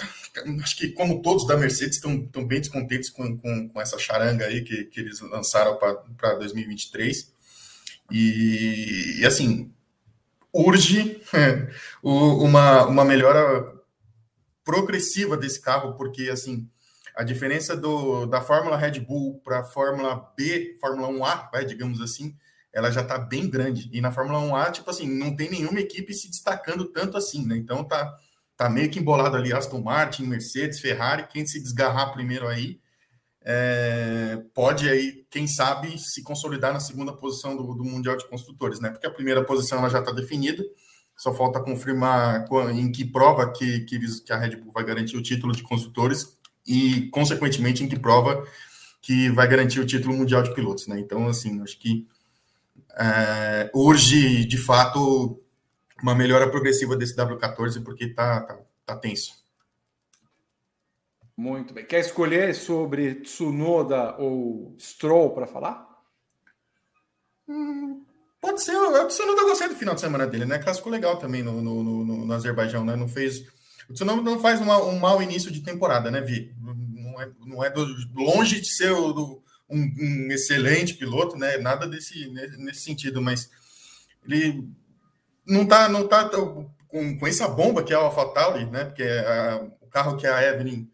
acho 0.62 0.76
que 0.76 0.88
como 0.90 1.22
todos 1.22 1.46
da 1.46 1.56
Mercedes 1.56 1.96
estão 1.96 2.46
bem 2.46 2.60
descontentes 2.60 3.10
com, 3.10 3.36
com, 3.38 3.68
com, 3.68 3.80
essa 3.80 3.98
charanga 3.98 4.46
aí 4.46 4.62
que, 4.62 4.84
que 4.84 5.00
eles 5.00 5.20
lançaram 5.20 5.76
para 5.76 6.34
2023. 6.34 7.34
E, 8.10 9.20
e, 9.20 9.26
assim, 9.26 9.72
urge 10.52 11.20
uma, 12.02 12.86
uma 12.86 13.04
melhora 13.04 13.74
progressiva 14.64 15.36
desse 15.36 15.60
carro, 15.60 15.94
porque 15.94 16.28
assim, 16.28 16.68
a 17.14 17.22
diferença 17.22 17.76
do, 17.76 18.26
da 18.26 18.40
Fórmula 18.40 18.76
Red 18.76 19.00
Bull 19.00 19.40
para 19.42 19.60
a 19.60 19.64
Fórmula 19.64 20.32
B, 20.36 20.76
Fórmula 20.80 21.08
1A, 21.08 21.50
vai, 21.50 21.64
digamos 21.64 22.00
assim, 22.00 22.36
ela 22.76 22.90
já 22.90 23.00
está 23.00 23.16
bem 23.16 23.48
grande. 23.48 23.88
E 23.90 24.02
na 24.02 24.12
Fórmula 24.12 24.38
1A, 24.38 24.70
tipo 24.70 24.90
assim, 24.90 25.08
não 25.08 25.34
tem 25.34 25.48
nenhuma 25.48 25.80
equipe 25.80 26.12
se 26.12 26.28
destacando 26.28 26.84
tanto 26.84 27.16
assim, 27.16 27.46
né? 27.46 27.56
Então 27.56 27.82
tá, 27.82 28.14
tá 28.54 28.68
meio 28.68 28.90
que 28.90 28.98
embolado 28.98 29.34
ali 29.34 29.50
Aston 29.50 29.80
Martin, 29.80 30.24
Mercedes, 30.24 30.78
Ferrari, 30.78 31.26
quem 31.26 31.46
se 31.46 31.58
desgarrar 31.58 32.12
primeiro 32.12 32.46
aí 32.46 32.78
é, 33.42 34.42
pode 34.52 34.90
aí, 34.90 35.24
quem 35.30 35.46
sabe, 35.46 35.98
se 35.98 36.22
consolidar 36.22 36.70
na 36.70 36.78
segunda 36.80 37.14
posição 37.14 37.56
do, 37.56 37.62
do 37.74 37.82
Mundial 37.82 38.14
de 38.18 38.28
Construtores, 38.28 38.78
né? 38.78 38.90
Porque 38.90 39.06
a 39.06 39.10
primeira 39.10 39.42
posição 39.42 39.78
ela 39.78 39.88
já 39.88 40.00
está 40.00 40.12
definida, 40.12 40.62
só 41.16 41.32
falta 41.32 41.60
confirmar 41.60 42.44
em 42.74 42.92
que 42.92 43.06
prova 43.06 43.50
que, 43.50 43.86
que, 43.86 43.98
a 44.30 44.36
Red 44.36 44.56
Bull 44.56 44.72
vai 44.72 44.84
garantir 44.84 45.16
o 45.16 45.22
título 45.22 45.54
de 45.54 45.62
construtores 45.62 46.36
e, 46.66 47.08
consequentemente, 47.08 47.82
em 47.82 47.88
que 47.88 47.98
prova 47.98 48.46
que 49.00 49.30
vai 49.30 49.48
garantir 49.48 49.80
o 49.80 49.86
título 49.86 50.14
mundial 50.14 50.42
de 50.42 50.52
pilotos, 50.52 50.86
né? 50.88 51.00
Então, 51.00 51.26
assim, 51.26 51.62
acho 51.62 51.78
que 51.78 52.06
é, 52.98 53.70
urge, 53.74 54.46
de 54.46 54.56
fato, 54.56 55.40
uma 56.02 56.14
melhora 56.14 56.50
progressiva 56.50 56.96
desse 56.96 57.14
W14, 57.14 57.82
porque 57.84 58.08
tá, 58.08 58.40
tá, 58.40 58.58
tá 58.86 58.96
tenso. 58.96 59.34
Muito 61.36 61.74
bem. 61.74 61.84
Quer 61.84 62.00
escolher 62.00 62.54
sobre 62.54 63.16
Tsunoda 63.16 64.16
ou 64.18 64.74
Stroll 64.78 65.34
para 65.34 65.46
falar? 65.46 65.86
Hum, 67.46 68.02
pode 68.40 68.62
ser. 68.62 68.74
O 68.74 69.06
Tsunoda 69.06 69.42
gostei 69.42 69.68
do 69.68 69.76
final 69.76 69.94
de 69.94 70.00
semana 70.00 70.26
dele, 70.26 70.46
né? 70.46 70.58
Clássico 70.58 70.88
legal 70.88 71.18
também 71.18 71.42
no, 71.42 71.60
no, 71.60 71.82
no, 71.82 72.24
no 72.24 72.32
Azerbaijão, 72.32 72.84
né? 72.84 72.96
Não 72.96 73.06
fez. 73.06 73.40
O 73.90 73.92
Tsunoda 73.92 74.22
não 74.22 74.40
faz 74.40 74.60
uma, 74.62 74.82
um 74.82 74.98
mau 74.98 75.22
início 75.22 75.50
de 75.50 75.60
temporada, 75.60 76.10
né, 76.10 76.22
Vi? 76.22 76.54
Não 76.58 77.20
é, 77.20 77.30
não 77.44 77.64
é 77.64 77.70
do, 77.70 77.86
longe 78.14 78.60
de 78.60 78.74
ser 78.74 78.92
o, 78.92 79.12
do, 79.12 79.42
um, 79.68 79.80
um, 79.80 80.30
excelente 80.30 80.94
piloto, 80.94 81.36
né? 81.36 81.58
Nada 81.58 81.86
desse 81.86 82.28
nesse 82.58 82.80
sentido, 82.80 83.20
mas 83.20 83.50
ele 84.24 84.68
não 85.46 85.66
tá, 85.66 85.88
não 85.88 86.06
tá 86.06 86.28
com, 86.28 87.18
com 87.18 87.26
essa 87.26 87.48
bomba 87.48 87.82
que 87.82 87.92
é 87.92 87.98
o 87.98 88.02
AlphaTauri, 88.02 88.66
né? 88.66 88.84
Porque 88.84 89.02
é 89.02 89.20
a, 89.20 89.68
o 89.80 89.86
carro 89.88 90.16
que 90.16 90.26
a 90.26 90.42
Evelyn 90.42 90.88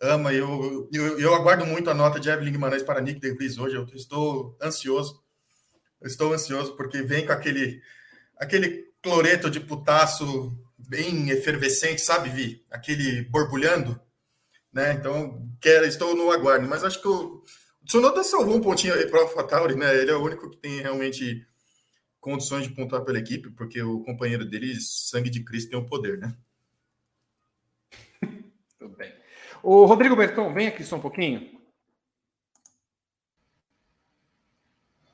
ama. 0.00 0.32
Eu, 0.32 0.88
eu, 0.92 1.18
eu 1.18 1.34
aguardo 1.34 1.66
muito 1.66 1.90
a 1.90 1.94
nota 1.94 2.20
de 2.20 2.28
Evelyn 2.28 2.52
Guimarães 2.52 2.82
para 2.82 3.00
Nick 3.00 3.20
De 3.20 3.32
Vries 3.32 3.58
hoje. 3.58 3.76
Eu 3.76 3.84
estou 3.94 4.56
ansioso. 4.62 5.22
Eu 6.00 6.06
estou 6.06 6.32
ansioso 6.32 6.76
porque 6.76 7.02
vem 7.02 7.26
com 7.26 7.32
aquele, 7.32 7.80
aquele 8.36 8.86
cloreto 9.02 9.50
de 9.50 9.60
putaço 9.60 10.52
bem 10.78 11.30
efervescente, 11.30 12.00
sabe, 12.00 12.30
Vi? 12.30 12.64
Aquele 12.70 13.22
borbulhando. 13.24 14.00
Né? 14.72 14.92
Então, 14.92 15.48
quero, 15.60 15.86
estou 15.86 16.14
no 16.14 16.30
aguardo. 16.30 16.68
Mas 16.68 16.84
acho 16.84 17.00
que 17.00 17.08
o 17.08 17.42
Tsunoda 17.88 18.22
salvou 18.22 18.54
um 18.54 18.60
pontinho 18.60 18.92
aí 18.92 19.06
para 19.06 19.18
o 19.18 19.22
AlphaTauri, 19.22 19.74
né? 19.74 19.96
Ele 19.96 20.10
é 20.10 20.14
o 20.14 20.22
único 20.22 20.50
que 20.50 20.58
tem 20.58 20.82
realmente 20.82 21.46
condições 22.20 22.64
de 22.64 22.74
pontuar 22.74 23.02
pela 23.02 23.18
equipe, 23.18 23.48
porque 23.52 23.80
o 23.80 24.00
companheiro 24.00 24.44
dele, 24.44 24.78
sangue 24.78 25.30
de 25.30 25.42
Cristo, 25.42 25.70
tem 25.70 25.78
o 25.78 25.86
poder, 25.86 26.18
né? 26.18 26.36
Tudo 28.78 28.94
bem. 28.94 29.10
O 29.62 29.86
Rodrigo 29.86 30.14
Berton, 30.14 30.52
vem 30.52 30.66
aqui 30.66 30.84
só 30.84 30.96
um 30.96 31.00
pouquinho. 31.00 31.58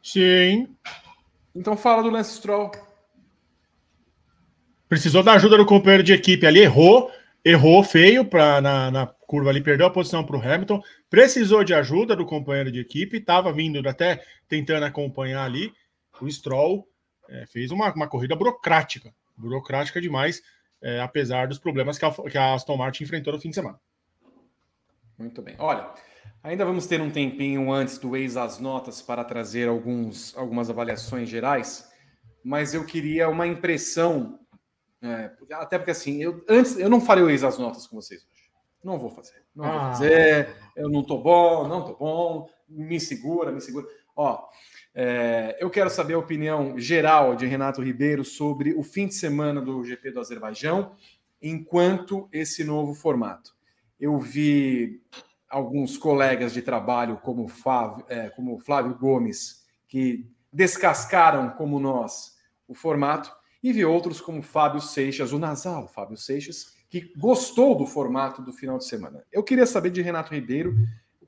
Sim. 0.02 0.76
Então 1.54 1.76
fala 1.76 2.02
do 2.02 2.10
Lance 2.10 2.34
Stroll. 2.34 2.72
Precisou 4.88 5.22
da 5.22 5.34
ajuda 5.34 5.56
do 5.56 5.64
companheiro 5.64 6.02
de 6.02 6.12
equipe 6.12 6.44
ali, 6.44 6.58
errou, 6.58 7.08
errou 7.44 7.84
feio 7.84 8.24
pra, 8.24 8.60
na, 8.60 8.90
na 8.90 9.06
curva 9.26 9.50
ali, 9.50 9.62
perdeu 9.62 9.86
a 9.86 9.90
posição 9.90 10.24
para 10.24 10.36
o 10.36 10.40
Hamilton. 10.40 10.82
Precisou 11.10 11.64
de 11.64 11.74
ajuda 11.74 12.14
do 12.14 12.26
companheiro 12.26 12.70
de 12.70 12.80
equipe, 12.80 13.18
estava 13.18 13.52
vindo 13.52 13.86
até 13.88 14.24
tentando 14.48 14.84
acompanhar 14.84 15.44
ali. 15.44 15.72
O 16.20 16.30
Stroll 16.30 16.88
é, 17.28 17.46
fez 17.46 17.70
uma, 17.70 17.92
uma 17.92 18.08
corrida 18.08 18.36
burocrática, 18.36 19.14
burocrática 19.36 20.00
demais, 20.00 20.42
é, 20.82 21.00
apesar 21.00 21.48
dos 21.48 21.58
problemas 21.58 21.98
que 21.98 22.04
a, 22.04 22.10
que 22.10 22.38
a 22.38 22.54
Aston 22.54 22.76
Martin 22.76 23.04
enfrentou 23.04 23.32
no 23.32 23.40
fim 23.40 23.48
de 23.48 23.54
semana. 23.54 23.80
Muito 25.18 25.40
bem. 25.42 25.54
Olha, 25.58 25.88
ainda 26.42 26.64
vamos 26.64 26.86
ter 26.86 27.00
um 27.00 27.10
tempinho 27.10 27.72
antes 27.72 27.98
do 27.98 28.16
ex 28.16 28.36
as 28.36 28.58
notas 28.58 29.00
para 29.00 29.24
trazer 29.24 29.68
alguns, 29.68 30.36
algumas 30.36 30.68
avaliações 30.68 31.28
gerais, 31.28 31.88
mas 32.44 32.74
eu 32.74 32.84
queria 32.84 33.28
uma 33.28 33.46
impressão, 33.46 34.38
é, 35.00 35.30
até 35.52 35.78
porque 35.78 35.92
assim, 35.92 36.22
eu 36.22 36.44
antes 36.48 36.76
eu 36.78 36.90
não 36.90 37.00
farei 37.00 37.24
o 37.24 37.30
ex 37.30 37.42
as 37.42 37.58
notas 37.58 37.86
com 37.86 37.96
vocês. 37.96 38.26
Não 38.84 38.98
vou 38.98 39.10
fazer. 39.10 39.42
Não 39.54 39.64
ah. 39.64 39.70
vou 39.70 39.80
fazer. 39.90 40.54
Eu 40.76 40.90
não 40.90 41.02
tô 41.02 41.18
bom, 41.18 41.66
não 41.66 41.84
tô 41.84 41.94
bom. 41.94 42.50
Me 42.68 43.00
segura, 43.00 43.50
me 43.50 43.60
segura. 43.60 43.86
Ó, 44.14 44.46
é, 44.94 45.56
eu 45.58 45.70
quero 45.70 45.90
saber 45.90 46.14
a 46.14 46.18
opinião 46.18 46.78
geral 46.78 47.34
de 47.34 47.46
Renato 47.46 47.82
Ribeiro 47.82 48.24
sobre 48.24 48.74
o 48.74 48.82
fim 48.82 49.06
de 49.06 49.14
semana 49.14 49.60
do 49.60 49.82
GP 49.82 50.12
do 50.12 50.20
Azerbaijão, 50.20 50.94
enquanto 51.42 52.28
esse 52.32 52.62
novo 52.62 52.94
formato 52.94 53.54
eu 54.04 54.18
vi 54.18 55.00
alguns 55.48 55.96
colegas 55.96 56.52
de 56.52 56.60
trabalho, 56.60 57.16
como 57.18 57.48
Flávio, 57.48 58.04
é, 58.08 58.28
como 58.28 58.58
Flávio 58.58 58.94
Gomes, 58.94 59.64
que 59.88 60.28
descascaram, 60.52 61.50
como 61.50 61.78
nós, 61.78 62.36
o 62.66 62.74
formato, 62.74 63.32
e 63.62 63.72
vi 63.72 63.84
outros, 63.84 64.20
como 64.20 64.42
Fábio 64.42 64.80
Seixas, 64.80 65.32
o 65.32 65.38
Nasal 65.38 65.88
Fábio 65.88 66.16
Seixas, 66.16 66.73
que 67.00 67.12
gostou 67.16 67.76
do 67.76 67.86
formato 67.86 68.40
do 68.40 68.52
final 68.52 68.78
de 68.78 68.84
semana. 68.84 69.24
Eu 69.32 69.42
queria 69.42 69.66
saber 69.66 69.90
de 69.90 70.00
Renato 70.00 70.32
Ribeiro 70.32 70.76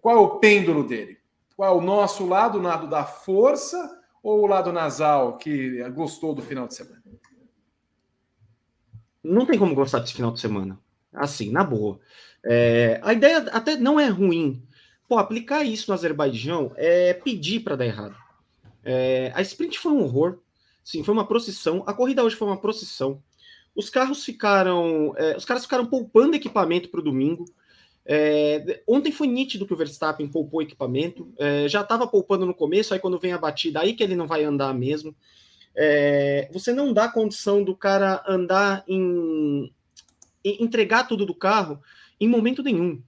qual 0.00 0.16
é 0.16 0.20
o 0.20 0.38
pêndulo 0.38 0.86
dele. 0.86 1.18
Qual 1.56 1.68
é 1.68 1.76
o 1.76 1.84
nosso 1.84 2.24
lado, 2.24 2.56
o 2.56 2.62
lado 2.62 2.88
da 2.88 3.04
força 3.04 3.76
ou 4.22 4.44
o 4.44 4.46
lado 4.46 4.72
nasal 4.72 5.36
que 5.38 5.82
gostou 5.90 6.32
do 6.36 6.40
final 6.40 6.68
de 6.68 6.74
semana? 6.76 7.02
Não 9.24 9.44
tem 9.44 9.58
como 9.58 9.74
gostar 9.74 9.98
desse 9.98 10.14
final 10.14 10.30
de 10.30 10.38
semana. 10.38 10.78
Assim, 11.12 11.50
na 11.50 11.64
boa. 11.64 11.98
É, 12.44 13.00
a 13.02 13.12
ideia 13.12 13.38
até 13.50 13.74
não 13.74 13.98
é 13.98 14.06
ruim. 14.06 14.62
Pô, 15.08 15.18
aplicar 15.18 15.64
isso 15.64 15.90
no 15.90 15.94
Azerbaijão 15.94 16.70
é 16.76 17.12
pedir 17.12 17.58
para 17.58 17.74
dar 17.74 17.86
errado. 17.86 18.14
É, 18.84 19.32
a 19.34 19.42
sprint 19.42 19.80
foi 19.80 19.90
um 19.90 20.04
horror. 20.04 20.38
Sim, 20.84 21.02
foi 21.02 21.12
uma 21.12 21.26
procissão. 21.26 21.82
A 21.88 21.92
corrida 21.92 22.22
hoje 22.22 22.36
foi 22.36 22.46
uma 22.46 22.60
procissão. 22.60 23.20
Os 23.76 23.90
carros 23.90 24.24
ficaram. 24.24 25.14
É, 25.16 25.36
os 25.36 25.44
caras 25.44 25.64
ficaram 25.64 25.86
poupando 25.86 26.34
equipamento 26.34 26.88
para 26.88 27.00
o 27.00 27.04
domingo. 27.04 27.44
É, 28.08 28.82
ontem 28.86 29.10
foi 29.10 29.26
nítido 29.26 29.66
que 29.66 29.74
o 29.74 29.76
Verstappen 29.76 30.28
poupou 30.28 30.62
equipamento. 30.62 31.32
É, 31.38 31.68
já 31.68 31.82
estava 31.82 32.06
poupando 32.06 32.46
no 32.46 32.54
começo, 32.54 32.94
aí 32.94 33.00
quando 33.00 33.18
vem 33.18 33.32
a 33.32 33.38
batida, 33.38 33.80
aí 33.80 33.94
que 33.94 34.02
ele 34.02 34.16
não 34.16 34.26
vai 34.26 34.44
andar 34.44 34.72
mesmo. 34.72 35.14
É, 35.74 36.48
você 36.52 36.72
não 36.72 36.92
dá 36.92 37.08
condição 37.08 37.62
do 37.62 37.76
cara 37.76 38.24
andar 38.26 38.82
em, 38.88 39.70
em 40.42 40.62
entregar 40.62 41.06
tudo 41.06 41.26
do 41.26 41.34
carro 41.34 41.82
em 42.18 42.28
momento 42.28 42.62
nenhum. 42.62 43.02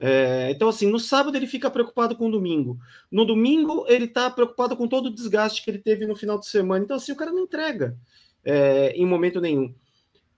É, 0.00 0.52
então, 0.52 0.68
assim, 0.68 0.88
no 0.88 1.00
sábado 1.00 1.36
ele 1.36 1.46
fica 1.46 1.70
preocupado 1.70 2.16
com 2.16 2.28
o 2.28 2.30
domingo. 2.30 2.78
No 3.10 3.24
domingo 3.24 3.84
ele 3.88 4.04
está 4.04 4.30
preocupado 4.30 4.76
com 4.76 4.86
todo 4.86 5.06
o 5.06 5.14
desgaste 5.14 5.62
que 5.62 5.70
ele 5.70 5.78
teve 5.78 6.06
no 6.06 6.16
final 6.16 6.38
de 6.38 6.46
semana. 6.46 6.84
Então, 6.84 6.96
assim, 6.96 7.12
o 7.12 7.16
cara 7.16 7.32
não 7.32 7.40
entrega 7.40 7.98
é, 8.44 8.92
em 8.92 9.04
momento 9.04 9.40
nenhum. 9.40 9.74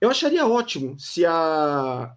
Eu 0.01 0.11
acharia 0.11 0.47
ótimo 0.47 0.99
se 0.99 1.27
a, 1.27 2.15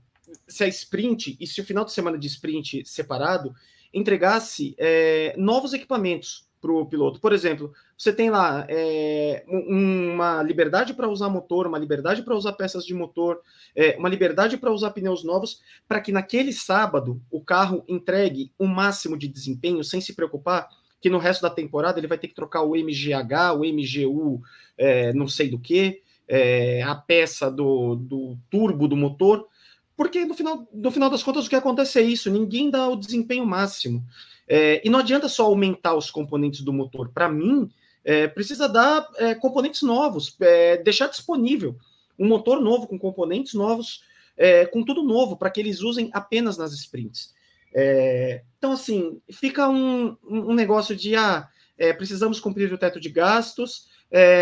se 0.47 0.63
a 0.63 0.67
sprint 0.67 1.35
e 1.39 1.45
se 1.45 1.59
o 1.59 1.65
final 1.65 1.83
de 1.83 1.91
semana 1.91 2.17
de 2.17 2.27
sprint 2.27 2.85
separado 2.85 3.53
entregasse 3.93 4.73
é, 4.77 5.35
novos 5.37 5.73
equipamentos 5.73 6.47
para 6.61 6.71
o 6.71 6.85
piloto. 6.85 7.19
Por 7.19 7.33
exemplo, 7.33 7.73
você 7.97 8.13
tem 8.13 8.29
lá 8.29 8.65
é, 8.69 9.43
uma 9.47 10.41
liberdade 10.41 10.93
para 10.93 11.09
usar 11.09 11.27
motor, 11.27 11.67
uma 11.67 11.77
liberdade 11.77 12.23
para 12.23 12.35
usar 12.35 12.53
peças 12.53 12.85
de 12.85 12.93
motor, 12.93 13.41
é, 13.75 13.97
uma 13.97 14.07
liberdade 14.07 14.55
para 14.55 14.71
usar 14.71 14.91
pneus 14.91 15.25
novos, 15.25 15.61
para 15.85 15.99
que 15.99 16.13
naquele 16.13 16.53
sábado 16.53 17.21
o 17.29 17.41
carro 17.41 17.83
entregue 17.85 18.51
o 18.57 18.65
máximo 18.65 19.17
de 19.17 19.27
desempenho 19.27 19.83
sem 19.83 19.99
se 19.99 20.15
preocupar 20.15 20.69
que 21.01 21.09
no 21.09 21.17
resto 21.17 21.41
da 21.41 21.49
temporada 21.49 21.99
ele 21.99 22.07
vai 22.07 22.17
ter 22.17 22.29
que 22.29 22.33
trocar 22.33 22.61
o 22.61 22.77
MGH, 22.77 23.51
o 23.57 23.65
MGU, 23.65 24.41
é, 24.77 25.11
não 25.11 25.27
sei 25.27 25.49
do 25.49 25.59
que, 25.59 26.01
é, 26.35 26.81
a 26.81 26.95
peça 26.95 27.51
do, 27.51 27.95
do 27.95 28.35
turbo 28.49 28.87
do 28.87 28.95
motor, 28.97 29.47
porque 29.95 30.25
no 30.25 30.33
final, 30.33 30.67
no 30.73 30.89
final 30.89 31.07
das 31.07 31.21
contas 31.21 31.45
o 31.45 31.49
que 31.49 31.55
acontece 31.55 31.99
é 31.99 32.01
isso, 32.01 32.31
ninguém 32.31 32.71
dá 32.71 32.87
o 32.87 32.95
desempenho 32.95 33.45
máximo. 33.45 34.03
É, 34.47 34.81
e 34.83 34.89
não 34.89 34.97
adianta 34.97 35.29
só 35.29 35.45
aumentar 35.45 35.93
os 35.93 36.09
componentes 36.09 36.61
do 36.61 36.73
motor. 36.73 37.11
Para 37.13 37.29
mim, 37.29 37.69
é, 38.03 38.27
precisa 38.27 38.67
dar 38.67 39.07
é, 39.17 39.35
componentes 39.35 39.83
novos, 39.83 40.35
é, 40.41 40.77
deixar 40.77 41.07
disponível 41.07 41.77
um 42.17 42.27
motor 42.27 42.59
novo 42.59 42.87
com 42.87 42.97
componentes 42.97 43.53
novos, 43.53 44.01
é, 44.35 44.65
com 44.65 44.83
tudo 44.83 45.03
novo, 45.03 45.37
para 45.37 45.51
que 45.51 45.59
eles 45.59 45.81
usem 45.81 46.09
apenas 46.13 46.57
nas 46.57 46.73
sprints. 46.73 47.31
É, 47.75 48.41
então, 48.57 48.71
assim, 48.71 49.21
fica 49.31 49.69
um, 49.69 50.17
um 50.27 50.55
negócio 50.55 50.95
de 50.95 51.15
ah, 51.15 51.47
precisamos 51.95 52.39
cumprir 52.39 52.73
o 52.73 52.77
teto 52.77 52.99
de 52.99 53.09
gastos, 53.09 53.87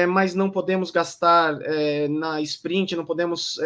mas 0.09 0.35
não 0.35 0.49
podemos 0.49 0.91
gastar 0.91 1.57
na 2.09 2.41
sprint, 2.41 2.95
não 2.95 3.05
podemos 3.05 3.57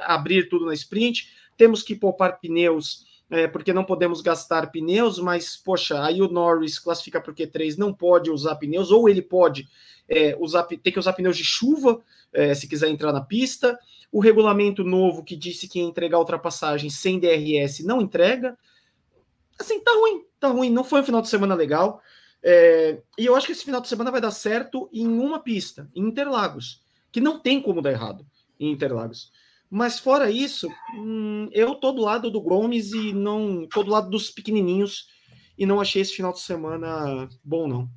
abrir 0.00 0.48
tudo 0.48 0.64
na 0.64 0.74
sprint, 0.74 1.28
temos 1.56 1.82
que 1.82 1.94
poupar 1.94 2.40
pneus 2.40 3.06
é, 3.30 3.46
porque 3.46 3.72
não 3.72 3.84
podemos 3.84 4.22
gastar 4.22 4.70
pneus, 4.70 5.18
mas, 5.18 5.56
poxa, 5.56 6.02
aí 6.02 6.22
o 6.22 6.28
Norris 6.28 6.78
classifica 6.78 7.20
para 7.20 7.30
o 7.30 7.34
Q3, 7.34 7.76
não 7.76 7.92
pode 7.92 8.30
usar 8.30 8.56
pneus, 8.56 8.90
ou 8.90 9.08
ele 9.08 9.20
pode 9.20 9.68
é, 10.08 10.34
usar, 10.40 10.62
ter 10.62 10.90
que 10.90 10.98
usar 10.98 11.12
pneus 11.12 11.36
de 11.36 11.44
chuva 11.44 12.00
é, 12.32 12.54
se 12.54 12.66
quiser 12.66 12.88
entrar 12.88 13.12
na 13.12 13.20
pista. 13.20 13.78
O 14.10 14.20
regulamento 14.20 14.82
novo 14.82 15.22
que 15.22 15.36
disse 15.36 15.68
que 15.68 15.78
ia 15.78 15.84
entregar 15.84 16.18
ultrapassagem 16.18 16.88
sem 16.88 17.20
DRS 17.20 17.84
não 17.84 18.00
entrega. 18.00 18.56
Assim, 19.58 19.78
tá 19.80 19.92
ruim, 19.92 20.24
tá 20.40 20.48
ruim. 20.48 20.70
Não 20.70 20.82
foi 20.82 21.02
um 21.02 21.04
final 21.04 21.20
de 21.20 21.28
semana 21.28 21.54
legal. 21.54 22.00
É, 22.42 23.00
e 23.18 23.26
eu 23.26 23.34
acho 23.34 23.46
que 23.46 23.52
esse 23.52 23.64
final 23.64 23.80
de 23.80 23.88
semana 23.88 24.10
vai 24.10 24.20
dar 24.20 24.30
certo 24.30 24.88
em 24.92 25.08
uma 25.08 25.40
pista, 25.40 25.90
em 25.94 26.06
Interlagos, 26.06 26.82
que 27.10 27.20
não 27.20 27.38
tem 27.40 27.60
como 27.60 27.82
dar 27.82 27.92
errado 27.92 28.26
em 28.58 28.70
Interlagos. 28.70 29.30
Mas 29.70 29.98
fora 29.98 30.30
isso, 30.30 30.68
hum, 30.94 31.48
eu 31.52 31.74
tô 31.74 31.92
do 31.92 32.02
lado 32.02 32.30
do 32.30 32.40
Gomes 32.40 32.92
e 32.92 33.12
não 33.12 33.66
tô 33.68 33.82
do 33.82 33.90
lado 33.90 34.08
dos 34.08 34.30
pequenininhos 34.30 35.08
e 35.58 35.66
não 35.66 35.80
achei 35.80 36.00
esse 36.00 36.14
final 36.14 36.32
de 36.32 36.40
semana 36.40 37.28
bom 37.44 37.68
não. 37.68 37.88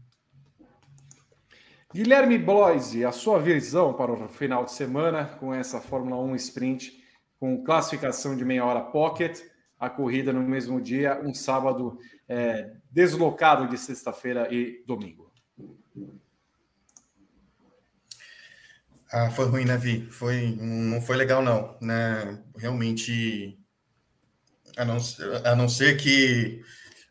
Guilherme 1.93 2.37
Bloise, 2.37 3.05
a 3.05 3.11
sua 3.11 3.39
visão 3.39 3.93
para 3.93 4.11
o 4.11 4.27
final 4.27 4.65
de 4.65 4.71
semana 4.71 5.25
com 5.25 5.53
essa 5.53 5.79
Fórmula 5.79 6.21
1 6.21 6.35
Sprint 6.35 7.01
com 7.39 7.63
classificação 7.63 8.35
de 8.35 8.45
meia 8.45 8.63
hora 8.63 8.81
pocket, 8.81 9.39
a 9.79 9.89
corrida 9.89 10.31
no 10.31 10.43
mesmo 10.43 10.79
dia, 10.79 11.19
um 11.23 11.33
sábado 11.33 11.97
é, 12.31 12.71
deslocado 12.89 13.67
de 13.67 13.77
sexta-feira 13.77 14.47
e 14.49 14.81
domingo. 14.87 15.29
Ah, 19.11 19.29
foi 19.29 19.45
ruim, 19.47 19.65
né, 19.65 19.75
Vi? 19.75 20.09
Foi, 20.09 20.55
não 20.57 21.01
foi 21.01 21.17
legal, 21.17 21.43
não. 21.43 21.77
Né? 21.81 22.41
Realmente, 22.57 23.59
a 24.77 24.85
não, 24.85 24.97
a 25.43 25.55
não 25.57 25.67
ser 25.67 25.97
que 25.97 26.63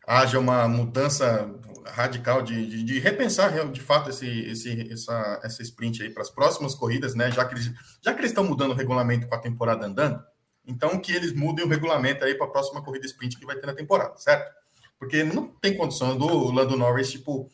haja 0.07 0.39
uma 0.39 0.67
mudança 0.67 1.47
radical 1.85 2.41
de, 2.41 2.65
de, 2.65 2.83
de, 2.83 2.99
repensar 2.99 3.71
de 3.71 3.81
fato 3.81 4.09
esse, 4.09 4.27
esse, 4.27 4.91
essa, 4.91 5.39
essa 5.43 5.61
sprint 5.61 6.01
aí 6.01 6.09
para 6.09 6.23
as 6.23 6.31
próximas 6.31 6.73
corridas, 6.73 7.13
né? 7.13 7.29
Já 7.29 7.45
que, 7.45 7.53
eles, 7.53 7.71
já 8.01 8.11
que 8.11 8.21
eles 8.21 8.31
estão 8.31 8.43
mudando 8.43 8.71
o 8.71 8.75
regulamento 8.75 9.27
com 9.27 9.35
a 9.35 9.39
temporada 9.39 9.85
andando, 9.85 10.23
então 10.65 10.99
que 10.99 11.11
eles 11.11 11.31
mudem 11.33 11.63
o 11.63 11.69
regulamento 11.69 12.23
aí 12.23 12.33
para 12.33 12.47
a 12.47 12.51
próxima 12.51 12.83
corrida 12.83 13.05
sprint 13.05 13.37
que 13.37 13.45
vai 13.45 13.55
ter 13.57 13.67
na 13.67 13.75
temporada, 13.75 14.17
certo? 14.17 14.60
Porque 15.01 15.23
não 15.23 15.47
tem 15.47 15.75
condição 15.75 16.15
do 16.15 16.51
Lando 16.51 16.77
Norris, 16.77 17.09
tipo, 17.09 17.49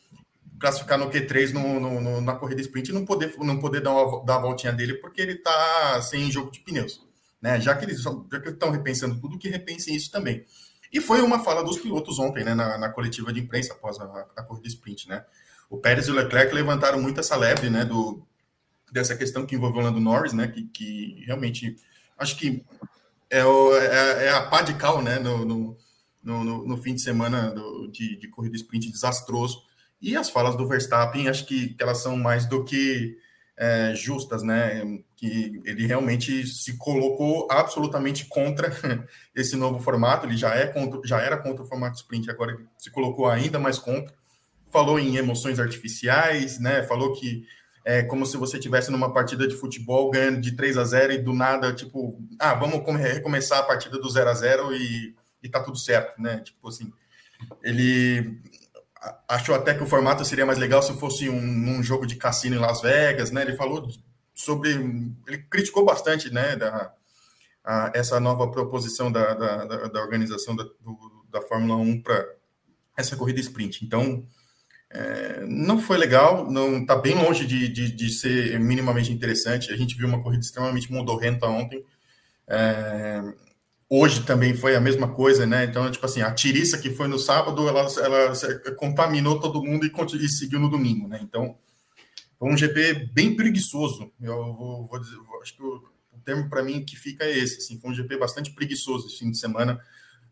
classificar 0.60 0.98
no 0.98 1.08
Q3 1.08 1.52
no, 1.54 1.80
no, 1.80 1.98
no, 1.98 2.20
na 2.20 2.34
corrida 2.34 2.60
sprint 2.60 2.90
e 2.90 2.92
não 2.92 3.06
poder, 3.06 3.34
não 3.38 3.58
poder 3.58 3.80
dar, 3.80 3.90
uma, 3.90 4.22
dar 4.22 4.36
a 4.36 4.40
voltinha 4.40 4.70
dele 4.70 4.92
porque 4.92 5.22
ele 5.22 5.32
está 5.32 5.98
sem 6.02 6.30
jogo 6.30 6.50
de 6.50 6.60
pneus. 6.60 7.02
Né? 7.40 7.58
Já 7.58 7.74
que 7.74 7.86
eles 7.86 8.00
estão 8.00 8.70
repensando 8.70 9.18
tudo, 9.18 9.38
que 9.38 9.48
repensem 9.48 9.96
isso 9.96 10.10
também. 10.10 10.44
E 10.92 11.00
foi 11.00 11.22
uma 11.22 11.42
fala 11.42 11.64
dos 11.64 11.78
pilotos 11.78 12.18
ontem, 12.18 12.44
né, 12.44 12.54
na, 12.54 12.76
na 12.76 12.90
coletiva 12.90 13.32
de 13.32 13.40
imprensa 13.40 13.72
após 13.72 13.98
a, 13.98 14.26
a, 14.36 14.42
corrida 14.42 14.68
sprint, 14.68 15.08
né? 15.08 15.24
O 15.70 15.78
Pérez 15.78 16.06
e 16.06 16.10
o 16.10 16.14
Leclerc 16.14 16.54
levantaram 16.54 17.00
muito 17.00 17.18
essa 17.18 17.34
lebre, 17.34 17.70
né, 17.70 17.84
do, 17.86 18.22
dessa 18.92 19.16
questão 19.16 19.46
que 19.46 19.54
envolveu 19.54 19.80
o 19.80 19.84
Lando 19.84 20.00
Norris, 20.00 20.34
né, 20.34 20.48
que, 20.48 20.64
que 20.64 21.24
realmente 21.26 21.76
acho 22.18 22.36
que 22.36 22.62
é, 23.30 23.42
o, 23.42 23.74
é, 23.74 24.26
é 24.26 24.30
a 24.30 24.42
pá 24.42 24.60
de 24.60 24.74
cal, 24.74 25.02
né, 25.02 25.18
no, 25.18 25.44
no, 25.46 25.76
no, 26.28 26.66
no 26.66 26.76
fim 26.76 26.94
de 26.94 27.02
semana 27.02 27.50
do, 27.50 27.88
de, 27.88 28.16
de 28.16 28.28
corrida 28.28 28.56
sprint 28.56 28.90
desastroso 28.90 29.62
e 30.00 30.16
as 30.16 30.30
falas 30.30 30.56
do 30.56 30.66
Verstappen, 30.66 31.28
acho 31.28 31.44
que, 31.44 31.74
que 31.74 31.82
elas 31.82 31.98
são 31.98 32.16
mais 32.16 32.46
do 32.46 32.64
que 32.64 33.16
é, 33.56 33.92
justas, 33.94 34.42
né? 34.42 35.00
Que 35.16 35.60
ele 35.64 35.86
realmente 35.86 36.46
se 36.46 36.78
colocou 36.78 37.48
absolutamente 37.50 38.26
contra 38.26 38.70
esse 39.34 39.56
novo 39.56 39.80
formato. 39.80 40.26
Ele 40.26 40.36
já, 40.36 40.54
é 40.54 40.66
contra, 40.66 41.00
já 41.04 41.20
era 41.20 41.36
contra 41.36 41.64
o 41.64 41.66
formato 41.66 41.96
sprint, 41.96 42.30
agora 42.30 42.52
ele 42.52 42.64
se 42.78 42.90
colocou 42.90 43.28
ainda 43.28 43.58
mais 43.58 43.78
contra. 43.78 44.14
Falou 44.70 44.98
em 44.98 45.16
emoções 45.16 45.58
artificiais, 45.58 46.60
né? 46.60 46.84
Falou 46.84 47.12
que 47.12 47.44
é 47.84 48.02
como 48.02 48.26
se 48.26 48.36
você 48.36 48.58
tivesse 48.58 48.90
numa 48.90 49.12
partida 49.12 49.48
de 49.48 49.56
futebol 49.56 50.10
ganhando 50.10 50.40
de 50.40 50.52
3 50.52 50.76
a 50.76 50.84
0 50.84 51.12
e 51.14 51.18
do 51.18 51.32
nada, 51.32 51.72
tipo, 51.72 52.22
ah, 52.38 52.54
vamos 52.54 52.84
recomeçar 53.00 53.60
a 53.60 53.62
partida 53.62 53.98
do 53.98 54.10
0 54.10 54.28
a 54.28 54.34
0 54.34 54.74
e, 54.76 55.16
e 55.42 55.48
tá 55.48 55.60
tudo 55.62 55.78
certo, 55.78 56.20
né? 56.20 56.40
Tipo 56.40 56.68
assim, 56.68 56.92
ele 57.62 58.40
achou 59.28 59.54
até 59.54 59.74
que 59.74 59.82
o 59.82 59.86
formato 59.86 60.24
seria 60.24 60.46
mais 60.46 60.58
legal 60.58 60.82
se 60.82 60.92
fosse 60.98 61.28
um, 61.28 61.78
um, 61.78 61.82
jogo 61.82 62.06
de 62.06 62.16
cassino 62.16 62.56
em 62.56 62.58
Las 62.58 62.80
Vegas, 62.80 63.30
né? 63.30 63.42
Ele 63.42 63.56
falou 63.56 63.88
sobre, 64.34 64.70
ele 65.26 65.38
criticou 65.50 65.84
bastante, 65.84 66.32
né, 66.32 66.56
da, 66.56 66.92
a, 67.64 67.90
essa 67.94 68.20
nova 68.20 68.50
proposição 68.50 69.10
da, 69.10 69.34
da, 69.34 69.64
da 69.88 70.00
organização 70.00 70.54
da, 70.54 70.62
do, 70.62 71.26
da 71.30 71.42
Fórmula 71.42 71.76
1 71.76 72.02
para 72.02 72.26
essa 72.96 73.16
corrida 73.16 73.40
sprint. 73.40 73.84
Então, 73.84 74.24
é, 74.90 75.44
não 75.46 75.78
foi 75.78 75.98
legal, 75.98 76.50
não 76.50 76.78
está 76.78 76.96
bem 76.96 77.14
longe 77.14 77.46
de, 77.46 77.68
de, 77.68 77.90
de, 77.90 78.10
ser 78.10 78.58
minimamente 78.58 79.12
interessante. 79.12 79.72
A 79.72 79.76
gente 79.76 79.96
viu 79.96 80.08
uma 80.08 80.22
corrida 80.22 80.42
extremamente 80.42 80.90
modorrenta 80.90 81.46
ontem. 81.46 81.84
É, 82.46 83.22
Hoje 83.90 84.22
também 84.24 84.54
foi 84.54 84.76
a 84.76 84.80
mesma 84.80 85.08
coisa, 85.08 85.46
né? 85.46 85.64
Então, 85.64 85.90
tipo 85.90 86.04
assim, 86.04 86.20
a 86.20 86.32
tiriça 86.32 86.76
que 86.76 86.90
foi 86.90 87.08
no 87.08 87.18
sábado, 87.18 87.66
ela, 87.66 87.86
ela 88.02 88.34
contaminou 88.76 89.40
todo 89.40 89.62
mundo 89.64 89.86
e, 89.86 90.24
e 90.24 90.28
seguiu 90.28 90.60
no 90.60 90.68
domingo, 90.68 91.08
né? 91.08 91.18
Então, 91.22 91.56
foi 92.38 92.52
um 92.52 92.56
GP 92.56 93.10
bem 93.14 93.34
preguiçoso. 93.34 94.12
Eu 94.20 94.52
vou, 94.52 94.86
vou 94.86 95.00
dizer, 95.00 95.16
acho 95.40 95.56
que 95.56 95.62
o, 95.62 95.82
o 96.12 96.20
termo 96.22 96.50
para 96.50 96.62
mim 96.62 96.84
que 96.84 96.96
fica 96.96 97.24
é 97.24 97.38
esse, 97.38 97.58
assim, 97.58 97.78
foi 97.78 97.90
um 97.90 97.94
GP 97.94 98.18
bastante 98.18 98.50
preguiçoso 98.50 99.06
esse 99.06 99.20
fim 99.20 99.30
de 99.30 99.38
semana, 99.38 99.80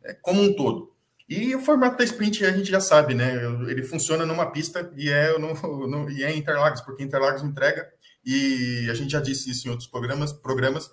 é, 0.05 0.13
como 0.13 0.43
um 0.43 0.55
todo. 0.55 0.93
E 1.27 1.55
o 1.57 1.61
formato 1.61 1.97
da 1.97 2.05
sprint 2.05 2.45
a 2.45 2.53
gente 2.53 2.71
já 2.71 2.79
sabe, 2.79 3.15
né? 3.15 3.43
Ele 3.69 3.83
funciona 3.83 4.27
numa 4.27 4.51
pista 4.53 4.93
e 4.97 5.09
é, 5.09 5.37
no, 5.39 5.87
no, 5.87 6.11
e 6.11 6.23
é 6.23 6.37
Interlagos, 6.37 6.83
porque 6.83 7.03
Interlagos 7.03 7.43
entrega, 7.43 7.89
e 8.25 8.87
a 8.91 8.95
gente 8.95 9.11
já 9.11 9.21
disse 9.21 9.51
isso 9.51 9.67
em 9.67 9.71
outros 9.71 9.89
programas, 9.89 10.33
programas 10.33 10.91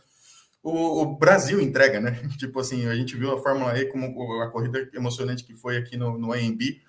o, 0.64 1.02
o, 1.02 1.18
Brasil 1.18 1.62
entrega, 1.62 2.00
né? 2.00 2.12
Tipo 2.40 2.62
assim, 2.62 2.88
a 2.88 2.96
gente 2.96 3.18
viu 3.18 3.34
a 3.34 3.42
Fórmula 3.42 3.78
E 3.78 3.86
como 3.86 4.42
a 4.42 4.50
corrida 4.50 4.90
emocionante 4.94 5.44
que 5.44 5.54
foi 5.54 5.78
aqui 5.78 5.98
no, 5.98 6.18
no 6.18 6.32
AMB. 6.32 6.82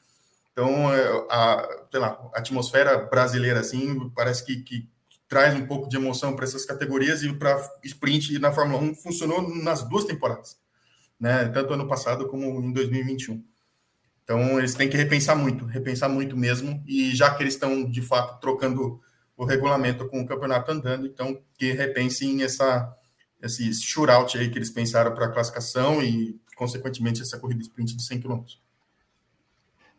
Então, 0.52 0.94
é, 0.94 1.26
a, 1.28 1.86
sei 1.90 2.00
lá, 2.00 2.30
a 2.32 2.38
atmosfera 2.38 2.96
brasileira, 2.98 3.58
assim, 3.58 4.08
parece 4.14 4.46
que, 4.46 4.62
que 4.62 4.88
traz 5.28 5.52
um 5.54 5.66
pouco 5.66 5.88
de 5.88 5.96
emoção 5.96 6.36
para 6.36 6.44
essas 6.44 6.64
categorias 6.64 7.24
e 7.24 7.32
para 7.32 7.60
sprint 7.82 8.38
na 8.38 8.52
Fórmula 8.52 8.80
1 8.80 8.94
funcionou 8.94 9.42
nas 9.62 9.82
duas 9.82 10.04
temporadas, 10.04 10.56
né? 11.18 11.48
Tanto 11.48 11.74
ano 11.74 11.88
passado 11.88 12.28
como 12.28 12.62
em 12.62 12.72
2021. 12.72 13.44
Então, 14.22 14.58
eles 14.58 14.74
têm 14.74 14.88
que 14.88 14.96
repensar 14.96 15.36
muito, 15.36 15.64
repensar 15.66 16.08
muito 16.08 16.36
mesmo. 16.36 16.82
E 16.86 17.14
já 17.14 17.34
que 17.34 17.42
eles 17.42 17.54
estão, 17.54 17.90
de 17.90 18.00
fato, 18.00 18.40
trocando 18.40 19.00
o 19.36 19.44
regulamento 19.44 20.08
com 20.08 20.20
o 20.20 20.26
campeonato 20.26 20.70
andando, 20.70 21.06
então 21.06 21.42
que 21.58 21.72
repensem 21.72 22.42
essa 22.42 22.96
esse 23.44 23.82
shootout 23.82 24.36
aí 24.38 24.50
que 24.50 24.58
eles 24.58 24.70
pensaram 24.70 25.14
para 25.14 25.26
a 25.26 25.32
classificação 25.32 26.02
e, 26.02 26.40
consequentemente, 26.56 27.22
essa 27.22 27.38
corrida 27.38 27.60
sprint 27.62 27.96
de 27.96 28.02
100 28.02 28.20
km. 28.20 28.42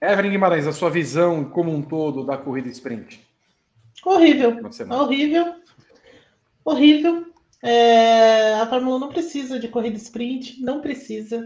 Evelyn 0.01 0.31
Guimarães, 0.31 0.67
a 0.67 0.73
sua 0.73 0.89
visão 0.89 1.45
como 1.45 1.71
um 1.71 1.81
todo 1.81 2.25
da 2.25 2.37
corrida 2.37 2.69
sprint? 2.69 3.25
Horrível. 4.03 4.59
Horrível. 4.89 5.55
Horrível. 6.63 7.25
É, 7.61 8.53
a 8.55 8.67
Fórmula 8.67 8.97
1 8.97 8.99
não 8.99 9.09
precisa 9.09 9.59
de 9.59 9.67
corrida 9.67 9.97
sprint, 9.97 10.61
não 10.61 10.81
precisa. 10.81 11.45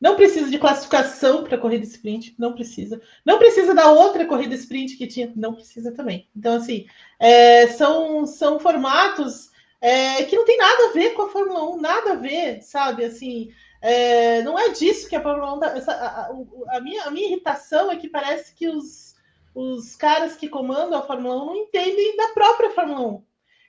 Não 0.00 0.14
precisa 0.14 0.50
de 0.50 0.58
classificação 0.58 1.42
para 1.42 1.56
corrida 1.56 1.84
sprint, 1.84 2.34
não 2.38 2.52
precisa. 2.52 3.00
Não 3.24 3.38
precisa 3.38 3.74
da 3.74 3.90
outra 3.90 4.26
corrida 4.26 4.54
sprint 4.54 4.96
que 4.96 5.06
tinha, 5.06 5.32
não 5.34 5.54
precisa 5.54 5.90
também. 5.90 6.28
Então, 6.36 6.54
assim, 6.54 6.86
é, 7.18 7.66
são, 7.68 8.26
são 8.26 8.60
formatos 8.60 9.50
é, 9.80 10.24
que 10.24 10.36
não 10.36 10.44
tem 10.44 10.56
nada 10.56 10.88
a 10.88 10.92
ver 10.92 11.10
com 11.14 11.22
a 11.22 11.28
Fórmula 11.28 11.62
1, 11.74 11.80
nada 11.80 12.12
a 12.12 12.16
ver, 12.16 12.62
sabe? 12.62 13.04
Assim, 13.04 13.52
é, 13.80 14.42
não 14.42 14.58
é 14.58 14.70
disso 14.70 15.08
que 15.08 15.16
a 15.16 15.22
Fórmula 15.22 15.54
1. 15.54 15.60
Tá, 15.60 15.66
essa, 15.76 15.92
a, 15.92 16.76
a, 16.76 16.80
minha, 16.80 17.04
a 17.04 17.10
minha 17.10 17.28
irritação 17.28 17.90
é 17.90 17.96
que 17.96 18.08
parece 18.08 18.54
que 18.54 18.68
os, 18.68 19.14
os 19.54 19.94
caras 19.96 20.36
que 20.36 20.48
comandam 20.48 20.98
a 20.98 21.02
Fórmula 21.02 21.42
1 21.42 21.46
não 21.46 21.56
entendem 21.56 22.16
da 22.16 22.28
própria 22.28 22.70
Fórmula 22.70 23.06
1. 23.06 23.24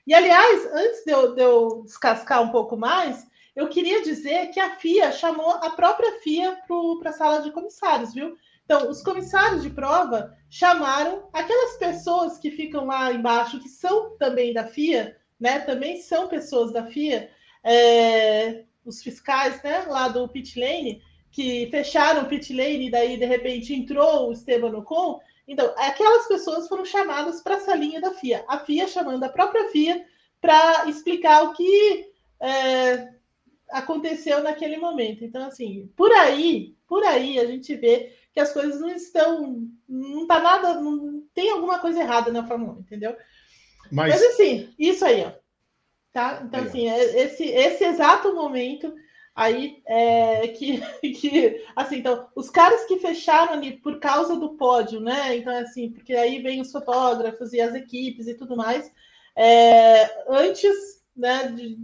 E, 0.06 0.14
aliás, 0.14 0.66
antes 0.72 1.04
de 1.04 1.12
eu, 1.12 1.34
de 1.34 1.42
eu 1.42 1.82
descascar 1.84 2.42
um 2.42 2.50
pouco 2.50 2.76
mais, 2.76 3.26
eu 3.54 3.68
queria 3.68 4.02
dizer 4.02 4.50
que 4.50 4.60
a 4.60 4.76
FIA 4.76 5.12
chamou 5.12 5.50
a 5.50 5.70
própria 5.70 6.20
FIA 6.20 6.58
para 7.00 7.10
a 7.10 7.12
sala 7.12 7.42
de 7.42 7.50
comissários, 7.50 8.14
viu? 8.14 8.34
Então, 8.64 8.88
os 8.88 9.02
comissários 9.02 9.62
de 9.62 9.70
prova 9.70 10.34
chamaram 10.48 11.28
aquelas 11.32 11.76
pessoas 11.76 12.38
que 12.38 12.50
ficam 12.50 12.86
lá 12.86 13.12
embaixo, 13.12 13.60
que 13.60 13.68
são 13.68 14.16
também 14.16 14.52
da 14.52 14.64
FIA, 14.64 15.16
né, 15.38 15.60
também 15.60 16.00
são 16.00 16.28
pessoas 16.28 16.72
da 16.72 16.86
FIA, 16.86 17.30
é, 17.62 18.64
os 18.84 19.02
fiscais 19.02 19.62
né, 19.62 19.84
lá 19.88 20.08
do 20.08 20.28
pit 20.28 20.58
lane, 20.58 21.02
que 21.30 21.68
fecharam 21.70 22.22
o 22.22 22.28
pit 22.28 22.52
lane 22.52 22.88
e 22.88 22.90
daí, 22.90 23.16
de 23.16 23.26
repente, 23.26 23.74
entrou 23.74 24.28
o 24.28 24.32
Esteban 24.32 24.76
Ocon. 24.76 25.20
Então, 25.46 25.72
aquelas 25.76 26.26
pessoas 26.26 26.68
foram 26.68 26.84
chamadas 26.84 27.42
para 27.42 27.56
essa 27.56 27.74
linha 27.74 28.00
da 28.00 28.12
FIA. 28.12 28.44
A 28.48 28.58
FIA 28.58 28.88
chamando 28.88 29.24
a 29.24 29.28
própria 29.28 29.68
FIA 29.70 30.04
para 30.40 30.88
explicar 30.88 31.44
o 31.44 31.52
que 31.52 32.10
é, 32.40 33.08
aconteceu 33.70 34.42
naquele 34.42 34.76
momento. 34.76 35.24
Então, 35.24 35.46
assim, 35.46 35.90
por 35.96 36.10
aí, 36.12 36.76
por 36.86 37.02
aí 37.04 37.38
a 37.38 37.46
gente 37.46 37.74
vê 37.76 38.12
que 38.32 38.40
as 38.40 38.52
coisas 38.52 38.80
não 38.80 38.90
estão, 38.90 39.68
não 39.88 40.26
tá 40.26 40.40
nada, 40.40 40.80
não 40.80 41.22
tem 41.34 41.50
alguma 41.50 41.78
coisa 41.78 42.00
errada 42.00 42.32
na 42.32 42.46
Fórmula 42.46 42.74
1, 42.74 42.80
entendeu? 42.80 43.16
Mas, 43.90 44.10
Mas 44.10 44.22
assim, 44.22 44.74
isso 44.78 45.04
aí, 45.04 45.24
ó. 45.24 45.32
Tá? 46.12 46.42
Então, 46.44 46.60
aí, 46.60 46.66
assim, 46.66 46.88
é 46.88 47.22
esse, 47.22 47.44
esse 47.44 47.84
exato 47.84 48.34
momento 48.34 48.94
aí 49.34 49.80
é, 49.86 50.48
que, 50.48 50.80
que 51.14 51.64
assim, 51.76 51.98
então, 51.98 52.28
os 52.34 52.50
caras 52.50 52.84
que 52.86 52.98
fecharam 52.98 53.52
ali 53.52 53.76
por 53.76 54.00
causa 54.00 54.36
do 54.36 54.56
pódio, 54.56 55.00
né? 55.00 55.36
Então, 55.36 55.56
assim, 55.56 55.90
porque 55.90 56.14
aí 56.14 56.42
vem 56.42 56.60
os 56.60 56.72
fotógrafos 56.72 57.52
e 57.52 57.60
as 57.60 57.74
equipes 57.74 58.26
e 58.26 58.34
tudo 58.34 58.56
mais. 58.56 58.92
É, 59.36 60.24
antes, 60.28 61.04
né, 61.16 61.52
de, 61.52 61.78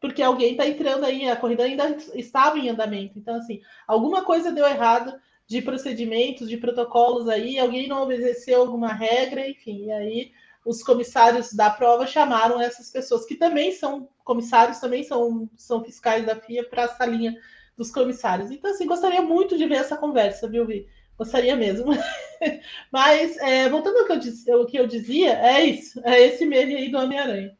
porque 0.00 0.22
alguém 0.22 0.50
está 0.50 0.66
entrando 0.66 1.04
aí, 1.04 1.28
a 1.28 1.36
corrida 1.36 1.62
ainda 1.62 1.96
estava 2.14 2.58
em 2.58 2.68
andamento. 2.68 3.18
Então, 3.18 3.36
assim, 3.36 3.62
alguma 3.86 4.24
coisa 4.24 4.50
deu 4.50 4.66
errado 4.66 5.18
de 5.46 5.62
procedimentos, 5.62 6.48
de 6.48 6.56
protocolos 6.56 7.28
aí, 7.28 7.58
alguém 7.58 7.86
não 7.86 8.02
obedeceu 8.02 8.60
alguma 8.60 8.92
regra, 8.92 9.48
enfim, 9.48 9.84
e 9.84 9.92
aí 9.92 10.32
os 10.64 10.82
comissários 10.82 11.52
da 11.52 11.68
prova 11.68 12.06
chamaram 12.06 12.60
essas 12.60 12.90
pessoas 12.90 13.24
que 13.24 13.34
também 13.34 13.72
são 13.72 14.08
comissários, 14.24 14.78
também 14.78 15.02
são, 15.04 15.48
são 15.56 15.84
fiscais 15.84 16.24
da 16.24 16.36
FIA 16.36 16.64
para 16.64 16.84
essa 16.84 17.04
linha 17.04 17.36
dos 17.76 17.90
comissários. 17.90 18.50
Então, 18.50 18.70
assim, 18.70 18.86
gostaria 18.86 19.20
muito 19.20 19.56
de 19.58 19.66
ver 19.66 19.76
essa 19.76 19.96
conversa, 19.96 20.48
viu, 20.48 20.66
Vi? 20.66 20.86
Gostaria 21.18 21.54
mesmo. 21.54 21.92
Mas, 22.90 23.36
é, 23.38 23.68
voltando 23.68 23.98
ao 23.98 24.06
que, 24.06 24.12
eu 24.46 24.58
ao 24.58 24.66
que 24.66 24.76
eu 24.76 24.86
dizia, 24.86 25.38
é 25.38 25.62
isso, 25.62 26.00
é 26.04 26.20
esse 26.22 26.44
meme 26.46 26.74
aí 26.74 26.90
do 26.90 26.98
Homem-Aranha. 26.98 27.56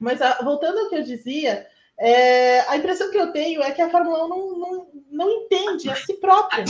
Mas, 0.00 0.20
a, 0.20 0.42
voltando 0.42 0.78
ao 0.78 0.88
que 0.88 0.96
eu 0.96 1.02
dizia, 1.02 1.66
é, 1.98 2.60
a 2.68 2.76
impressão 2.76 3.10
que 3.10 3.18
eu 3.18 3.30
tenho 3.30 3.62
é 3.62 3.70
que 3.70 3.82
a 3.82 3.90
Fórmula 3.90 4.24
1 4.24 4.28
não, 4.28 4.58
não, 4.58 4.88
não 5.10 5.30
entende 5.30 5.88
a 5.90 5.94
si 5.94 6.14
própria. 6.14 6.64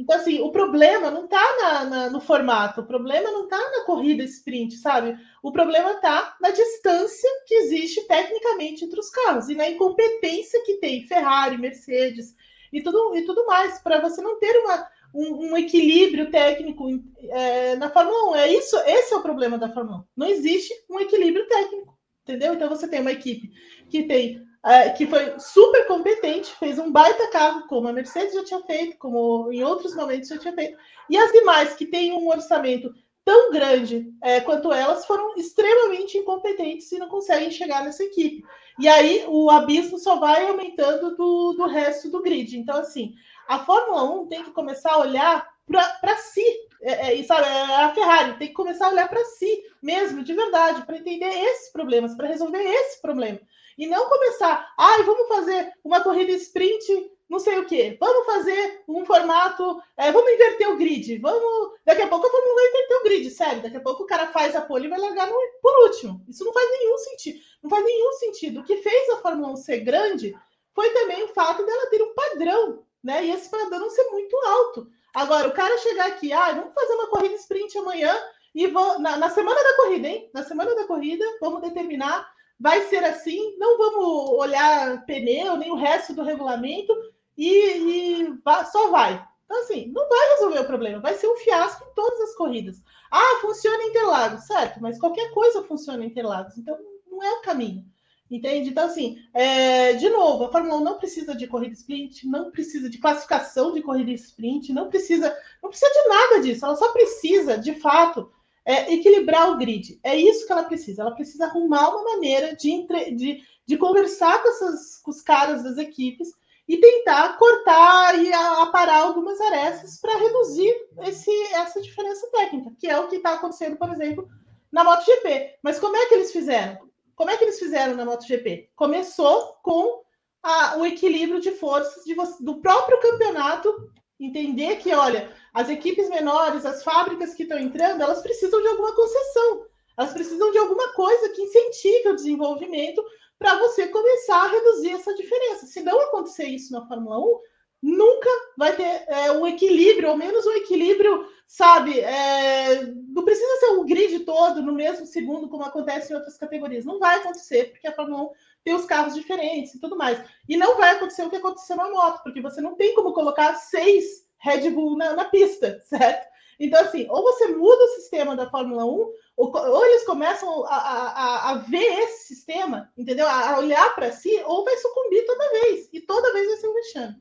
Então, 0.00 0.16
assim, 0.16 0.40
o 0.40 0.50
problema 0.50 1.10
não 1.10 1.26
está 1.26 2.08
no 2.10 2.22
formato, 2.22 2.80
o 2.80 2.86
problema 2.86 3.30
não 3.30 3.44
está 3.44 3.58
na 3.58 3.84
corrida 3.84 4.24
sprint, 4.24 4.78
sabe? 4.78 5.14
O 5.42 5.52
problema 5.52 5.92
está 5.92 6.36
na 6.40 6.48
distância 6.48 7.28
que 7.46 7.54
existe 7.54 8.06
tecnicamente 8.06 8.82
entre 8.82 8.98
os 8.98 9.10
carros 9.10 9.50
e 9.50 9.54
na 9.54 9.68
incompetência 9.68 10.62
que 10.64 10.78
tem 10.78 11.06
Ferrari, 11.06 11.58
Mercedes 11.58 12.34
e 12.72 12.82
tudo, 12.82 13.14
e 13.14 13.26
tudo 13.26 13.44
mais, 13.44 13.78
para 13.82 14.00
você 14.00 14.22
não 14.22 14.38
ter 14.38 14.56
uma, 14.60 14.88
um, 15.14 15.50
um 15.50 15.56
equilíbrio 15.58 16.30
técnico 16.30 16.88
é, 17.28 17.76
na 17.76 17.90
Fórmula 17.90 18.30
1. 18.30 18.36
É 18.36 18.52
isso, 18.54 18.78
esse 18.86 19.12
é 19.12 19.16
o 19.18 19.22
problema 19.22 19.58
da 19.58 19.68
Fórmula 19.68 19.98
1. 19.98 20.04
Não 20.16 20.26
existe 20.28 20.72
um 20.88 20.98
equilíbrio 20.98 21.46
técnico, 21.46 21.94
entendeu? 22.22 22.54
Então 22.54 22.70
você 22.70 22.88
tem 22.88 23.02
uma 23.02 23.12
equipe 23.12 23.50
que 23.90 24.04
tem 24.04 24.40
é, 24.64 24.90
que 24.90 25.06
foi 25.06 25.38
super 25.38 25.86
competente, 25.86 26.54
fez 26.56 26.78
um 26.78 26.92
baita 26.92 27.30
carro, 27.30 27.66
como 27.66 27.88
a 27.88 27.92
Mercedes 27.92 28.34
já 28.34 28.44
tinha 28.44 28.60
feito, 28.62 28.98
como 28.98 29.50
em 29.52 29.64
outros 29.64 29.94
momentos 29.94 30.28
já 30.28 30.38
tinha 30.38 30.52
feito, 30.52 30.76
e 31.08 31.16
as 31.16 31.32
demais 31.32 31.74
que 31.74 31.86
têm 31.86 32.12
um 32.12 32.28
orçamento 32.28 32.92
tão 33.24 33.50
grande 33.52 34.12
é, 34.22 34.40
quanto 34.40 34.72
elas 34.72 35.06
foram 35.06 35.34
extremamente 35.36 36.18
incompetentes 36.18 36.90
e 36.90 36.98
não 36.98 37.08
conseguem 37.08 37.50
chegar 37.50 37.84
nessa 37.84 38.02
equipe. 38.02 38.44
E 38.78 38.88
aí 38.88 39.24
o 39.28 39.50
abismo 39.50 39.98
só 39.98 40.16
vai 40.16 40.46
aumentando 40.46 41.14
do, 41.14 41.52
do 41.52 41.66
resto 41.66 42.10
do 42.10 42.22
grid. 42.22 42.58
Então, 42.58 42.78
assim, 42.78 43.14
a 43.46 43.58
Fórmula 43.58 44.02
1 44.22 44.26
tem 44.26 44.44
que 44.44 44.50
começar 44.52 44.92
a 44.92 45.00
olhar 45.00 45.46
para 45.66 46.16
si. 46.16 46.44
É, 46.82 47.20
é, 47.20 47.22
sabe, 47.22 47.46
é 47.46 47.84
a 47.84 47.94
Ferrari 47.94 48.38
tem 48.38 48.48
que 48.48 48.54
começar 48.54 48.86
a 48.86 48.90
olhar 48.90 49.08
para 49.08 49.22
si 49.24 49.62
mesmo, 49.82 50.24
de 50.24 50.32
verdade, 50.32 50.84
para 50.86 50.96
entender 50.96 51.28
esses 51.28 51.70
problemas, 51.70 52.14
para 52.14 52.28
resolver 52.28 52.62
esse 52.62 53.00
problema. 53.02 53.38
E 53.80 53.86
não 53.86 54.10
começar, 54.10 54.74
ai, 54.76 55.00
ah, 55.00 55.04
vamos 55.04 55.26
fazer 55.26 55.72
uma 55.82 56.02
corrida 56.02 56.32
sprint, 56.32 57.10
não 57.30 57.38
sei 57.38 57.60
o 57.60 57.64
quê. 57.64 57.96
Vamos 57.98 58.26
fazer 58.26 58.84
um 58.86 59.06
formato, 59.06 59.82
é, 59.96 60.12
vamos 60.12 60.30
inverter 60.30 60.68
o 60.68 60.76
grid. 60.76 61.16
Vamos, 61.16 61.78
daqui 61.82 62.02
a 62.02 62.06
pouco 62.06 62.30
vou 62.30 62.60
inverter 62.68 62.96
o 62.98 63.02
grid, 63.04 63.30
sério. 63.30 63.62
Daqui 63.62 63.78
a 63.78 63.80
pouco 63.80 64.02
o 64.02 64.06
cara 64.06 64.26
faz 64.26 64.54
a 64.54 64.60
pole 64.60 64.84
e 64.84 64.90
vai 64.90 64.98
largar 64.98 65.26
no, 65.28 65.34
por 65.62 65.84
último. 65.84 66.22
Isso 66.28 66.44
não 66.44 66.52
faz 66.52 66.70
nenhum 66.70 66.98
sentido. 66.98 67.40
Não 67.62 67.70
faz 67.70 67.82
nenhum 67.82 68.12
sentido. 68.12 68.60
O 68.60 68.64
que 68.64 68.76
fez 68.76 69.08
a 69.08 69.16
Fórmula 69.16 69.52
1 69.52 69.56
ser 69.56 69.78
grande 69.78 70.36
foi 70.74 70.90
também 70.90 71.24
o 71.24 71.28
fato 71.28 71.64
dela 71.64 71.88
ter 71.88 72.02
um 72.02 72.12
padrão, 72.12 72.84
né? 73.02 73.24
E 73.24 73.30
esse 73.30 73.48
padrão 73.48 73.88
ser 73.88 74.04
muito 74.10 74.36
alto. 74.44 74.88
Agora, 75.14 75.48
o 75.48 75.54
cara 75.54 75.78
chegar 75.78 76.08
aqui, 76.08 76.34
ah, 76.34 76.52
vamos 76.52 76.74
fazer 76.74 76.92
uma 76.92 77.06
corrida 77.06 77.34
sprint 77.36 77.78
amanhã 77.78 78.14
e 78.54 78.66
vou, 78.66 78.98
na, 78.98 79.16
na 79.16 79.30
semana 79.30 79.62
da 79.62 79.76
corrida, 79.76 80.06
hein? 80.06 80.30
Na 80.34 80.44
semana 80.44 80.74
da 80.74 80.84
corrida, 80.84 81.24
vamos 81.40 81.62
determinar 81.62 82.30
vai 82.60 82.82
ser 82.88 83.02
assim, 83.02 83.56
não 83.56 83.78
vamos 83.78 84.38
olhar 84.38 85.04
pneu, 85.06 85.56
nem 85.56 85.70
o 85.70 85.76
resto 85.76 86.12
do 86.12 86.22
regulamento, 86.22 86.92
e, 87.36 87.48
e 87.48 88.38
só 88.70 88.90
vai. 88.90 89.26
Então, 89.46 89.62
assim, 89.62 89.90
não 89.90 90.06
vai 90.08 90.28
resolver 90.34 90.60
o 90.60 90.66
problema, 90.66 91.00
vai 91.00 91.14
ser 91.14 91.26
um 91.26 91.36
fiasco 91.38 91.84
em 91.90 91.94
todas 91.94 92.20
as 92.20 92.34
corridas. 92.36 92.82
Ah, 93.10 93.38
funciona 93.40 93.82
Interlagos, 93.84 94.44
certo, 94.44 94.80
mas 94.80 94.98
qualquer 94.98 95.32
coisa 95.32 95.64
funciona 95.64 96.04
Interlagos, 96.04 96.56
então 96.58 96.78
não 97.10 97.22
é 97.22 97.32
o 97.32 97.40
caminho. 97.40 97.84
Entende? 98.30 98.70
Então, 98.70 98.84
assim, 98.84 99.18
é, 99.34 99.94
de 99.94 100.08
novo, 100.08 100.44
a 100.44 100.52
Fórmula 100.52 100.76
1 100.76 100.84
não 100.84 100.98
precisa 100.98 101.34
de 101.34 101.48
corrida 101.48 101.72
sprint, 101.72 102.28
não 102.28 102.52
precisa 102.52 102.88
de 102.88 102.98
classificação 102.98 103.74
de 103.74 103.82
corrida 103.82 104.12
sprint, 104.12 104.72
não 104.72 104.88
precisa, 104.88 105.36
não 105.60 105.68
precisa 105.68 105.90
de 105.90 106.08
nada 106.08 106.40
disso. 106.40 106.64
Ela 106.64 106.76
só 106.76 106.92
precisa, 106.92 107.58
de 107.58 107.74
fato, 107.74 108.30
é, 108.64 108.92
equilibrar 108.92 109.50
o 109.50 109.56
grid. 109.56 109.98
É 110.02 110.16
isso 110.16 110.46
que 110.46 110.52
ela 110.52 110.64
precisa. 110.64 111.02
Ela 111.02 111.14
precisa 111.14 111.46
arrumar 111.46 111.88
uma 111.90 112.04
maneira 112.04 112.54
de, 112.54 112.70
entre, 112.70 113.12
de, 113.12 113.42
de 113.66 113.76
conversar 113.76 114.42
com, 114.42 114.48
essas, 114.48 114.98
com 114.98 115.10
os 115.10 115.22
caras 115.22 115.62
das 115.62 115.78
equipes 115.78 116.28
e 116.68 116.76
tentar 116.76 117.36
cortar 117.36 118.16
e 118.22 118.32
aparar 118.32 119.00
algumas 119.00 119.40
arestas 119.40 119.98
para 120.00 120.16
reduzir 120.16 120.72
esse, 121.00 121.30
essa 121.54 121.80
diferença 121.80 122.28
técnica, 122.30 122.72
que 122.78 122.86
é 122.86 122.98
o 122.98 123.08
que 123.08 123.16
está 123.16 123.34
acontecendo, 123.34 123.76
por 123.76 123.90
exemplo, 123.90 124.28
na 124.70 124.84
MotoGP. 124.84 125.58
Mas 125.62 125.80
como 125.80 125.96
é 125.96 126.06
que 126.06 126.14
eles 126.14 126.30
fizeram? 126.30 126.78
Como 127.16 127.28
é 127.28 127.36
que 127.36 127.44
eles 127.44 127.58
fizeram 127.58 127.96
na 127.96 128.04
MotoGP? 128.04 128.70
Começou 128.76 129.56
com 129.62 130.02
a, 130.42 130.76
o 130.78 130.86
equilíbrio 130.86 131.40
de 131.40 131.50
forças 131.50 132.04
de, 132.04 132.14
do 132.40 132.60
próprio 132.60 133.00
campeonato 133.00 133.90
entender 134.20 134.76
que, 134.76 134.92
olha, 134.94 135.30
as 135.52 135.68
equipes 135.68 136.08
menores, 136.08 136.66
as 136.66 136.84
fábricas 136.84 137.34
que 137.34 137.42
estão 137.42 137.58
entrando, 137.58 138.02
elas 138.02 138.20
precisam 138.20 138.60
de 138.60 138.68
alguma 138.68 138.94
concessão, 138.94 139.66
elas 139.96 140.12
precisam 140.12 140.50
de 140.50 140.58
alguma 140.58 140.92
coisa 140.92 141.30
que 141.30 141.42
incentive 141.42 142.08
o 142.10 142.14
desenvolvimento 142.14 143.02
para 143.38 143.58
você 143.58 143.88
começar 143.88 144.44
a 144.44 144.48
reduzir 144.48 144.92
essa 144.92 145.14
diferença. 145.14 145.66
Se 145.66 145.82
não 145.82 145.98
acontecer 146.02 146.44
isso 146.44 146.72
na 146.72 146.86
Fórmula 146.86 147.18
1, 147.18 147.40
nunca 147.82 148.28
vai 148.56 148.76
ter 148.76 149.04
é, 149.08 149.32
um 149.32 149.46
equilíbrio, 149.46 150.10
ao 150.10 150.16
menos 150.16 150.46
um 150.46 150.52
equilíbrio, 150.52 151.26
sabe? 151.46 151.98
É, 152.00 152.84
não 153.08 153.24
precisa 153.24 153.56
ser 153.56 153.70
um 153.70 153.86
grid 153.86 154.20
todo 154.20 154.62
no 154.62 154.72
mesmo 154.72 155.06
segundo, 155.06 155.48
como 155.48 155.64
acontece 155.64 156.12
em 156.12 156.16
outras 156.16 156.36
categorias. 156.36 156.84
Não 156.84 156.98
vai 156.98 157.16
acontecer, 157.16 157.70
porque 157.70 157.88
a 157.88 157.94
Fórmula 157.94 158.24
1 158.24 158.30
tem 158.64 158.74
os 158.74 158.84
carros 158.84 159.14
diferentes 159.14 159.74
e 159.74 159.80
tudo 159.80 159.96
mais. 159.96 160.22
E 160.48 160.56
não 160.56 160.76
vai 160.76 160.90
acontecer 160.90 161.22
o 161.24 161.30
que 161.30 161.36
aconteceu 161.36 161.76
na 161.76 161.90
moto, 161.90 162.22
porque 162.22 162.40
você 162.40 162.60
não 162.60 162.76
tem 162.76 162.94
como 162.94 163.12
colocar 163.12 163.54
seis 163.54 164.04
Red 164.38 164.70
Bull 164.70 164.96
na, 164.96 165.14
na 165.14 165.24
pista, 165.24 165.80
certo? 165.86 166.30
Então, 166.58 166.78
assim, 166.82 167.06
ou 167.08 167.22
você 167.22 167.48
muda 167.48 167.84
o 167.84 167.94
sistema 167.94 168.36
da 168.36 168.50
Fórmula 168.50 168.84
1, 168.84 168.88
ou, 168.88 169.56
ou 169.56 169.86
eles 169.86 170.04
começam 170.04 170.66
a, 170.66 170.76
a, 170.76 171.50
a, 171.50 171.54
ver 171.54 172.00
esse 172.00 172.34
sistema, 172.34 172.90
entendeu? 172.98 173.26
A, 173.26 173.58
olhar 173.58 173.94
para 173.94 174.12
si, 174.12 174.30
ou 174.44 174.62
vai 174.62 174.76
sucumbir 174.76 175.24
toda 175.24 175.52
vez. 175.52 175.88
E 175.90 176.02
toda 176.02 176.32
vez 176.34 176.46
vai 176.46 176.56
ser 176.58 176.68
um 176.68 176.74
vexame. 176.74 177.16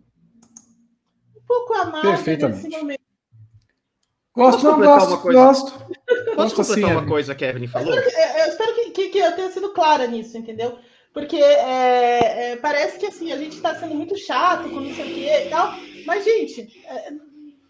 Um 1.37 1.41
pouco 1.47 1.73
amado 1.73 2.11
nesse 2.11 2.67
momento. 2.67 2.99
Gosto, 4.35 4.63
não, 4.63 4.79
gosto, 4.79 5.09
uma 5.09 5.21
coisa? 5.21 5.39
gosto. 5.39 5.71
Posso 5.71 6.35
gosto 6.35 6.55
completar 6.55 6.83
assim, 6.83 6.83
uma 6.83 7.07
coisa 7.07 7.35
que 7.35 7.45
a 7.45 7.49
Evelyn 7.49 7.67
falou? 7.67 7.93
Eu 7.93 8.01
espero, 8.01 8.33
que, 8.33 8.39
eu 8.39 8.45
espero 8.45 8.75
que, 8.75 8.91
que, 8.91 9.09
que, 9.09 9.17
eu 9.17 9.35
tenha 9.35 9.51
sido 9.51 9.73
clara 9.73 10.05
nisso, 10.05 10.37
entendeu? 10.37 10.77
Porque 11.19 11.35
é, 11.35 12.51
é, 12.51 12.55
parece 12.55 12.97
que 12.97 13.05
assim, 13.05 13.31
a 13.31 13.37
gente 13.37 13.57
está 13.57 13.75
sendo 13.75 13.93
muito 13.93 14.17
chato 14.17 14.69
com 14.69 14.81
isso 14.81 15.01
aqui 15.01 15.27
e 15.27 15.49
tal, 15.49 15.73
mas, 16.05 16.23
gente, 16.23 16.81
é, 16.85 17.11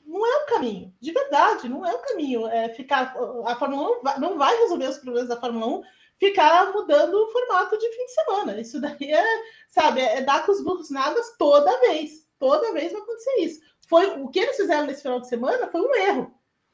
não 0.06 0.26
é 0.26 0.44
o 0.44 0.46
caminho, 0.46 0.94
de 1.00 1.12
verdade, 1.12 1.68
não 1.68 1.86
é 1.86 1.94
o 1.94 2.00
caminho. 2.00 2.48
É 2.48 2.70
ficar, 2.70 3.16
a 3.46 3.56
Fórmula 3.56 3.84
1 3.84 3.86
não 3.86 4.02
vai, 4.04 4.20
não 4.20 4.38
vai 4.38 4.58
resolver 4.58 4.88
os 4.88 4.98
problemas 4.98 5.30
da 5.30 5.40
Fórmula 5.40 5.80
1 5.80 5.84
ficar 6.20 6.72
mudando 6.74 7.16
o 7.16 7.32
formato 7.32 7.78
de 7.78 7.90
fim 7.90 8.06
de 8.06 8.14
semana. 8.14 8.60
Isso 8.60 8.80
daí 8.80 9.12
é, 9.12 9.42
sabe, 9.68 10.02
é 10.02 10.22
dar 10.22 10.46
com 10.46 10.52
os 10.52 10.64
burros 10.64 10.90
nadas 10.90 11.36
toda 11.38 11.80
vez. 11.82 12.28
Toda 12.38 12.72
vez 12.74 12.92
vai 12.92 13.02
acontecer 13.02 13.36
isso. 13.40 13.62
Foi 13.88 14.22
o 14.22 14.30
que 14.30 14.40
eles 14.40 14.58
fizeram 14.58 14.86
nesse 14.86 15.02
final 15.02 15.20
de 15.20 15.28
semana 15.28 15.72
foi 15.72 15.82
um 15.82 15.96
erro. 15.96 16.34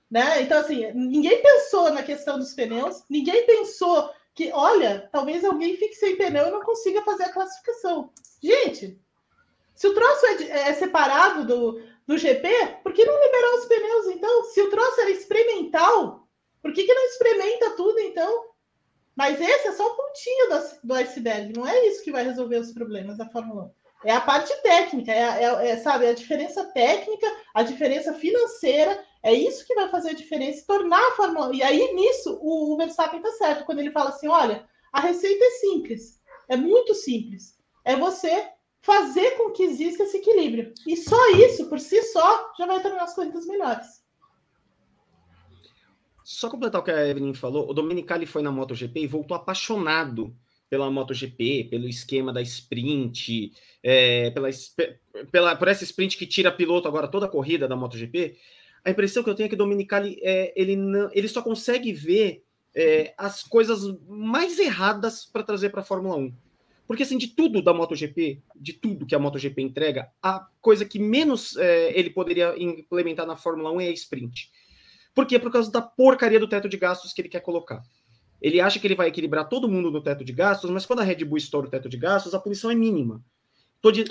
Né? 0.09 0.41
Então, 0.41 0.59
assim, 0.59 0.91
ninguém 0.93 1.41
pensou 1.41 1.91
na 1.91 2.03
questão 2.03 2.37
dos 2.37 2.53
pneus, 2.53 3.03
ninguém 3.09 3.45
pensou 3.45 4.09
que, 4.35 4.51
olha, 4.51 5.09
talvez 5.13 5.45
alguém 5.45 5.77
fique 5.77 5.95
sem 5.95 6.17
pneu 6.17 6.47
e 6.47 6.51
não 6.51 6.61
consiga 6.61 7.01
fazer 7.03 7.23
a 7.23 7.33
classificação. 7.33 8.11
Gente, 8.43 8.99
se 9.73 9.87
o 9.87 9.93
troço 9.93 10.25
é, 10.25 10.69
é 10.69 10.73
separado 10.73 11.45
do, 11.45 11.81
do 12.05 12.17
GP, 12.17 12.49
por 12.83 12.93
que 12.93 13.05
não 13.05 13.23
liberar 13.23 13.55
os 13.55 13.65
pneus, 13.65 14.07
então? 14.07 14.43
Se 14.45 14.61
o 14.61 14.69
troço 14.69 15.01
era 15.01 15.09
experimental, 15.09 16.27
por 16.61 16.73
que, 16.73 16.83
que 16.83 16.93
não 16.93 17.05
experimenta 17.05 17.75
tudo, 17.77 17.97
então? 17.99 18.53
Mas 19.15 19.39
esse 19.39 19.69
é 19.69 19.71
só 19.71 19.87
o 19.87 19.95
pontinho 19.95 20.49
do, 20.49 20.87
do 20.87 20.93
iceberg, 20.95 21.53
não 21.55 21.65
é 21.65 21.87
isso 21.87 22.03
que 22.03 22.11
vai 22.11 22.25
resolver 22.25 22.57
os 22.57 22.73
problemas 22.73 23.17
da 23.17 23.29
Fórmula 23.29 23.71
1. 24.03 24.09
É 24.09 24.11
a 24.11 24.21
parte 24.21 24.53
técnica, 24.61 25.11
é, 25.11 25.43
é, 25.43 25.69
é, 25.69 25.77
sabe, 25.77 26.05
a 26.05 26.13
diferença 26.13 26.65
técnica, 26.65 27.25
a 27.53 27.63
diferença 27.63 28.13
financeira, 28.13 29.01
é 29.25 29.33
isso 29.33 29.65
que 29.65 29.73
vai 29.73 29.89
fazer 29.89 30.11
a 30.11 30.13
diferença 30.13 30.59
e 30.59 30.67
tornar 30.67 31.01
a 31.07 31.15
Fórmula 31.15 31.49
1. 31.49 31.53
E 31.55 31.63
aí, 31.63 31.93
nisso, 31.95 32.37
o, 32.39 32.73
o 32.73 32.77
Verstappen 32.77 33.19
está 33.19 33.31
certo, 33.31 33.65
quando 33.65 33.79
ele 33.79 33.89
fala 33.89 34.11
assim: 34.11 34.27
olha, 34.27 34.63
a 34.93 34.99
receita 34.99 35.43
é 35.43 35.49
simples, 35.49 36.21
é 36.47 36.55
muito 36.55 36.93
simples. 36.93 37.57
É 37.83 37.95
você 37.95 38.49
fazer 38.81 39.31
com 39.31 39.49
que 39.49 39.63
exista 39.63 40.03
esse 40.03 40.17
equilíbrio. 40.17 40.71
E 40.85 40.95
só 40.95 41.31
isso, 41.31 41.67
por 41.67 41.79
si 41.79 42.03
só, 42.03 42.53
já 42.55 42.67
vai 42.67 42.79
tornar 42.83 43.01
as 43.01 43.15
corridas 43.15 43.47
melhores. 43.47 44.05
Só 46.23 46.47
completar 46.47 46.81
o 46.81 46.83
que 46.83 46.91
a 46.91 47.07
Evelyn 47.07 47.33
falou, 47.33 47.67
o 47.67 47.73
Domenicali 47.73 48.27
foi 48.27 48.43
na 48.43 48.51
MotoGP 48.51 48.99
e 48.99 49.07
voltou 49.07 49.35
apaixonado 49.35 50.35
pela 50.69 50.89
MotoGP, 50.91 51.67
pelo 51.71 51.87
esquema 51.87 52.31
da 52.31 52.43
sprint, 52.43 53.51
é, 53.81 54.29
pela, 54.31 54.49
pela, 55.31 55.55
por 55.55 55.67
essa 55.67 55.83
sprint 55.83 56.15
que 56.15 56.27
tira 56.27 56.51
piloto 56.51 56.87
agora 56.87 57.07
toda 57.07 57.25
a 57.25 57.29
corrida 57.29 57.67
da 57.67 57.75
MotoGP, 57.75 58.37
a 58.85 58.91
impressão 58.91 59.23
que 59.23 59.29
eu 59.29 59.35
tenho 59.35 59.47
é 59.47 59.49
que 59.49 59.55
Dominicali 59.55 60.19
é, 60.21 60.53
ele, 60.55 60.75
não, 60.75 61.09
ele 61.11 61.27
só 61.27 61.41
consegue 61.41 61.91
ver 61.91 62.43
é, 62.75 63.15
as 63.17 63.41
coisas 63.41 63.81
mais 64.07 64.59
erradas 64.59 65.25
para 65.25 65.41
trazer 65.41 65.69
para 65.69 65.81
a 65.81 65.83
Fórmula 65.83 66.15
1. 66.15 66.31
Porque 66.87 67.01
assim, 67.01 67.17
de 67.17 67.29
tudo 67.29 67.63
da 67.63 67.73
MotoGP, 67.73 68.43
de 68.55 68.73
tudo 68.73 69.07
que 69.07 69.15
a 69.15 69.19
MotoGP 69.19 69.59
entrega, 69.59 70.11
a 70.21 70.47
coisa 70.61 70.85
que 70.85 70.99
menos 70.99 71.57
é, 71.57 71.97
ele 71.97 72.11
poderia 72.11 72.53
implementar 72.61 73.25
na 73.25 73.35
Fórmula 73.35 73.71
1 73.71 73.81
é 73.81 73.87
a 73.87 73.91
sprint. 73.91 74.51
Por 75.15 75.25
quê? 75.25 75.39
Por 75.39 75.51
causa 75.51 75.71
da 75.71 75.81
porcaria 75.81 76.39
do 76.39 76.47
teto 76.47 76.69
de 76.69 76.77
gastos 76.77 77.11
que 77.11 77.21
ele 77.21 77.29
quer 77.29 77.39
colocar. 77.39 77.81
Ele 78.39 78.61
acha 78.61 78.79
que 78.79 78.85
ele 78.85 78.93
vai 78.93 79.07
equilibrar 79.07 79.49
todo 79.49 79.67
mundo 79.67 79.89
no 79.89 80.03
teto 80.03 80.23
de 80.23 80.31
gastos, 80.31 80.69
mas 80.69 80.85
quando 80.85 80.99
a 80.99 81.03
Red 81.03 81.25
Bull 81.25 81.37
estoura 81.37 81.67
o 81.67 81.71
teto 81.71 81.89
de 81.89 81.97
gastos, 81.97 82.35
a 82.35 82.39
punição 82.39 82.69
é 82.69 82.75
mínima. 82.75 83.23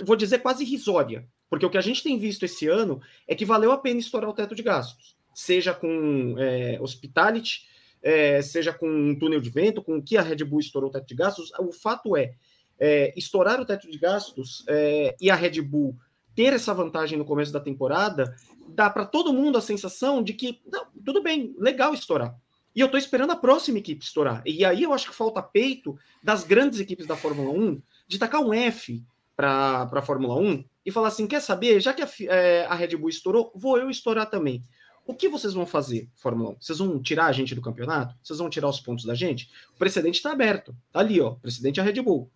Vou 0.05 0.17
dizer 0.17 0.39
quase 0.39 0.65
irrisória, 0.65 1.27
porque 1.49 1.67
o 1.67 1.71
que 1.71 1.79
a 1.79 1.83
gente 1.83 2.03
tem 2.03 2.19
visto 2.19 2.45
esse 2.45 2.69
ano 2.69 3.01
é 3.27 3.35
que 3.35 3.45
valeu 3.45 3.73
a 3.73 3.79
pena 3.79 3.99
estourar 3.99 4.31
o 4.31 4.35
teto 4.35 4.55
de 4.55 4.63
gastos, 4.63 5.17
seja 5.35 5.75
com 5.75 6.37
é, 6.39 6.79
hospitality, 6.81 7.63
é, 8.03 8.43
seja 8.43 8.73
com 8.73 8.89
um 8.89 9.19
túnel 9.19 9.41
de 9.41 9.51
vento, 9.51 9.83
com 9.83 9.97
o 9.97 10.03
que 10.03 10.17
a 10.17 10.23
Red 10.23 10.45
Bull 10.45 10.61
estourou 10.61 10.91
o 10.91 10.93
teto 10.93 11.07
de 11.07 11.15
gastos. 11.15 11.51
O 11.59 11.73
fato 11.73 12.17
é, 12.17 12.35
é 12.79 13.13
estourar 13.17 13.61
o 13.61 13.65
teto 13.65 13.91
de 13.91 13.99
gastos 13.99 14.65
é, 14.69 15.17
e 15.21 15.31
a 15.31 15.35
Red 15.35 15.63
Bull 15.63 15.97
ter 16.35 16.53
essa 16.53 16.75
vantagem 16.75 17.19
no 17.19 17.25
começo 17.25 17.53
da 17.53 17.61
temporada, 17.61 18.35
dá 18.69 18.91
para 18.91 19.07
todo 19.07 19.33
mundo 19.33 19.57
a 19.57 19.63
sensação 19.63 20.23
de 20.23 20.35
que, 20.35 20.61
não, 20.67 20.87
tudo 21.05 21.23
bem, 21.23 21.55
legal 21.59 21.95
estourar. 21.95 22.37
E 22.75 22.81
eu 22.81 22.87
estou 22.87 22.99
esperando 22.99 23.31
a 23.31 23.37
próxima 23.37 23.79
equipe 23.79 24.05
estourar. 24.05 24.43
E 24.45 24.65
aí 24.65 24.83
eu 24.83 24.93
acho 24.93 25.09
que 25.09 25.15
falta 25.15 25.41
peito 25.41 25.97
das 26.23 26.43
grandes 26.43 26.81
equipes 26.81 27.07
da 27.07 27.17
Fórmula 27.17 27.51
1 27.51 27.81
de 28.09 28.19
tacar 28.19 28.41
um 28.41 28.53
F 28.53 29.03
para 29.37 29.89
a 29.93 30.03
Fórmula 30.03 30.37
1 30.37 30.65
e 30.85 30.91
falar 30.91 31.09
assim: 31.09 31.27
quer 31.27 31.41
saber? 31.41 31.81
Já 31.81 31.93
que 31.93 32.03
a, 32.03 32.09
é, 32.29 32.67
a, 32.67 32.75
Red 32.75 32.97
Bull 32.97 33.09
estourou, 33.09 33.53
vou 33.55 33.79
eu 33.79 33.91
estourar 33.91 34.29
também. 34.29 34.63
O 35.07 35.15
que 35.15 35.29
vocês 35.29 35.53
vão 35.53 35.67
fazer, 35.67 36.09
Fórmula 36.15 36.51
1? 36.51 36.57
Vocês 36.61 36.79
vão 36.79 37.03
tirar 37.03 37.27
a 37.27 37.33
gente 37.33 37.55
do 37.55 37.61
campeonato? 37.61 38.15
Vocês 38.23 38.39
vão 38.39 38.49
tirar 38.49 38.69
os 38.69 38.81
pontos 38.81 39.05
da 39.05 39.15
gente? 39.15 39.51
O 39.75 39.79
precedente 39.79 40.17
está 40.17 40.33
aberto. 40.33 40.75
Tá 40.91 41.01
ali, 41.01 41.21
ó. 41.21 41.33
Precedente 41.33 41.79
é 41.79 41.83
a 41.83 41.87
Red 41.87 42.01
Bull. 42.01 42.31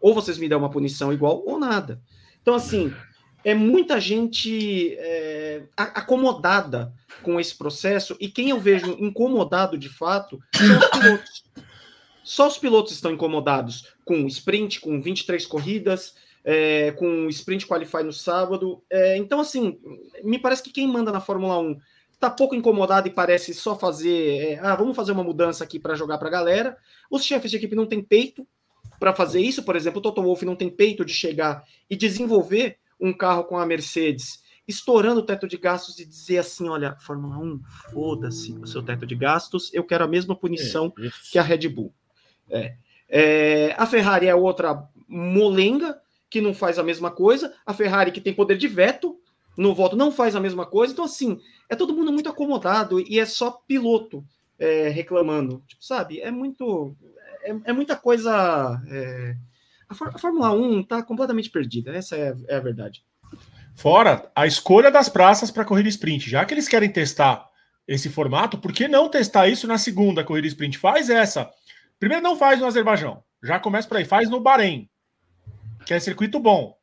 Ou 0.00 0.14
vocês 0.14 0.36
me 0.36 0.48
dão 0.48 0.58
uma 0.58 0.70
punição 0.70 1.12
igual 1.12 1.42
ou 1.46 1.58
nada. 1.58 2.02
Então, 2.42 2.54
assim, 2.54 2.92
é 3.44 3.54
muita 3.54 4.00
gente 4.00 4.94
é, 4.98 5.62
acomodada 5.76 6.92
com 7.22 7.40
esse 7.40 7.56
processo, 7.56 8.16
e 8.20 8.28
quem 8.28 8.50
eu 8.50 8.60
vejo 8.60 8.96
incomodado 8.98 9.78
de 9.78 9.88
fato 9.88 10.40
são 10.52 10.78
os 10.78 10.88
pilotos. 10.88 11.44
Só 12.22 12.46
os 12.46 12.58
pilotos 12.58 12.92
estão 12.92 13.12
incomodados 13.12 13.88
com 14.04 14.26
sprint, 14.26 14.80
com 14.80 15.00
23 15.00 15.44
corridas, 15.46 16.14
é, 16.44 16.92
com 16.92 17.28
sprint 17.28 17.66
qualify 17.66 18.02
no 18.02 18.12
sábado. 18.12 18.82
É, 18.90 19.16
então, 19.16 19.40
assim, 19.40 19.78
me 20.22 20.38
parece 20.38 20.62
que 20.62 20.72
quem 20.72 20.86
manda 20.86 21.12
na 21.12 21.20
Fórmula 21.20 21.58
1 21.58 21.78
está 22.12 22.30
pouco 22.30 22.54
incomodado 22.54 23.08
e 23.08 23.12
parece 23.12 23.54
só 23.54 23.76
fazer. 23.76 24.52
É, 24.52 24.58
ah, 24.60 24.74
vamos 24.74 24.96
fazer 24.96 25.12
uma 25.12 25.24
mudança 25.24 25.64
aqui 25.64 25.78
para 25.78 25.94
jogar 25.94 26.18
para 26.18 26.28
a 26.28 26.32
galera. 26.32 26.76
Os 27.10 27.24
chefes 27.24 27.50
de 27.50 27.56
equipe 27.56 27.74
não 27.74 27.86
têm 27.86 28.02
peito 28.02 28.46
para 28.98 29.14
fazer 29.14 29.40
isso. 29.40 29.62
Por 29.62 29.76
exemplo, 29.76 29.98
o 29.98 30.02
Toto 30.02 30.22
Wolff 30.22 30.44
não 30.44 30.56
tem 30.56 30.68
peito 30.68 31.04
de 31.04 31.12
chegar 31.12 31.64
e 31.88 31.96
desenvolver 31.96 32.78
um 33.00 33.12
carro 33.12 33.44
com 33.44 33.56
a 33.56 33.64
Mercedes 33.64 34.40
estourando 34.70 35.20
o 35.20 35.24
teto 35.24 35.48
de 35.48 35.56
gastos 35.56 35.98
e 35.98 36.06
dizer 36.06 36.38
assim: 36.38 36.68
olha, 36.68 36.96
Fórmula 37.00 37.38
1, 37.38 37.60
foda-se 37.92 38.52
o 38.52 38.66
seu 38.66 38.82
teto 38.82 39.04
de 39.04 39.14
gastos, 39.14 39.72
eu 39.74 39.84
quero 39.84 40.04
a 40.04 40.08
mesma 40.08 40.36
punição 40.36 40.92
é, 40.98 41.08
que 41.32 41.38
a 41.38 41.42
Red 41.42 41.68
Bull. 41.68 41.92
É. 42.48 42.76
É, 43.08 43.74
a 43.76 43.86
Ferrari 43.86 44.28
é 44.28 44.34
outra 44.34 44.88
molenga 45.08 46.00
que 46.30 46.40
não 46.40 46.54
faz 46.54 46.78
a 46.78 46.82
mesma 46.82 47.10
coisa, 47.10 47.52
a 47.66 47.74
Ferrari 47.74 48.12
que 48.12 48.20
tem 48.20 48.32
poder 48.32 48.56
de 48.56 48.68
veto 48.68 49.18
no 49.56 49.74
voto 49.74 49.96
não 49.96 50.12
faz 50.12 50.36
a 50.36 50.40
mesma 50.40 50.64
coisa, 50.64 50.92
então 50.92 51.04
assim, 51.04 51.38
é 51.68 51.76
todo 51.76 51.94
mundo 51.94 52.12
muito 52.12 52.28
acomodado 52.28 53.00
e 53.00 53.18
é 53.18 53.26
só 53.26 53.50
piloto 53.66 54.24
é, 54.58 54.88
reclamando, 54.88 55.62
tipo, 55.66 55.82
sabe? 55.82 56.20
É 56.20 56.30
muito. 56.30 56.94
É, 57.42 57.70
é 57.70 57.72
muita 57.72 57.96
coisa. 57.96 58.80
É, 58.88 59.34
a, 59.88 60.18
Fórmula 60.18 60.52
1 60.52 60.80
está 60.80 61.02
completamente 61.02 61.50
perdida, 61.50 61.94
essa 61.94 62.16
é, 62.16 62.34
é 62.46 62.56
a 62.56 62.60
verdade. 62.60 63.02
Fora 63.74 64.30
a 64.36 64.46
escolha 64.46 64.90
das 64.90 65.08
praças 65.08 65.50
para 65.50 65.64
corrida 65.64 65.88
sprint. 65.88 66.28
Já 66.28 66.44
que 66.44 66.52
eles 66.52 66.68
querem 66.68 66.92
testar 66.92 67.48
esse 67.88 68.10
formato, 68.10 68.58
por 68.58 68.72
que 68.72 68.86
não 68.86 69.08
testar 69.08 69.48
isso 69.48 69.66
na 69.66 69.78
segunda 69.78 70.22
corrida 70.22 70.46
sprint? 70.46 70.76
Faz 70.76 71.08
essa. 71.08 71.50
Primeiro, 71.98 72.22
não 72.22 72.36
faz 72.36 72.60
no 72.60 72.66
Azerbaijão. 72.66 73.22
Já 73.42 73.58
começa 73.58 73.88
por 73.88 73.96
aí. 73.96 74.04
Faz 74.04 74.28
no 74.28 74.40
Bahrein, 74.40 74.88
que 75.84 75.94
é 75.94 76.00
circuito 76.00 76.38
bom. 76.38 76.76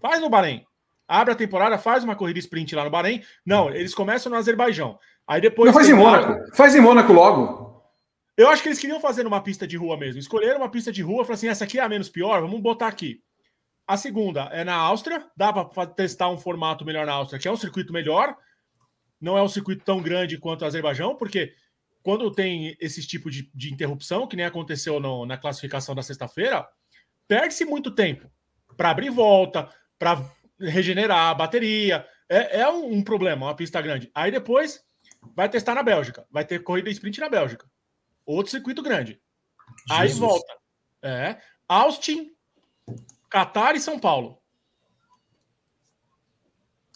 Faz 0.00 0.20
no 0.20 0.30
Bahrein. 0.30 0.64
Abre 1.06 1.32
a 1.32 1.36
temporada, 1.36 1.78
faz 1.78 2.04
uma 2.04 2.14
corrida 2.14 2.38
sprint 2.38 2.74
lá 2.74 2.84
no 2.84 2.90
Bahrein. 2.90 3.22
Não, 3.44 3.70
eles 3.70 3.94
começam 3.94 4.30
no 4.30 4.36
Azerbaijão. 4.36 4.98
Aí 5.26 5.40
depois. 5.40 5.66
Não 5.66 5.74
faz 5.74 5.88
em 5.88 5.94
Mônaco. 5.94 6.56
Faz 6.56 6.74
em 6.74 6.80
Mônaco 6.80 7.12
logo. 7.12 7.68
Eu 8.36 8.48
acho 8.48 8.62
que 8.62 8.68
eles 8.68 8.78
queriam 8.78 9.00
fazer 9.00 9.24
numa 9.24 9.42
pista 9.42 9.66
de 9.66 9.76
rua 9.76 9.96
mesmo. 9.96 10.20
Escolheram 10.20 10.58
uma 10.60 10.70
pista 10.70 10.92
de 10.92 11.02
rua, 11.02 11.24
falaram 11.24 11.34
assim: 11.34 11.48
essa 11.48 11.64
aqui 11.64 11.78
é 11.78 11.82
a 11.82 11.88
menos 11.88 12.08
pior, 12.08 12.40
vamos 12.40 12.60
botar 12.60 12.88
aqui. 12.88 13.22
A 13.86 13.96
segunda 13.96 14.42
é 14.52 14.62
na 14.64 14.74
Áustria, 14.74 15.26
dá 15.34 15.50
para 15.50 15.86
testar 15.86 16.28
um 16.28 16.36
formato 16.36 16.84
melhor 16.84 17.06
na 17.06 17.14
Áustria, 17.14 17.40
que 17.40 17.48
é 17.48 17.50
um 17.50 17.56
circuito 17.56 17.90
melhor, 17.90 18.36
não 19.18 19.36
é 19.36 19.42
um 19.42 19.48
circuito 19.48 19.82
tão 19.82 20.02
grande 20.02 20.36
quanto 20.36 20.60
o 20.60 20.66
Azerbaijão, 20.66 21.16
porque 21.16 21.54
quando 22.02 22.30
tem 22.30 22.76
esse 22.78 23.04
tipo 23.06 23.30
de, 23.30 23.50
de 23.54 23.72
interrupção, 23.72 24.26
que 24.26 24.36
nem 24.36 24.44
aconteceu 24.44 25.00
no, 25.00 25.24
na 25.24 25.38
classificação 25.38 25.94
da 25.94 26.02
sexta-feira, 26.02 26.68
perde-se 27.26 27.64
muito 27.64 27.90
tempo 27.90 28.30
para 28.78 28.90
abrir 28.90 29.10
volta, 29.10 29.68
para 29.98 30.24
regenerar 30.58 31.30
a 31.30 31.34
bateria. 31.34 32.06
É, 32.28 32.60
é 32.60 32.68
um, 32.68 32.94
um, 32.94 33.02
problema, 33.02 33.46
uma 33.46 33.56
pista 33.56 33.82
grande. 33.82 34.08
Aí 34.14 34.30
depois 34.30 34.80
vai 35.34 35.48
testar 35.48 35.74
na 35.74 35.82
Bélgica, 35.82 36.24
vai 36.30 36.44
ter 36.44 36.62
corrida 36.62 36.88
sprint 36.88 37.18
na 37.18 37.28
Bélgica, 37.28 37.68
outro 38.24 38.52
circuito 38.52 38.80
grande. 38.80 39.20
Jesus. 39.88 40.00
Aí 40.00 40.08
volta. 40.12 40.56
É. 41.02 41.38
Austin, 41.68 42.30
Catar 43.28 43.74
e 43.74 43.80
São 43.80 43.98
Paulo. 43.98 44.40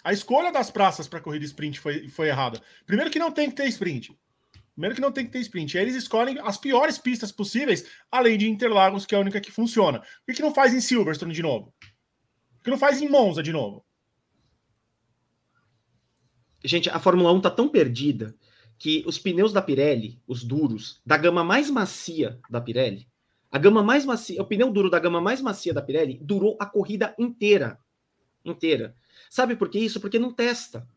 A 0.05 0.13
escolha 0.13 0.51
das 0.51 0.71
praças 0.71 1.07
para 1.09 1.21
corrida 1.21 1.45
sprint 1.45 1.81
foi, 1.81 2.09
foi 2.09 2.29
errada. 2.29 2.61
Primeiro 2.87 3.11
que 3.11 3.19
não 3.19 3.31
tem 3.33 3.51
que 3.51 3.57
ter 3.57 3.67
sprint. 3.67 4.17
Primeiro 4.75 4.95
que 4.95 5.01
não 5.01 5.13
tem 5.13 5.27
que 5.27 5.33
ter 5.33 5.41
sprint. 5.41 5.77
Aí 5.77 5.85
eles 5.85 5.97
escolhem 5.97 6.39
as 6.41 6.57
piores 6.57 6.99
pistas 6.99 7.31
possíveis, 7.31 7.87
além 8.11 8.39
de 8.39 8.49
Interlagos, 8.49 9.05
que 9.05 9.15
é 9.15 9.19
a 9.19 9.21
única 9.21 9.41
que 9.41 9.51
funciona. 9.51 10.01
Por 10.01 10.27
que, 10.29 10.35
que 10.35 10.43
não 10.43 10.55
faz 10.55 10.73
em 10.73 10.81
Silverstone 10.81 11.35
de 11.35 11.43
novo? 11.43 11.75
Por 12.59 12.65
que 12.65 12.71
não 12.71 12.79
faz 12.79 13.03
em 13.03 13.09
Monza 13.09 13.43
de 13.43 13.53
novo? 13.53 13.85
Gente, 16.65 16.89
a 16.89 16.99
Fórmula 16.99 17.33
1 17.33 17.41
tá 17.41 17.51
tão 17.51 17.69
perdida 17.69 18.35
que 18.79 19.05
os 19.07 19.19
pneus 19.19 19.53
da 19.53 19.61
Pirelli, 19.61 20.21
os 20.27 20.43
duros, 20.43 21.01
da 21.05 21.17
gama 21.17 21.45
mais 21.45 21.69
macia 21.69 22.41
da 22.49 22.61
Pirelli, 22.61 23.09
a 23.53 23.59
gama 23.59 23.83
mais 23.83 24.07
macia, 24.07 24.41
o 24.41 24.47
pneu 24.47 24.73
duro 24.73 24.89
da 24.89 24.99
gama 24.99 25.21
mais 25.21 25.43
macia 25.43 25.75
da 25.75 25.83
Pirelli 25.83 26.19
durou 26.23 26.57
a 26.59 26.65
corrida 26.65 27.15
inteira. 27.19 27.79
Inteira. 28.43 28.97
Sabe 29.29 29.55
por 29.55 29.69
que 29.69 29.79
isso? 29.79 30.01
Porque 30.01 30.19
não 30.19 30.33
testa. 30.33 30.89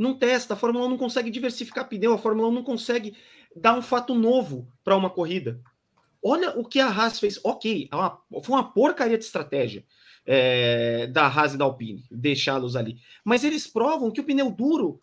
Não 0.00 0.14
testa. 0.14 0.54
A 0.54 0.56
Fórmula 0.56 0.86
1 0.86 0.88
não 0.88 0.96
consegue 0.96 1.30
diversificar 1.30 1.86
pneu, 1.86 2.14
a 2.14 2.18
Fórmula 2.18 2.48
1 2.48 2.52
não 2.52 2.62
consegue 2.64 3.14
dar 3.54 3.76
um 3.76 3.82
fato 3.82 4.14
novo 4.14 4.66
para 4.82 4.96
uma 4.96 5.10
corrida. 5.10 5.60
Olha 6.22 6.58
o 6.58 6.64
que 6.64 6.80
a 6.80 6.88
Haas 6.88 7.20
fez. 7.20 7.38
Ok, 7.44 7.90
é 7.92 8.40
foi 8.42 8.54
uma 8.56 8.72
porcaria 8.72 9.18
de 9.18 9.24
estratégia 9.24 9.84
é, 10.24 11.06
da 11.08 11.26
Haas 11.26 11.52
e 11.52 11.58
da 11.58 11.66
Alpine, 11.66 12.02
deixá-los 12.10 12.76
ali. 12.76 12.98
Mas 13.22 13.44
eles 13.44 13.66
provam 13.66 14.10
que 14.10 14.22
o 14.22 14.24
pneu 14.24 14.50
duro, 14.50 14.98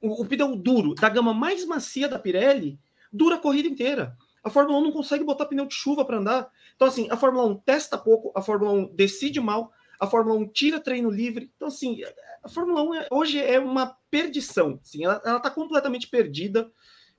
o, 0.00 0.22
o 0.22 0.26
pneu 0.26 0.56
duro 0.56 0.96
da 0.96 1.08
gama 1.08 1.32
mais 1.32 1.64
macia 1.64 2.08
da 2.08 2.18
Pirelli, 2.18 2.80
dura 3.12 3.36
a 3.36 3.38
corrida 3.38 3.68
inteira. 3.68 4.16
A 4.42 4.50
Fórmula 4.50 4.76
1 4.78 4.82
não 4.82 4.92
consegue 4.92 5.22
botar 5.22 5.46
pneu 5.46 5.66
de 5.66 5.74
chuva 5.74 6.04
para 6.04 6.18
andar. 6.18 6.50
Então, 6.74 6.88
assim, 6.88 7.06
a 7.12 7.16
Fórmula 7.16 7.46
1 7.46 7.58
testa 7.58 7.96
pouco, 7.96 8.32
a 8.34 8.42
Fórmula 8.42 8.72
1 8.72 8.96
decide 8.96 9.38
mal, 9.38 9.72
a 10.02 10.06
Fórmula 10.08 10.36
1 10.40 10.48
tira 10.48 10.80
treino 10.80 11.08
livre. 11.08 11.48
Então, 11.54 11.68
assim, 11.68 12.00
a 12.42 12.48
Fórmula 12.48 12.82
1 12.82 12.94
é, 12.94 13.06
hoje 13.08 13.38
é 13.38 13.60
uma 13.60 13.96
perdição. 14.10 14.80
Assim, 14.82 15.04
ela 15.04 15.36
está 15.36 15.48
completamente 15.48 16.08
perdida. 16.08 16.68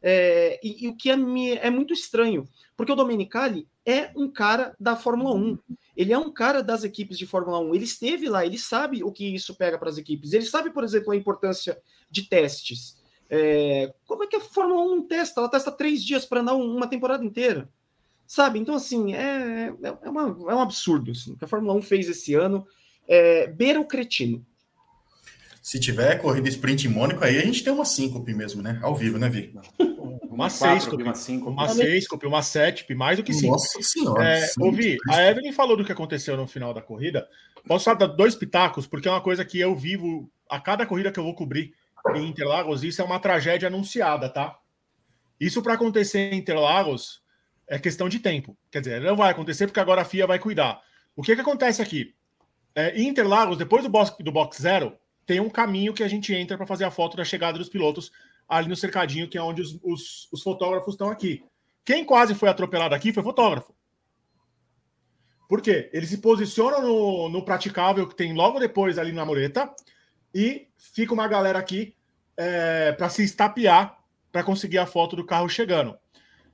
É, 0.02 0.60
e, 0.62 0.84
e, 0.84 0.90
o 0.90 0.98
que 0.98 1.10
é, 1.10 1.14
é, 1.14 1.70
muito 1.70 1.94
estranho, 1.94 2.46
porque 2.76 2.92
o 2.92 2.96
Domenicali 2.96 3.70
é 3.86 4.12
um 4.18 4.30
cara 4.30 4.76
da 4.78 4.98
Fórmula 4.98 5.34
1. 5.34 5.58
Ele 5.96 6.12
é 6.12 6.18
um 6.18 6.30
cara 6.30 6.62
das 6.62 6.84
equipes 6.84 7.18
de 7.18 7.26
Fórmula 7.26 7.58
1. 7.60 7.74
Ele 7.74 7.86
esteve 7.86 8.28
lá, 8.28 8.46
ele 8.46 8.58
sabe 8.58 9.02
o 9.02 9.14
que 9.14 9.34
isso 9.34 9.56
pega 9.56 9.80
para 9.80 9.88
as 9.88 9.98
equipes. 9.98 10.34
Ele 10.34 10.46
sabe, 10.46 10.70
por 10.70 10.84
exemplo, 10.84 11.14
a 11.14 11.16
importância 11.16 11.82
de 12.12 12.28
testes. 12.28 13.02
É, 13.30 13.94
como 14.06 14.26
é 14.26 14.28
que 14.28 14.36
a 14.36 14.42
Fórmula 14.42 14.84
1 14.94 15.08
testa? 15.08 15.40
Ela 15.40 15.50
testa 15.50 15.72
três 15.72 16.04
dias 16.04 16.26
para 16.26 16.42
andar 16.42 16.56
uma 16.56 16.86
temporada 16.86 17.24
inteira. 17.24 17.70
Sabe? 18.34 18.58
Então, 18.58 18.74
assim, 18.74 19.14
é, 19.14 19.72
é, 19.84 19.96
é, 20.02 20.10
uma, 20.10 20.24
é 20.24 20.56
um 20.56 20.60
absurdo 20.60 21.12
assim, 21.12 21.34
o 21.34 21.38
que 21.38 21.46
a 21.46 21.48
Fórmula 21.48 21.76
1 21.76 21.84
fez 21.84 22.10
esse 22.10 22.34
ano. 22.34 22.66
É, 23.08 23.46
beira 23.46 23.80
o 23.80 23.86
cretino. 23.86 24.44
Se 25.62 25.80
tiver 25.80 26.20
corrida 26.20 26.50
sprint 26.50 26.88
em 26.88 26.90
Mônaco, 26.90 27.24
aí 27.24 27.38
a 27.38 27.46
gente 27.46 27.64
tem 27.64 27.72
uma 27.72 27.86
síncope 27.86 28.34
mesmo, 28.34 28.64
né? 28.64 28.80
Ao 28.82 28.96
vivo, 28.96 29.20
né, 29.20 29.30
Vi? 29.30 29.54
Uma 30.32 30.50
seis, 30.50 30.88
uma 30.88 31.14
cinco, 31.14 31.52
uma 31.52 31.70
seis, 31.70 32.08
uma 32.24 32.42
sete, 32.42 32.92
mais 32.96 33.18
do 33.18 33.24
que 33.24 33.36
cinco. 33.36 33.52
Nossa 33.52 33.80
senhora. 33.84 34.28
É, 34.28 34.50
ouvi, 34.60 34.98
a 35.12 35.30
Evelyn 35.30 35.52
falou 35.52 35.78
do 35.78 35.86
que 35.86 35.92
aconteceu 35.92 36.36
no 36.36 36.48
final 36.48 36.74
da 36.74 36.82
corrida. 36.82 37.28
Posso 37.68 37.94
dar 37.94 38.08
dois 38.08 38.34
pitacos, 38.34 38.88
porque 38.88 39.08
é 39.08 39.12
uma 39.12 39.22
coisa 39.22 39.46
que 39.46 39.60
eu 39.60 39.76
vivo 39.76 40.28
a 40.50 40.60
cada 40.60 40.88
corrida 40.88 41.12
que 41.12 41.20
eu 41.20 41.24
vou 41.24 41.36
cobrir 41.36 41.76
em 42.16 42.30
Interlagos, 42.30 42.84
isso 42.84 43.00
é 43.00 43.06
uma 43.06 43.20
tragédia 43.20 43.68
anunciada, 43.68 44.28
tá? 44.28 44.58
Isso 45.40 45.62
para 45.62 45.76
acontecer 45.76 46.34
em 46.34 46.40
Interlagos 46.40 47.23
é 47.68 47.80
questão 47.80 48.10
de 48.10 48.20
tempo. 48.20 48.58
Quer 48.72 48.82
dizer, 48.82 49.02
não 49.02 49.16
vai 49.16 49.32
acontecer 49.32 49.68
porque 49.68 49.80
agora 49.80 50.02
a 50.02 50.06
FIA 50.06 50.28
vai 50.28 50.40
cuidar. 50.40 50.82
O 51.16 51.22
que, 51.22 51.36
que 51.36 51.42
acontece 51.42 51.82
aqui? 51.82 52.16
É, 52.76 53.00
Interlagos, 53.02 53.58
depois 53.58 53.84
do 53.84 53.90
box, 53.90 54.16
do 54.20 54.32
box 54.32 54.62
zero, 54.62 54.98
tem 55.26 55.40
um 55.40 55.50
caminho 55.50 55.94
que 55.94 56.04
a 56.04 56.08
gente 56.08 56.34
entra 56.34 56.58
para 56.58 56.68
fazer 56.68 56.86
a 56.86 56.92
foto 56.92 57.16
da 57.16 57.24
chegada 57.24 57.58
dos 57.58 57.70
pilotos 57.70 58.12
ali 58.48 58.68
no 58.68 58.76
cercadinho, 58.76 59.28
que 59.28 59.38
é 59.38 59.42
onde 59.42 59.62
os, 59.62 59.80
os, 59.84 60.30
os 60.32 60.42
fotógrafos 60.42 60.94
estão 60.94 61.10
aqui. 61.10 61.44
Quem 61.86 62.04
quase 62.04 62.34
foi 62.36 62.50
atropelado 62.50 62.96
aqui 62.96 63.14
foi 63.14 63.24
fotógrafo. 63.24 63.74
Por 65.48 65.62
quê? 65.62 65.90
Eles 65.94 66.10
se 66.10 66.18
posicionam 66.18 66.82
no, 66.82 67.30
no 67.30 67.46
praticável 67.46 68.08
que 68.08 68.16
tem 68.16 68.34
logo 68.34 68.60
depois 68.60 68.98
ali 68.98 69.12
na 69.12 69.26
mureta 69.26 69.70
e 70.34 70.68
fica 70.78 71.14
uma 71.14 71.28
galera 71.28 71.60
aqui 71.60 71.96
é, 72.36 72.92
para 72.94 73.10
se 73.10 73.24
estapear 73.24 74.00
para 74.32 74.44
conseguir 74.44 74.80
a 74.80 74.86
foto 74.88 75.16
do 75.16 75.26
carro 75.26 75.48
chegando. 75.48 75.96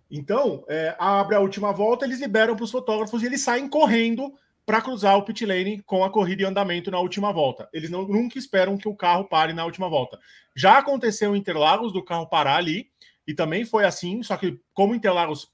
Então, 0.09 0.65
é, 0.67 0.95
abre 0.97 1.35
a 1.35 1.39
última 1.39 1.71
volta, 1.71 2.05
eles 2.05 2.19
liberam 2.19 2.55
para 2.55 2.63
os 2.63 2.71
fotógrafos 2.71 3.21
e 3.21 3.25
eles 3.25 3.41
saem 3.41 3.67
correndo 3.67 4.33
para 4.65 4.81
cruzar 4.81 5.17
o 5.17 5.23
pit 5.23 5.45
lane 5.45 5.81
com 5.83 6.03
a 6.03 6.09
corrida 6.09 6.43
em 6.43 6.45
andamento 6.45 6.91
na 6.91 6.99
última 6.99 7.31
volta. 7.31 7.69
Eles 7.73 7.89
não, 7.89 8.07
nunca 8.07 8.37
esperam 8.37 8.77
que 8.77 8.87
o 8.87 8.95
carro 8.95 9.25
pare 9.25 9.53
na 9.53 9.65
última 9.65 9.89
volta. 9.89 10.19
Já 10.55 10.77
aconteceu 10.77 11.35
em 11.35 11.39
Interlagos 11.39 11.91
do 11.91 12.03
carro 12.03 12.27
parar 12.27 12.57
ali, 12.57 12.87
e 13.27 13.33
também 13.33 13.63
foi 13.63 13.85
assim, 13.85 14.23
só 14.23 14.35
que 14.37 14.59
como 14.73 14.95
Interlagos 14.95 15.51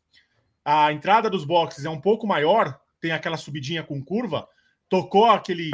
a 0.63 0.91
entrada 0.91 1.29
dos 1.29 1.45
boxes 1.45 1.85
é 1.85 1.89
um 1.89 2.01
pouco 2.01 2.25
maior, 2.25 2.79
tem 2.99 3.11
aquela 3.11 3.37
subidinha 3.37 3.83
com 3.83 4.03
curva, 4.03 4.47
tocou 4.89 5.25
aquele 5.25 5.71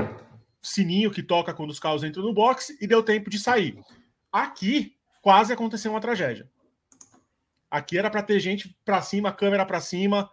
sininho 0.61 1.11
que 1.11 1.23
toca 1.23 1.53
quando 1.53 1.69
os 1.69 1.79
carros 1.79 2.03
entram 2.03 2.23
no 2.23 2.33
box 2.33 2.77
e 2.81 2.87
deu 2.87 3.01
tempo 3.01 3.29
de 3.29 3.39
sair. 3.39 3.79
Aqui 4.31 4.95
quase 5.21 5.53
aconteceu 5.53 5.91
uma 5.91 6.01
tragédia. 6.01 6.49
Aqui 7.71 7.97
era 7.97 8.09
para 8.09 8.21
ter 8.21 8.37
gente 8.41 8.77
para 8.83 9.01
cima, 9.01 9.31
câmera 9.31 9.65
para 9.65 9.79
cima, 9.79 10.29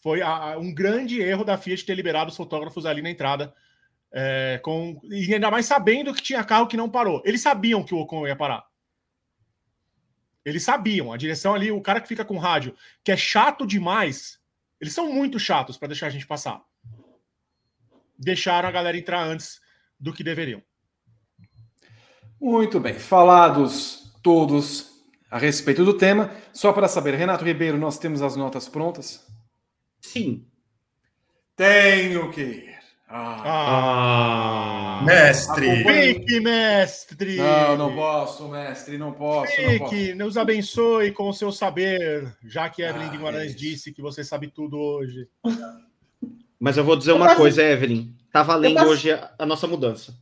foi 0.00 0.22
a, 0.22 0.52
a, 0.52 0.58
um 0.58 0.72
grande 0.72 1.20
erro 1.20 1.44
da 1.44 1.58
Fiat 1.58 1.84
ter 1.84 1.94
liberado 1.94 2.30
os 2.30 2.36
fotógrafos 2.36 2.86
ali 2.86 3.02
na 3.02 3.10
entrada. 3.10 3.52
É, 4.10 4.58
com, 4.62 4.98
e 5.04 5.34
ainda 5.34 5.50
mais 5.50 5.66
sabendo 5.66 6.14
que 6.14 6.22
tinha 6.22 6.44
carro 6.44 6.68
que 6.68 6.76
não 6.76 6.88
parou. 6.88 7.20
Eles 7.24 7.42
sabiam 7.42 7.82
que 7.82 7.92
o 7.92 7.98
Ocon 7.98 8.26
ia 8.26 8.36
parar. 8.36 8.64
Eles 10.44 10.62
sabiam. 10.62 11.12
A 11.12 11.16
direção 11.16 11.52
ali, 11.52 11.70
o 11.72 11.80
cara 11.80 12.00
que 12.00 12.08
fica 12.08 12.24
com 12.24 12.38
rádio, 12.38 12.74
que 13.04 13.10
é 13.10 13.16
chato 13.16 13.66
demais, 13.66 14.40
eles 14.80 14.94
são 14.94 15.12
muito 15.12 15.38
chatos 15.38 15.76
para 15.76 15.88
deixar 15.88 16.06
a 16.06 16.10
gente 16.10 16.26
passar. 16.26 16.62
Deixaram 18.16 18.68
a 18.68 18.72
galera 18.72 18.96
entrar 18.96 19.22
antes 19.22 19.60
do 19.98 20.12
que 20.12 20.24
deveriam. 20.24 20.62
Muito 22.40 22.78
bem. 22.78 22.94
Falados 22.94 24.12
todos 24.22 24.87
a 25.30 25.38
respeito 25.38 25.84
do 25.84 25.94
tema, 25.94 26.30
só 26.52 26.72
para 26.72 26.88
saber, 26.88 27.14
Renato 27.14 27.44
Ribeiro, 27.44 27.78
nós 27.78 27.98
temos 27.98 28.22
as 28.22 28.36
notas 28.36 28.68
prontas? 28.68 29.26
Sim. 30.00 30.46
Tenho 31.56 32.30
que 32.30 32.40
ir. 32.40 32.78
Ah. 33.10 35.00
ah. 35.00 35.02
Mestre! 35.04 35.82
Fique, 35.82 36.40
mestre! 36.40 37.36
Não, 37.36 37.76
não 37.76 37.94
posso, 37.94 38.48
mestre, 38.48 38.98
não 38.98 39.12
posso. 39.12 39.52
Fique, 39.52 40.14
nos 40.14 40.36
abençoe 40.36 41.10
com 41.12 41.28
o 41.28 41.32
seu 41.32 41.50
saber, 41.50 42.36
já 42.44 42.68
que 42.68 42.82
Evelyn 42.82 43.06
ah, 43.06 43.10
Guimarães 43.10 43.52
é 43.52 43.54
disse 43.54 43.92
que 43.92 44.02
você 44.02 44.22
sabe 44.22 44.48
tudo 44.48 44.78
hoje. 44.78 45.26
Mas 46.60 46.76
eu 46.76 46.84
vou 46.84 46.96
dizer 46.96 47.12
uma 47.12 47.34
coisa, 47.34 47.62
Evelyn. 47.62 48.12
Tá 48.30 48.42
valendo 48.42 48.74
passo... 48.74 48.90
hoje 48.90 49.12
a, 49.12 49.30
a, 49.38 49.46
nossa 49.46 49.66
mudança. 49.66 50.14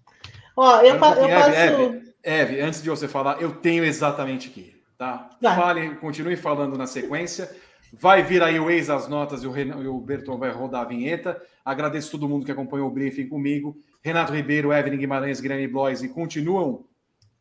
Ó, 0.56 0.80
eu, 0.80 0.98
pa 0.98 1.14
eu 1.14 1.28
passo. 1.28 1.50
Eve, 1.50 2.12
Eve, 2.22 2.60
antes 2.60 2.82
de 2.82 2.88
você 2.88 3.08
falar, 3.08 3.42
eu 3.42 3.56
tenho 3.56 3.84
exatamente 3.84 4.48
que 4.48 4.60
ir, 4.60 4.75
tá? 4.98 5.30
Fale, 5.42 5.96
continue 5.96 6.36
falando 6.36 6.76
na 6.76 6.86
sequência. 6.86 7.50
Vai 7.92 8.22
vir 8.22 8.42
aí 8.42 8.58
o 8.58 8.70
ex 8.70 8.90
as 8.90 9.08
notas 9.08 9.42
e 9.42 9.46
o, 9.46 9.50
Renan, 9.50 9.82
e 9.82 9.86
o 9.86 9.98
Berton 9.98 10.38
vai 10.38 10.50
rodar 10.50 10.82
a 10.82 10.84
vinheta. 10.84 11.40
Agradeço 11.64 12.10
todo 12.10 12.28
mundo 12.28 12.44
que 12.44 12.52
acompanhou 12.52 12.88
o 12.88 12.90
briefing 12.90 13.28
comigo. 13.28 13.76
Renato 14.02 14.32
Ribeiro, 14.32 14.72
Evelyn 14.72 14.98
Guimarães, 14.98 15.40
Guilherme 15.40 15.68
Blois 15.68 16.02
e 16.02 16.08
continuam 16.08 16.84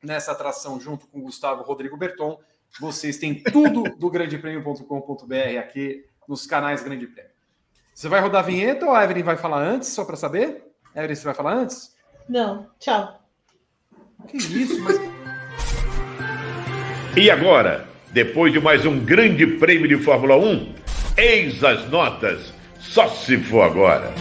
nessa 0.04 0.32
atração 0.32 0.80
junto 0.80 1.08
com 1.08 1.22
Gustavo 1.22 1.64
Rodrigo 1.64 1.98
Berton. 1.98 2.40
Vocês 2.80 3.18
têm 3.18 3.42
tudo 3.44 3.84
do 3.98 4.10
grandepremio.com.br 4.10 5.60
aqui 5.60 6.06
nos 6.28 6.46
canais 6.46 6.84
Grande 6.84 7.08
Prêmio. 7.08 7.32
Você 7.94 8.10
vai 8.10 8.20
rodar 8.20 8.44
a 8.44 8.46
vinheta 8.46 8.86
ou 8.86 8.94
a 8.94 9.04
Evelyn 9.04 9.24
vai 9.24 9.38
falar 9.38 9.62
antes, 9.62 9.90
só 9.90 10.04
para 10.04 10.18
saber? 10.18 10.64
Evelyn, 10.94 11.16
você 11.16 11.24
vai 11.24 11.34
falar 11.34 11.54
antes? 11.54 11.96
Não, 12.28 12.70
tchau. 12.80 13.22
Que 14.28 14.38
isso, 14.38 14.82
mas... 14.84 14.98
E 17.18 17.32
agora? 17.32 17.88
Depois 18.12 18.52
de 18.52 18.60
mais 18.60 18.86
um 18.86 19.00
grande 19.00 19.48
prêmio 19.48 19.88
de 19.88 19.96
Fórmula 19.96 20.36
1, 20.36 20.76
eis 21.18 21.64
as 21.64 21.90
notas. 21.90 22.54
Só 22.78 23.08
se 23.08 23.38
for 23.38 23.62
agora. 23.62 24.14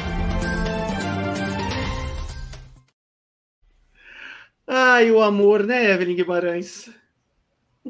Ai, 4.65 5.11
o 5.11 5.21
amor, 5.21 5.65
né, 5.65 5.91
Evelyn 5.91 6.15
Guimarães? 6.15 6.89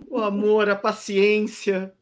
O 0.09 0.17
amor, 0.17 0.71
a 0.71 0.77
paciência. 0.77 1.93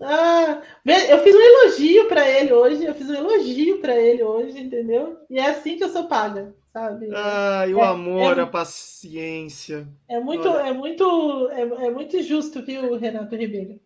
Ah, 0.00 0.62
eu 0.86 1.18
fiz 1.22 1.34
um 1.34 1.40
elogio 1.40 2.08
para 2.08 2.26
ele 2.26 2.50
hoje, 2.54 2.82
eu 2.82 2.94
fiz 2.94 3.10
um 3.10 3.14
elogio 3.14 3.78
para 3.80 3.94
ele 3.94 4.22
hoje, 4.22 4.58
entendeu? 4.58 5.18
E 5.28 5.38
é 5.38 5.50
assim 5.50 5.76
que 5.76 5.84
eu 5.84 5.90
sou 5.90 6.08
paga 6.08 6.54
sabe? 6.72 7.08
Ai, 7.14 7.74
o 7.74 7.80
é, 7.80 7.86
amor, 7.86 8.38
é, 8.38 8.42
a 8.42 8.46
paciência. 8.46 9.88
É 10.08 10.20
muito, 10.20 10.48
é 10.48 10.72
muito, 10.72 11.48
é, 11.50 11.62
é, 11.62 11.90
muito 11.90 12.22
justo, 12.22 12.64
viu, 12.64 12.96
Renato 12.96 13.34
Ribeiro? 13.34 13.80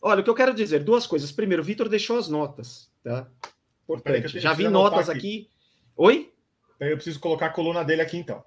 Olha, 0.00 0.20
o 0.20 0.24
que 0.24 0.30
eu 0.30 0.34
quero 0.34 0.52
dizer, 0.52 0.82
duas 0.82 1.06
coisas. 1.06 1.30
Primeiro, 1.30 1.62
o 1.62 1.64
Vitor 1.64 1.88
deixou 1.88 2.18
as 2.18 2.28
notas, 2.28 2.90
tá? 3.04 3.28
Importante. 3.84 4.40
Já 4.40 4.52
vi 4.52 4.68
notas 4.68 5.08
aqui. 5.08 5.18
aqui. 5.18 5.50
Oi? 5.96 6.32
Eu 6.80 6.96
preciso 6.96 7.20
colocar 7.20 7.46
a 7.46 7.50
coluna 7.50 7.84
dele 7.84 8.02
aqui, 8.02 8.16
então. 8.16 8.44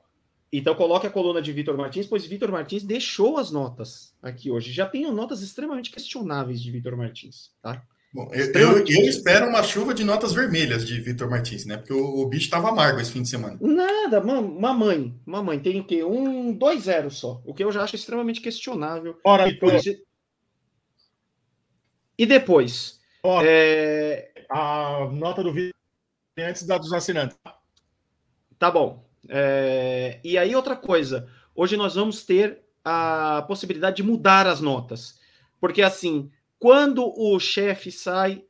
Então 0.52 0.76
coloque 0.76 1.08
a 1.08 1.10
coluna 1.10 1.42
de 1.42 1.52
Vitor 1.52 1.76
Martins, 1.78 2.08
pois 2.08 2.26
Vitor 2.26 2.52
Martins 2.52 2.84
deixou 2.84 3.38
as 3.38 3.52
notas 3.52 4.14
aqui 4.22 4.52
hoje. 4.52 4.72
Já 4.72 4.86
tenho 4.86 5.12
notas 5.12 5.42
extremamente 5.42 5.92
questionáveis 5.92 6.62
de 6.62 6.72
Vitor 6.72 6.96
Martins, 6.96 7.52
tá? 7.62 7.82
Bom, 8.16 8.32
eu, 8.32 8.50
eu, 8.54 8.78
eu, 8.78 9.10
espero 9.10 9.50
uma 9.50 9.62
chuva 9.62 9.94
de 9.94 10.06
notas 10.06 10.32
vermelhas 10.32 10.88
de 10.88 11.02
Vitor 11.02 11.30
Martins, 11.30 11.66
né? 11.66 11.76
Porque 11.76 11.92
o, 11.92 12.22
o 12.22 12.26
bicho 12.26 12.46
estava 12.46 12.70
amargo 12.70 13.02
esse 13.02 13.12
fim 13.12 13.22
de 13.22 13.28
semana. 13.28 13.58
Nada, 13.60 14.22
mamãe. 14.22 15.14
Mamãe, 15.26 15.60
tem 15.60 15.82
o 15.82 15.84
quê? 15.84 16.02
Um, 16.02 16.54
dois 16.54 16.84
zero 16.84 17.12
só. 17.12 17.42
O 17.46 17.54
que 17.54 17.62
eu 17.62 17.74
já 17.74 17.84
acho 17.84 17.98
extremamente 17.98 18.40
questionável. 18.40 19.20
Ora, 19.22 19.44
Vitor. 19.48 19.82
E 22.18 22.26
depois? 22.26 23.02
Ora, 23.22 23.46
é... 23.50 24.32
A 24.50 25.10
nota 25.12 25.44
do 25.44 25.52
Vitor 25.52 25.76
antes 26.40 26.64
da 26.64 26.78
dos 26.78 26.94
assinantes. 26.94 27.38
Tá 28.58 28.72
bom. 28.72 29.06
É... 29.28 30.22
E 30.24 30.38
aí, 30.38 30.56
outra 30.56 30.78
coisa. 30.78 31.28
Hoje 31.54 31.76
nós 31.76 31.96
vamos 31.96 32.24
ter 32.24 32.62
a 32.82 33.44
possibilidade 33.46 33.98
de 33.98 34.04
mudar 34.04 34.48
as 34.48 34.62
notas. 34.62 35.20
Porque 35.60 35.82
assim 35.82 36.32
quando 36.60 37.14
o 37.18 37.40
chefe 37.40 37.92
sai, 37.92 38.44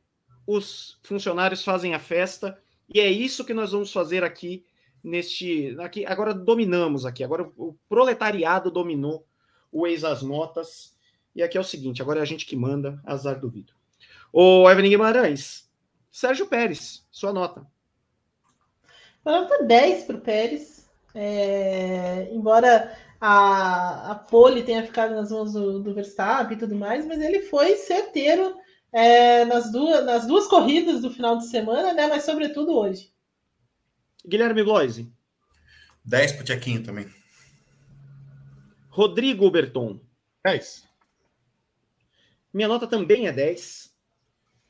os 0.46 0.98
funcionários 1.02 1.64
fazem 1.64 1.94
a 1.94 1.98
festa, 1.98 2.58
e 2.88 3.00
é 3.00 3.10
isso 3.10 3.44
que 3.44 3.54
nós 3.54 3.72
vamos 3.72 3.92
fazer 3.92 4.22
aqui 4.22 4.64
neste. 5.02 5.76
Aqui, 5.80 6.06
agora 6.06 6.32
dominamos 6.32 7.04
aqui, 7.04 7.24
agora 7.24 7.50
o 7.56 7.76
proletariado 7.88 8.70
dominou 8.70 9.26
o 9.72 9.86
ex 9.86 10.04
as 10.04 10.22
notas. 10.22 10.96
E 11.34 11.42
aqui 11.42 11.58
é 11.58 11.60
o 11.60 11.64
seguinte: 11.64 12.00
agora 12.00 12.20
é 12.20 12.22
a 12.22 12.26
gente 12.26 12.46
que 12.46 12.56
manda, 12.56 13.00
azar 13.04 13.40
do 13.40 13.50
Vitor. 13.50 13.74
Ô, 14.32 14.68
Evelyn 14.70 14.90
Guimarães, 14.90 15.68
Sérgio 16.10 16.46
Pérez, 16.46 17.06
sua 17.10 17.32
nota. 17.32 17.66
Nota 19.24 19.64
10 19.64 20.04
para 20.04 20.16
o 20.16 20.20
Pérez. 20.20 20.88
É, 21.14 22.28
embora 22.32 22.96
a, 23.20 24.12
a 24.12 24.14
pole 24.14 24.62
tenha 24.62 24.84
ficado 24.84 25.14
nas 25.14 25.30
mãos 25.30 25.52
do, 25.52 25.80
do 25.80 25.94
Verstappen 25.94 26.56
e 26.56 26.60
tudo 26.60 26.74
mais, 26.74 27.06
mas 27.06 27.20
ele 27.20 27.42
foi 27.42 27.76
certeiro 27.76 28.56
é, 28.92 29.44
nas, 29.44 29.70
duas, 29.70 30.04
nas 30.04 30.26
duas 30.26 30.46
corridas 30.46 31.02
do 31.02 31.10
final 31.10 31.38
de 31.38 31.46
semana, 31.46 31.92
né? 31.92 32.06
Mas 32.06 32.24
sobretudo 32.24 32.72
hoje. 32.72 33.12
Guilherme 34.26 34.64
Bloise. 34.64 35.12
10 36.04 36.32
pro 36.32 36.44
Tchequinho 36.44 36.82
também. 36.82 37.06
Rodrigo 38.88 39.50
Berton. 39.50 40.00
10. 40.44 40.86
Minha 42.52 42.68
nota 42.68 42.86
também 42.86 43.26
é 43.26 43.32
10 43.32 43.94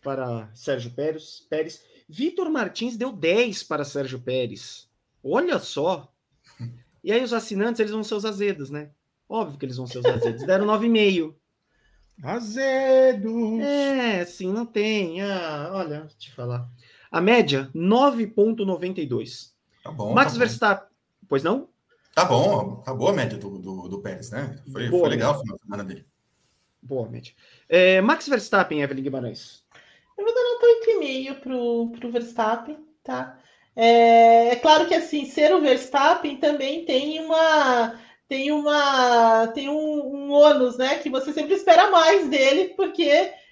para 0.03 0.51
Sérgio 0.55 0.91
Pérez. 0.91 1.47
Pérez. 1.49 1.85
Vitor 2.09 2.51
Martins 2.51 2.97
deu 2.97 3.13
10 3.13 3.63
para 3.65 3.85
Sérgio 3.85 4.21
Pérez. 4.21 4.89
Olha 5.23 5.59
só. 5.59 6.13
E 7.07 7.13
aí 7.13 7.23
os 7.23 7.33
assinantes, 7.33 7.79
eles 7.79 7.93
vão 7.93 8.03
ser 8.03 8.17
os 8.17 8.25
azedos, 8.25 8.69
né? 8.69 8.91
Óbvio 9.29 9.57
que 9.57 9.65
eles 9.65 9.77
vão 9.77 9.87
ser 9.87 9.99
os 10.01 10.05
azedos. 10.07 10.45
Deram 10.45 10.67
9,5. 10.67 11.37
Azedos. 12.21 13.61
É, 13.61 14.25
sim, 14.25 14.53
não 14.53 14.67
tem. 14.67 15.23
Ah, 15.23 15.71
olha, 15.73 16.01
deixa 16.01 16.15
eu 16.17 16.19
te 16.19 16.33
falar. 16.33 16.69
A 17.09 17.21
média, 17.21 17.71
9,92. 17.73 19.53
Tá 19.85 19.93
bom. 19.93 20.15
Max 20.15 20.33
tá 20.33 20.39
Verstappen. 20.41 20.89
Pois 21.29 21.45
não? 21.45 21.61
Bom. 21.61 21.69
Tá 22.13 22.25
bom, 22.25 22.77
tá 22.83 22.93
boa 22.93 23.13
a 23.13 23.15
média 23.15 23.39
do, 23.39 23.57
do, 23.57 23.89
do 23.89 24.03
Pérez, 24.03 24.33
né? 24.33 24.61
Foi, 24.73 24.89
Boa 24.89 25.03
foi 25.03 25.11
legal 25.11 25.37
o 25.37 25.39
final 25.39 25.57
de 25.59 25.63
semana 25.63 25.85
dele. 25.85 26.07
Boa 26.83 27.09
média. 27.09 27.33
É, 27.69 28.01
Max 28.01 28.27
Verstappen, 28.27 28.83
Evelyn 28.83 29.05
Guimarães. 29.05 29.63
Eu 30.19 30.25
vou 30.25 30.35
dar 30.35 30.43
nota 30.43 30.67
8,5 30.91 31.41
pro, 31.41 31.93
pro 32.01 32.11
Verstappen, 32.11 32.85
tá? 33.05 33.39
É, 33.77 34.49
é 34.49 34.57
claro 34.57 34.89
que 34.89 34.95
assim, 34.95 35.27
ser 35.27 35.55
o 35.55 35.61
Verstappen 35.61 36.39
também 36.39 36.87
tem 36.87 37.21
uma 37.21 38.01
tem 38.27 38.51
uma 38.51 39.49
tem 39.49 39.69
um, 39.69 39.75
um 39.75 40.33
ônus, 40.33 40.79
né? 40.79 40.99
Que 40.99 41.11
você 41.11 41.33
sempre 41.33 41.55
espera 41.55 41.91
mais 41.91 42.27
dele, 42.29 42.71
porque 42.75 43.05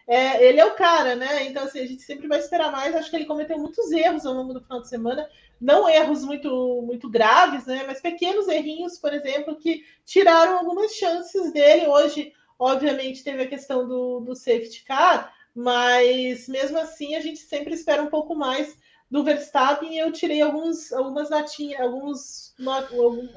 é, 0.07 0.43
ele 0.47 0.59
é 0.59 0.65
o 0.65 0.75
cara, 0.75 1.15
né? 1.15 1.45
Então 1.47 1.65
assim, 1.65 1.79
a 1.81 1.87
gente 1.87 2.03
sempre 2.03 2.27
vai 2.27 2.39
esperar 2.39 2.73
mais. 2.73 2.95
Acho 2.95 3.11
que 3.11 3.17
ele 3.17 3.27
cometeu 3.27 3.59
muitos 3.59 3.93
erros 3.93 4.25
ao 4.25 4.33
longo 4.35 4.55
do 4.55 4.63
final 4.63 4.81
de 4.81 4.89
semana, 4.89 5.29
não 5.61 5.89
erros 5.89 6.25
muito 6.25 6.83
muito 6.83 7.09
graves, 7.11 7.67
né? 7.67 7.85
Mas 7.87 8.01
pequenos 8.01 8.49
errinhos, 8.49 8.99
por 8.99 9.13
exemplo, 9.13 9.57
que 9.57 9.85
tiraram 10.07 10.59
algumas 10.59 10.93
chances 10.93 11.53
dele. 11.53 11.87
Hoje, 11.87 12.33
obviamente, 12.59 13.23
teve 13.23 13.43
a 13.43 13.49
questão 13.49 13.87
do, 13.87 14.21
do 14.21 14.35
safety 14.35 14.85
car, 14.85 15.33
mas 15.55 16.49
mesmo 16.49 16.79
assim 16.79 17.15
a 17.15 17.21
gente 17.21 17.41
sempre 17.41 17.75
espera 17.75 18.03
um 18.03 18.09
pouco 18.09 18.35
mais 18.35 18.75
do 19.15 19.23
Verstappen. 19.23 19.97
Eu 19.97 20.11
tirei 20.11 20.43
alguns, 20.43 20.93
algumas 20.93 21.31
notinhas, 21.31 21.81
alguns 21.81 22.53
not, 22.59 22.89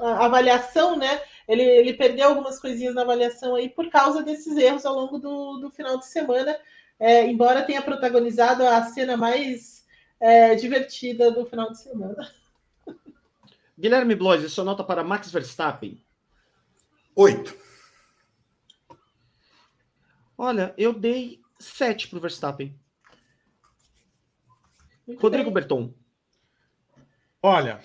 avaliação, 0.01 0.97
né? 0.97 1.21
Ele, 1.47 1.61
ele 1.61 1.93
perdeu 1.93 2.29
algumas 2.29 2.59
coisinhas 2.59 2.95
na 2.95 3.03
avaliação 3.03 3.53
aí 3.53 3.69
por 3.69 3.87
causa 3.91 4.23
desses 4.23 4.57
erros 4.57 4.87
ao 4.87 4.95
longo 4.95 5.19
do, 5.19 5.59
do 5.59 5.69
final 5.69 5.99
de 5.99 6.07
semana, 6.07 6.57
é, 6.99 7.27
embora 7.27 7.61
tenha 7.61 7.79
protagonizado 7.83 8.65
a 8.65 8.81
cena 8.85 9.15
mais 9.15 9.85
é, 10.19 10.55
divertida 10.55 11.29
do 11.29 11.45
final 11.45 11.69
de 11.69 11.77
semana. 11.79 12.27
Guilherme 13.77 14.15
Bloise, 14.15 14.49
sua 14.49 14.63
nota 14.63 14.83
para 14.83 15.03
Max 15.03 15.29
Verstappen. 15.29 16.01
Oito. 17.15 17.55
Olha, 20.35 20.73
eu 20.75 20.91
dei 20.91 21.39
7 21.59 22.07
para 22.07 22.17
o 22.17 22.21
Verstappen. 22.21 22.75
Muito 25.07 25.21
Rodrigo 25.21 25.45
bem. 25.45 25.53
Berton. 25.53 25.93
Olha, 27.41 27.79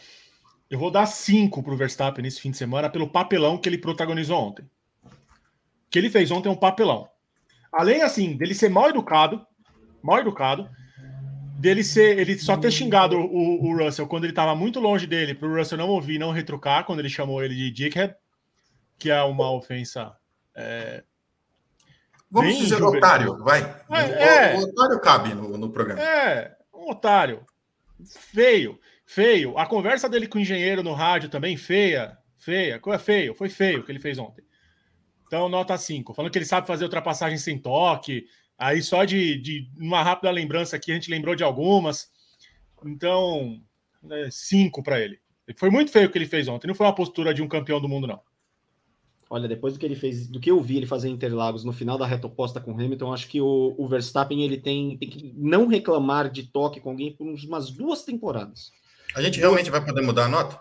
eu 0.69 0.79
vou 0.79 0.91
dar 0.91 1.07
5 1.07 1.63
pro 1.63 1.77
Verstappen 1.77 2.23
nesse 2.23 2.41
fim 2.41 2.51
de 2.51 2.57
semana 2.57 2.91
pelo 2.91 3.09
papelão 3.09 3.59
que 3.59 3.69
ele 3.69 3.79
protagonizou 3.79 4.39
ontem. 4.39 4.63
O 5.05 5.91
que 5.91 5.99
ele 5.99 6.11
fez 6.11 6.31
ontem 6.31 6.49
é 6.49 6.53
um 6.53 6.57
papelão. 6.57 7.09
Além, 7.71 8.03
assim, 8.03 8.37
dele 8.37 8.55
ser 8.55 8.69
mal 8.69 8.89
educado, 8.89 9.47
mal 10.03 10.19
educado, 10.19 10.69
dele 11.59 11.85
ser, 11.85 12.19
ele 12.19 12.39
só 12.39 12.57
ter 12.57 12.71
xingado 12.71 13.17
o, 13.17 13.67
o 13.67 13.77
Russell 13.77 14.07
quando 14.07 14.25
ele 14.25 14.33
estava 14.33 14.55
muito 14.55 14.81
longe 14.81 15.07
dele, 15.07 15.35
pro 15.35 15.55
Russell 15.55 15.79
não 15.79 15.89
ouvir, 15.89 16.19
não 16.19 16.33
retrucar, 16.33 16.85
quando 16.85 16.99
ele 16.99 17.09
chamou 17.09 17.43
ele 17.43 17.55
de 17.55 17.71
dickhead, 17.71 18.15
que 18.99 19.11
é 19.11 19.23
uma 19.23 19.51
ofensa 19.51 20.17
é, 20.55 21.05
Vamos 22.33 22.55
Bem 22.55 22.63
dizer 22.63 22.83
otário, 22.83 23.37
vai. 23.45 23.61
É, 23.91 24.55
é. 24.55 24.57
O, 24.57 24.61
o 24.61 24.63
otário 24.63 24.99
cabe 25.01 25.35
no, 25.35 25.59
no 25.59 25.71
programa. 25.71 26.01
É, 26.01 26.57
um 26.83 26.91
otário. 26.91 27.45
Feio, 28.05 28.79
feio. 29.07 29.57
A 29.59 29.67
conversa 29.67 30.09
dele 30.09 30.27
com 30.27 30.39
o 30.39 30.41
engenheiro 30.41 30.83
no 30.83 30.93
rádio 30.93 31.29
também, 31.29 31.57
feia, 31.57 32.17
feia. 32.39 32.79
Coisa 32.79 32.99
feio, 32.99 33.35
foi 33.35 33.49
feio 33.49 33.81
o 33.81 33.85
que 33.85 33.93
ele 33.93 33.99
fez 33.99 34.19
ontem. 34.19 34.45
Então, 35.27 35.49
nota 35.49 35.77
5. 35.79 36.13
Falando 36.13 36.31
que 36.31 36.39
ele 36.39 36.45
sabe 36.45 36.67
fazer 36.67 36.85
ultrapassagem 36.85 37.39
sem 37.39 37.59
toque. 37.59 38.27
Aí, 38.59 38.83
só 38.83 39.05
de, 39.05 39.41
de 39.41 39.71
uma 39.79 40.03
rápida 40.03 40.31
lembrança 40.31 40.77
aqui, 40.77 40.93
a 40.93 40.95
gente 40.95 41.11
lembrou 41.11 41.35
de 41.35 41.43
algumas. 41.43 42.11
Então, 42.85 43.61
5 44.31 44.83
para 44.83 45.01
ele. 45.01 45.21
Foi 45.57 45.71
muito 45.71 45.91
feio 45.91 46.09
o 46.09 46.11
que 46.11 46.19
ele 46.19 46.27
fez 46.27 46.49
ontem. 46.49 46.67
Não 46.67 46.75
foi 46.75 46.87
uma 46.87 46.95
postura 46.95 47.33
de 47.33 47.43
um 47.43 47.49
campeão 47.49 47.81
do 47.81 47.89
mundo, 47.89 48.07
não. 48.07 48.21
Olha, 49.35 49.49
depois 49.49 49.73
do 49.73 49.81
que 49.81 49.87
ele 49.87 49.97
fez, 49.97 50.27
do 50.29 50.39
que 50.39 50.51
eu 50.51 50.61
vi 50.61 50.77
ele 50.77 50.85
fazer 50.87 51.09
em 51.09 51.13
Interlagos 51.13 51.65
no 51.65 51.73
final 51.73 51.97
da 51.97 52.05
reta 52.05 52.27
oposta 52.27 52.61
com 52.61 52.71
o 52.71 52.75
Hamilton, 52.75 53.15
acho 53.15 53.27
que 53.29 53.41
o, 53.41 53.75
o 53.79 53.89
Verstappen 53.89 54.43
ele 54.43 54.59
tem, 54.59 54.99
tem 54.99 55.09
que 55.09 55.33
não 55.35 55.67
reclamar 55.67 56.29
de 56.31 56.43
toque 56.43 56.83
com 56.83 56.91
alguém 56.91 57.17
por 57.17 57.27
umas 57.27 57.71
duas 57.71 58.05
temporadas. 58.05 58.71
A 59.15 59.23
gente 59.23 59.41
realmente 59.41 59.71
vai 59.71 59.83
poder 59.83 60.03
mudar 60.03 60.27
a 60.27 60.29
nota? 60.29 60.61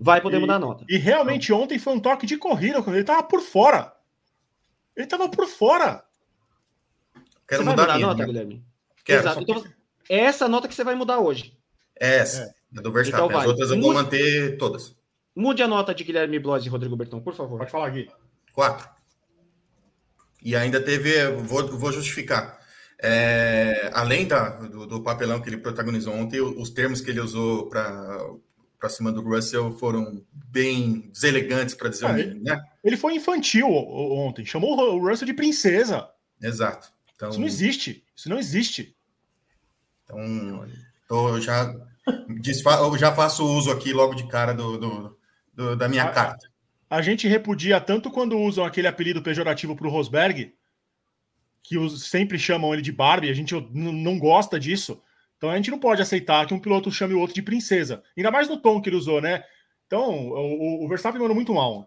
Vai 0.00 0.22
poder 0.22 0.38
E- 0.38 0.40
mudar 0.40 0.54
a 0.54 0.58
nota. 0.58 0.86
E 0.88 0.96
realmente 0.96 1.52
ontem 1.52 1.78
foi 1.78 1.92
um 1.92 2.00
toque 2.00 2.24
de 2.24 2.38
corrida, 2.38 2.82
quando 2.82 2.96
ele 2.96 3.04
tava 3.04 3.22
por 3.22 3.42
fora. 3.42 3.92
Ele 4.96 5.06
tava 5.06 5.28
por 5.28 5.46
fora. 5.46 6.02
Quero 7.46 7.64
você 7.64 7.64
vai 7.64 7.72
mudar, 7.74 7.82
mudar 7.82 7.92
a 7.92 7.94
a 7.94 7.96
minha. 7.98 8.06
nota, 8.06 8.18
né? 8.20 8.26
Guilherme? 8.26 8.64
Quero. 9.04 9.20
Exato. 9.20 9.40
Então, 9.42 9.64
é 10.08 10.18
essa 10.20 10.48
nota 10.48 10.68
que 10.68 10.74
você 10.74 10.84
vai 10.84 10.94
mudar 10.94 11.18
hoje. 11.18 11.54
É 12.00 12.16
essa, 12.16 12.54
é 12.74 12.80
do 12.80 12.90
Verstappen. 12.90 13.26
Então 13.26 13.36
vai. 13.36 13.44
As 13.44 13.50
outras 13.50 13.70
eu 13.70 13.78
vou 13.78 13.92
manter 13.92 14.56
todas. 14.56 14.96
Mude 15.34 15.62
a 15.62 15.68
nota 15.68 15.94
de 15.94 16.04
Guilherme 16.04 16.38
Blois 16.38 16.64
e 16.64 16.68
Rodrigo 16.68 16.96
Berton, 16.96 17.20
por 17.20 17.34
favor. 17.34 17.58
Pode 17.58 17.70
falar, 17.70 17.90
Gui. 17.90 18.08
Quatro. 18.52 18.88
E 20.42 20.54
ainda 20.54 20.80
teve, 20.80 21.26
vou, 21.42 21.66
vou 21.76 21.90
justificar. 21.92 22.58
É, 23.02 23.90
além 23.92 24.26
da, 24.26 24.50
do, 24.50 24.86
do 24.86 25.02
papelão 25.02 25.40
que 25.40 25.48
ele 25.48 25.58
protagonizou 25.58 26.14
ontem, 26.14 26.40
os 26.40 26.70
termos 26.70 27.00
que 27.00 27.10
ele 27.10 27.20
usou 27.20 27.68
para 27.68 28.88
cima 28.88 29.10
do 29.10 29.22
Russell 29.22 29.72
foram 29.78 30.24
bem 30.32 31.10
deselegantes, 31.12 31.74
para 31.74 31.88
dizer 31.88 32.04
o 32.04 32.08
Ah, 32.08 32.12
mínimo, 32.12 32.44
né? 32.44 32.62
Ele 32.84 32.96
foi 32.96 33.14
infantil 33.14 33.66
ontem. 33.68 34.44
Chamou 34.44 34.76
o 34.78 34.98
Russell 35.08 35.26
de 35.26 35.34
princesa. 35.34 36.08
Exato. 36.40 36.88
Então, 37.16 37.30
Isso 37.30 37.40
não 37.40 37.46
existe. 37.46 38.04
Isso 38.14 38.28
não 38.28 38.38
existe. 38.38 38.94
então 40.04 40.66
tô 41.08 41.40
já, 41.40 41.74
desfa- 42.40 42.78
eu 42.80 42.96
já 42.98 43.12
faço 43.14 43.44
uso 43.46 43.70
aqui 43.70 43.92
logo 43.92 44.14
de 44.14 44.26
cara 44.28 44.52
do, 44.52 44.78
do- 44.78 45.18
do- 45.54 45.76
da 45.76 45.88
minha 45.88 46.04
Ah, 46.04 46.12
carta. 46.12 46.50
A 46.90 47.00
gente 47.02 47.26
repudia 47.26 47.80
tanto 47.80 48.10
quando 48.10 48.38
usam 48.38 48.64
aquele 48.64 48.86
apelido 48.86 49.22
pejorativo 49.22 49.74
para 49.74 49.86
o 49.86 49.90
Rosberg, 49.90 50.54
que 51.62 51.78
os, 51.78 52.04
sempre 52.08 52.38
chamam 52.38 52.72
ele 52.72 52.82
de 52.82 52.92
Barbie, 52.92 53.30
a 53.30 53.34
gente 53.34 53.54
não 53.72 54.18
gosta 54.18 54.60
disso. 54.60 55.02
Então 55.36 55.50
a 55.50 55.56
gente 55.56 55.70
não 55.70 55.78
pode 55.78 56.02
aceitar 56.02 56.46
que 56.46 56.54
um 56.54 56.60
piloto 56.60 56.90
chame 56.90 57.14
o 57.14 57.20
outro 57.20 57.34
de 57.34 57.42
princesa. 57.42 58.02
Ainda 58.16 58.30
mais 58.30 58.48
no 58.48 58.58
tom 58.58 58.80
que 58.80 58.88
ele 58.88 58.96
usou, 58.96 59.20
né? 59.20 59.44
Então, 59.86 60.28
o, 60.30 60.84
o 60.84 60.88
Verstappen 60.88 61.20
mandou 61.20 61.34
muito 61.34 61.54
mal. 61.54 61.86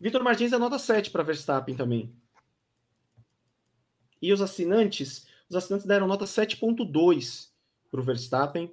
Vitor 0.00 0.22
Martins 0.22 0.52
é 0.52 0.58
nota 0.58 0.78
7 0.78 1.10
para 1.10 1.22
Verstappen 1.22 1.76
também. 1.76 2.12
E 4.20 4.32
os 4.32 4.40
assinantes, 4.40 5.26
os 5.48 5.56
assinantes 5.56 5.86
deram 5.86 6.06
nota 6.06 6.24
7.2 6.24 7.50
para 7.90 8.00
o 8.00 8.02
Verstappen. 8.02 8.72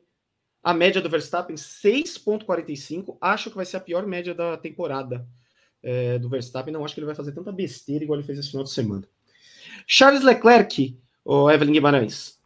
A 0.63 0.73
média 0.73 1.01
do 1.01 1.09
Verstappen 1.09 1.55
6.45. 1.55 3.17
Acho 3.21 3.49
que 3.49 3.55
vai 3.55 3.65
ser 3.65 3.77
a 3.77 3.81
pior 3.81 4.05
média 4.05 4.33
da 4.33 4.57
temporada 4.57 5.25
é, 5.81 6.19
do 6.19 6.29
Verstappen. 6.29 6.73
Não 6.73 6.83
acho 6.83 6.93
que 6.93 6.99
ele 6.99 7.05
vai 7.07 7.15
fazer 7.15 7.31
tanta 7.31 7.51
besteira 7.51 8.03
igual 8.03 8.19
ele 8.19 8.25
fez 8.25 8.39
esse 8.39 8.49
final 8.49 8.63
de 8.63 8.71
semana. 8.71 9.07
Charles 9.87 10.23
Leclerc, 10.23 10.97
o 11.23 11.49
Evelyn 11.49 11.73
Guimarães. 11.73 12.39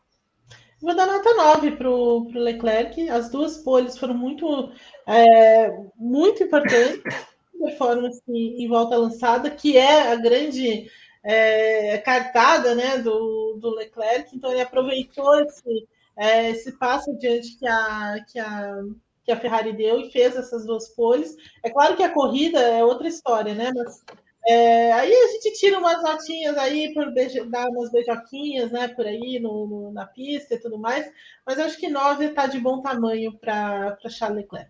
Vou 0.81 0.95
dar 0.95 1.07
nota 1.07 1.33
9 1.33 1.71
para 1.71 1.89
o 1.89 2.29
Leclerc. 2.33 3.09
As 3.09 3.29
duas 3.29 3.57
poles 3.57 3.97
foram 3.97 4.13
muito, 4.13 4.69
é, 5.07 5.71
muito 5.95 6.43
importantes. 6.43 7.01
Performance 7.57 8.21
em 8.27 8.67
volta 8.67 8.97
lançada, 8.97 9.49
que 9.49 9.77
é 9.77 10.11
a 10.11 10.15
grande 10.17 10.91
é, 11.23 11.97
cartada 11.99 12.75
né, 12.75 12.97
do, 12.97 13.57
do 13.61 13.73
Leclerc. 13.73 14.35
Então, 14.35 14.51
ele 14.51 14.59
aproveitou 14.59 15.39
esse, 15.39 15.87
é, 16.17 16.49
esse 16.51 16.71
passo 16.77 17.11
adiante 17.11 17.57
que 17.57 17.67
a, 17.67 18.15
que, 18.31 18.39
a, 18.39 18.81
que 19.23 19.31
a 19.31 19.39
Ferrari 19.39 19.73
deu 19.73 19.99
e 19.99 20.11
fez 20.11 20.35
essas 20.35 20.65
duas 20.65 20.89
poles. 20.89 21.35
É 21.63 21.69
claro 21.69 21.95
que 21.95 22.03
a 22.03 22.13
corrida 22.13 22.59
é 22.59 22.83
outra 22.83 23.07
história, 23.07 23.53
né? 23.53 23.71
Mas 23.75 24.03
é, 24.45 24.91
aí 24.91 25.13
a 25.13 25.27
gente 25.33 25.57
tira 25.57 25.79
umas 25.79 26.03
notinhas 26.03 26.57
aí 26.57 26.93
por 26.93 27.13
beija, 27.13 27.45
dar 27.45 27.67
umas 27.69 27.91
beijoquinhas, 27.91 28.71
né, 28.71 28.89
por 28.89 29.07
aí 29.07 29.39
no, 29.39 29.65
no, 29.65 29.93
na 29.93 30.05
pista 30.05 30.55
e 30.55 30.59
tudo 30.59 30.77
mais, 30.77 31.09
mas 31.45 31.57
acho 31.57 31.79
que 31.79 31.87
9 31.87 32.25
está 32.25 32.45
de 32.45 32.59
bom 32.59 32.81
tamanho 32.81 33.37
para 33.39 33.97
Charles 34.09 34.43
Leclerc. 34.43 34.69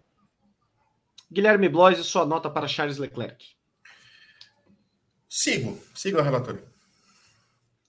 Guilherme 1.31 1.67
Blois, 1.67 1.97
sua 2.05 2.23
nota 2.23 2.51
para 2.51 2.67
Charles 2.67 2.99
Leclerc. 2.99 3.43
Sigo, 5.27 5.81
sigo 5.95 6.19
a 6.19 6.21
relatora. 6.21 6.63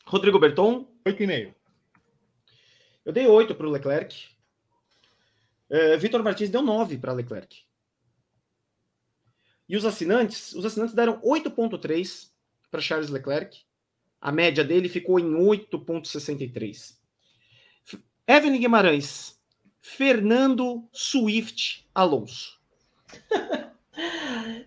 Rodrigo 0.06 0.38
Berton. 0.38 0.86
8,5. 1.06 1.54
Eu 3.04 3.12
dei 3.12 3.26
8 3.26 3.54
para 3.54 3.66
o 3.66 3.70
Leclerc. 3.70 4.28
Uh, 5.70 5.98
Vitor 5.98 6.22
Martins 6.22 6.50
deu 6.50 6.62
9 6.62 6.98
para 6.98 7.12
Leclerc. 7.12 7.62
E 9.68 9.76
os 9.76 9.84
assinantes, 9.84 10.52
os 10.54 10.64
assinantes 10.64 10.94
deram 10.94 11.20
8.3 11.20 12.30
para 12.70 12.80
Charles 12.80 13.10
Leclerc. 13.10 13.62
A 14.20 14.32
média 14.32 14.64
dele 14.64 14.88
ficou 14.88 15.18
em 15.18 15.32
8.63. 15.32 16.96
Evelyn 18.26 18.58
Guimarães, 18.58 19.38
Fernando 19.80 20.88
Swift 20.92 21.86
Alonso. 21.94 22.58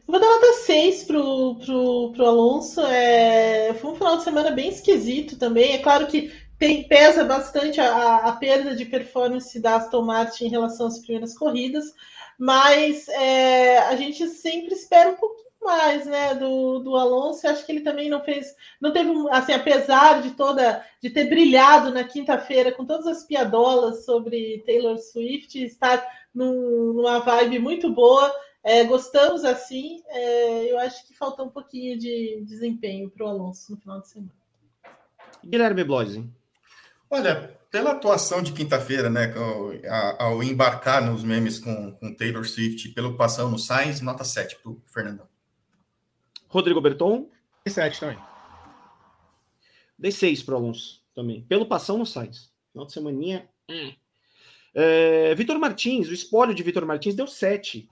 Vou 0.07 0.19
dar 0.19 0.27
nota 0.27 0.53
6 0.53 1.03
pro, 1.03 1.55
pro, 1.55 2.11
pro 2.13 2.25
Alonso. 2.25 2.81
É, 2.81 3.73
foi 3.75 3.91
um 3.91 3.95
final 3.95 4.17
de 4.17 4.23
semana 4.23 4.51
bem 4.51 4.69
esquisito 4.69 5.37
também. 5.37 5.73
É 5.73 5.79
claro 5.79 6.07
que 6.07 6.31
tem, 6.57 6.87
pesa 6.87 7.23
bastante 7.23 7.79
a, 7.79 8.17
a 8.17 8.31
perda 8.33 8.75
de 8.75 8.85
performance 8.85 9.59
da 9.59 9.75
Aston 9.75 10.01
Martin 10.01 10.45
em 10.45 10.49
relação 10.49 10.87
às 10.87 10.99
primeiras 10.99 11.37
corridas, 11.37 11.93
mas 12.37 13.07
é, 13.09 13.79
a 13.79 13.95
gente 13.95 14.27
sempre 14.27 14.73
espera 14.73 15.11
um 15.11 15.15
pouquinho 15.15 15.47
mais, 15.61 16.05
né, 16.05 16.33
do, 16.35 16.79
do 16.79 16.95
Alonso. 16.95 17.45
Eu 17.45 17.51
acho 17.51 17.65
que 17.65 17.71
ele 17.71 17.81
também 17.81 18.09
não 18.09 18.23
fez, 18.23 18.55
não 18.79 18.91
teve, 18.91 19.11
assim, 19.31 19.53
apesar 19.53 20.21
de 20.21 20.31
toda, 20.31 20.83
de 21.01 21.09
ter 21.09 21.25
brilhado 21.25 21.91
na 21.91 22.03
quinta-feira 22.03 22.71
com 22.71 22.85
todas 22.85 23.05
as 23.07 23.23
piadolas 23.23 24.05
sobre 24.05 24.63
Taylor 24.65 24.97
Swift, 24.97 25.61
estar 25.61 26.05
num, 26.33 26.93
numa 26.93 27.19
vibe 27.19 27.59
muito 27.59 27.91
boa. 27.91 28.33
É, 28.63 28.83
gostamos 28.83 29.45
assim. 29.45 30.01
É, 30.07 30.71
eu 30.71 30.79
acho 30.79 31.07
que 31.07 31.15
faltou 31.15 31.45
um 31.45 31.49
pouquinho 31.49 31.97
de 31.97 32.41
desempenho 32.45 33.09
para 33.09 33.25
o 33.25 33.29
Alonso 33.29 33.71
no 33.71 33.77
final 33.77 34.01
de 34.01 34.09
semana. 34.09 34.31
Guilherme 35.43 35.83
Bloise. 35.83 36.27
Olha, 37.09 37.57
pela 37.71 37.91
atuação 37.91 38.41
de 38.41 38.53
quinta-feira, 38.53 39.09
né, 39.09 39.33
ao, 39.35 40.31
ao, 40.33 40.43
embarcar 40.43 41.05
nos 41.05 41.23
memes 41.23 41.59
com, 41.59 41.93
com 41.93 42.13
Taylor 42.13 42.45
Swift, 42.45 42.89
pelo 42.89 43.15
passão 43.15 43.49
no 43.49 43.57
Sainz, 43.59 44.01
nota 44.01 44.23
7 44.23 44.57
para 44.57 44.71
o 44.71 44.81
Fernandão. 44.87 45.27
Rodrigo 46.47 46.81
Berton. 46.81 47.29
7 47.67 47.99
também. 47.99 48.17
Dei 49.99 50.11
6 50.11 50.43
para 50.43 50.55
o 50.55 50.57
Alonso 50.57 51.03
também. 51.13 51.41
Pelo 51.43 51.65
passão 51.65 51.97
no 51.97 52.05
Sainz. 52.05 52.51
Final 52.71 52.87
de 52.87 52.93
semaninha. 52.93 53.49
Hum. 53.69 53.93
É, 54.73 55.35
Vitor 55.35 55.57
Martins, 55.59 56.07
o 56.07 56.13
espólio 56.13 56.53
de 56.55 56.63
Vitor 56.63 56.85
Martins 56.85 57.15
deu 57.15 57.27
7 57.27 57.89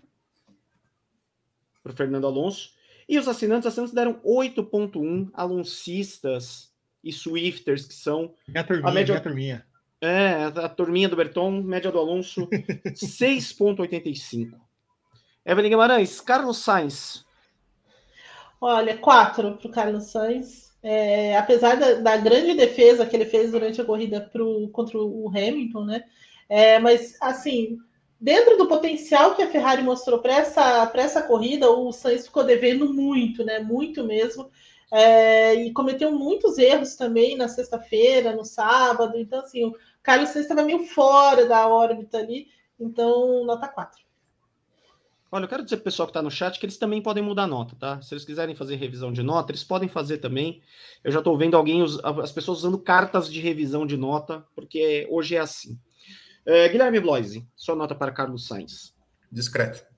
para 1.83 1.91
o 1.91 1.95
Fernando 1.95 2.27
Alonso. 2.27 2.73
E 3.07 3.19
os 3.19 3.27
assinantes, 3.27 3.67
assinantes 3.67 3.93
deram 3.93 4.19
8.1 4.21 5.29
aloncistas 5.33 6.73
e 7.05 7.13
Swifters, 7.13 7.85
que 7.85 7.93
são. 7.93 8.33
Minha 8.47 8.63
turminha, 8.63 8.89
a 8.89 8.91
média... 8.91 9.13
minha 9.13 9.23
turminha. 9.23 9.65
É, 10.01 10.43
a 10.43 10.67
turminha 10.67 11.07
do 11.07 11.15
Berton, 11.15 11.61
média 11.61 11.91
do 11.91 11.99
Alonso, 11.99 12.47
6,85. 12.93 14.59
Evelyn 15.45 15.69
Guimarães, 15.69 16.19
Carlos 16.19 16.57
Sainz. 16.57 17.23
Olha, 18.59 18.97
4 18.97 19.57
para 19.57 19.67
o 19.67 19.71
Carlos 19.71 20.05
Sainz. 20.05 20.65
É, 20.81 21.37
apesar 21.37 21.77
da, 21.77 21.93
da, 21.95 22.17
grande 22.17 22.53
defesa 22.53 23.05
que 23.05 23.15
ele 23.15 23.25
fez 23.25 23.51
durante 23.51 23.81
a 23.81 23.85
corrida 23.85 24.21
pro, 24.21 24.67
contra 24.69 24.97
o 24.99 25.29
Hamilton, 25.29 25.85
né? 25.85 26.03
É, 26.47 26.77
mas, 26.77 27.17
assim, 27.21 27.79
dentro 28.19 28.57
do 28.57 28.67
potencial 28.67 29.33
que 29.35 29.41
a 29.41 29.49
Ferrari 29.49 29.81
mostrou 29.81 30.19
para 30.19 30.35
essa, 30.35 30.91
essa 30.93 31.23
corrida, 31.23 31.69
o 31.69 31.91
Sainz 31.91 32.27
ficou 32.27 32.43
devendo 32.43 32.93
muito, 32.93 33.43
né? 33.43 33.59
Muito 33.59 34.03
mesmo 34.03 34.51
é, 34.91 35.55
e 35.55 35.73
cometeu 35.73 36.11
muitos 36.11 36.57
erros 36.57 36.95
também 36.95 37.35
na 37.35 37.47
sexta-feira, 37.47 38.35
no 38.35 38.45
sábado. 38.45 39.17
Então, 39.17 39.39
assim, 39.39 39.65
o 39.65 39.75
Carlos 40.01 40.29
Sainz 40.29 40.45
estava 40.45 40.63
meio 40.63 40.85
fora 40.85 41.45
da 41.45 41.67
órbita 41.67 42.17
ali, 42.17 42.47
então, 42.79 43.43
nota 43.45 43.67
4. 43.67 44.05
Olha, 45.31 45.45
eu 45.45 45.49
quero 45.49 45.63
dizer 45.63 45.77
para 45.77 45.81
o 45.81 45.85
pessoal 45.85 46.07
que 46.07 46.11
está 46.11 46.21
no 46.21 46.31
chat 46.31 46.59
que 46.59 46.65
eles 46.65 46.77
também 46.77 47.01
podem 47.01 47.21
mudar 47.23 47.43
a 47.43 47.47
nota, 47.47 47.75
tá? 47.75 48.01
Se 48.01 48.13
eles 48.13 48.23
quiserem 48.23 48.55
fazer 48.55 48.75
revisão 48.75 49.11
de 49.11 49.21
nota, 49.21 49.51
eles 49.51 49.63
podem 49.63 49.89
fazer 49.89 50.19
também. 50.19 50.61
Eu 51.03 51.11
já 51.11 51.19
estou 51.19 51.37
vendo 51.37 51.57
alguém, 51.57 51.83
as 52.23 52.31
pessoas 52.31 52.59
usando 52.59 52.77
cartas 52.77 53.29
de 53.29 53.41
revisão 53.41 53.85
de 53.85 53.97
nota, 53.97 54.45
porque 54.55 55.07
hoje 55.09 55.35
é 55.35 55.39
assim. 55.39 55.77
É, 56.45 56.69
Guilherme 56.69 56.99
Bloise, 56.99 57.45
sua 57.55 57.75
nota 57.75 57.95
para 57.95 58.11
Carlos 58.11 58.47
Sainz. 58.47 58.95
Discreto. 59.31 59.94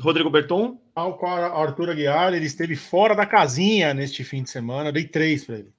Rodrigo 0.00 0.30
Berton. 0.30 0.80
Ao 0.94 1.18
qual 1.18 1.36
Arthur 1.36 1.90
Aguiar, 1.90 2.32
ele 2.32 2.46
esteve 2.46 2.76
fora 2.76 3.14
da 3.14 3.26
casinha 3.26 3.92
neste 3.92 4.22
fim 4.22 4.42
de 4.42 4.50
semana. 4.50 4.88
Eu 4.88 4.92
dei 4.92 5.06
três 5.06 5.44
para 5.44 5.58
ele. 5.58 5.72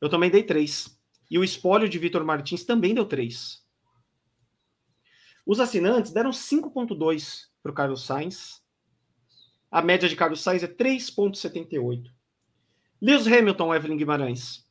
Eu 0.00 0.08
também 0.08 0.30
dei 0.30 0.42
três. 0.42 0.98
E 1.30 1.38
o 1.38 1.44
espólio 1.44 1.88
de 1.88 1.98
Vitor 1.98 2.24
Martins 2.24 2.64
também 2.64 2.94
deu 2.94 3.04
três. 3.04 3.62
Os 5.46 5.60
assinantes 5.60 6.12
deram 6.12 6.30
5,2 6.30 7.46
para 7.62 7.72
o 7.72 7.74
Carlos 7.74 8.04
Sainz. 8.04 8.62
A 9.70 9.82
média 9.82 10.08
de 10.08 10.16
Carlos 10.16 10.40
Sainz 10.40 10.62
é 10.62 10.68
3,78. 10.68 12.04
Lewis 13.00 13.26
Hamilton, 13.26 13.74
Evelyn 13.74 13.96
Guimarães. 13.96 14.64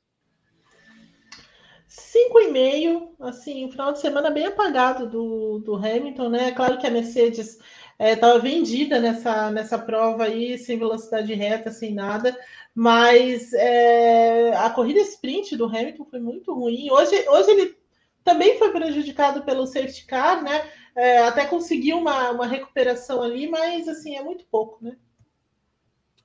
5,5, 1.88 3.16
assim, 3.20 3.66
um 3.66 3.72
final 3.72 3.92
de 3.92 4.00
semana 4.00 4.30
bem 4.30 4.46
apagado 4.46 5.10
do, 5.10 5.60
do 5.60 5.76
Hamilton, 5.76 6.30
né? 6.30 6.52
Claro 6.52 6.78
que 6.78 6.86
a 6.86 6.92
Mercedes 6.92 7.58
estava 8.00 8.38
é, 8.38 8.42
vendida 8.42 9.00
nessa, 9.00 9.52
nessa 9.52 9.78
prova 9.78 10.24
aí, 10.24 10.58
sem 10.58 10.80
velocidade 10.80 11.34
reta, 11.34 11.72
sem 11.72 11.94
nada, 11.94 12.38
mas 12.74 13.52
é, 13.54 14.56
a 14.56 14.70
corrida 14.70 15.02
sprint 15.02 15.58
do 15.58 15.66
Hamilton 15.66 16.06
foi 16.06 16.20
muito 16.20 16.54
ruim. 16.54 16.90
Hoje, 16.90 17.28
hoje 17.28 17.52
ele 17.52 17.78
também 18.24 18.58
foi 18.58 18.72
prejudicado 18.72 19.44
pelo 19.44 19.68
safety 19.68 20.06
car, 20.06 20.42
né? 20.44 20.72
É, 20.96 21.20
até 21.20 21.46
conseguiu 21.46 21.98
uma, 21.98 22.32
uma 22.32 22.48
recuperação 22.48 23.22
ali, 23.22 23.50
mas 23.50 23.88
assim, 23.88 24.16
é 24.16 24.24
muito 24.24 24.46
pouco, 24.46 24.84
né? 24.84 24.96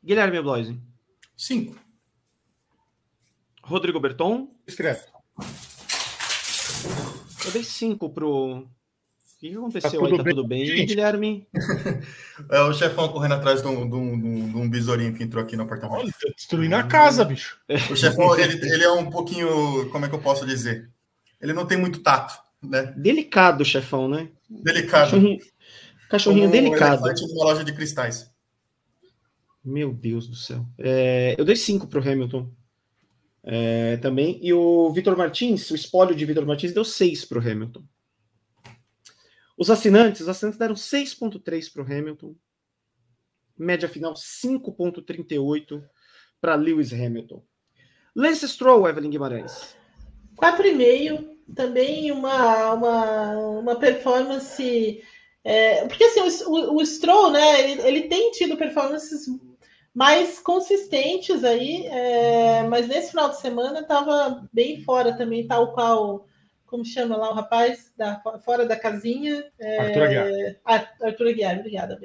Guilherme 0.03 0.41
Bloise. 0.41 0.79
Cinco. 1.37 1.77
Rodrigo 3.63 3.99
Berton. 3.99 4.49
Escreve. 4.67 5.07
Eu 7.45 7.51
dei 7.53 7.65
cinco 7.65 8.11
pro, 8.11 8.69
que, 9.45 9.51
que 9.51 9.57
aconteceu 9.57 10.01
tá 10.01 10.07
aí? 10.07 10.17
Tá 10.17 10.23
bem, 10.23 10.35
tudo 10.35 10.49
bem, 10.49 10.67
gente? 10.67 10.87
Guilherme? 10.87 11.47
É 12.51 12.61
o 12.63 12.73
chefão 12.73 13.09
correndo 13.09 13.35
atrás 13.35 13.63
de 13.63 13.69
um, 13.69 13.89
de, 13.89 13.95
um, 13.95 14.49
de 14.51 14.57
um, 14.57 14.69
besourinho 14.69 15.15
que 15.15 15.23
entrou 15.23 15.43
aqui 15.43 15.57
no 15.57 15.63
apartamento. 15.63 16.01
Olha, 16.01 16.11
tá 16.11 16.33
destruindo 16.37 16.75
a 16.75 16.83
casa, 16.83 17.25
bicho. 17.25 17.59
O 17.91 17.95
chefão, 17.95 18.37
ele, 18.37 18.55
ele 18.55 18.83
é 18.83 18.91
um 18.91 19.09
pouquinho, 19.09 19.89
como 19.91 20.05
é 20.05 20.09
que 20.09 20.15
eu 20.15 20.21
posso 20.21 20.45
dizer? 20.45 20.91
Ele 21.41 21.53
não 21.53 21.65
tem 21.65 21.79
muito 21.79 22.01
tato, 22.01 22.35
né? 22.61 22.93
Delicado, 22.97 23.65
chefão, 23.65 24.09
né? 24.09 24.29
Delicado. 24.51 25.11
Cachorrinho, 25.11 25.41
cachorrinho 26.11 26.51
delicado. 26.51 27.05
Um 27.05 27.29
numa 27.29 27.45
loja 27.45 27.63
de 27.63 27.73
cristais. 27.73 28.31
Meu 29.65 29.93
Deus 29.93 30.27
do 30.27 30.35
céu. 30.35 30.67
É, 30.77 31.37
eu 31.39 31.45
dei 31.45 31.57
cinco 31.57 31.87
pro 31.87 32.03
Hamilton. 32.03 32.51
É, 33.45 33.97
também. 33.99 34.41
E 34.43 34.53
o 34.53 34.91
Vitor 34.93 35.17
Martins, 35.17 35.71
o 35.71 35.75
espólio 35.77 36.17
de 36.17 36.25
Vitor 36.25 36.45
Martins, 36.45 36.73
deu 36.73 36.85
seis 36.85 37.25
pro 37.25 37.41
Hamilton. 37.41 37.83
Os 39.57 39.71
assinantes, 39.71 40.23
os 40.23 40.29
assinantes 40.29 40.59
deram 40.59 40.75
6,3 40.75 41.73
para 41.73 41.83
o 41.83 41.85
Hamilton. 41.85 42.35
Média 43.57 43.89
final 43.89 44.15
5,38 44.15 45.83
para 46.41 46.57
Lewis 46.57 46.93
Hamilton. 46.93 47.43
Lance 48.15 48.49
Stroll, 48.49 48.89
Evelyn 48.89 49.11
Guimarães. 49.11 49.77
4,5. 50.37 51.35
Também 51.55 52.11
uma, 52.11 52.73
uma, 52.73 53.39
uma 53.59 53.77
performance. 53.77 55.05
É, 55.45 55.87
porque 55.87 56.05
assim, 56.05 56.45
o, 56.47 56.77
o, 56.77 56.87
Stroll, 56.87 57.31
né, 57.31 57.71
ele, 57.71 57.83
ele, 57.83 58.01
tem 58.09 58.31
tido 58.31 58.57
performances 58.57 59.27
mais 59.95 60.41
consistentes 60.41 61.45
aí, 61.45 61.87
é, 61.87 62.63
mas 62.65 62.89
nesse 62.89 63.11
final 63.11 63.29
de 63.29 63.39
semana 63.39 63.81
estava 63.81 64.49
bem 64.53 64.83
fora 64.83 65.17
também, 65.17 65.47
tal 65.47 65.75
qual 65.75 66.27
como 66.75 66.85
chama 66.85 67.17
lá 67.17 67.31
o 67.31 67.35
rapaz, 67.35 67.93
da, 67.97 68.21
fora 68.45 68.67
da 68.67 68.75
casinha. 68.75 69.45
É, 69.61 69.79
Arthur 69.79 70.03
Aguiar. 70.03 70.57
Arthur 71.01 71.29
Aguiar, 71.29 71.59
obrigada. 71.59 72.01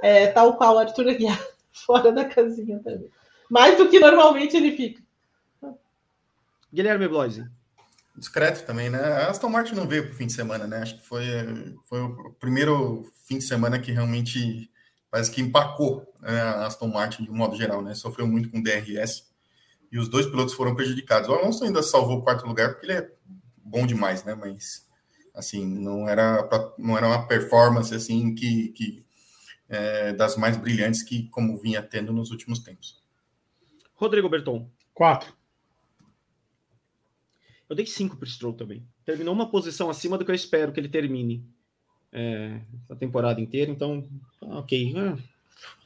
É, 0.00 0.28
tal 0.28 0.56
qual 0.56 0.78
Arthur 0.78 1.08
Aguiar, 1.08 1.44
fora 1.74 2.12
da 2.12 2.24
casinha 2.24 2.78
também. 2.78 3.10
Mais 3.50 3.76
do 3.76 3.88
que 3.88 3.98
normalmente 3.98 4.56
ele 4.56 4.76
fica. 4.76 5.02
Guilherme 6.72 7.08
Bloise. 7.08 7.50
Discreto 8.16 8.64
também, 8.64 8.88
né? 8.88 9.00
A 9.00 9.30
Aston 9.30 9.48
Martin 9.48 9.74
não 9.74 9.88
veio 9.88 10.04
para 10.04 10.12
o 10.12 10.16
fim 10.16 10.26
de 10.26 10.34
semana, 10.34 10.68
né? 10.68 10.78
Acho 10.78 10.98
que 10.98 11.04
foi, 11.04 11.24
foi 11.86 12.00
o 12.00 12.32
primeiro 12.38 13.10
fim 13.26 13.38
de 13.38 13.44
semana 13.44 13.80
que 13.80 13.90
realmente 13.90 14.70
parece 15.10 15.32
que 15.32 15.40
empacou 15.40 16.06
né, 16.20 16.40
a 16.40 16.66
Aston 16.66 16.86
Martin 16.86 17.24
de 17.24 17.30
um 17.30 17.34
modo 17.34 17.56
geral, 17.56 17.82
né? 17.82 17.92
Sofreu 17.94 18.26
muito 18.28 18.50
com 18.50 18.62
DRS 18.62 19.32
e 19.90 19.98
os 19.98 20.08
dois 20.08 20.26
pilotos 20.26 20.54
foram 20.54 20.76
prejudicados. 20.76 21.28
O 21.28 21.34
Alonso 21.34 21.64
ainda 21.64 21.82
salvou 21.82 22.18
o 22.18 22.22
quarto 22.22 22.46
lugar 22.46 22.70
porque 22.70 22.86
ele 22.86 22.92
é 22.92 23.10
bom 23.64 23.86
demais, 23.86 24.24
né? 24.24 24.34
Mas 24.34 24.86
Assim, 25.34 25.64
não 25.66 26.08
era, 26.08 26.42
pra, 26.42 26.72
não 26.78 26.96
era 26.96 27.06
uma 27.06 27.26
performance 27.26 27.94
assim 27.94 28.34
que, 28.34 28.68
que 28.68 29.04
é, 29.68 30.12
das 30.12 30.36
mais 30.36 30.56
brilhantes 30.58 31.02
que 31.02 31.28
como 31.28 31.56
vinha 31.56 31.82
tendo 31.82 32.12
nos 32.12 32.30
últimos 32.30 32.58
tempos. 32.58 33.00
Rodrigo 33.94 34.28
Berton. 34.28 34.68
Quatro. 34.92 35.32
Eu 37.68 37.74
dei 37.74 37.86
cinco 37.86 38.16
para 38.16 38.26
o 38.26 38.28
Stroll 38.28 38.52
também. 38.52 38.86
Terminou 39.06 39.32
uma 39.32 39.48
posição 39.48 39.88
acima 39.88 40.18
do 40.18 40.24
que 40.24 40.30
eu 40.30 40.34
espero 40.34 40.70
que 40.70 40.78
ele 40.78 40.88
termine 40.88 41.42
é, 42.12 42.60
a 42.90 42.94
temporada 42.94 43.40
inteira, 43.40 43.70
então, 43.70 44.06
ok. 44.42 44.94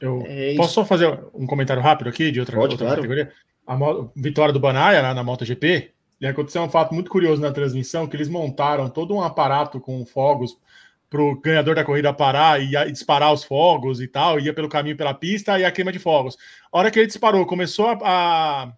Eu 0.01 0.23
é 0.25 0.55
posso 0.55 0.73
só 0.73 0.83
fazer 0.85 1.07
um 1.33 1.47
comentário 1.47 1.81
rápido 1.81 2.09
aqui 2.09 2.31
de 2.31 2.41
outra, 2.41 2.57
Pode, 2.57 2.73
outra 2.73 2.87
claro. 2.87 3.01
categoria? 3.01 3.31
A 3.65 3.77
vitória 4.13 4.51
do 4.51 4.59
Banaya 4.59 5.01
na, 5.01 5.13
na 5.13 5.23
MotoGP, 5.23 5.93
e 6.19 6.25
aconteceu 6.25 6.61
um 6.63 6.69
fato 6.69 6.93
muito 6.93 7.09
curioso 7.09 7.41
na 7.41 7.51
transmissão, 7.51 8.07
que 8.07 8.15
eles 8.15 8.29
montaram 8.29 8.89
todo 8.89 9.13
um 9.13 9.21
aparato 9.21 9.79
com 9.79 10.05
fogos 10.05 10.57
para 11.09 11.21
o 11.21 11.39
ganhador 11.39 11.75
da 11.75 11.85
corrida 11.85 12.13
parar 12.13 12.61
e, 12.61 12.91
disparar 12.91 13.31
os 13.31 13.43
fogos 13.43 14.01
e 14.01 14.07
tal, 14.07 14.39
ia 14.39 14.53
pelo 14.53 14.67
caminho 14.67 14.97
pela 14.97 15.13
pista 15.13 15.57
e 15.57 15.63
a 15.63 15.71
queima 15.71 15.91
de 15.91 15.99
fogos. 15.99 16.37
A 16.71 16.77
hora 16.77 16.91
que 16.91 16.99
ele 16.99 17.07
disparou, 17.07 17.45
começou 17.45 17.87
a, 17.87 17.97
a 18.03 18.73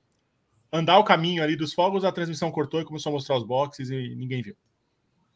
andar 0.72 1.00
o 1.00 1.04
caminho 1.04 1.42
ali 1.42 1.56
dos 1.56 1.74
fogos, 1.74 2.04
a 2.04 2.12
transmissão 2.12 2.52
cortou 2.52 2.82
e 2.82 2.86
começou 2.86 3.10
a 3.10 3.14
mostrar 3.14 3.38
os 3.38 3.44
boxes 3.44 3.90
e 3.90 4.16
ninguém 4.16 4.42
viu. 4.42 4.56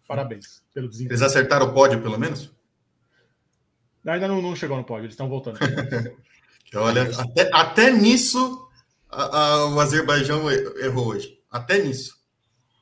Parabéns 0.07 0.63
pelo 0.73 0.87
desempenho. 0.87 1.13
Eles 1.13 1.21
acertaram 1.21 1.67
o 1.67 1.73
pódio, 1.73 2.01
pelo 2.01 2.19
menos? 2.19 2.51
Ainda 4.05 4.27
não, 4.27 4.41
não 4.41 4.55
chegou 4.55 4.75
no 4.77 4.83
pódio, 4.83 5.05
eles 5.05 5.13
estão 5.13 5.29
voltando. 5.29 5.57
Olha, 6.75 7.03
até, 7.03 7.49
até 7.53 7.91
nisso 7.91 8.67
a, 9.09 9.37
a, 9.37 9.65
o 9.67 9.79
Azerbaijão 9.79 10.51
errou 10.51 11.07
hoje. 11.07 11.39
Até 11.53 11.83
nisso. 11.83 12.17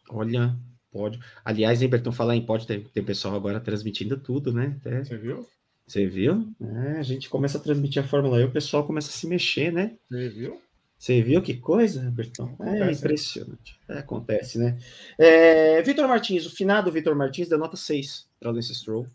Olha, 0.10 0.56
pode. 0.89 1.19
Aliás, 1.43 1.81
Emberton, 1.81 2.14
falar 2.14 2.38
em 2.38 2.45
pode, 2.45 2.65
tem, 2.65 2.81
tem 2.81 3.03
pessoal 3.03 3.35
agora 3.35 3.60
transmitindo 3.60 4.18
tudo, 4.18 4.53
né? 4.53 4.77
Até... 4.80 5.03
Você 5.03 5.18
viu? 5.18 5.48
Você 5.85 6.07
viu? 6.07 6.48
É, 6.61 6.99
a 6.99 7.03
gente 7.03 7.30
começa 7.30 7.57
a 7.57 7.61
transmitir 7.61 8.02
a 8.02 8.07
Fórmula 8.07 8.39
E, 8.39 8.45
o 8.45 8.52
pessoal 8.52 8.88
começa 8.88 9.10
a 9.10 9.11
se 9.11 9.27
mexer, 9.27 9.73
né? 9.73 9.98
Você 10.10 10.30
viu? 10.30 10.61
Você 10.98 11.22
viu 11.22 11.41
que 11.41 11.57
coisa, 11.57 12.10
Bertão? 12.11 12.56
É 12.61 12.77
acontece, 12.77 12.99
impressionante. 12.99 13.80
É, 13.89 13.98
acontece, 13.98 14.57
né? 14.57 14.77
É, 15.18 15.81
Vitor 15.81 16.07
Martins, 16.07 16.45
o 16.45 16.56
finado 16.56 16.91
Vitor 16.91 17.14
Martins 17.14 17.49
deu 17.49 17.57
nota 17.57 17.76
6 17.76 18.26
para 18.39 18.52
o 18.52 18.53
Lance 18.53 18.73
Stroll. 18.73 19.06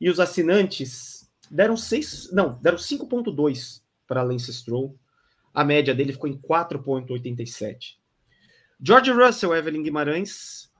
E 0.00 0.08
os 0.08 0.18
assinantes 0.18 1.28
deram 1.50 1.76
6, 1.76 2.30
não, 2.32 2.58
deram 2.62 2.78
5.2 2.78 3.82
para 4.06 4.22
Lance 4.22 4.50
Stroll. 4.54 4.96
A 5.52 5.64
média 5.64 5.94
dele 5.94 6.14
ficou 6.14 6.30
em 6.30 6.38
4.87. 6.38 7.96
George 8.82 9.12
Russell, 9.12 9.54
Evelyn 9.54 9.82
Guimarães. 9.82 10.70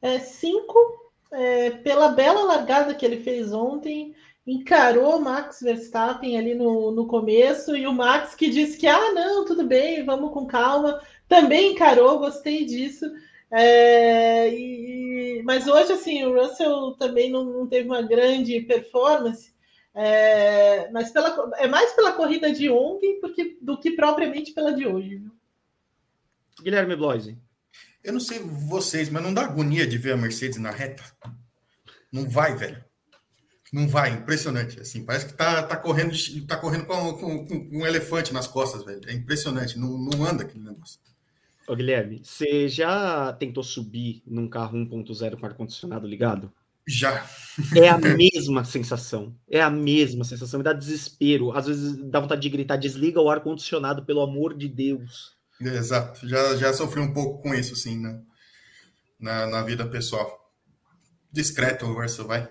É 0.00 0.18
5 0.18 1.12
é, 1.32 1.70
pela 1.70 2.08
bela 2.08 2.42
largada 2.42 2.94
que 2.94 3.06
ele 3.06 3.22
fez 3.22 3.52
ontem 3.52 4.14
encarou 4.46 5.20
Max 5.20 5.60
Verstappen 5.60 6.36
ali 6.36 6.54
no, 6.54 6.90
no 6.90 7.06
começo, 7.06 7.76
e 7.76 7.86
o 7.86 7.92
Max 7.92 8.34
que 8.34 8.50
disse 8.50 8.76
que, 8.76 8.86
ah, 8.86 9.12
não, 9.12 9.44
tudo 9.44 9.64
bem, 9.64 10.04
vamos 10.04 10.32
com 10.32 10.46
calma, 10.46 11.00
também 11.28 11.72
encarou, 11.72 12.18
gostei 12.18 12.64
disso. 12.64 13.06
É, 13.50 14.48
e, 14.48 15.42
mas 15.44 15.68
hoje, 15.68 15.92
assim, 15.92 16.24
o 16.24 16.34
Russell 16.34 16.92
também 16.98 17.30
não, 17.30 17.44
não 17.44 17.66
teve 17.66 17.86
uma 17.86 18.02
grande 18.02 18.60
performance, 18.62 19.52
é, 19.94 20.90
mas 20.90 21.10
pela, 21.10 21.52
é 21.58 21.68
mais 21.68 21.92
pela 21.92 22.12
corrida 22.12 22.50
de 22.52 22.70
ontem 22.70 23.20
porque, 23.20 23.56
do 23.60 23.78
que 23.78 23.92
propriamente 23.92 24.52
pela 24.52 24.72
de 24.72 24.86
hoje. 24.86 25.16
Viu? 25.16 25.30
Guilherme 26.62 26.96
Bloise. 26.96 27.38
Eu 28.02 28.12
não 28.12 28.20
sei 28.20 28.40
vocês, 28.40 29.08
mas 29.08 29.22
não 29.22 29.32
dá 29.32 29.42
agonia 29.42 29.86
de 29.86 29.96
ver 29.98 30.12
a 30.12 30.16
Mercedes 30.16 30.58
na 30.58 30.70
reta? 30.70 31.04
Não 32.12 32.28
vai, 32.28 32.56
velho. 32.56 32.84
Não 33.72 33.88
vai, 33.88 34.12
impressionante. 34.12 34.80
Assim, 34.80 35.04
parece 35.04 35.26
que 35.26 35.34
tá, 35.34 35.62
tá 35.62 35.76
correndo, 35.76 36.12
tá 36.46 36.56
correndo 36.56 36.84
com, 36.84 37.12
com, 37.14 37.46
com 37.46 37.78
um 37.78 37.86
elefante 37.86 38.32
nas 38.32 38.46
costas, 38.46 38.84
velho. 38.84 39.00
É 39.06 39.12
impressionante, 39.12 39.78
não, 39.78 39.96
não 39.96 40.24
anda 40.26 40.42
aquele 40.42 40.64
negócio. 40.64 41.00
Ô, 41.66 41.74
Guilherme, 41.74 42.20
você 42.22 42.68
já 42.68 43.32
tentou 43.32 43.62
subir 43.62 44.22
num 44.26 44.48
carro 44.48 44.76
1.0 44.76 45.38
com 45.38 45.46
ar-condicionado 45.46 46.06
ligado? 46.06 46.52
Já. 46.86 47.24
É 47.74 47.88
a 47.88 47.96
mesma 47.98 48.64
sensação. 48.64 49.34
É 49.48 49.62
a 49.62 49.70
mesma 49.70 50.24
sensação. 50.24 50.58
Me 50.58 50.64
dá 50.64 50.72
desespero. 50.72 51.52
Às 51.52 51.66
vezes 51.66 51.96
dá 52.10 52.20
vontade 52.20 52.42
de 52.42 52.50
gritar: 52.50 52.76
desliga 52.76 53.20
o 53.20 53.30
ar-condicionado, 53.30 54.04
pelo 54.04 54.20
amor 54.20 54.54
de 54.54 54.68
Deus. 54.68 55.36
Exato. 55.68 56.28
Já, 56.28 56.56
já 56.56 56.72
sofri 56.72 57.00
um 57.00 57.12
pouco 57.12 57.42
com 57.42 57.54
isso, 57.54 57.76
sim, 57.76 57.98
né? 57.98 58.20
na, 59.22 59.46
na 59.46 59.62
vida 59.62 59.86
pessoal. 59.86 60.52
Discreto 61.30 61.86
o 61.86 61.94
verso, 61.94 62.26
vai. 62.26 62.46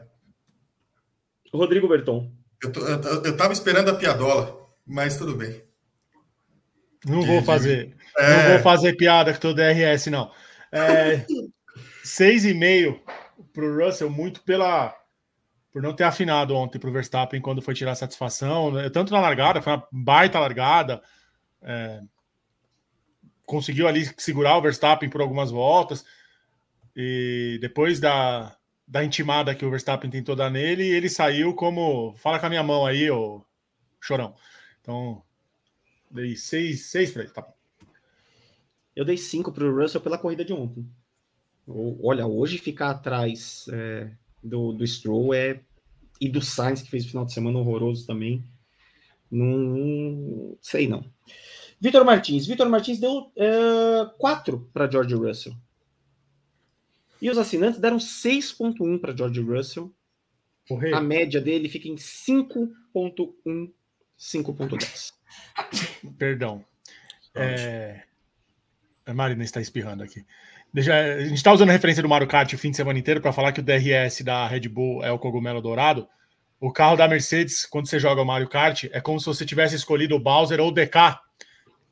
Rodrigo 1.53 1.87
Berton. 1.87 2.31
Eu, 2.63 2.71
tô, 2.71 2.79
eu, 2.79 3.23
eu 3.25 3.37
tava 3.37 3.51
esperando 3.51 3.89
a 3.89 3.95
piadola, 3.95 4.57
mas 4.87 5.17
tudo 5.17 5.35
bem. 5.35 5.61
Não 7.05 7.21
vou 7.23 7.43
fazer. 7.43 7.95
É... 8.17 8.43
Não 8.43 8.53
vou 8.53 8.59
fazer 8.63 8.93
piada 8.93 9.37
com 9.37 9.49
o 9.49 9.53
DRS, 9.53 10.07
não. 10.07 10.31
É, 10.71 11.25
seis 12.03 12.45
e 12.45 12.53
meio 12.53 13.01
para 13.51 13.65
o 13.65 13.85
Russell, 13.85 14.09
muito 14.09 14.41
pela 14.43 14.95
por 15.73 15.81
não 15.81 15.95
ter 15.95 16.03
afinado 16.03 16.53
ontem 16.53 16.77
para 16.77 16.89
o 16.89 16.93
Verstappen 16.93 17.39
quando 17.39 17.61
foi 17.61 17.73
tirar 17.73 17.93
a 17.93 17.95
satisfação, 17.95 18.71
né? 18.71 18.89
tanto 18.89 19.13
na 19.13 19.21
largada, 19.21 19.61
foi 19.61 19.71
uma 19.71 19.87
baita 19.89 20.37
largada, 20.37 21.01
é, 21.61 22.01
conseguiu 23.51 23.85
ali 23.85 24.09
segurar 24.17 24.57
o 24.57 24.61
Verstappen 24.61 25.09
por 25.09 25.19
algumas 25.19 25.51
voltas, 25.51 26.05
e 26.95 27.57
depois 27.59 27.99
da, 27.99 28.55
da 28.87 29.03
intimada 29.03 29.53
que 29.53 29.65
o 29.65 29.69
Verstappen 29.69 30.09
tentou 30.09 30.37
dar 30.37 30.49
nele, 30.49 30.87
ele 30.87 31.09
saiu 31.09 31.53
como 31.53 32.15
fala 32.15 32.39
com 32.39 32.45
a 32.45 32.49
minha 32.49 32.63
mão 32.63 32.85
aí, 32.85 33.11
ô 33.11 33.43
chorão. 33.99 34.33
Então, 34.79 35.21
dei 36.09 36.37
seis, 36.37 36.85
seis 36.85 37.11
para 37.11 37.23
ele, 37.23 37.31
tá 37.31 37.41
bom. 37.41 37.53
Eu 38.95 39.03
dei 39.03 39.17
cinco 39.17 39.51
para 39.51 39.65
o 39.65 39.75
Russell 39.75 40.01
pela 40.01 40.17
corrida 40.17 40.45
de 40.45 40.53
ontem. 40.53 40.89
Olha, 41.67 42.25
hoje 42.25 42.57
ficar 42.57 42.89
atrás 42.89 43.65
é, 43.71 44.11
do, 44.41 44.71
do 44.71 44.87
Stroll 44.87 45.33
é, 45.33 45.61
e 46.19 46.29
do 46.29 46.41
Sainz, 46.41 46.81
que 46.81 46.89
fez 46.89 47.05
o 47.05 47.09
final 47.09 47.25
de 47.25 47.33
semana 47.33 47.59
horroroso 47.59 48.07
também. 48.07 48.43
Não, 49.29 49.45
não 49.45 50.57
sei 50.61 50.87
não. 50.87 51.05
Vitor 51.81 52.05
Martins. 52.05 52.45
Vitor 52.45 52.69
Martins 52.69 52.99
deu 52.99 53.31
é, 53.35 54.05
quatro 54.19 54.69
para 54.71 54.89
George 54.89 55.15
Russell. 55.15 55.53
E 57.19 57.29
os 57.29 57.37
assinantes 57.39 57.79
deram 57.79 57.97
6.1 57.97 59.01
para 59.01 59.17
George 59.17 59.41
Russell. 59.41 59.91
A 60.93 61.01
média 61.01 61.41
dele 61.41 61.67
fica 61.67 61.87
em 61.87 61.95
5.1, 61.95 63.71
5.10. 64.17 65.13
Perdão. 66.17 66.63
É... 67.33 68.03
A 69.05 69.13
Marina 69.13 69.43
está 69.43 69.59
espirrando 69.59 70.03
aqui. 70.03 70.23
Deixa... 70.71 70.93
A 70.93 71.21
gente 71.21 71.33
está 71.33 71.51
usando 71.51 71.69
a 71.69 71.73
referência 71.73 72.03
do 72.03 72.07
Mario 72.07 72.27
Kart 72.27 72.53
o 72.53 72.57
fim 72.57 72.71
de 72.71 72.77
semana 72.77 72.99
inteiro 72.99 73.19
para 73.19 73.33
falar 73.33 73.51
que 73.51 73.59
o 73.59 73.63
DRS 73.63 74.21
da 74.23 74.47
Red 74.47 74.69
Bull 74.69 75.03
é 75.03 75.11
o 75.11 75.19
cogumelo 75.19 75.61
dourado. 75.61 76.07
O 76.59 76.71
carro 76.71 76.95
da 76.95 77.07
Mercedes, 77.07 77.65
quando 77.65 77.87
você 77.87 77.99
joga 77.99 78.21
o 78.21 78.25
Mario 78.25 78.47
Kart, 78.47 78.85
é 78.91 79.01
como 79.01 79.19
se 79.19 79.25
você 79.25 79.45
tivesse 79.45 79.75
escolhido 79.75 80.15
o 80.15 80.19
Bowser 80.19 80.61
ou 80.61 80.69
o 80.69 80.71
DK, 80.71 81.19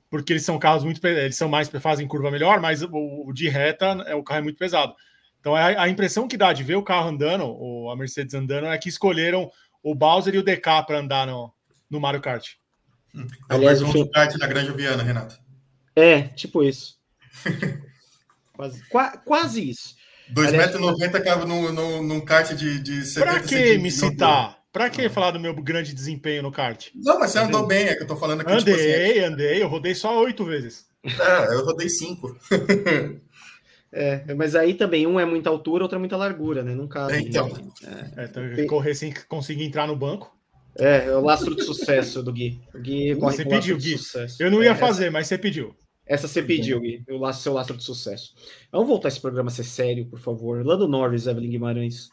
porque 0.09 0.33
eles 0.33 0.43
são 0.43 0.57
carros 0.57 0.83
muito 0.83 1.05
eles 1.05 1.35
são 1.35 1.47
mais 1.47 1.69
fazem 1.81 2.07
curva 2.07 2.31
melhor, 2.31 2.59
mas 2.59 2.81
o, 2.81 2.89
o 3.27 3.33
de 3.33 3.47
reta 3.47 3.85
é 4.07 4.15
o 4.15 4.23
carro 4.23 4.39
é 4.39 4.43
muito 4.43 4.57
pesado. 4.57 4.93
Então 5.39 5.55
a, 5.55 5.83
a, 5.83 5.89
impressão 5.89 6.27
que 6.27 6.37
dá 6.37 6.51
de 6.51 6.63
ver 6.63 6.75
o 6.75 6.83
carro 6.83 7.09
andando, 7.09 7.45
ou 7.45 7.91
a 7.91 7.95
Mercedes 7.95 8.33
andando, 8.33 8.67
é 8.67 8.77
que 8.77 8.89
escolheram 8.89 9.49
o 9.81 9.95
Bowser 9.95 10.35
e 10.35 10.37
o 10.37 10.43
DK 10.43 10.83
para 10.85 10.99
andar 10.99 11.27
no, 11.27 11.53
no 11.89 11.99
Mario 11.99 12.21
Kart. 12.21 12.55
Hum. 13.15 13.27
É 13.49 13.55
Aliás, 13.55 13.81
o 13.81 13.91
fim... 13.91 14.09
kart 14.09 14.35
na 14.37 14.47
Grande 14.47 14.71
Viana, 14.73 15.03
Renato. 15.03 15.39
É, 15.95 16.23
tipo 16.23 16.63
isso. 16.63 16.99
quase, 18.53 18.83
qua, 18.89 19.17
quase 19.17 19.69
isso. 19.69 19.95
2,90m 20.33 21.23
cabe 21.23 21.45
num, 21.45 21.71
num, 21.71 22.03
num 22.03 22.21
kart 22.21 22.53
de, 22.53 22.79
de 22.79 23.03
70 23.03 23.31
Pra 23.31 23.41
que 23.41 23.77
me 23.79 23.91
citar? 23.91 24.58
Pra 24.71 24.89
que 24.89 25.09
falar 25.09 25.31
do 25.31 25.39
meu 25.39 25.53
grande 25.55 25.93
desempenho 25.93 26.43
no 26.43 26.51
kart? 26.51 26.89
Não, 26.95 27.19
mas 27.19 27.31
você 27.31 27.39
andou 27.39 27.65
bem, 27.65 27.87
é 27.87 27.95
que 27.95 28.03
eu 28.03 28.07
tô 28.07 28.15
falando 28.15 28.41
aqui. 28.41 28.51
Andei, 28.51 28.75
tipo 28.75 28.87
assim, 28.87 29.19
andei, 29.19 29.63
eu 29.63 29.67
rodei 29.67 29.95
só 29.95 30.21
oito 30.21 30.45
vezes. 30.45 30.85
É, 31.03 31.53
eu 31.53 31.65
rodei 31.65 31.89
cinco. 31.89 32.35
É, 33.91 34.35
mas 34.35 34.55
aí 34.55 34.75
também 34.75 35.07
um 35.07 35.19
é 35.19 35.25
muita 35.25 35.49
altura, 35.49 35.83
outro 35.83 35.95
é 35.95 35.99
muita 35.99 36.15
largura, 36.15 36.61
né? 36.61 36.75
Não 36.75 36.87
cabe. 36.87 37.13
É, 37.13 37.19
então. 37.19 37.49
Né? 37.49 38.11
É, 38.17 38.25
então 38.25 38.67
correr 38.67 38.93
sem 38.93 39.11
conseguir 39.27 39.63
entrar 39.63 39.87
no 39.87 39.95
banco. 39.95 40.31
É, 40.77 41.07
é 41.07 41.15
o 41.15 41.21
lastro 41.21 41.55
de 41.55 41.63
sucesso 41.63 42.21
do 42.21 42.31
Gui. 42.31 42.61
O 42.73 42.79
Gui 42.79 43.15
corre 43.15 43.35
você 43.35 43.45
pediu, 43.45 43.77
Gui. 43.77 43.95
Eu 44.39 44.51
não 44.51 44.63
ia 44.63 44.71
é, 44.71 44.75
fazer, 44.75 45.05
essa... 45.05 45.11
mas 45.11 45.27
você 45.27 45.37
pediu. 45.37 45.75
Essa 46.05 46.27
você 46.27 46.41
pediu, 46.41 46.79
Gui. 46.79 47.03
O 47.09 47.17
laço, 47.17 47.41
seu 47.41 47.53
lastro 47.53 47.75
de 47.75 47.83
sucesso. 47.83 48.33
Vamos 48.71 48.87
voltar 48.87 49.07
esse 49.07 49.19
programa 49.19 49.49
a 49.49 49.51
ser 49.51 49.63
sério, 49.63 50.05
por 50.05 50.19
favor. 50.19 50.65
Lando 50.65 50.87
Norris, 50.87 51.27
Evelyn 51.27 51.49
Guimarães. 51.49 52.09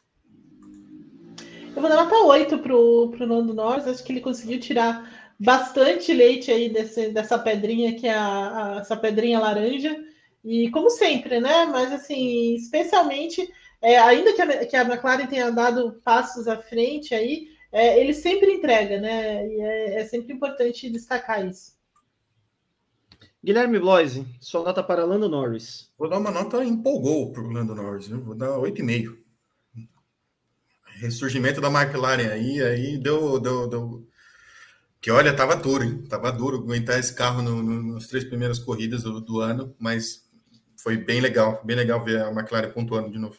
Eu 1.76 1.82
vou 1.82 1.90
dar 1.90 2.04
nota 2.04 2.16
8 2.16 2.58
pro, 2.60 3.10
pro 3.10 3.26
Lando 3.26 3.52
Norris. 3.52 3.86
Acho 3.86 4.02
que 4.02 4.10
ele 4.10 4.22
conseguiu 4.22 4.58
tirar 4.58 5.34
bastante 5.38 6.10
leite 6.14 6.50
aí 6.50 6.70
desse, 6.70 7.10
dessa 7.10 7.38
pedrinha 7.38 7.94
que 7.94 8.06
é 8.06 8.14
a, 8.14 8.76
a, 8.76 8.80
essa 8.80 8.96
pedrinha 8.96 9.38
laranja. 9.38 9.94
E 10.42 10.70
como 10.70 10.88
sempre, 10.88 11.38
né? 11.38 11.66
Mas 11.66 11.92
assim, 11.92 12.54
especialmente 12.54 13.46
é, 13.82 13.98
ainda 13.98 14.32
que 14.32 14.40
a, 14.40 14.66
que 14.66 14.74
a 14.74 14.82
McLaren 14.84 15.26
tenha 15.26 15.50
dado 15.52 16.00
passos 16.02 16.48
à 16.48 16.56
frente 16.56 17.14
aí, 17.14 17.48
é, 17.70 18.00
ele 18.00 18.14
sempre 18.14 18.54
entrega, 18.54 18.98
né? 18.98 19.46
E 19.46 19.60
é, 19.60 20.00
é 20.00 20.04
sempre 20.06 20.32
importante 20.32 20.88
destacar 20.88 21.46
isso. 21.46 21.76
Guilherme 23.44 23.78
Bloise, 23.78 24.26
sua 24.40 24.64
nota 24.64 24.82
para 24.82 25.04
Lando 25.04 25.28
Norris. 25.28 25.90
Vou 25.98 26.08
dar 26.08 26.18
uma 26.18 26.30
nota 26.30 26.64
empolgou 26.64 27.32
para 27.32 27.42
o 27.42 27.52
Lando 27.52 27.74
Norris, 27.74 28.08
viu? 28.08 28.22
vou 28.22 28.34
dar 28.34 28.56
8,5. 28.56 29.25
Ressurgimento 31.00 31.60
da 31.60 31.68
McLaren 31.68 32.28
aí, 32.28 32.62
aí 32.62 32.98
deu, 32.98 33.38
deu, 33.38 33.68
deu... 33.68 34.08
Que 35.00 35.10
olha, 35.10 35.34
tava 35.34 35.54
duro, 35.54 35.84
hein? 35.84 36.04
Tava 36.08 36.32
duro 36.32 36.58
aguentar 36.58 36.98
esse 36.98 37.14
carro 37.14 37.42
no, 37.42 37.62
no, 37.62 37.94
nas 37.94 38.06
três 38.06 38.24
primeiras 38.24 38.58
corridas 38.58 39.02
do, 39.02 39.20
do, 39.20 39.40
ano, 39.40 39.74
mas 39.78 40.26
foi 40.82 40.96
bem 40.96 41.20
legal, 41.20 41.62
bem 41.64 41.76
legal 41.76 42.02
ver 42.04 42.22
a 42.22 42.30
McLaren 42.30 42.72
pontuando 42.72 43.10
de 43.10 43.18
novo. 43.18 43.36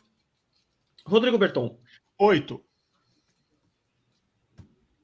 Rodrigo 1.06 1.38
Berton. 1.38 1.78
Oito. 2.20 2.64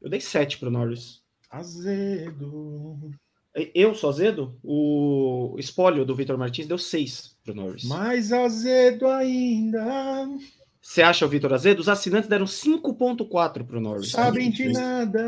Eu 0.01 0.09
dei 0.09 0.21
sete 0.21 0.57
para 0.57 0.69
o 0.69 0.71
Norris. 0.71 1.21
Azedo. 1.49 3.11
Eu 3.55 3.93
sou 3.93 4.09
azedo? 4.09 4.59
O 4.63 5.55
espólio 5.59 6.03
do 6.03 6.15
Vitor 6.15 6.37
Martins 6.37 6.67
deu 6.67 6.77
seis 6.77 7.37
para 7.43 7.53
o 7.53 7.55
Norris. 7.55 7.83
Mais 7.83 8.33
azedo 8.33 9.07
ainda. 9.07 10.27
Você 10.83 11.01
acha 11.01 11.25
o 11.25 11.29
Vitor 11.29 11.53
azedo? 11.53 11.79
Os 11.79 11.87
assinantes 11.87 12.29
deram 12.29 12.45
5,4 12.45 13.65
para 13.65 13.77
o 13.77 13.79
Norris. 13.79 14.11
Sabem 14.11 14.51
de 14.51 14.67
nada. 14.67 15.23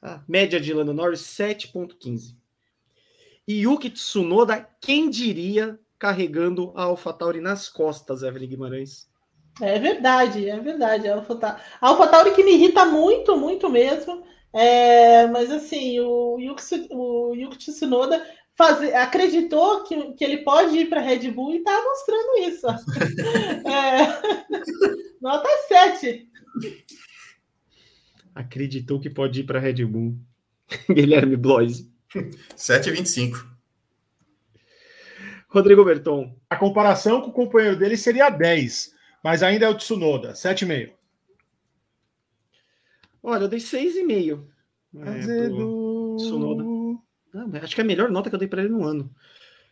A 0.00 0.22
média 0.26 0.58
de 0.58 0.72
Lando 0.72 0.94
Norris, 0.94 1.20
7,15. 1.20 2.34
E 3.46 3.60
Yuki 3.60 3.90
Tsunoda, 3.90 4.66
quem 4.80 5.10
diria, 5.10 5.78
carregando 5.98 6.72
a 6.74 6.84
AlphaTauri 6.84 7.42
nas 7.42 7.68
costas, 7.68 8.22
Evelyn 8.22 8.48
Guimarães. 8.48 9.06
É 9.60 9.78
verdade, 9.78 10.48
é 10.48 10.58
verdade. 10.58 11.06
A 11.06 11.16
AlphaTauri, 11.16 11.60
a 11.82 11.88
AlphaTauri 11.88 12.34
que 12.34 12.42
me 12.42 12.54
irrita 12.54 12.86
muito, 12.86 13.36
muito 13.36 13.68
mesmo. 13.68 14.24
É, 14.54 15.26
mas 15.26 15.50
assim, 15.50 16.00
o 16.00 16.38
Yuki, 16.40 16.88
o 16.90 17.34
Yuki 17.34 17.58
Tsunoda 17.58 18.26
faz, 18.60 18.94
acreditou 18.94 19.84
que, 19.84 20.12
que 20.12 20.22
ele 20.22 20.38
pode 20.38 20.76
ir 20.76 20.90
para 20.90 21.00
a 21.00 21.02
Red 21.02 21.30
Bull 21.30 21.54
e 21.54 21.58
está 21.58 21.82
mostrando 21.82 22.38
isso. 22.46 22.66
é, 23.66 25.16
nota 25.18 25.48
7. 25.66 26.28
Acreditou 28.34 29.00
que 29.00 29.08
pode 29.08 29.40
ir 29.40 29.44
para 29.44 29.58
a 29.58 29.62
Red 29.62 29.86
Bull. 29.86 30.14
Guilherme 30.92 31.36
Bloise. 31.36 31.90
7,25. 32.54 33.46
Rodrigo 35.48 35.82
Berton. 35.82 36.36
A 36.50 36.56
comparação 36.56 37.22
com 37.22 37.30
o 37.30 37.32
companheiro 37.32 37.78
dele 37.78 37.96
seria 37.96 38.28
10, 38.28 38.94
mas 39.24 39.42
ainda 39.42 39.64
é 39.64 39.68
o 39.70 39.74
Tsunoda, 39.74 40.32
7,5. 40.34 40.92
Olha, 43.22 43.44
eu 43.44 43.48
dei 43.48 43.58
6,5. 43.58 44.44
É, 44.96 45.48
pro 45.48 46.16
Tsunoda. 46.18 46.69
Não, 47.32 47.50
acho 47.62 47.74
que 47.74 47.80
é 47.80 47.84
a 47.84 47.86
melhor 47.86 48.10
nota 48.10 48.28
que 48.28 48.34
eu 48.34 48.38
dei 48.38 48.48
para 48.48 48.62
ele 48.62 48.72
no 48.72 48.84
ano. 48.84 49.10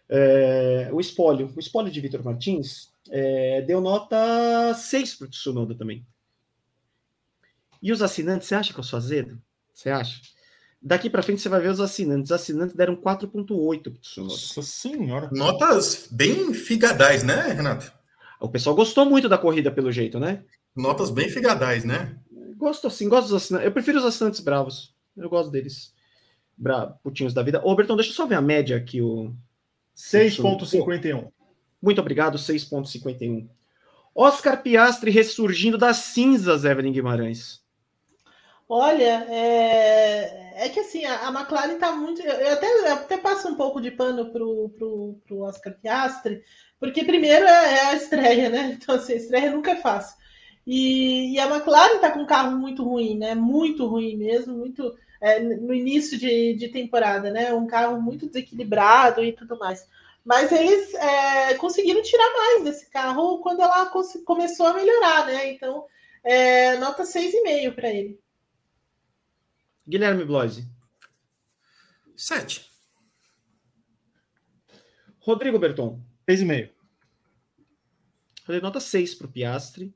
É, 0.08 0.88
o 0.92 1.00
espólio. 1.00 1.52
O 1.54 1.60
espólio 1.60 1.92
de 1.92 2.00
Vitor 2.00 2.24
Martins 2.24 2.90
é, 3.10 3.62
deu 3.62 3.80
nota 3.80 4.72
6 4.74 5.14
para 5.14 5.26
o 5.26 5.30
Tsunoda 5.30 5.74
também. 5.74 6.06
E 7.82 7.92
os 7.92 8.02
assinantes, 8.02 8.48
você 8.48 8.54
acha 8.54 8.72
que 8.72 8.80
eu 8.80 8.84
sou 8.84 8.96
azedo? 8.96 9.40
Você 9.72 9.90
acha? 9.90 10.20
Daqui 10.80 11.10
para 11.10 11.22
frente 11.22 11.40
você 11.40 11.48
vai 11.48 11.60
ver 11.60 11.70
os 11.70 11.80
assinantes. 11.80 12.30
Os 12.30 12.32
assinantes 12.32 12.74
deram 12.74 12.96
4,8 12.96 14.18
Nossa 14.18 14.62
senhora. 14.62 15.28
Notas 15.32 16.08
bem 16.10 16.54
figadais, 16.54 17.22
né, 17.22 17.52
Renato? 17.52 17.92
O 18.40 18.48
pessoal 18.48 18.76
gostou 18.76 19.04
muito 19.04 19.28
da 19.28 19.36
corrida, 19.36 19.70
pelo 19.70 19.90
jeito, 19.90 20.20
né? 20.20 20.44
Notas 20.74 21.10
bem 21.10 21.28
figadais, 21.28 21.84
né? 21.84 22.16
Gosto 22.56 22.88
sim, 22.90 23.08
gosto 23.08 23.28
dos 23.28 23.42
assinantes. 23.42 23.66
Eu 23.66 23.72
prefiro 23.72 23.98
os 23.98 24.04
assinantes 24.04 24.40
bravos. 24.40 24.94
Eu 25.16 25.28
gosto 25.28 25.50
deles. 25.50 25.92
Bra... 26.58 26.86
Putinhos 27.02 27.32
da 27.32 27.42
vida. 27.42 27.62
Ô, 27.64 27.74
Bertão, 27.74 27.96
deixa 27.96 28.10
eu 28.10 28.14
só 28.14 28.26
ver 28.26 28.34
a 28.34 28.42
média 28.42 28.76
aqui. 28.76 29.00
O... 29.00 29.32
6,51. 29.96 31.28
Muito 31.80 32.00
obrigado, 32.00 32.36
6,51. 32.36 33.48
Oscar 34.14 34.60
Piastri 34.62 35.10
ressurgindo 35.10 35.78
das 35.78 35.98
cinzas, 35.98 36.64
Evelyn 36.64 36.92
Guimarães. 36.92 37.62
Olha, 38.68 39.24
é, 39.30 40.64
é 40.66 40.68
que 40.68 40.80
assim, 40.80 41.04
a, 41.04 41.28
a 41.28 41.32
McLaren 41.32 41.74
está 41.74 41.92
muito. 41.92 42.20
Eu 42.20 42.52
até, 42.52 42.66
eu 42.66 42.92
até 42.94 43.16
passo 43.16 43.48
um 43.48 43.54
pouco 43.54 43.80
de 43.80 43.90
pano 43.90 44.30
pro, 44.30 44.68
pro, 44.76 45.18
pro 45.26 45.40
Oscar 45.40 45.74
Piastri, 45.80 46.42
porque 46.78 47.02
primeiro 47.02 47.46
é, 47.46 47.74
é 47.74 47.80
a 47.86 47.94
estreia, 47.94 48.50
né? 48.50 48.76
Então, 48.82 48.96
assim, 48.96 49.14
a 49.14 49.16
estreia 49.16 49.50
nunca 49.52 49.70
é 49.70 49.76
fácil. 49.76 50.18
E, 50.66 51.32
e 51.34 51.40
a 51.40 51.46
McLaren 51.46 51.94
está 51.94 52.10
com 52.10 52.20
um 52.20 52.26
carro 52.26 52.58
muito 52.58 52.84
ruim, 52.84 53.16
né? 53.16 53.34
Muito 53.34 53.86
ruim 53.86 54.16
mesmo, 54.16 54.54
muito 54.54 54.94
é, 55.20 55.40
no 55.40 55.74
início 55.74 56.18
de, 56.18 56.54
de 56.54 56.68
temporada, 56.68 57.30
né? 57.30 57.52
Um 57.52 57.66
carro 57.66 58.00
muito 58.00 58.26
desequilibrado 58.26 59.22
e 59.22 59.32
tudo 59.32 59.58
mais. 59.58 59.86
Mas 60.24 60.52
eles 60.52 60.94
é, 60.94 61.54
conseguiram 61.54 62.02
tirar 62.02 62.30
mais 62.34 62.64
desse 62.64 62.90
carro 62.90 63.38
quando 63.38 63.62
ela 63.62 63.90
começou 64.24 64.66
a 64.66 64.74
melhorar, 64.74 65.26
né? 65.26 65.52
Então, 65.52 65.86
é, 66.22 66.76
nota 66.76 67.04
6,5 67.04 67.74
para 67.74 67.88
ele. 67.88 68.20
Guilherme 69.86 70.24
Bloise. 70.24 70.68
Sete. 72.14 72.70
Rodrigo 75.20 75.58
Berton. 75.58 76.00
6,5. 76.28 76.70
Falei 78.44 78.60
nota 78.60 78.80
6 78.80 79.14
para 79.14 79.26
o 79.26 79.30
Piastre. 79.30 79.94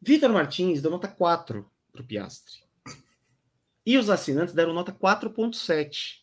Vitor 0.00 0.30
Martins 0.30 0.80
deu 0.80 0.90
nota 0.90 1.08
4 1.08 1.68
para 1.90 2.02
o 2.02 2.06
Piastre. 2.06 2.67
E 3.88 3.96
os 3.96 4.10
assinantes 4.10 4.52
deram 4.52 4.74
nota 4.74 4.92
4,7. 4.92 6.18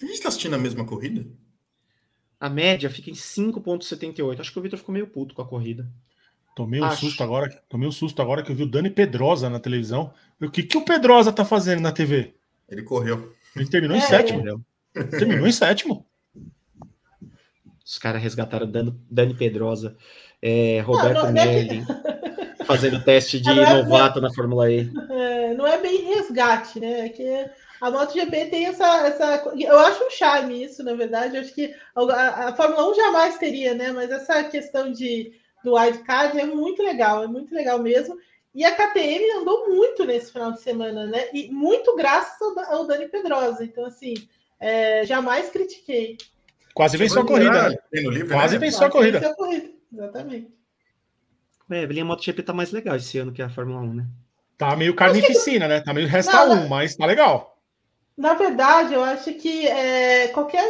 A 0.00 0.04
gente 0.04 0.14
está 0.14 0.28
assistindo 0.28 0.54
a 0.54 0.58
mesma 0.58 0.84
corrida? 0.84 1.26
A 2.38 2.48
média 2.48 2.88
fica 2.88 3.10
em 3.10 3.14
5,78. 3.14 4.38
Acho 4.38 4.52
que 4.52 4.58
o 4.60 4.62
Vitor 4.62 4.78
ficou 4.78 4.92
meio 4.92 5.08
puto 5.08 5.34
com 5.34 5.42
a 5.42 5.44
corrida. 5.44 5.90
Tomei 6.54 6.80
um 6.80 6.84
Acho. 6.84 7.06
susto 7.06 7.24
agora, 7.24 7.50
tomei 7.68 7.88
um 7.88 7.92
susto 7.92 8.22
agora 8.22 8.44
que 8.44 8.52
eu 8.52 8.54
vi 8.54 8.62
o 8.62 8.70
Dani 8.70 8.88
Pedrosa 8.88 9.50
na 9.50 9.58
televisão. 9.58 10.14
O 10.40 10.48
que, 10.48 10.62
que 10.62 10.78
o 10.78 10.84
Pedrosa 10.84 11.32
tá 11.32 11.44
fazendo 11.44 11.80
na 11.80 11.90
TV? 11.90 12.34
Ele 12.68 12.84
correu. 12.84 13.34
Ele 13.56 13.66
terminou 13.66 13.96
é, 13.96 13.98
em 13.98 14.02
sétimo. 14.02 14.62
É. 14.94 15.02
Terminou 15.02 15.48
em 15.48 15.52
sétimo. 15.52 16.06
Os 17.84 17.98
caras 17.98 18.22
resgataram 18.22 18.70
Dani, 18.70 18.96
Dani 19.10 19.34
Pedrosa, 19.34 19.96
é, 20.40 20.80
Roberto 20.82 21.16
não, 21.16 21.24
não, 21.24 21.32
Melli, 21.32 21.84
é 22.60 22.64
fazendo 22.64 23.02
teste 23.02 23.40
de 23.40 23.50
é 23.58 23.82
novato 23.82 24.20
na 24.20 24.32
Fórmula 24.32 24.70
E. 24.70 24.88
É, 25.10 25.31
é 25.31 25.31
resgate, 26.32 26.80
né? 26.80 27.06
É 27.06 27.08
que 27.08 27.50
a 27.80 27.90
MotoGP 27.90 28.46
tem 28.46 28.66
essa, 28.66 29.06
essa. 29.06 29.52
Eu 29.56 29.78
acho 29.78 30.04
um 30.04 30.10
charme 30.10 30.64
isso, 30.64 30.82
na 30.82 30.94
verdade. 30.94 31.36
Eu 31.36 31.42
acho 31.42 31.54
que 31.54 31.74
a, 31.94 32.48
a 32.48 32.56
Fórmula 32.56 32.90
1 32.90 32.94
jamais 32.94 33.38
teria, 33.38 33.74
né? 33.74 33.92
Mas 33.92 34.10
essa 34.10 34.42
questão 34.44 34.90
de 34.90 35.32
do 35.62 35.74
wildcard 35.74 36.38
é 36.38 36.44
muito 36.44 36.82
legal, 36.82 37.22
é 37.22 37.28
muito 37.28 37.54
legal 37.54 37.78
mesmo. 37.78 38.16
E 38.54 38.64
a 38.64 38.74
KTM 38.74 39.40
andou 39.40 39.68
muito 39.68 40.04
nesse 40.04 40.32
final 40.32 40.52
de 40.52 40.60
semana, 40.60 41.06
né? 41.06 41.28
E 41.32 41.50
muito 41.50 41.94
graças 41.96 42.40
ao, 42.40 42.58
ao 42.74 42.86
Dani 42.86 43.08
Pedrosa. 43.08 43.64
Então, 43.64 43.84
assim, 43.86 44.14
é, 44.60 45.06
jamais 45.06 45.48
critiquei. 45.50 46.18
Quase 46.74 46.96
venceu 46.96 47.22
a 47.22 47.26
corrida. 47.26 47.70
Né? 47.70 47.76
Livre, 47.92 48.28
Quase 48.28 48.54
né? 48.54 48.60
venceu 48.60 48.86
a 48.86 48.90
corrida. 48.90 49.20
Venceu 49.20 49.32
a 49.32 49.36
corrida. 49.36 49.70
Exatamente. 49.92 50.52
É, 51.70 51.84
a 51.84 52.04
MotoGP 52.04 52.42
tá 52.42 52.52
mais 52.52 52.70
legal 52.70 52.96
esse 52.96 53.16
ano 53.18 53.32
que 53.32 53.40
a 53.40 53.48
Fórmula 53.48 53.80
1, 53.80 53.94
né? 53.94 54.06
Tá 54.56 54.76
meio 54.76 54.94
carnificina, 54.94 55.66
né? 55.66 55.80
Tá 55.80 55.92
meio 55.92 56.06
resta 56.06 56.46
não, 56.46 56.64
um, 56.64 56.68
mas 56.68 56.94
tá 56.94 57.06
legal. 57.06 57.58
Na 58.16 58.34
verdade, 58.34 58.94
eu 58.94 59.02
acho 59.02 59.32
que 59.34 59.66
é, 59.66 60.28
qualquer 60.28 60.64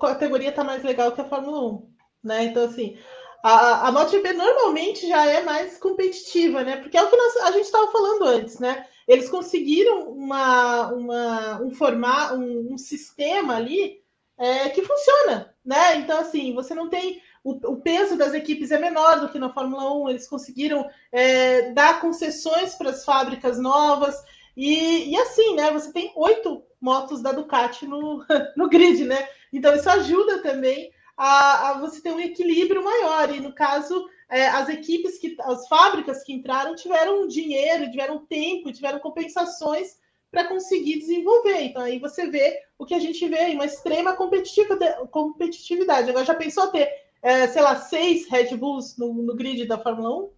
categoria 0.00 0.52
tá 0.52 0.64
mais 0.64 0.82
legal 0.82 1.12
que 1.12 1.20
a 1.20 1.24
Fórmula 1.24 1.72
1, 1.74 1.90
né? 2.24 2.44
Então, 2.44 2.64
assim, 2.64 2.96
a, 3.42 3.88
a 3.88 3.92
MotoGP 3.92 4.32
normalmente 4.34 5.08
já 5.08 5.26
é 5.26 5.42
mais 5.42 5.78
competitiva, 5.78 6.62
né? 6.62 6.76
Porque 6.76 6.96
é 6.96 7.02
o 7.02 7.08
que 7.08 7.16
nós, 7.16 7.36
a 7.38 7.52
gente 7.52 7.64
estava 7.64 7.90
falando 7.90 8.24
antes, 8.24 8.58
né? 8.58 8.86
Eles 9.08 9.28
conseguiram 9.28 10.10
uma, 10.10 10.92
uma, 10.92 11.62
um 11.62 11.70
formar 11.72 12.34
um, 12.34 12.74
um 12.74 12.78
sistema 12.78 13.56
ali 13.56 14.00
é, 14.38 14.68
que 14.68 14.82
funciona, 14.82 15.54
né? 15.64 15.96
Então, 15.96 16.18
assim, 16.20 16.54
você 16.54 16.74
não 16.74 16.88
tem. 16.88 17.20
O, 17.42 17.52
o, 17.72 17.76
peso 17.80 18.16
das 18.16 18.34
equipes 18.34 18.70
é 18.70 18.78
menor 18.78 19.20
do 19.20 19.28
que 19.30 19.38
na 19.38 19.52
Fórmula 19.52 19.94
1, 19.94 20.10
eles 20.10 20.28
conseguiram 20.28 20.88
é, 21.10 21.72
dar 21.72 22.00
concessões 22.00 22.74
para 22.74 22.90
as 22.90 23.04
fábricas 23.04 23.58
novas, 23.58 24.22
e, 24.56 25.10
e, 25.10 25.16
assim, 25.16 25.54
né? 25.54 25.70
Você 25.70 25.92
tem 25.92 26.12
oito 26.16 26.62
motos 26.80 27.22
da 27.22 27.32
Ducati 27.32 27.86
no, 27.86 28.24
no 28.56 28.68
grid, 28.68 29.04
né? 29.04 29.28
Então, 29.52 29.74
isso 29.74 29.88
ajuda 29.88 30.42
também 30.42 30.92
a, 31.16 31.70
a 31.70 31.80
você 31.80 32.00
ter 32.02 32.12
um 32.12 32.20
equilíbrio 32.20 32.84
maior. 32.84 33.34
E 33.34 33.40
no 33.40 33.54
caso, 33.54 34.08
é, 34.28 34.48
as 34.48 34.68
equipes 34.68 35.18
que, 35.18 35.36
as 35.40 35.66
fábricas 35.68 36.22
que 36.22 36.32
entraram 36.32 36.74
tiveram 36.74 37.26
dinheiro, 37.26 37.90
tiveram 37.90 38.26
tempo, 38.26 38.72
tiveram 38.72 38.98
compensações 38.98 39.98
para 40.30 40.44
conseguir 40.46 40.98
desenvolver. 40.98 41.62
Então 41.62 41.82
aí 41.82 41.98
você 41.98 42.26
vê 42.28 42.62
o 42.78 42.86
que 42.86 42.94
a 42.94 42.98
gente 43.00 43.26
vê 43.28 43.52
uma 43.52 43.66
extrema 43.66 44.14
competitividade. 44.14 46.08
Agora 46.08 46.24
já 46.24 46.34
pensou 46.34 46.68
ter, 46.68 46.88
é, 47.22 47.46
sei 47.48 47.62
lá, 47.62 47.76
seis 47.76 48.28
Red 48.28 48.56
Bulls 48.56 48.96
no, 48.96 49.12
no 49.12 49.34
grid 49.34 49.66
da 49.66 49.78
Fórmula 49.78 50.24
1? 50.24 50.30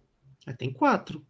É, 0.47 0.53
tem 0.53 0.71
quatro. 0.71 1.25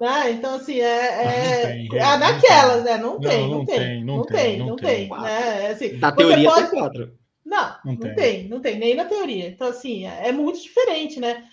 Ah, 0.00 0.30
então, 0.30 0.56
assim, 0.56 0.78
é, 0.78 0.84
é, 0.84 1.86
é, 1.90 1.96
é 1.96 2.18
daquelas, 2.18 2.84
né? 2.84 2.98
Não 2.98 3.18
tem, 3.18 3.48
não, 3.48 3.64
tem, 3.64 4.04
não 4.04 4.22
tem, 4.24 4.58
não 4.58 4.76
tem, 4.76 5.08
né? 5.08 5.68
Assim, 5.68 5.98
da 5.98 6.12
teoria 6.12 6.50
pode... 6.50 6.70
tem 6.70 6.78
quatro. 6.78 7.18
Não, 7.44 7.76
não, 7.84 7.94
não 7.94 8.14
tem. 8.14 8.48
não 8.48 8.60
tem, 8.60 8.78
nem 8.78 8.94
na 8.94 9.06
teoria. 9.06 9.48
Então, 9.48 9.68
assim, 9.68 10.06
é, 10.06 10.28
é 10.28 10.32
muito 10.32 10.60
diferente, 10.60 11.18
né? 11.18 11.48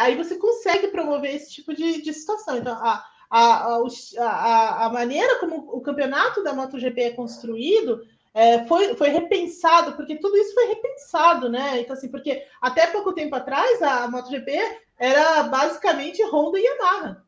Aí 0.00 0.16
você 0.16 0.36
consegue 0.36 0.88
promover 0.88 1.34
esse 1.34 1.52
tipo 1.52 1.74
de, 1.74 2.02
de 2.02 2.12
situação. 2.12 2.58
Então, 2.58 2.74
a, 2.74 3.04
a, 3.30 3.78
a, 4.18 4.86
a 4.86 4.88
maneira 4.90 5.38
como 5.38 5.56
o 5.56 5.80
campeonato 5.80 6.42
da 6.42 6.52
MotoGP 6.52 7.00
é 7.00 7.10
construído 7.10 8.02
é, 8.34 8.66
foi, 8.66 8.94
foi 8.96 9.08
repensado, 9.08 9.92
porque 9.92 10.16
tudo 10.16 10.36
isso 10.36 10.52
foi 10.52 10.66
repensado, 10.66 11.48
né? 11.48 11.80
Então, 11.80 11.94
assim, 11.94 12.08
porque 12.08 12.44
até 12.60 12.88
pouco 12.88 13.14
tempo 13.14 13.34
atrás 13.34 13.80
a 13.80 14.08
MotoGP 14.08 14.52
era 14.98 15.44
basicamente 15.44 16.22
Honda 16.24 16.58
e 16.58 16.64
Yamaha 16.64 17.24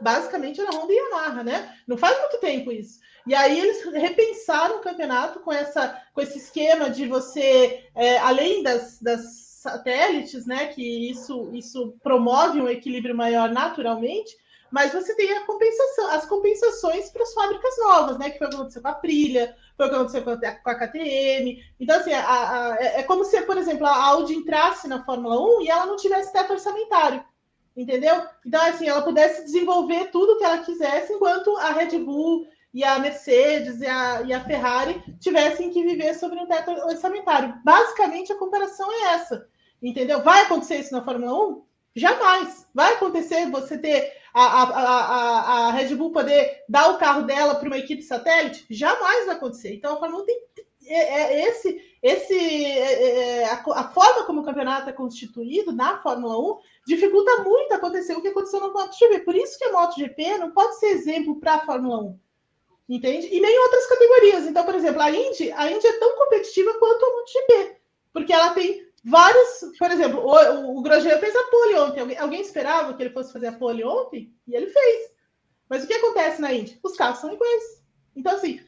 basicamente 0.00 0.60
era 0.60 0.70
Honda 0.70 0.92
e 0.92 0.96
Yamaha, 0.96 1.42
né? 1.42 1.76
Não 1.86 1.96
faz 1.96 2.18
muito 2.18 2.38
tempo 2.38 2.70
isso. 2.70 3.00
E 3.26 3.34
aí 3.34 3.58
eles 3.58 3.84
repensaram 3.92 4.76
o 4.76 4.80
campeonato 4.80 5.40
com, 5.40 5.52
essa, 5.52 6.00
com 6.12 6.20
esse 6.20 6.38
esquema 6.38 6.90
de 6.90 7.06
você, 7.06 7.84
é, 7.94 8.18
além 8.18 8.62
das, 8.62 9.00
das 9.00 9.22
satélites, 9.60 10.46
né? 10.46 10.66
Que 10.68 11.10
isso, 11.10 11.50
isso 11.52 11.96
promove 12.02 12.60
um 12.60 12.68
equilíbrio 12.68 13.16
maior 13.16 13.50
naturalmente, 13.50 14.36
mas 14.76 14.92
você 14.92 15.14
tem 15.14 15.42
compensação, 15.46 16.10
as 16.10 16.26
compensações 16.26 17.08
para 17.08 17.22
as 17.22 17.32
fábricas 17.32 17.78
novas, 17.78 18.18
né? 18.18 18.28
Que 18.28 18.36
foi 18.36 18.46
o 18.46 18.50
que 18.50 18.56
aconteceu 18.56 18.82
com 18.82 18.88
a 18.88 18.92
Trilha, 18.92 19.56
foi 19.74 19.86
o 19.86 19.88
que 19.88 19.94
aconteceu 19.94 20.22
com 20.22 20.70
a, 20.70 20.74
KTM. 20.74 21.64
Então, 21.80 21.98
assim, 21.98 22.12
a, 22.12 22.20
a, 22.20 22.76
é, 22.78 23.00
é 23.00 23.02
como 23.02 23.24
se, 23.24 23.40
por 23.40 23.56
exemplo, 23.56 23.86
a 23.86 24.04
Audi 24.04 24.34
entrasse 24.34 24.86
na 24.86 25.02
Fórmula 25.02 25.40
1 25.60 25.62
e 25.62 25.70
ela 25.70 25.86
não 25.86 25.96
tivesse 25.96 26.30
teto 26.30 26.52
orçamentário 26.52 27.24
entendeu? 27.74 28.22
Então, 28.44 28.60
assim, 28.62 28.86
ela 28.86 29.02
pudesse 29.02 29.44
desenvolver 29.44 30.10
tudo 30.10 30.38
que 30.38 30.44
ela 30.44 30.58
quisesse, 30.58 31.12
enquanto 31.12 31.54
a 31.58 31.72
Red 31.72 31.98
Bull 31.98 32.46
e 32.72 32.82
a 32.82 32.98
Mercedes 32.98 33.82
e 33.82 33.86
a, 33.86 34.22
e 34.22 34.32
a 34.32 34.44
Ferrari 34.44 35.02
tivessem 35.20 35.70
que 35.70 35.82
viver 35.82 36.14
sobre 36.14 36.38
um 36.38 36.46
teto 36.46 36.70
orçamentário. 36.70 37.54
Basicamente, 37.62 38.32
a 38.32 38.38
comparação 38.38 38.90
é 38.90 39.14
essa, 39.14 39.46
entendeu? 39.82 40.22
Vai 40.22 40.42
acontecer 40.42 40.76
isso 40.76 40.92
na 40.92 41.04
Fórmula 41.04 41.48
1? 41.48 41.66
Jamais. 41.96 42.66
Vai 42.74 42.92
acontecer 42.92 43.50
você 43.50 43.78
ter 43.78 44.12
a, 44.44 44.62
a, 44.62 45.68
a, 45.68 45.70
Red 45.72 45.94
Bull 45.94 46.12
poder 46.12 46.64
dar 46.68 46.90
o 46.90 46.98
carro 46.98 47.22
dela 47.22 47.54
para 47.54 47.68
uma 47.68 47.78
equipe 47.78 48.02
satélite? 48.02 48.66
Jamais 48.68 49.26
vai 49.26 49.36
acontecer. 49.36 49.74
Então, 49.74 49.94
a 49.94 49.98
Fórmula 49.98 50.22
1 50.22 50.26
tem 50.26 50.42
é, 50.88 50.94
é 50.94 51.48
esse, 51.48 51.80
esse 52.02 52.34
é, 52.34 53.40
é, 53.40 53.44
a, 53.46 53.54
a, 53.54 53.88
forma 53.88 54.24
como 54.24 54.42
o 54.42 54.44
campeonato 54.44 54.88
é 54.88 54.92
constituído 54.92 55.72
na 55.72 56.00
Fórmula 56.00 56.38
1 56.38 56.58
dificulta 56.86 57.42
muito 57.42 57.74
acontecer 57.74 58.14
o 58.14 58.22
que 58.22 58.28
aconteceu 58.28 58.60
na 58.60 58.68
MotoGP. 58.68 59.20
Por 59.20 59.34
isso 59.34 59.58
que 59.58 59.64
a 59.64 59.72
MotoGP 59.72 60.38
não 60.38 60.52
pode 60.52 60.78
ser 60.78 60.88
exemplo 60.88 61.40
para 61.40 61.54
a 61.54 61.66
Fórmula 61.66 62.02
1. 62.02 62.18
Entende? 62.88 63.28
E 63.34 63.40
nem 63.40 63.58
outras 63.58 63.86
categorias. 63.86 64.46
Então, 64.46 64.64
por 64.64 64.74
exemplo, 64.74 65.02
a 65.02 65.10
Indy, 65.10 65.50
a 65.52 65.72
Indy 65.72 65.86
é 65.86 65.98
tão 65.98 66.16
competitiva 66.16 66.74
quanto 66.78 67.04
a 67.04 67.10
MotoGP, 67.10 67.76
porque 68.12 68.32
ela 68.32 68.50
tem 68.50 68.85
vários. 69.06 69.76
Por 69.78 69.90
exemplo, 69.90 70.20
o, 70.20 70.78
o 70.78 70.82
Grosjean 70.82 71.18
fez 71.18 71.34
a 71.34 71.44
pole 71.44 71.74
ontem. 71.76 72.00
Alguém, 72.00 72.18
alguém 72.18 72.40
esperava 72.40 72.92
que 72.94 73.02
ele 73.02 73.12
fosse 73.12 73.32
fazer 73.32 73.46
a 73.46 73.52
pole 73.52 73.84
ontem? 73.84 74.34
E 74.46 74.54
ele 74.54 74.66
fez. 74.66 75.10
Mas 75.68 75.84
o 75.84 75.86
que 75.86 75.94
acontece 75.94 76.40
na 76.40 76.52
Indy? 76.52 76.78
Os 76.82 76.96
carros 76.96 77.20
são 77.20 77.32
iguais. 77.32 77.82
Então, 78.14 78.34
assim, 78.34 78.60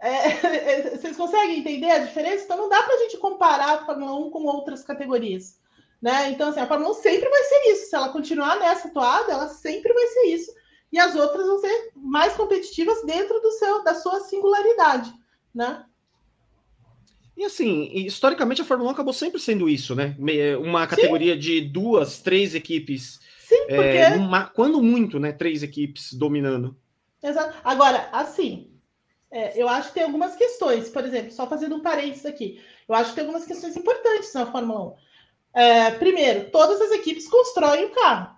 é, 0.00 0.10
é, 0.46 0.96
vocês 0.96 1.16
conseguem 1.16 1.60
entender 1.60 1.90
a 1.90 1.98
diferença? 1.98 2.44
Então 2.44 2.56
não 2.56 2.68
dá 2.68 2.82
para 2.82 2.94
a 2.94 2.98
gente 2.98 3.16
comparar 3.18 3.74
a 3.74 3.86
Fórmula 3.86 4.14
1 4.26 4.30
com 4.30 4.44
outras 4.44 4.82
categorias. 4.82 5.60
Né? 6.02 6.30
Então, 6.30 6.50
assim, 6.50 6.60
a 6.60 6.66
Fórmula 6.66 6.90
1 6.90 6.94
sempre 6.94 7.28
vai 7.28 7.42
ser 7.44 7.72
isso. 7.72 7.88
Se 7.88 7.96
ela 7.96 8.10
continuar 8.10 8.58
nessa 8.58 8.90
toada, 8.90 9.32
ela 9.32 9.48
sempre 9.48 9.92
vai 9.92 10.06
ser 10.08 10.26
isso. 10.26 10.52
E 10.92 10.98
as 10.98 11.14
outras 11.16 11.46
vão 11.46 11.58
ser 11.58 11.92
mais 11.96 12.34
competitivas 12.34 13.02
dentro 13.04 13.40
do 13.40 13.50
seu, 13.52 13.82
da 13.82 13.94
sua 13.94 14.20
singularidade. 14.20 15.12
Né? 15.54 15.84
E 17.36 17.44
assim, 17.44 17.90
historicamente 17.92 18.62
a 18.62 18.64
Fórmula 18.64 18.90
1 18.90 18.92
acabou 18.92 19.12
sempre 19.12 19.40
sendo 19.40 19.68
isso, 19.68 19.94
né? 19.94 20.16
Uma 20.60 20.86
categoria 20.86 21.34
Sim. 21.34 21.40
de 21.40 21.60
duas, 21.62 22.20
três 22.20 22.54
equipes. 22.54 23.20
Sim, 23.40 23.66
porque... 23.68 23.74
É, 23.74 24.14
uma, 24.14 24.46
quando 24.46 24.82
muito, 24.82 25.18
né? 25.18 25.32
Três 25.32 25.62
equipes 25.62 26.12
dominando. 26.12 26.76
Exato. 27.22 27.56
Agora, 27.64 28.08
assim, 28.12 28.70
é, 29.30 29.60
eu 29.60 29.68
acho 29.68 29.88
que 29.88 29.94
tem 29.94 30.04
algumas 30.04 30.36
questões, 30.36 30.88
por 30.88 31.04
exemplo, 31.04 31.32
só 31.32 31.48
fazendo 31.48 31.74
um 31.74 31.80
parênteses 31.80 32.24
aqui, 32.24 32.62
eu 32.88 32.94
acho 32.94 33.10
que 33.10 33.16
tem 33.16 33.24
algumas 33.24 33.44
questões 33.44 33.76
importantes 33.76 34.32
na 34.32 34.46
Fórmula 34.46 34.96
1. 35.54 35.60
É, 35.60 35.90
primeiro, 35.92 36.50
todas 36.50 36.80
as 36.80 36.92
equipes 36.92 37.28
constroem 37.28 37.86
o 37.86 37.90
carro, 37.90 38.36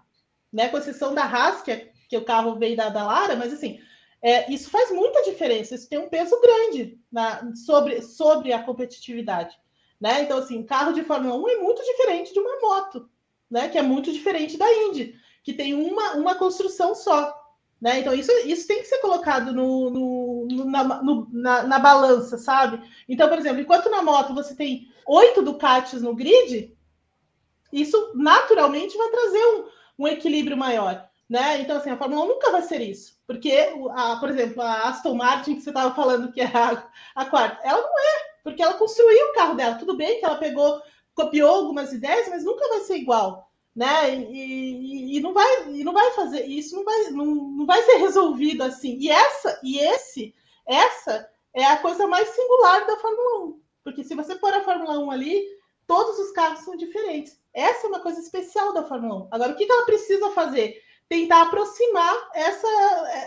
né? 0.52 0.68
Com 0.68 0.78
exceção 0.78 1.14
da 1.14 1.24
Haas, 1.24 1.62
que, 1.62 1.70
é, 1.70 1.90
que 2.08 2.16
o 2.16 2.24
carro 2.24 2.58
veio 2.58 2.76
da, 2.76 2.88
da 2.88 3.04
Lara, 3.04 3.36
mas 3.36 3.52
assim, 3.52 3.78
é, 4.26 4.52
isso 4.52 4.70
faz 4.70 4.90
muita 4.90 5.22
diferença, 5.22 5.76
isso 5.76 5.88
tem 5.88 6.00
um 6.00 6.08
peso 6.08 6.36
grande 6.40 6.98
na, 7.12 7.54
sobre, 7.54 8.02
sobre 8.02 8.52
a 8.52 8.60
competitividade. 8.60 9.56
Né? 10.00 10.22
Então, 10.22 10.38
assim, 10.38 10.64
carro 10.64 10.92
de 10.92 11.04
Fórmula 11.04 11.36
1 11.36 11.48
é 11.48 11.56
muito 11.58 11.80
diferente 11.84 12.32
de 12.32 12.40
uma 12.40 12.60
moto, 12.60 13.08
né? 13.48 13.68
Que 13.68 13.78
é 13.78 13.82
muito 13.82 14.12
diferente 14.12 14.58
da 14.58 14.66
Indy, 14.68 15.14
que 15.44 15.52
tem 15.52 15.74
uma, 15.74 16.14
uma 16.14 16.34
construção 16.34 16.92
só. 16.92 17.32
Né? 17.80 18.00
Então, 18.00 18.12
isso, 18.12 18.32
isso 18.44 18.66
tem 18.66 18.80
que 18.80 18.88
ser 18.88 18.98
colocado 18.98 19.52
no, 19.52 19.90
no, 19.90 20.46
no, 20.50 20.64
na, 20.64 20.82
no 21.04 21.28
na, 21.30 21.62
na, 21.62 21.78
balança, 21.78 22.36
sabe? 22.36 22.82
Então, 23.08 23.28
por 23.28 23.38
exemplo, 23.38 23.60
enquanto 23.60 23.88
na 23.88 24.02
moto 24.02 24.34
você 24.34 24.56
tem 24.56 24.90
oito 25.06 25.40
Ducatis 25.40 26.02
no 26.02 26.16
grid, 26.16 26.76
isso 27.72 28.10
naturalmente 28.16 28.98
vai 28.98 29.08
trazer 29.08 29.46
um, 29.46 29.64
um 30.00 30.08
equilíbrio 30.08 30.56
maior. 30.56 31.08
Né? 31.30 31.60
Então, 31.60 31.76
assim, 31.76 31.90
a 31.90 31.96
Fórmula 31.96 32.24
1 32.24 32.26
nunca 32.26 32.50
vai 32.50 32.62
ser 32.62 32.80
isso. 32.80 33.15
Porque, 33.26 33.52
a, 33.90 34.16
por 34.16 34.30
exemplo, 34.30 34.62
a 34.62 34.88
Aston 34.88 35.14
Martin, 35.14 35.56
que 35.56 35.62
você 35.62 35.70
estava 35.70 35.94
falando 35.94 36.32
que 36.32 36.40
é 36.40 36.46
a, 36.46 36.88
a 37.14 37.24
quarta, 37.24 37.60
ela 37.64 37.82
não 37.82 37.98
é, 37.98 38.40
porque 38.44 38.62
ela 38.62 38.74
construiu 38.74 39.26
o 39.26 39.34
carro 39.34 39.54
dela. 39.54 39.74
Tudo 39.76 39.96
bem 39.96 40.20
que 40.20 40.24
ela 40.24 40.36
pegou, 40.36 40.80
copiou 41.14 41.54
algumas 41.54 41.92
ideias, 41.92 42.28
mas 42.28 42.44
nunca 42.44 42.68
vai 42.68 42.80
ser 42.80 42.96
igual 42.96 43.46
né? 43.76 44.16
E, 44.18 45.18
e, 45.18 45.20
não 45.20 45.34
vai 45.34 45.68
e 45.68 45.84
não 45.84 45.92
vai 45.92 46.10
fazer 46.12 46.46
isso, 46.46 46.74
não 46.74 46.82
vai, 46.82 47.10
não, 47.10 47.26
não 47.26 47.66
vai 47.66 47.82
ser 47.82 47.96
resolvido 47.96 48.62
assim. 48.62 48.96
E 48.98 49.10
essa 49.10 49.60
e 49.62 49.78
esse 49.78 50.34
essa 50.66 51.28
é 51.52 51.62
a 51.64 51.76
coisa 51.76 52.06
mais 52.06 52.26
singular 52.30 52.86
da 52.86 52.96
Fórmula 52.96 53.48
1, 53.48 53.60
porque 53.84 54.02
se 54.02 54.14
você 54.14 54.34
pôr 54.34 54.52
a 54.54 54.64
Fórmula 54.64 54.98
1 54.98 55.10
ali, 55.10 55.46
todos 55.86 56.18
os 56.18 56.32
carros 56.32 56.60
são 56.60 56.74
diferentes. 56.74 57.38
Essa 57.52 57.86
é 57.86 57.90
uma 57.90 58.00
coisa 58.00 58.18
especial 58.18 58.72
da 58.72 58.82
Fórmula 58.82 59.26
1. 59.26 59.28
Agora, 59.30 59.52
o 59.52 59.56
que 59.56 59.70
ela 59.70 59.84
precisa 59.84 60.30
fazer? 60.30 60.82
Tentar 61.08 61.42
aproximar 61.42 62.30
essa, 62.34 62.68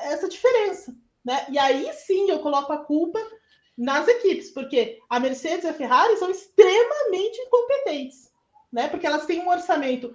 essa 0.06 0.28
diferença. 0.28 0.94
Né? 1.24 1.46
E 1.50 1.58
aí 1.58 1.92
sim 1.94 2.30
eu 2.30 2.40
coloco 2.40 2.72
a 2.74 2.84
culpa 2.86 3.20
nas 3.78 4.08
equipes, 4.08 4.52
porque 4.52 5.00
a 5.10 5.20
Mercedes 5.20 5.64
e 5.64 5.68
a 5.68 5.74
Ferrari 5.74 6.18
são 6.18 6.30
extremamente 6.30 7.40
incompetentes, 7.42 8.30
né? 8.72 8.90
Porque 8.90 9.08
elas 9.08 9.26
têm 9.26 9.40
um 9.40 9.50
orçamento 9.50 10.14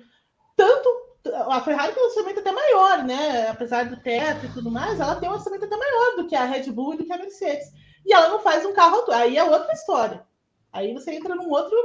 tanto 0.55 1.05
a 1.33 1.61
Ferrari 1.63 1.95
tem 1.95 2.03
um 2.03 2.07
orçamento 2.07 2.41
até 2.41 2.53
maior, 2.53 3.03
né? 3.05 3.49
Apesar 3.49 3.89
do 3.89 3.97
teto 3.97 4.45
e 4.45 4.53
tudo 4.53 4.71
mais, 4.71 5.01
ela 5.01 5.17
tem 5.17 5.29
um 5.29 5.33
orçamento 5.33 5.65
até 5.65 5.77
maior 5.77 6.17
do 6.17 6.27
que 6.27 6.37
a 6.37 6.45
Red 6.45 6.71
Bull 6.71 6.95
e 6.95 6.97
do 6.99 7.05
que 7.05 7.13
a 7.13 7.19
Mercedes. 7.19 7.73
E 8.05 8.13
ela 8.13 8.29
não 8.29 8.41
faz 8.41 8.65
um 8.67 8.75
carro 8.75 9.11
Aí 9.11 9.37
é 9.39 9.45
outra 9.45 9.73
história. 9.73 10.27
Aí 10.73 10.93
você 10.93 11.13
entra 11.13 11.35
num 11.35 11.49
outro, 11.49 11.77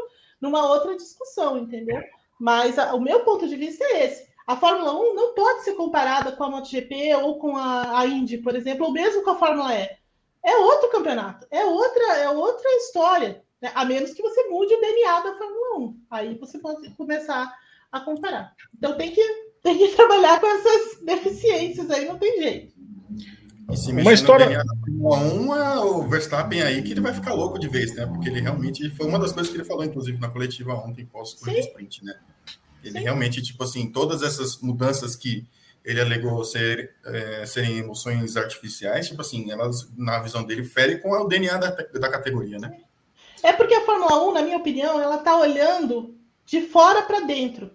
numa 0.41 0.67
outra 0.67 0.95
discussão, 0.97 1.57
entendeu? 1.57 2.01
Mas 2.39 2.77
a, 2.77 2.93
o 2.93 2.99
meu 2.99 3.23
ponto 3.23 3.47
de 3.47 3.55
vista 3.55 3.83
é 3.85 4.05
esse. 4.05 4.28
A 4.49 4.55
Fórmula 4.55 4.99
1 4.99 5.13
não 5.13 5.35
pode 5.35 5.63
ser 5.63 5.73
comparada 5.73 6.31
com 6.31 6.43
a 6.43 6.49
MotoGP 6.49 7.13
ou 7.21 7.37
com 7.37 7.55
a, 7.55 7.99
a 7.99 8.07
Indy, 8.07 8.39
por 8.39 8.55
exemplo, 8.55 8.87
ou 8.87 8.91
mesmo 8.91 9.21
com 9.21 9.29
a 9.29 9.37
Fórmula 9.37 9.75
E. 9.75 9.87
É 10.43 10.55
outro 10.55 10.89
campeonato, 10.89 11.45
é 11.51 11.63
outra, 11.65 12.17
é 12.17 12.29
outra 12.31 12.67
história, 12.77 13.43
né? 13.61 13.71
a 13.75 13.85
menos 13.85 14.11
que 14.11 14.23
você 14.23 14.49
mude 14.49 14.73
o 14.73 14.81
DNA 14.81 15.19
da 15.19 15.37
Fórmula 15.37 15.77
1. 15.77 16.01
Aí 16.09 16.33
você 16.39 16.57
pode 16.57 16.89
começar 16.95 17.53
a 17.91 17.99
comparar. 17.99 18.55
Então 18.75 18.97
tem 18.97 19.11
que, 19.11 19.21
tem 19.61 19.77
que 19.77 19.89
trabalhar 19.95 20.39
com 20.39 20.47
essas 20.47 20.99
deficiências 21.03 21.91
aí, 21.91 22.05
não 22.05 22.17
tem 22.17 22.41
jeito. 22.41 22.73
Uma 24.01 24.13
história. 24.13 24.63
Um 24.99 25.55
é 25.55 25.79
o 25.79 26.07
Verstappen 26.07 26.63
aí 26.63 26.81
que 26.81 26.93
ele 26.93 27.01
vai 27.01 27.13
ficar 27.13 27.35
louco 27.35 27.59
de 27.59 27.67
vez, 27.67 27.93
né? 27.93 28.07
Porque 28.07 28.27
ele 28.27 28.41
realmente 28.41 28.89
foi 28.95 29.05
uma 29.05 29.19
das 29.19 29.31
coisas 29.31 29.51
que 29.51 29.59
ele 29.59 29.67
falou, 29.67 29.85
inclusive, 29.85 30.17
na 30.17 30.27
coletiva 30.27 30.73
ontem, 30.73 31.05
pós-corrida 31.05 31.59
sprint, 31.59 32.03
né? 32.03 32.15
Ele 32.83 32.97
Sim. 32.97 33.03
realmente, 33.03 33.41
tipo 33.41 33.63
assim, 33.63 33.91
todas 33.91 34.21
essas 34.21 34.59
mudanças 34.59 35.15
que 35.15 35.45
ele 35.83 36.01
alegou 36.01 36.43
ser, 36.43 36.95
é, 37.05 37.45
serem 37.45 37.77
emoções 37.77 38.35
artificiais, 38.37 39.07
tipo 39.07 39.21
assim, 39.21 39.51
elas, 39.51 39.89
na 39.97 40.19
visão 40.19 40.43
dele, 40.43 40.63
ferem 40.63 40.99
com 40.99 41.11
o 41.11 41.27
DNA 41.27 41.57
da, 41.57 41.69
da 41.69 42.09
categoria, 42.09 42.59
né? 42.59 42.79
É 43.41 43.53
porque 43.53 43.73
a 43.73 43.85
Fórmula 43.85 44.23
1, 44.29 44.33
na 44.33 44.41
minha 44.41 44.57
opinião, 44.57 44.99
ela 44.99 45.17
tá 45.19 45.37
olhando 45.37 46.15
de 46.45 46.61
fora 46.61 47.03
para 47.03 47.21
dentro. 47.21 47.71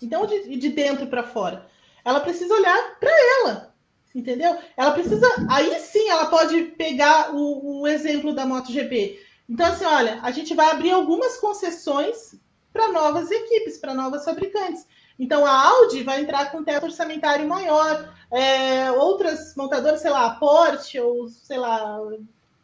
Então, 0.00 0.26
de, 0.26 0.56
de 0.56 0.68
dentro 0.68 1.06
para 1.06 1.24
fora. 1.24 1.66
Ela 2.04 2.20
precisa 2.20 2.54
olhar 2.54 2.98
para 2.98 3.10
ela. 3.10 3.74
Entendeu? 4.14 4.58
Ela 4.76 4.90
precisa. 4.92 5.26
Aí 5.48 5.78
sim 5.80 6.08
ela 6.08 6.26
pode 6.26 6.62
pegar 6.76 7.34
o, 7.34 7.82
o 7.82 7.86
exemplo 7.86 8.34
da 8.34 8.46
MotoGP. 8.46 9.20
Então, 9.48 9.66
assim, 9.66 9.84
olha, 9.84 10.18
a 10.22 10.30
gente 10.30 10.54
vai 10.54 10.70
abrir 10.70 10.90
algumas 10.90 11.36
concessões 11.36 12.34
para 12.72 12.88
novas 12.88 13.30
equipes, 13.30 13.78
para 13.78 13.94
novas 13.94 14.24
fabricantes. 14.24 14.86
Então, 15.18 15.44
a 15.44 15.68
Audi 15.68 16.02
vai 16.02 16.20
entrar 16.20 16.50
com 16.50 16.58
um 16.58 16.64
teto 16.64 16.84
orçamentário 16.84 17.46
maior, 17.46 18.14
é, 18.30 18.90
outras 18.92 19.54
montadoras, 19.54 20.00
sei 20.00 20.10
lá, 20.10 20.30
Porsche 20.36 20.98
ou, 20.98 21.28
sei 21.28 21.58
lá, 21.58 22.00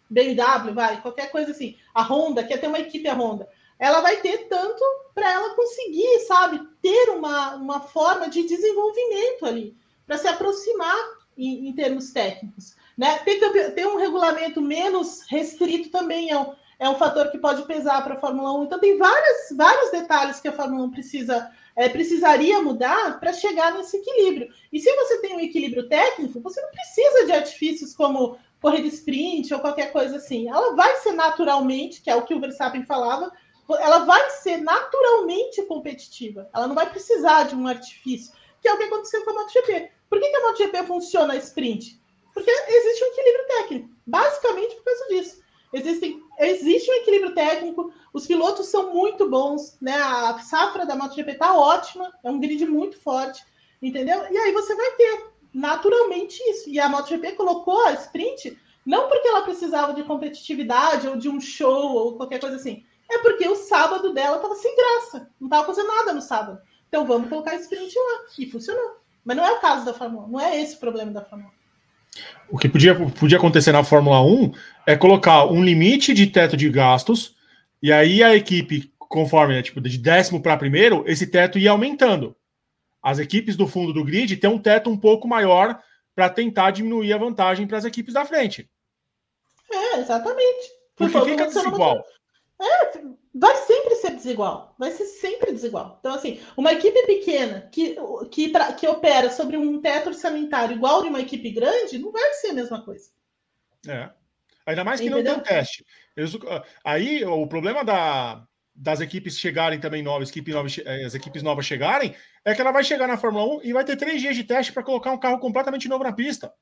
BMW, 0.08 0.72
vai, 0.72 1.00
qualquer 1.02 1.30
coisa 1.30 1.50
assim. 1.50 1.76
A 1.94 2.02
Honda, 2.02 2.44
quer 2.44 2.58
ter 2.58 2.68
uma 2.68 2.78
equipe 2.78 3.08
a 3.08 3.14
Honda. 3.14 3.48
Ela 3.78 4.00
vai 4.00 4.16
ter 4.18 4.48
tanto 4.48 4.82
para 5.14 5.30
ela 5.30 5.54
conseguir, 5.54 6.20
sabe, 6.20 6.66
ter 6.80 7.10
uma, 7.10 7.56
uma 7.56 7.80
forma 7.80 8.28
de 8.28 8.42
desenvolvimento 8.44 9.44
ali, 9.44 9.76
para 10.06 10.16
se 10.16 10.28
aproximar 10.28 10.96
em, 11.36 11.68
em, 11.68 11.72
termos 11.72 12.10
técnicos. 12.10 12.74
Né? 12.96 13.18
Ter, 13.18 13.72
ter 13.74 13.86
um 13.86 13.98
regulamento 13.98 14.62
menos 14.62 15.22
restrito 15.28 15.90
também 15.90 16.30
é 16.30 16.38
um, 16.38 16.54
é 16.78 16.88
um 16.88 16.96
fator 16.96 17.30
que 17.30 17.38
pode 17.38 17.62
pesar 17.62 18.02
para 18.04 18.14
a 18.14 18.18
Fórmula 18.20 18.52
1. 18.58 18.64
Então, 18.64 18.78
tem 18.78 18.98
várias, 18.98 19.48
vários 19.56 19.90
detalhes 19.90 20.40
que 20.40 20.48
a 20.48 20.52
Fórmula 20.52 20.84
1 20.84 20.90
precisa, 20.90 21.50
é, 21.74 21.88
precisaria 21.88 22.60
mudar 22.60 23.18
para 23.18 23.32
chegar 23.32 23.72
nesse 23.72 23.96
equilíbrio. 23.96 24.48
E 24.72 24.78
se 24.78 24.94
você 24.94 25.20
tem 25.20 25.34
um 25.34 25.40
equilíbrio 25.40 25.88
técnico, 25.88 26.40
você 26.40 26.60
não 26.60 26.70
precisa 26.70 27.26
de 27.26 27.32
artifícios 27.32 27.94
como 27.94 28.38
corrida 28.60 28.88
sprint 28.88 29.52
ou 29.54 29.60
qualquer 29.60 29.92
coisa 29.92 30.16
assim. 30.16 30.48
Ela 30.48 30.74
vai 30.74 30.96
ser 30.96 31.12
naturalmente, 31.12 32.02
que 32.02 32.10
é 32.10 32.16
o 32.16 32.22
que 32.22 32.34
o 32.34 32.40
Verstappen 32.40 32.84
falava, 32.84 33.32
ela 33.74 34.00
vai 34.00 34.30
ser 34.30 34.58
naturalmente 34.58 35.62
competitiva. 35.62 36.48
Ela 36.54 36.68
não 36.68 36.74
vai 36.74 36.88
precisar 36.90 37.44
de 37.44 37.56
um 37.56 37.66
artifício, 37.66 38.32
que 38.60 38.68
é 38.68 38.72
o 38.72 38.76
que 38.76 38.84
aconteceu 38.84 39.24
com 39.24 39.30
a 39.30 39.34
MotoGP. 39.34 39.90
Por 40.08 40.20
que, 40.20 40.28
que 40.28 40.36
a 40.36 40.40
MotoGP 40.42 40.82
funciona 40.84 41.34
a 41.34 41.36
sprint? 41.36 42.00
Porque 42.32 42.50
existe 42.50 43.04
um 43.04 43.08
equilíbrio 43.08 43.46
técnico, 43.46 43.90
basicamente 44.06 44.74
por 44.76 44.84
causa 44.84 45.06
disso. 45.08 45.45
Existem, 45.76 46.22
existe 46.38 46.90
um 46.90 46.94
equilíbrio 46.94 47.34
técnico, 47.34 47.92
os 48.12 48.26
pilotos 48.26 48.68
são 48.68 48.94
muito 48.94 49.28
bons, 49.28 49.76
né? 49.80 49.94
A 49.94 50.38
safra 50.38 50.86
da 50.86 50.96
MotoGP 50.96 51.32
está 51.32 51.54
ótima, 51.54 52.10
é 52.24 52.30
um 52.30 52.40
grid 52.40 52.64
muito 52.64 52.98
forte, 52.98 53.44
entendeu? 53.82 54.26
E 54.30 54.38
aí 54.38 54.52
você 54.52 54.74
vai 54.74 54.90
ter 54.92 55.26
naturalmente 55.52 56.42
isso. 56.50 56.70
E 56.70 56.80
a 56.80 56.88
MotoGP 56.88 57.32
colocou 57.32 57.78
a 57.86 57.92
sprint 57.92 58.58
não 58.86 59.08
porque 59.08 59.28
ela 59.28 59.42
precisava 59.42 59.92
de 59.92 60.04
competitividade 60.04 61.08
ou 61.08 61.16
de 61.16 61.28
um 61.28 61.40
show 61.40 61.92
ou 61.92 62.16
qualquer 62.16 62.40
coisa 62.40 62.56
assim, 62.56 62.84
é 63.10 63.18
porque 63.18 63.46
o 63.46 63.56
sábado 63.56 64.14
dela 64.14 64.36
estava 64.36 64.54
sem 64.54 64.74
graça, 64.74 65.30
não 65.38 65.48
estava 65.48 65.66
fazendo 65.66 65.88
nada 65.88 66.12
no 66.14 66.22
sábado. 66.22 66.60
Então 66.88 67.04
vamos 67.04 67.28
colocar 67.28 67.50
a 67.50 67.56
sprint 67.56 67.94
lá. 67.94 68.26
E 68.38 68.50
funcionou. 68.50 69.00
Mas 69.24 69.36
não 69.36 69.44
é 69.44 69.52
o 69.52 69.60
caso 69.60 69.84
da 69.84 69.92
Fórmula 69.92 70.26
1, 70.26 70.28
não 70.28 70.40
é 70.40 70.62
esse 70.62 70.76
o 70.76 70.80
problema 70.80 71.10
da 71.10 71.20
Fórmula 71.20 71.52
1. 71.52 71.55
O 72.48 72.58
que 72.58 72.68
podia, 72.68 72.94
podia 72.94 73.38
acontecer 73.38 73.72
na 73.72 73.82
Fórmula 73.82 74.22
1 74.22 74.52
é 74.86 74.96
colocar 74.96 75.46
um 75.46 75.64
limite 75.64 76.14
de 76.14 76.26
teto 76.26 76.56
de 76.56 76.68
gastos, 76.70 77.34
e 77.82 77.92
aí 77.92 78.22
a 78.22 78.34
equipe, 78.34 78.92
conforme 78.98 79.54
né, 79.54 79.62
tipo, 79.62 79.80
de 79.80 79.98
décimo 79.98 80.40
para 80.40 80.56
primeiro, 80.56 81.04
esse 81.06 81.26
teto 81.26 81.58
ia 81.58 81.70
aumentando. 81.70 82.36
As 83.02 83.18
equipes 83.18 83.56
do 83.56 83.66
fundo 83.66 83.92
do 83.92 84.04
grid 84.04 84.36
têm 84.36 84.50
um 84.50 84.58
teto 84.58 84.90
um 84.90 84.96
pouco 84.96 85.28
maior 85.28 85.80
para 86.14 86.28
tentar 86.30 86.70
diminuir 86.70 87.12
a 87.12 87.18
vantagem 87.18 87.66
para 87.66 87.78
as 87.78 87.84
equipes 87.84 88.14
da 88.14 88.24
frente. 88.24 88.68
É, 89.70 90.00
exatamente. 90.00 90.70
Porque 90.96 91.20
fica 91.20 91.46
desigual. 91.46 92.04
É, 92.60 93.00
vai 93.38 93.54
sempre 93.56 93.94
ser 93.96 94.12
desigual. 94.12 94.74
Vai 94.78 94.90
ser 94.92 95.04
sempre 95.04 95.52
desigual. 95.52 95.98
Então, 96.00 96.14
assim, 96.14 96.40
uma 96.56 96.72
equipe 96.72 97.04
pequena 97.06 97.68
que, 97.70 97.96
que, 98.30 98.52
que 98.78 98.88
opera 98.88 99.30
sobre 99.30 99.56
um 99.56 99.80
teto 99.80 100.08
orçamentário 100.08 100.74
igual 100.74 101.02
de 101.02 101.08
uma 101.08 101.20
equipe 101.20 101.50
grande, 101.50 101.98
não 101.98 102.10
vai 102.10 102.32
ser 102.34 102.48
a 102.48 102.54
mesma 102.54 102.82
coisa. 102.82 103.10
É. 103.86 104.10
Ainda 104.64 104.82
mais 104.82 105.00
que 105.00 105.06
Entendeu? 105.06 105.34
não 105.34 105.40
tem 105.42 105.54
teste. 105.54 105.84
Eles, 106.16 106.32
aí, 106.82 107.24
o 107.24 107.46
problema 107.46 107.84
da, 107.84 108.42
das 108.74 109.00
equipes 109.00 109.38
chegarem 109.38 109.78
também 109.78 110.02
novas, 110.02 110.30
equipe 110.30 110.52
novas, 110.52 110.78
eh, 110.78 111.04
as 111.04 111.14
equipes 111.14 111.42
novas 111.42 111.66
chegarem, 111.66 112.16
é 112.44 112.54
que 112.54 112.60
ela 112.60 112.72
vai 112.72 112.82
chegar 112.82 113.06
na 113.06 113.18
Fórmula 113.18 113.58
1 113.58 113.60
e 113.64 113.72
vai 113.72 113.84
ter 113.84 113.96
três 113.96 114.20
dias 114.20 114.34
de 114.34 114.44
teste 114.44 114.72
para 114.72 114.82
colocar 114.82 115.12
um 115.12 115.18
carro 115.18 115.38
completamente 115.38 115.88
novo 115.88 116.02
na 116.02 116.12
pista. 116.12 116.52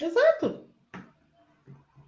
Exato. 0.00 0.64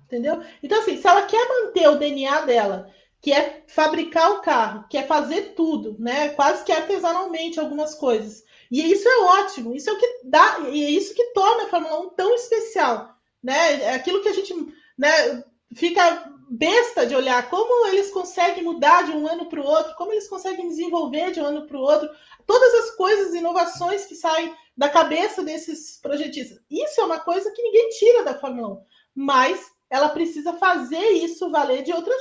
Entendeu? 0.07 0.43
Então, 0.63 0.81
assim, 0.81 0.97
se 0.97 1.07
ela 1.07 1.27
quer 1.27 1.47
manter 1.49 1.89
o 1.89 1.99
DNA 1.99 2.41
dela, 2.43 2.91
que 3.25 3.33
é 3.33 3.65
fabricar 3.67 4.33
o 4.33 4.43
carro, 4.43 4.85
que 4.87 4.99
é 4.99 5.03
fazer 5.03 5.55
tudo, 5.55 5.97
né? 5.99 6.29
Quase 6.35 6.63
que 6.63 6.71
artesanalmente 6.71 7.59
algumas 7.59 7.95
coisas. 7.95 8.45
E 8.71 8.93
isso 8.93 9.09
é 9.09 9.19
ótimo, 9.41 9.75
isso 9.75 9.89
é 9.89 9.95
o 9.95 9.99
que 9.99 10.21
dá, 10.25 10.59
e 10.71 10.85
é 10.85 10.91
isso 10.91 11.15
que 11.15 11.33
torna 11.33 11.63
a 11.63 11.69
Fórmula 11.69 12.01
1 12.01 12.11
tão 12.11 12.35
especial, 12.35 13.17
né? 13.43 13.81
É 13.81 13.95
aquilo 13.95 14.21
que 14.21 14.29
a 14.29 14.33
gente, 14.35 14.55
né, 14.99 15.43
fica 15.75 16.31
besta 16.51 17.07
de 17.07 17.17
olhar 17.17 17.49
como 17.49 17.87
eles 17.87 18.11
conseguem 18.11 18.63
mudar 18.63 19.05
de 19.05 19.13
um 19.13 19.27
ano 19.27 19.47
para 19.47 19.63
o 19.63 19.65
outro, 19.65 19.95
como 19.97 20.13
eles 20.13 20.29
conseguem 20.29 20.69
desenvolver 20.69 21.33
de 21.33 21.41
um 21.41 21.47
ano 21.47 21.67
para 21.67 21.79
o 21.79 21.81
outro, 21.81 22.11
todas 22.47 22.75
as 22.75 22.91
coisas, 22.91 23.33
inovações 23.33 24.05
que 24.05 24.15
saem 24.15 24.55
da 24.77 24.91
cabeça 24.91 25.43
desses 25.43 25.99
projetistas. 25.99 26.61
Isso 26.71 27.01
é 27.01 27.05
uma 27.05 27.21
coisa 27.21 27.51
que 27.53 27.63
ninguém 27.63 27.89
tira 27.89 28.23
da 28.23 28.39
Fórmula 28.39 28.75
1, 28.75 28.83
mas 29.15 29.74
ela 29.91 30.09
precisa 30.09 30.53
fazer 30.55 31.07
isso 31.11 31.51
valer 31.51 31.83
de 31.83 31.93
outra 31.93 32.13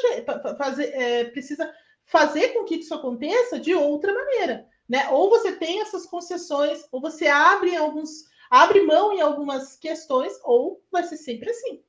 fazer, 0.58 0.86
é, 0.94 1.24
precisa 1.26 1.74
fazer 2.06 2.50
com 2.50 2.64
que 2.64 2.76
isso 2.76 2.94
aconteça 2.94 3.60
de 3.60 3.74
outra 3.74 4.14
maneira, 4.14 4.68
né? 4.88 5.10
Ou 5.10 5.30
você 5.30 5.54
tem 5.54 5.82
essas 5.82 6.06
concessões, 6.06 6.86
ou 6.92 7.02
você 7.02 7.28
abre 7.28 7.76
alguns, 7.76 8.26
abre 8.50 8.82
mão 8.82 9.14
em 9.14 9.22
algumas 9.22 9.76
questões, 9.76 10.34
ou 10.44 10.84
vai 10.92 11.04
ser 11.04 11.18
sempre 11.18 11.50
assim. 11.50 11.82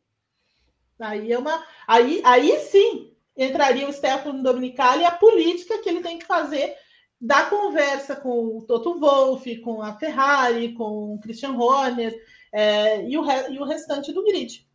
Aí 0.99 1.33
é 1.33 1.39
uma, 1.39 1.65
aí, 1.87 2.23
aí 2.25 2.59
sim 2.61 3.13
entraria 3.37 3.89
o 3.89 3.93
Stefano 3.93 4.43
Dominicali 4.43 5.03
e 5.03 5.07
a 5.07 5.11
política 5.11 5.79
que 5.79 5.89
ele 5.89 6.01
tem 6.01 6.19
que 6.19 6.27
fazer 6.27 6.77
da 7.21 7.47
conversa 7.47 8.15
com 8.15 8.59
o 8.59 8.63
Toto 8.63 8.99
Wolff, 9.01 9.57
com 9.61 9.83
a 9.83 9.95
Ferrari, 9.95 10.75
com 10.75 11.15
o 11.15 11.21
Christian 11.21 11.53
Horner 11.53 12.15
é, 12.53 13.05
e, 13.07 13.17
o, 13.19 13.25
e 13.51 13.59
o 13.59 13.65
restante 13.65 14.13
do 14.13 14.23
grid. 14.23 14.67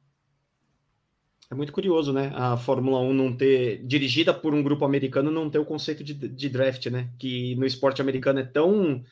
É 1.51 1.55
muito 1.55 1.73
curioso, 1.73 2.13
né? 2.13 2.31
A 2.35 2.55
Fórmula 2.57 2.99
1 2.99 3.13
não 3.13 3.35
ter, 3.35 3.83
dirigida 3.83 4.31
por 4.31 4.53
um 4.53 4.61
grupo 4.61 4.85
americano, 4.85 5.31
não 5.31 5.49
ter 5.49 5.57
o 5.57 5.65
conceito 5.65 6.03
de, 6.03 6.13
de 6.13 6.49
draft, 6.49 6.85
né? 6.87 7.09
Que 7.17 7.55
no 7.55 7.65
esporte 7.65 8.01
americano 8.01 8.39
é 8.39 8.43
tão. 8.43 9.03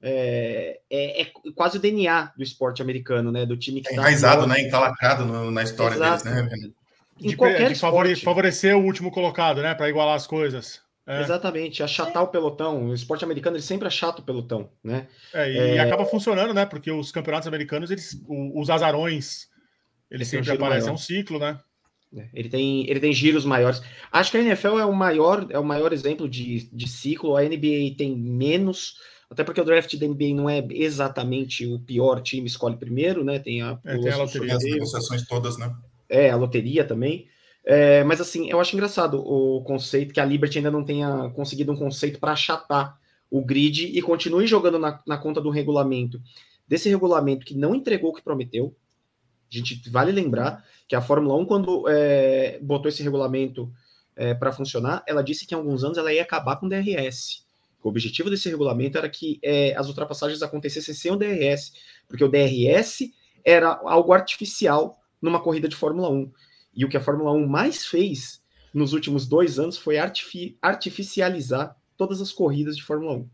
É, 0.00 0.80
é, 0.90 1.22
é, 1.22 1.32
quase 1.54 1.76
o 1.76 1.80
DNA 1.80 2.32
do 2.34 2.42
esporte 2.42 2.80
americano, 2.80 3.30
né? 3.30 3.44
Do 3.44 3.58
time 3.58 3.82
que 3.82 3.90
é 3.90 3.92
enraizado, 3.92 4.46
né? 4.46 4.62
Encalacrado 4.62 5.26
no, 5.26 5.50
na 5.50 5.62
história 5.62 5.94
Exato. 5.94 6.24
deles, 6.24 6.50
né? 6.50 6.70
Em 7.20 7.28
de, 7.28 7.36
qualquer 7.36 7.66
de 7.66 7.74
esporte. 7.74 8.24
favorecer 8.24 8.74
o 8.74 8.82
último 8.82 9.10
colocado, 9.10 9.60
né? 9.60 9.74
Para 9.74 9.90
igualar 9.90 10.16
as 10.16 10.26
coisas. 10.26 10.80
É. 11.06 11.20
Exatamente, 11.20 11.82
achatar 11.82 12.22
o 12.22 12.28
pelotão. 12.28 12.88
O 12.88 12.94
esporte 12.94 13.24
americano 13.24 13.56
ele 13.56 13.62
sempre 13.62 13.86
achata 13.86 14.22
o 14.22 14.24
pelotão, 14.24 14.70
né? 14.82 15.08
É, 15.34 15.52
e, 15.52 15.58
é... 15.58 15.74
e, 15.74 15.78
acaba 15.78 16.06
funcionando, 16.06 16.54
né? 16.54 16.64
Porque 16.64 16.90
os 16.90 17.12
campeonatos 17.12 17.48
americanos, 17.48 17.90
eles, 17.90 18.18
os 18.26 18.70
azarões, 18.70 19.48
eles 20.10 20.26
sempre 20.26 20.52
aparecem, 20.52 20.88
é 20.88 20.92
um 20.92 20.96
ciclo, 20.96 21.38
né? 21.38 21.58
É, 22.16 22.28
ele 22.34 22.48
tem, 22.48 22.88
ele 22.88 23.00
tem 23.00 23.12
giros 23.12 23.44
maiores. 23.44 23.82
Acho 24.10 24.30
que 24.30 24.36
a 24.36 24.40
NFL 24.40 24.78
é 24.78 24.84
o 24.84 24.92
maior, 24.92 25.46
é 25.48 25.58
o 25.58 25.64
maior 25.64 25.92
exemplo 25.92 26.28
de, 26.28 26.68
de 26.70 26.88
ciclo. 26.88 27.36
A 27.36 27.42
NBA 27.42 27.94
tem 27.96 28.14
menos, 28.14 28.96
até 29.30 29.42
porque 29.42 29.60
o 29.60 29.64
draft 29.64 29.96
da 29.96 30.06
NBA 30.06 30.34
não 30.34 30.48
é 30.48 30.66
exatamente 30.70 31.66
o 31.66 31.80
pior 31.80 32.20
time 32.20 32.46
escolhe 32.46 32.76
primeiro, 32.76 33.24
né? 33.24 33.38
Tem 33.38 33.62
a, 33.62 33.78
é, 33.84 33.98
tem 33.98 34.12
a 34.12 34.16
loteria, 34.18 34.56
as 34.56 34.62
negociações 34.62 35.26
todas, 35.26 35.56
né? 35.56 35.74
É, 36.08 36.30
a 36.30 36.36
loteria 36.36 36.84
também. 36.84 37.28
É, 37.64 38.04
mas 38.04 38.20
assim, 38.20 38.50
eu 38.50 38.60
acho 38.60 38.74
engraçado 38.74 39.20
o 39.20 39.62
conceito 39.62 40.12
que 40.12 40.20
a 40.20 40.24
Liberty 40.24 40.58
ainda 40.58 40.70
não 40.70 40.84
tenha 40.84 41.30
conseguido 41.30 41.72
um 41.72 41.76
conceito 41.76 42.18
para 42.18 42.32
achatar 42.32 42.98
o 43.30 43.42
grid 43.42 43.86
e 43.96 44.02
continue 44.02 44.46
jogando 44.46 44.78
na, 44.78 45.00
na 45.06 45.16
conta 45.16 45.40
do 45.40 45.48
regulamento. 45.48 46.20
Desse 46.68 46.90
regulamento 46.90 47.46
que 47.46 47.56
não 47.56 47.74
entregou 47.74 48.10
o 48.10 48.14
que 48.14 48.22
prometeu, 48.22 48.74
a 49.58 49.64
gente 49.64 49.90
vale 49.90 50.12
lembrar 50.12 50.64
que 50.88 50.94
a 50.94 51.00
Fórmula 51.00 51.36
1, 51.36 51.46
quando 51.46 51.88
é, 51.88 52.58
botou 52.60 52.88
esse 52.88 53.02
regulamento 53.02 53.72
é, 54.16 54.34
para 54.34 54.52
funcionar, 54.52 55.02
ela 55.06 55.22
disse 55.22 55.46
que 55.46 55.54
em 55.54 55.58
alguns 55.58 55.84
anos 55.84 55.98
ela 55.98 56.12
ia 56.12 56.22
acabar 56.22 56.56
com 56.56 56.66
o 56.66 56.68
DRS. 56.68 57.44
O 57.82 57.88
objetivo 57.88 58.30
desse 58.30 58.48
regulamento 58.48 58.96
era 58.96 59.08
que 59.08 59.40
é, 59.42 59.74
as 59.76 59.88
ultrapassagens 59.88 60.42
acontecessem 60.42 60.94
sem 60.94 61.10
o 61.10 61.16
DRS, 61.16 61.72
porque 62.08 62.22
o 62.22 62.28
DRS 62.28 63.10
era 63.44 63.80
algo 63.84 64.12
artificial 64.12 64.98
numa 65.20 65.40
corrida 65.40 65.68
de 65.68 65.76
Fórmula 65.76 66.08
1. 66.08 66.30
E 66.74 66.84
o 66.84 66.88
que 66.88 66.96
a 66.96 67.00
Fórmula 67.00 67.32
1 67.32 67.46
mais 67.46 67.84
fez 67.84 68.42
nos 68.72 68.92
últimos 68.92 69.26
dois 69.26 69.58
anos 69.58 69.76
foi 69.76 69.98
artifi 69.98 70.56
artificializar 70.62 71.76
todas 71.96 72.20
as 72.20 72.32
corridas 72.32 72.76
de 72.76 72.82
Fórmula 72.82 73.14
1. 73.14 73.28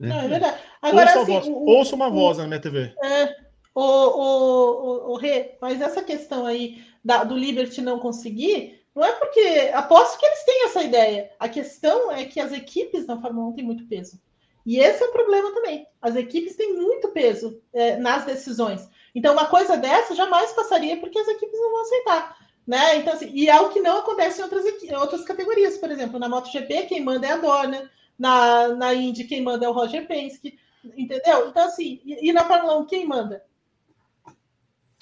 Né? 0.00 0.08
Não, 0.08 0.20
é 0.20 0.28
verdade. 0.28 0.58
Agora, 0.82 1.18
ouça, 1.18 1.20
assim, 1.20 1.32
voz, 1.32 1.46
o, 1.46 1.52
ouça 1.52 1.94
uma 1.94 2.08
o, 2.08 2.12
voz 2.12 2.38
na 2.38 2.46
minha 2.46 2.60
TV. 2.60 2.92
É, 3.02 3.43
o, 3.80 5.12
o, 5.12 5.16
Rê, 5.16 5.56
mas 5.60 5.80
essa 5.80 6.02
questão 6.02 6.46
aí 6.46 6.84
da, 7.04 7.24
do 7.24 7.36
Liberty 7.36 7.80
não 7.80 7.98
conseguir, 7.98 8.84
não 8.94 9.04
é 9.04 9.12
porque. 9.12 9.70
Aposto 9.74 10.18
que 10.18 10.26
eles 10.26 10.44
têm 10.44 10.64
essa 10.64 10.82
ideia. 10.82 11.30
A 11.38 11.48
questão 11.48 12.12
é 12.12 12.24
que 12.24 12.38
as 12.38 12.52
equipes 12.52 13.06
na 13.06 13.20
Fórmula 13.20 13.48
1 13.48 13.52
têm 13.54 13.64
muito 13.64 13.86
peso. 13.86 14.20
E 14.64 14.78
esse 14.78 15.02
é 15.02 15.06
o 15.06 15.12
problema 15.12 15.52
também. 15.52 15.86
As 16.00 16.16
equipes 16.16 16.56
têm 16.56 16.74
muito 16.74 17.08
peso 17.08 17.60
é, 17.72 17.96
nas 17.96 18.24
decisões. 18.24 18.88
Então, 19.14 19.32
uma 19.32 19.46
coisa 19.46 19.76
dessa 19.76 20.14
jamais 20.14 20.52
passaria 20.52 20.96
porque 20.98 21.18
as 21.18 21.28
equipes 21.28 21.60
não 21.60 21.70
vão 21.70 21.82
aceitar. 21.82 22.36
Né? 22.66 22.96
Então, 22.96 23.12
assim, 23.12 23.30
e 23.34 23.50
é 23.50 23.60
o 23.60 23.68
que 23.68 23.80
não 23.80 23.98
acontece 23.98 24.40
em 24.40 24.44
outras, 24.44 24.64
em 24.82 24.94
outras 24.94 25.22
categorias. 25.22 25.76
Por 25.76 25.90
exemplo, 25.90 26.18
na 26.18 26.28
MotoGP, 26.28 26.86
quem 26.86 27.02
manda 27.02 27.26
é 27.26 27.32
a 27.32 27.36
Dorna, 27.36 27.90
na, 28.18 28.68
na 28.68 28.94
Indy, 28.94 29.24
quem 29.24 29.42
manda 29.42 29.66
é 29.66 29.68
o 29.68 29.72
Roger 29.72 30.06
Penske, 30.06 30.58
entendeu? 30.96 31.48
Então, 31.48 31.64
assim, 31.64 32.00
e, 32.04 32.30
e 32.30 32.32
na 32.32 32.44
Fórmula 32.44 32.78
1, 32.78 32.86
quem 32.86 33.06
manda? 33.06 33.44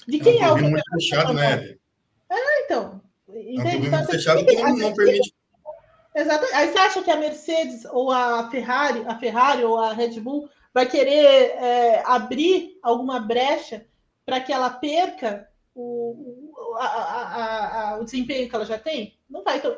De 0.06 0.18
quem 0.18 0.42
é, 0.42 0.46
é 0.46 0.52
o 0.52 0.58
muito 0.58 0.82
fechado, 0.92 1.32
né? 1.32 1.76
É, 2.30 2.64
então. 2.64 3.00
Entende? 3.28 3.86
É 3.86 3.90
um 3.90 3.94
então, 3.94 4.06
fechado 4.06 4.44
que 4.44 4.56
não, 4.56 4.76
não 4.76 4.94
permite. 4.94 5.34
Exato. 6.14 6.46
Aí 6.52 6.70
você 6.70 6.78
acha 6.78 7.02
que 7.02 7.10
a 7.10 7.16
Mercedes 7.16 7.84
ou 7.86 8.10
a 8.10 8.50
Ferrari, 8.50 9.02
a 9.06 9.18
Ferrari 9.18 9.64
ou 9.64 9.78
a 9.78 9.92
Red 9.92 10.20
Bull 10.20 10.48
vai 10.74 10.86
querer 10.86 11.52
é, 11.56 12.02
abrir 12.04 12.78
alguma 12.82 13.18
brecha 13.18 13.86
para 14.24 14.40
que 14.40 14.52
ela 14.52 14.70
perca 14.70 15.48
o, 15.74 16.52
a, 16.78 16.86
a, 16.86 17.90
a, 17.90 17.98
o 17.98 18.04
desempenho 18.04 18.48
que 18.48 18.54
ela 18.54 18.64
já 18.64 18.78
tem? 18.78 19.18
Não 19.28 19.42
vai. 19.42 19.58
Então, 19.58 19.76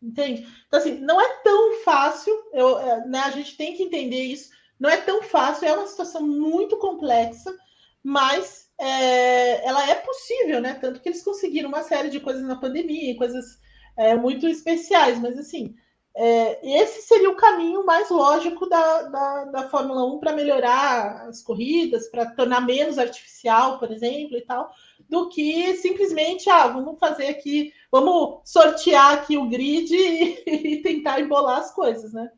entende? 0.00 0.46
Então, 0.66 0.78
assim, 0.78 0.98
não 1.00 1.20
é 1.20 1.28
tão 1.42 1.82
fácil, 1.84 2.32
eu, 2.52 2.78
é, 2.78 3.06
né, 3.06 3.20
a 3.20 3.30
gente 3.30 3.56
tem 3.56 3.74
que 3.74 3.82
entender 3.82 4.22
isso, 4.22 4.50
não 4.78 4.90
é 4.90 4.96
tão 4.96 5.22
fácil, 5.22 5.66
é 5.66 5.72
uma 5.72 5.86
situação 5.86 6.22
muito 6.22 6.76
complexa, 6.76 7.54
mas 8.02 8.70
é, 8.82 9.64
ela 9.64 9.88
é 9.88 9.94
possível, 9.94 10.60
né? 10.60 10.74
Tanto 10.74 11.00
que 11.00 11.08
eles 11.08 11.22
conseguiram 11.22 11.68
uma 11.68 11.84
série 11.84 12.10
de 12.10 12.18
coisas 12.18 12.42
na 12.42 12.56
pandemia, 12.56 13.16
coisas 13.16 13.60
é, 13.96 14.16
muito 14.16 14.48
especiais, 14.48 15.20
mas 15.20 15.38
assim, 15.38 15.76
é, 16.16 16.80
esse 16.82 17.02
seria 17.02 17.30
o 17.30 17.36
caminho 17.36 17.86
mais 17.86 18.10
lógico 18.10 18.68
da, 18.68 19.02
da, 19.02 19.44
da 19.44 19.68
Fórmula 19.68 20.04
1 20.04 20.18
para 20.18 20.32
melhorar 20.32 21.28
as 21.28 21.40
corridas, 21.42 22.08
para 22.08 22.26
tornar 22.32 22.60
menos 22.60 22.98
artificial, 22.98 23.78
por 23.78 23.92
exemplo, 23.92 24.36
e 24.36 24.40
tal, 24.40 24.72
do 25.08 25.28
que 25.28 25.74
simplesmente, 25.76 26.50
ah, 26.50 26.66
vamos 26.66 26.98
fazer 26.98 27.28
aqui, 27.28 27.72
vamos 27.90 28.40
sortear 28.44 29.12
aqui 29.12 29.38
o 29.38 29.48
grid 29.48 29.94
e, 29.94 30.42
e 30.46 30.82
tentar 30.82 31.20
embolar 31.20 31.60
as 31.60 31.72
coisas, 31.72 32.12
né? 32.12 32.32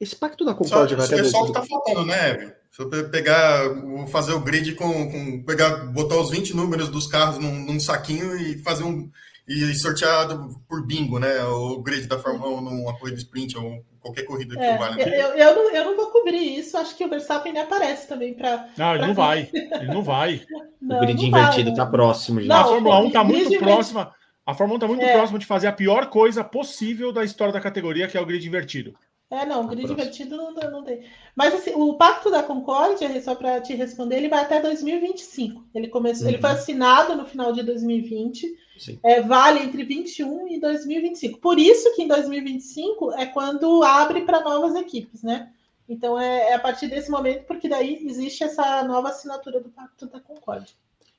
Esse 0.00 0.16
pacto 0.16 0.44
da 0.44 0.54
Concórdia 0.54 0.96
vai 0.96 1.06
até. 1.06 1.22
Só 1.24 1.46
que 1.46 1.52
tá 1.52 1.62
faltando, 1.62 2.04
né, 2.04 2.56
Se 2.78 2.84
eu 2.84 3.10
pegar, 3.10 3.62
fazer 4.06 4.32
o 4.34 4.38
grid 4.38 4.76
com, 4.76 5.10
com, 5.10 5.42
pegar, 5.42 5.86
botar 5.86 6.14
os 6.14 6.30
20 6.30 6.54
números 6.54 6.88
dos 6.88 7.08
carros 7.08 7.36
num, 7.36 7.64
num 7.64 7.80
saquinho 7.80 8.36
e 8.36 8.56
fazer 8.58 8.84
um 8.84 9.10
e 9.48 9.74
sorteado 9.74 10.48
por 10.68 10.86
bingo, 10.86 11.18
né? 11.18 11.42
O 11.42 11.82
grid 11.82 12.06
da 12.06 12.20
Fórmula 12.20 12.56
1 12.56 12.60
numa 12.60 12.96
corrida 12.96 13.18
sprint 13.18 13.58
ou 13.58 13.84
qualquer 13.98 14.22
corrida 14.22 14.54
que 14.54 14.62
é, 14.62 14.78
valha. 14.78 15.02
Eu, 15.02 15.34
eu, 15.34 15.54
não, 15.56 15.74
eu 15.74 15.84
não 15.86 15.96
vou 15.96 16.06
cobrir 16.12 16.56
isso, 16.56 16.76
acho 16.76 16.96
que 16.96 17.04
o 17.04 17.08
Verstappen 17.08 17.52
nem 17.52 17.62
aparece 17.62 18.06
também 18.06 18.34
para. 18.34 18.68
Não, 18.76 18.90
ele 18.90 18.98
pra... 18.98 19.06
não 19.08 19.14
vai. 19.14 19.50
Ele 19.52 19.92
não 19.92 20.02
vai. 20.02 20.42
Não, 20.80 20.96
o 20.96 21.00
grid 21.00 21.26
invertido 21.26 21.70
está 21.70 21.84
próximo 21.84 22.40
já. 22.40 22.46
Não, 22.46 22.60
a 22.60 22.64
Fórmula 22.64 23.00
1 23.00 23.06
está 23.08 23.24
muito 23.24 23.58
próxima. 23.58 24.14
A 24.46 24.54
Fórmula 24.54 24.76
1 24.76 24.78
está 24.78 24.86
muito 24.86 25.04
é. 25.04 25.12
próxima 25.12 25.38
de 25.40 25.44
fazer 25.44 25.66
a 25.66 25.72
pior 25.72 26.06
coisa 26.06 26.44
possível 26.44 27.12
da 27.12 27.24
história 27.24 27.52
da 27.52 27.60
categoria, 27.60 28.06
que 28.06 28.16
é 28.16 28.20
o 28.20 28.24
grid 28.24 28.46
invertido. 28.46 28.94
É, 29.30 29.44
não, 29.44 29.66
grid 29.66 29.92
invertido 29.92 30.36
não, 30.36 30.52
não 30.52 30.82
tem. 30.82 31.04
Mas 31.36 31.52
assim, 31.52 31.72
o 31.74 31.94
Pacto 31.94 32.30
da 32.30 32.42
Concórdia, 32.42 33.20
só 33.20 33.34
para 33.34 33.60
te 33.60 33.74
responder, 33.74 34.16
ele 34.16 34.28
vai 34.28 34.40
até 34.40 34.60
2025. 34.60 35.66
Ele 35.74 35.88
começou, 35.88 36.24
uhum. 36.24 36.32
ele 36.32 36.40
foi 36.40 36.50
assinado 36.50 37.14
no 37.14 37.26
final 37.26 37.52
de 37.52 37.62
2020 37.62 38.56
é, 39.02 39.20
vale 39.20 39.60
entre 39.60 39.84
21 39.84 40.48
e 40.48 40.60
2025. 40.60 41.40
Por 41.40 41.58
isso 41.58 41.94
que 41.94 42.02
em 42.02 42.08
2025 42.08 43.12
é 43.12 43.26
quando 43.26 43.82
abre 43.82 44.22
para 44.22 44.40
novas 44.40 44.74
equipes, 44.76 45.22
né? 45.22 45.50
Então 45.88 46.18
é, 46.18 46.50
é, 46.50 46.54
a 46.54 46.58
partir 46.58 46.86
desse 46.86 47.10
momento, 47.10 47.44
porque 47.44 47.68
daí 47.68 47.94
existe 48.06 48.44
essa 48.44 48.84
nova 48.84 49.08
assinatura 49.08 49.60
do 49.60 49.70
Pacto 49.70 50.06
da 50.06 50.20
Concórdia. 50.20 50.74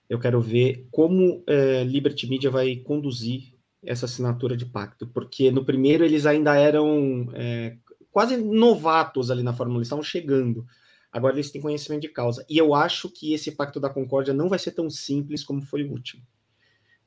Eu 0.10 0.19
quero 0.19 0.40
ver 0.41 0.88
como 0.91 1.44
é, 1.45 1.84
Liberty 1.84 2.27
Media 2.27 2.49
vai 2.49 2.77
conduzir 2.77 3.53
essa 3.86 4.06
assinatura 4.06 4.57
de 4.57 4.65
pacto, 4.65 5.07
porque 5.07 5.52
no 5.52 5.64
primeiro 5.64 6.03
eles 6.03 6.26
ainda 6.26 6.56
eram 6.56 7.30
é, 7.34 7.77
quase 8.11 8.38
novatos 8.38 9.31
ali 9.31 9.44
na 9.44 9.53
Fórmula, 9.53 9.80
eles 9.80 9.88
estavam 9.88 10.03
chegando. 10.03 10.65
Agora 11.11 11.36
eles 11.36 11.52
têm 11.52 11.61
conhecimento 11.61 12.02
de 12.02 12.10
causa. 12.10 12.45
E 12.48 12.57
eu 12.57 12.73
acho 12.76 13.10
que 13.10 13.34
esse 13.34 13.52
pacto 13.52 13.80
da 13.80 13.90
Concórdia 13.90 14.34
não 14.34 14.48
vai 14.48 14.60
ser 14.60 14.72
tão 14.72 14.90
simples 14.90 15.44
como 15.44 15.61
foi 15.61 15.84
o 15.84 15.91
último. 15.91 16.22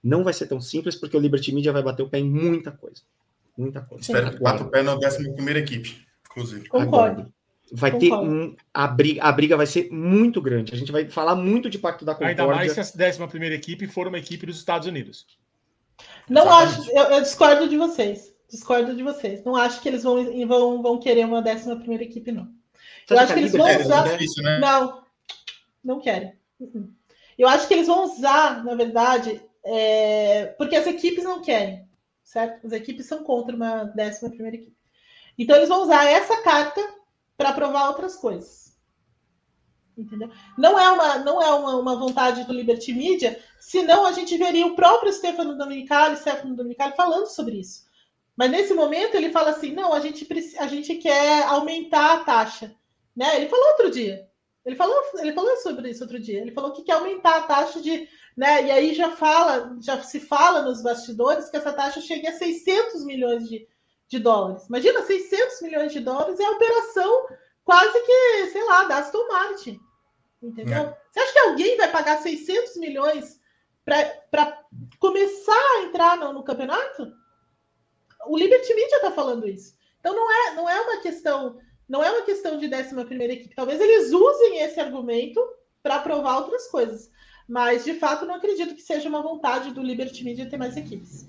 Não 0.03 0.25
vai 0.25 0.33
ser 0.33 0.47
tão 0.47 0.61
simples, 0.61 0.97
porque 0.97 1.17
o 1.17 1.21
Liberty 1.21 1.53
Media 1.53 1.73
vai 1.73 1.83
bater 1.83 2.03
o 2.03 2.09
pé 2.09 2.19
em 2.19 2.29
muita 2.29 2.73
coisa. 2.73 3.03
Muita 3.57 3.81
coisa. 3.83 4.03
Espero 4.03 4.33
que 4.33 4.43
bata 4.43 4.65
o 4.65 4.71
pé 4.71 4.83
na 4.83 4.97
11 4.97 5.33
primeira 5.35 5.61
equipe, 5.61 6.05
inclusive. 6.29 6.69
Concordo. 6.69 7.33
Vai 7.73 7.93
Concordo. 7.93 8.25
ter 8.25 8.29
um. 8.29 8.57
A 8.75 8.87
briga, 8.89 9.23
a 9.23 9.33
briga 9.33 9.57
vai 9.57 9.67
ser 9.67 9.91
muito 9.93 10.43
grande. 10.43 10.75
A 10.75 10.77
gente 10.77 10.91
vai 10.91 11.09
falar 11.09 11.37
muito 11.37 11.71
de 11.71 11.79
Pacto 11.79 12.05
da 12.05 12.15
Concórdia. 12.15 12.43
Ainda 12.43 12.55
mais 12.55 12.73
se 12.73 12.81
a 12.81 13.09
11 13.09 13.29
primeira 13.29 13.55
equipe 13.55 13.87
for 13.87 14.09
uma 14.09 14.19
equipe 14.19 14.45
dos 14.45 14.57
Estados 14.57 14.89
Unidos. 14.89 15.27
Não 16.29 16.43
Exatamente. 16.43 16.81
acho, 16.81 16.91
eu, 16.91 17.17
eu, 17.17 17.23
discordo 17.23 17.69
de 17.69 17.77
vocês. 17.77 18.32
Discordo 18.53 18.95
de 18.95 19.03
vocês. 19.03 19.43
Não 19.43 19.57
acho 19.57 19.81
que 19.81 19.89
eles 19.89 20.03
vão, 20.03 20.47
vão, 20.47 20.83
vão 20.83 21.01
querer 21.01 21.25
uma 21.25 21.39
11 21.39 21.75
primeira 21.77 22.05
equipe, 22.05 22.31
não. 22.31 22.45
Você 23.07 23.15
eu 23.15 23.19
acho 23.19 23.33
que, 23.33 23.41
eles 23.41 23.53
vão 23.53 23.81
usar. 23.81 24.07
É 24.07 24.13
difícil, 24.13 24.43
né? 24.43 24.59
Não, 24.59 25.03
não 25.83 25.99
querem. 25.99 26.35
Uh-uh. 26.61 26.87
Eu 27.39 27.49
acho 27.49 27.67
que 27.67 27.73
eles 27.73 27.87
vão 27.87 28.05
usar, 28.05 28.63
na 28.63 28.75
verdade, 28.75 29.43
é, 29.65 30.55
porque 30.59 30.77
as 30.77 30.87
equipes 30.87 31.25
não 31.25 31.41
querem, 31.41 31.89
certo? 32.23 32.67
As 32.67 32.75
equipes 32.75 33.07
são 33.07 33.25
contra 33.25 33.57
uma 33.57 33.85
décima 33.85 34.29
primeira 34.29 34.59
equipe. 34.59 34.77
Então 35.39 35.57
eles 35.57 35.71
vão 35.71 35.83
usar 35.83 36.05
essa 36.05 36.43
carta 36.43 36.81
para 37.39 37.55
provar 37.55 37.89
outras 37.89 38.17
coisas. 38.17 38.77
Entendeu? 39.97 40.31
Não 40.59 40.79
é 40.79 40.91
uma, 40.91 41.19
não 41.21 41.41
é 41.41 41.51
uma, 41.55 41.77
uma 41.77 41.97
vontade 41.97 42.45
do 42.45 42.53
Liberty 42.53 42.93
Media, 42.93 43.41
senão 43.59 44.05
a 44.05 44.13
gente 44.13 44.37
veria 44.37 44.67
o 44.67 44.77
próprio 44.77 45.13
Stefano 45.13 45.57
Domenicali, 45.57 46.19
Stefano 46.19 46.55
Domenicali 46.55 46.95
falando 46.95 47.27
sobre 47.29 47.61
isso. 47.61 47.91
Mas 48.37 48.51
nesse 48.51 48.75
momento 48.75 49.15
ele 49.15 49.31
fala 49.31 49.51
assim: 49.51 49.73
não, 49.73 49.93
a 49.93 50.01
gente, 50.01 50.27
a 50.59 50.67
gente 50.67 50.97
quer 50.97 51.45
aumentar 51.45 52.15
a 52.15 52.25
taxa. 52.25 52.75
Né? 53.15 53.37
Ele 53.37 53.49
falou 53.49 53.67
outro 53.69 53.91
dia. 53.91 54.29
Ele 54.65 54.77
falou, 54.77 54.97
ele 55.19 55.33
falou 55.33 55.57
sobre 55.57 55.91
isso 55.91 56.05
outro 56.05 56.21
dia. 56.21 56.41
Ele 56.41 56.53
falou 56.53 56.73
que 56.73 56.85
quer 56.85 56.93
aumentar 56.93 57.37
a 57.37 57.43
taxa 57.43 57.81
de 57.81 58.09
né? 58.37 58.67
E 58.67 58.71
aí 58.71 58.95
já 58.95 59.11
fala, 59.11 59.77
já 59.81 60.03
se 60.03 60.21
fala 60.21 60.63
nos 60.63 60.83
bastidores 60.83 61.51
que 61.51 61.57
essa 61.57 61.73
taxa 61.73 62.01
chega 62.01 62.31
a 62.31 62.33
600 62.33 63.05
milhões 63.05 63.49
de, 63.49 63.69
de 64.09 64.19
dólares. 64.19 64.67
Imagina, 64.67 65.03
600 65.03 65.63
milhões 65.63 65.93
de 65.93 66.01
dólares 66.01 66.41
é 66.41 66.45
a 66.45 66.51
operação 66.53 67.27
quase 67.65 68.01
que, 68.01 68.47
sei 68.51 68.65
lá, 68.65 68.85
da 68.85 68.99
Aston 68.99 69.29
Martin. 69.29 69.79
Entendeu? 70.43 70.79
É. 70.79 70.99
Você 71.11 71.21
acha 71.21 71.33
que 71.33 71.39
alguém 71.41 71.77
vai 71.77 71.91
pagar 71.91 72.19
600 72.19 72.77
milhões 72.79 73.41
para 73.85 74.65
começar 74.99 75.53
a 75.53 75.83
entrar 75.83 76.17
no, 76.17 76.33
no, 76.33 76.43
campeonato? 76.43 77.13
O 78.27 78.37
Liberty 78.37 78.75
Media 78.75 78.97
está 78.97 79.11
falando 79.11 79.49
isso. 79.49 79.75
Então 80.01 80.15
não 80.15 80.31
é, 80.31 80.55
não 80.55 80.69
é 80.69 80.81
uma 80.81 81.01
questão, 81.01 81.59
não 81.89 82.03
é 82.03 82.11
uma 82.11 82.25
questão 82.25 82.59
de 82.59 82.67
11 82.67 83.05
primeira 83.05 83.33
equipe. 83.33 83.55
Talvez 83.55 83.81
eles 83.81 84.13
usem 84.13 84.61
esse 84.61 84.81
argumento 84.81 85.41
para 85.83 85.99
provar 86.01 86.39
outras 86.39 86.69
coisas. 86.69 87.11
Mas, 87.49 87.85
de 87.85 87.95
fato, 87.95 88.25
não 88.25 88.37
acredito 88.37 88.75
que 88.75 88.83
seja 88.83 89.09
uma 89.09 89.23
vontade 89.23 89.73
do 89.73 89.83
Liberty 89.83 90.25
Media 90.25 90.49
ter 90.49 90.57
mais 90.57 90.77
equipes. 90.77 91.29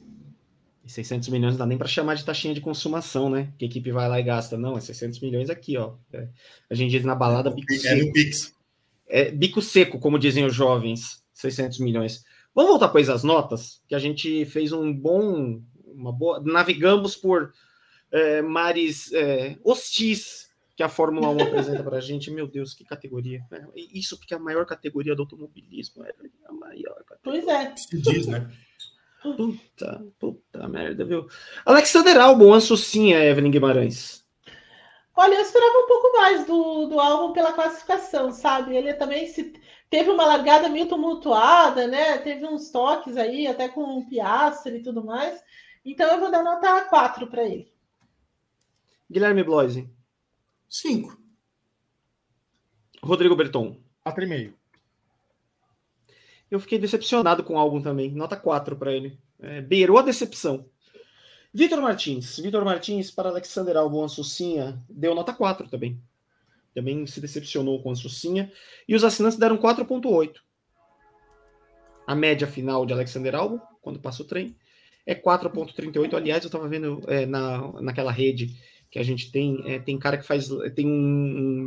E 0.86 0.90
600 0.90 1.30
milhões 1.30 1.54
não 1.54 1.60
dá 1.60 1.66
nem 1.66 1.78
para 1.78 1.88
chamar 1.88 2.16
de 2.16 2.26
taxinha 2.26 2.54
de 2.54 2.62
consumação, 2.62 3.30
né? 3.30 3.52
Que 3.58 3.66
a 3.66 3.68
equipe 3.68 3.92
vai 3.92 4.08
lá 4.08 4.20
e 4.20 4.24
gasta. 4.24 4.58
Não, 4.58 4.78
é 4.78 4.82
600 4.82 5.20
milhões 5.22 5.50
aqui, 5.50 5.78
ó. 5.78 5.94
É, 6.12 6.28
a 6.70 6.76
gente 6.76 6.92
diz 6.92 7.04
na 7.04 7.16
balada 7.16 7.50
bico 7.50 7.74
é 7.74 7.78
seco. 7.78 8.12
Pix. 8.12 8.54
É 9.08 9.32
bico 9.32 9.62
seco, 9.62 10.00
como 10.00 10.20
dizem 10.20 10.46
os 10.46 10.54
jovens. 10.54 11.24
600 11.34 11.80
milhões. 11.80 12.24
Vamos 12.54 12.72
voltar 12.72 12.90
para 12.90 13.14
as 13.14 13.24
notas, 13.24 13.82
que 13.88 13.96
a 13.96 14.00
gente 14.00 14.46
fez 14.46 14.72
um 14.72 14.94
bom, 14.94 15.62
uma 15.94 16.12
boa, 16.12 16.42
navegamos 16.44 17.16
por 17.16 17.54
é, 18.12 18.42
mares 18.42 19.12
é, 19.14 19.58
hostis 19.64 20.52
que 20.76 20.84
a 20.84 20.90
Fórmula 20.90 21.30
1 21.30 21.42
apresenta 21.44 21.84
para 21.84 21.98
a 21.98 22.02
gente. 22.02 22.32
Meu 22.32 22.48
Deus, 22.48 22.74
que 22.74 22.84
categoria. 22.84 23.42
É, 23.52 23.64
isso 23.76 24.18
porque 24.18 24.34
é 24.34 24.38
a 24.38 24.40
maior 24.40 24.66
categoria 24.66 25.16
do 25.16 25.22
automobilismo. 25.22 26.04
É 26.04 26.14
a 26.46 26.54
maior 26.54 27.04
categoria. 27.06 27.44
Pois 27.44 27.48
é. 27.48 27.76
Se 27.76 28.02
diz, 28.02 28.28
né? 28.28 28.50
Puta, 29.22 30.06
puta 30.20 30.68
merda, 30.68 31.06
viu? 31.06 31.28
Alexander 31.66 32.20
Albon, 32.20 32.60
sim, 32.60 33.14
a 33.14 33.24
Evelyn 33.24 33.52
Guimarães. 33.52 34.24
Olha, 35.16 35.36
eu 35.36 35.42
esperava 35.42 35.78
um 35.78 35.88
pouco 35.88 36.18
mais 36.18 36.46
do, 36.46 36.88
do 36.88 37.00
álbum 37.00 37.34
pela 37.34 37.54
classificação, 37.54 38.32
sabe? 38.32 38.76
Ele 38.76 38.94
também 38.96 39.28
se, 39.28 39.54
teve 39.90 40.10
uma 40.10 40.26
largada 40.26 40.68
meio 40.68 40.88
tumultuada, 40.88 41.88
né? 41.88 42.18
Teve 42.18 42.46
uns 42.46 42.70
toques 42.70 43.16
aí, 43.16 43.48
até 43.48 43.70
com 43.70 43.82
o 43.82 44.00
um 44.00 44.06
Piastre 44.06 44.78
e 44.78 44.84
tudo 44.84 45.06
mais. 45.06 45.42
Então 45.86 46.10
eu 46.12 46.20
vou 46.20 46.32
dar 46.32 46.44
nota 46.44 46.86
4 46.86 47.28
para 47.28 47.44
ele. 47.44 47.72
Guilherme 49.12 49.44
Bloise. 49.44 49.90
Cinco. 50.70 51.18
Rodrigo 53.02 53.36
Berton. 53.36 53.78
Quatro 54.02 54.24
e 54.24 54.28
meio. 54.28 54.58
Eu 56.50 56.60
fiquei 56.60 56.80
decepcionado 56.80 57.44
com 57.44 57.56
o 57.56 57.58
álbum 57.58 57.82
também. 57.82 58.12
Nota 58.12 58.38
4 58.38 58.76
para 58.76 58.92
ele. 58.92 59.20
É, 59.40 59.62
beirou 59.62 59.98
a 59.98 60.02
decepção. 60.02 60.70
Vitor 61.54 61.82
Martins. 61.82 62.40
Vitor 62.40 62.64
Martins 62.64 63.12
para 63.12 63.30
Alexander 63.30 63.78
Albon 63.78 64.06
Assucinha 64.06 64.82
deu 64.90 65.14
nota 65.14 65.34
4 65.34 65.70
também. 65.70 66.02
Também 66.74 67.06
se 67.06 67.22
decepcionou 67.22 67.82
com 67.84 67.90
a 67.90 67.94
Assucinha. 67.94 68.52
E 68.88 68.96
os 68.96 69.04
assinantes 69.04 69.38
deram 69.38 69.58
4.8. 69.58 70.38
A 72.08 72.16
média 72.16 72.48
final 72.48 72.86
de 72.86 72.94
Alexander 72.94 73.36
Albon, 73.36 73.60
quando 73.82 74.00
passa 74.00 74.24
o 74.24 74.26
trem, 74.26 74.58
é 75.06 75.16
4.38. 75.16 76.14
Aliás, 76.14 76.44
eu 76.44 76.48
estava 76.48 76.68
vendo 76.68 77.02
é, 77.08 77.26
na, 77.26 77.82
naquela 77.82 78.12
rede 78.12 78.56
que 78.90 79.00
a 79.00 79.04
gente 79.04 79.32
tem, 79.32 79.64
é, 79.66 79.80
tem 79.80 79.98
cara 79.98 80.18
que 80.18 80.26
faz, 80.26 80.50
tem 80.76 80.86
um, 80.86 80.92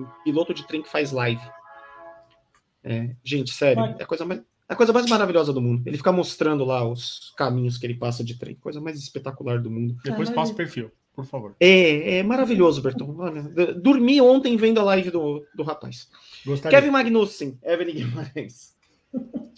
um, 0.04 0.06
piloto 0.22 0.54
de 0.54 0.66
trem 0.66 0.82
que 0.82 0.90
faz 0.90 1.10
live. 1.10 1.42
É, 2.84 3.10
gente, 3.24 3.52
sério, 3.52 3.96
é 3.98 4.04
a 4.04 4.06
coisa 4.06 4.24
mais, 4.24 4.40
é 4.40 4.72
a 4.72 4.76
coisa 4.76 4.92
mais 4.92 5.06
maravilhosa 5.06 5.52
do 5.52 5.60
mundo. 5.60 5.82
Ele 5.84 5.96
fica 5.96 6.12
mostrando 6.12 6.64
lá 6.64 6.88
os 6.88 7.34
caminhos 7.36 7.78
que 7.78 7.84
ele 7.84 7.96
passa 7.96 8.22
de 8.22 8.38
trem, 8.38 8.54
coisa 8.54 8.80
mais 8.80 8.96
espetacular 8.96 9.60
do 9.60 9.70
mundo. 9.70 9.96
Depois 10.04 10.30
passa 10.30 10.52
o 10.52 10.54
perfil, 10.54 10.92
por 11.12 11.24
favor. 11.24 11.56
É, 11.58 12.18
é 12.18 12.22
maravilhoso, 12.22 12.80
Berton. 12.80 13.16
Olha, 13.18 13.42
dormi 13.74 14.20
ontem 14.20 14.56
vendo 14.56 14.78
a 14.78 14.84
live 14.84 15.10
do, 15.10 15.44
do 15.52 15.64
rapaz. 15.64 16.08
Gostaria. 16.44 16.78
Kevin 16.78 16.92
Magnussen, 16.92 17.58
Evelyn 17.64 17.94
Guimarães. 17.94 18.75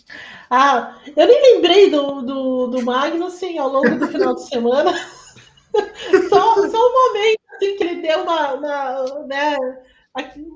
Ah, 0.50 0.98
eu 1.14 1.26
nem 1.26 1.56
lembrei 1.56 1.90
do, 1.90 2.22
do, 2.22 2.66
do 2.68 2.82
Magnussen 2.82 3.58
ao 3.58 3.68
longo 3.68 3.98
do 3.98 4.08
final 4.08 4.34
de 4.34 4.48
semana. 4.48 4.92
só, 6.30 6.54
só 6.54 6.78
um 6.78 6.92
momento 6.92 7.40
assim, 7.54 7.76
que 7.76 7.84
ele 7.84 8.00
deu 8.00 8.22
uma, 8.22 8.54
uma, 8.54 9.26
né, 9.26 9.56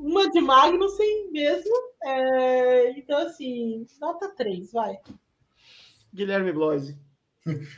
uma 0.01 0.31
de 0.31 0.41
Magnussen 0.41 1.31
mesmo. 1.31 1.75
É, 2.05 2.99
então, 2.99 3.19
assim, 3.19 3.87
nota 4.01 4.35
3, 4.35 4.73
vai. 4.73 4.95
Guilherme 6.15 6.53
Bloise. 6.53 6.97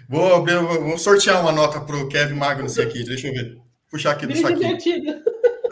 Vou, 0.09 0.45
vou, 0.45 0.99
sortear 0.99 1.41
uma 1.41 1.51
nota 1.53 1.81
para 1.81 1.97
o 1.97 2.09
Kevin 2.09 2.35
Magnussen 2.35 2.85
aqui, 2.85 3.05
deixa 3.05 3.29
eu 3.29 3.33
ver. 3.33 3.61
Puxar 3.91 4.13
aqui 4.13 4.27
do 4.27 4.37
saquinho. 4.37 5.23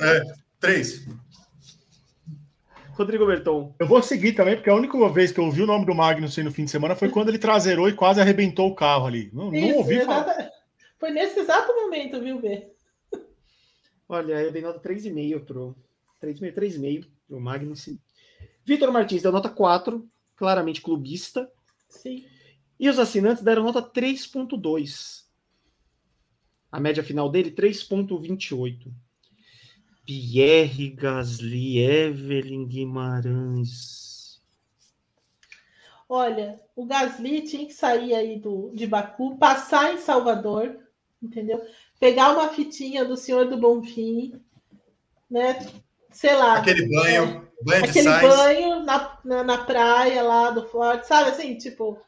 É, 0.01 0.23
3. 0.59 1.07
Rodrigo 2.95 3.27
Berton. 3.27 3.75
Eu 3.79 3.87
vou 3.87 4.03
seguir 4.03 4.33
também, 4.33 4.55
porque 4.55 4.71
a 4.71 4.75
única 4.75 5.09
vez 5.09 5.33
que 5.33 5.41
eu 5.41 5.45
ouvi 5.45 5.63
o 5.63 5.67
nome 5.67 5.87
do 5.87 5.95
Magnussen 5.95 6.45
no 6.45 6.53
fim 6.53 6.65
de 6.65 6.71
semana 6.71 6.95
foi 6.95 7.09
quando 7.09 7.29
ele 7.29 7.39
traseirou 7.39 7.89
e 7.89 7.95
quase 7.95 8.21
arrebentou 8.21 8.69
o 8.69 8.75
carro 8.75 9.07
ali. 9.07 9.31
Não, 9.33 9.53
Isso, 9.53 9.69
não 9.69 9.77
ouvi 9.79 10.05
falar. 10.05 10.51
Foi 10.99 11.11
nesse 11.11 11.41
exato 11.41 11.73
momento, 11.75 12.21
viu, 12.21 12.41
B? 12.41 12.71
Olha, 14.09 14.35
eu 14.43 14.53
dei 14.53 14.63
nota 14.63 14.79
3,5 14.79 15.45
pro 15.45 15.77
3,5, 16.23 16.55
3,5 16.55 17.07
pro 17.27 17.41
Magnussen. 17.41 17.99
Vitor 18.65 18.93
Martins 18.93 19.23
deu 19.23 19.33
nota 19.33 19.49
4, 19.49 20.07
claramente 20.37 20.81
clubista. 20.81 21.51
Sim. 21.89 22.25
E 22.79 22.89
os 22.89 22.99
assinantes 22.99 23.43
deram 23.43 23.65
nota 23.65 23.83
3,2. 23.83 25.25
A 26.71 26.79
média 26.79 27.03
final 27.03 27.31
dele, 27.31 27.51
3,28. 27.51 28.93
Pierre 30.05 30.91
Gasly, 30.91 31.79
Evelyn 31.79 32.67
Guimarães. 32.67 34.41
Olha, 36.09 36.61
o 36.77 36.85
Gasly 36.85 37.43
tinha 37.43 37.67
que 37.67 37.73
sair 37.73 38.15
aí 38.15 38.39
do, 38.39 38.71
de 38.75 38.87
Baku, 38.87 39.39
passar 39.39 39.95
em 39.95 39.99
Salvador, 39.99 40.79
entendeu? 41.23 41.65
Pegar 41.99 42.33
uma 42.33 42.49
fitinha 42.49 43.05
do 43.05 43.17
Senhor 43.17 43.47
do 43.47 43.57
Bonfim, 43.57 44.39
né? 45.31 45.59
Sei 46.11 46.35
lá. 46.35 46.59
Aquele 46.59 46.87
banho, 46.89 47.49
banho 47.63 47.85
aquele 47.85 48.11
banho 48.11 48.85
na, 48.85 49.19
na, 49.25 49.45
na, 49.45 49.59
praia 49.65 50.23
lá 50.23 50.51
do 50.51 50.69
Forte, 50.69 51.07
sabe 51.07 51.31
assim, 51.31 51.57
tipo, 51.57 51.99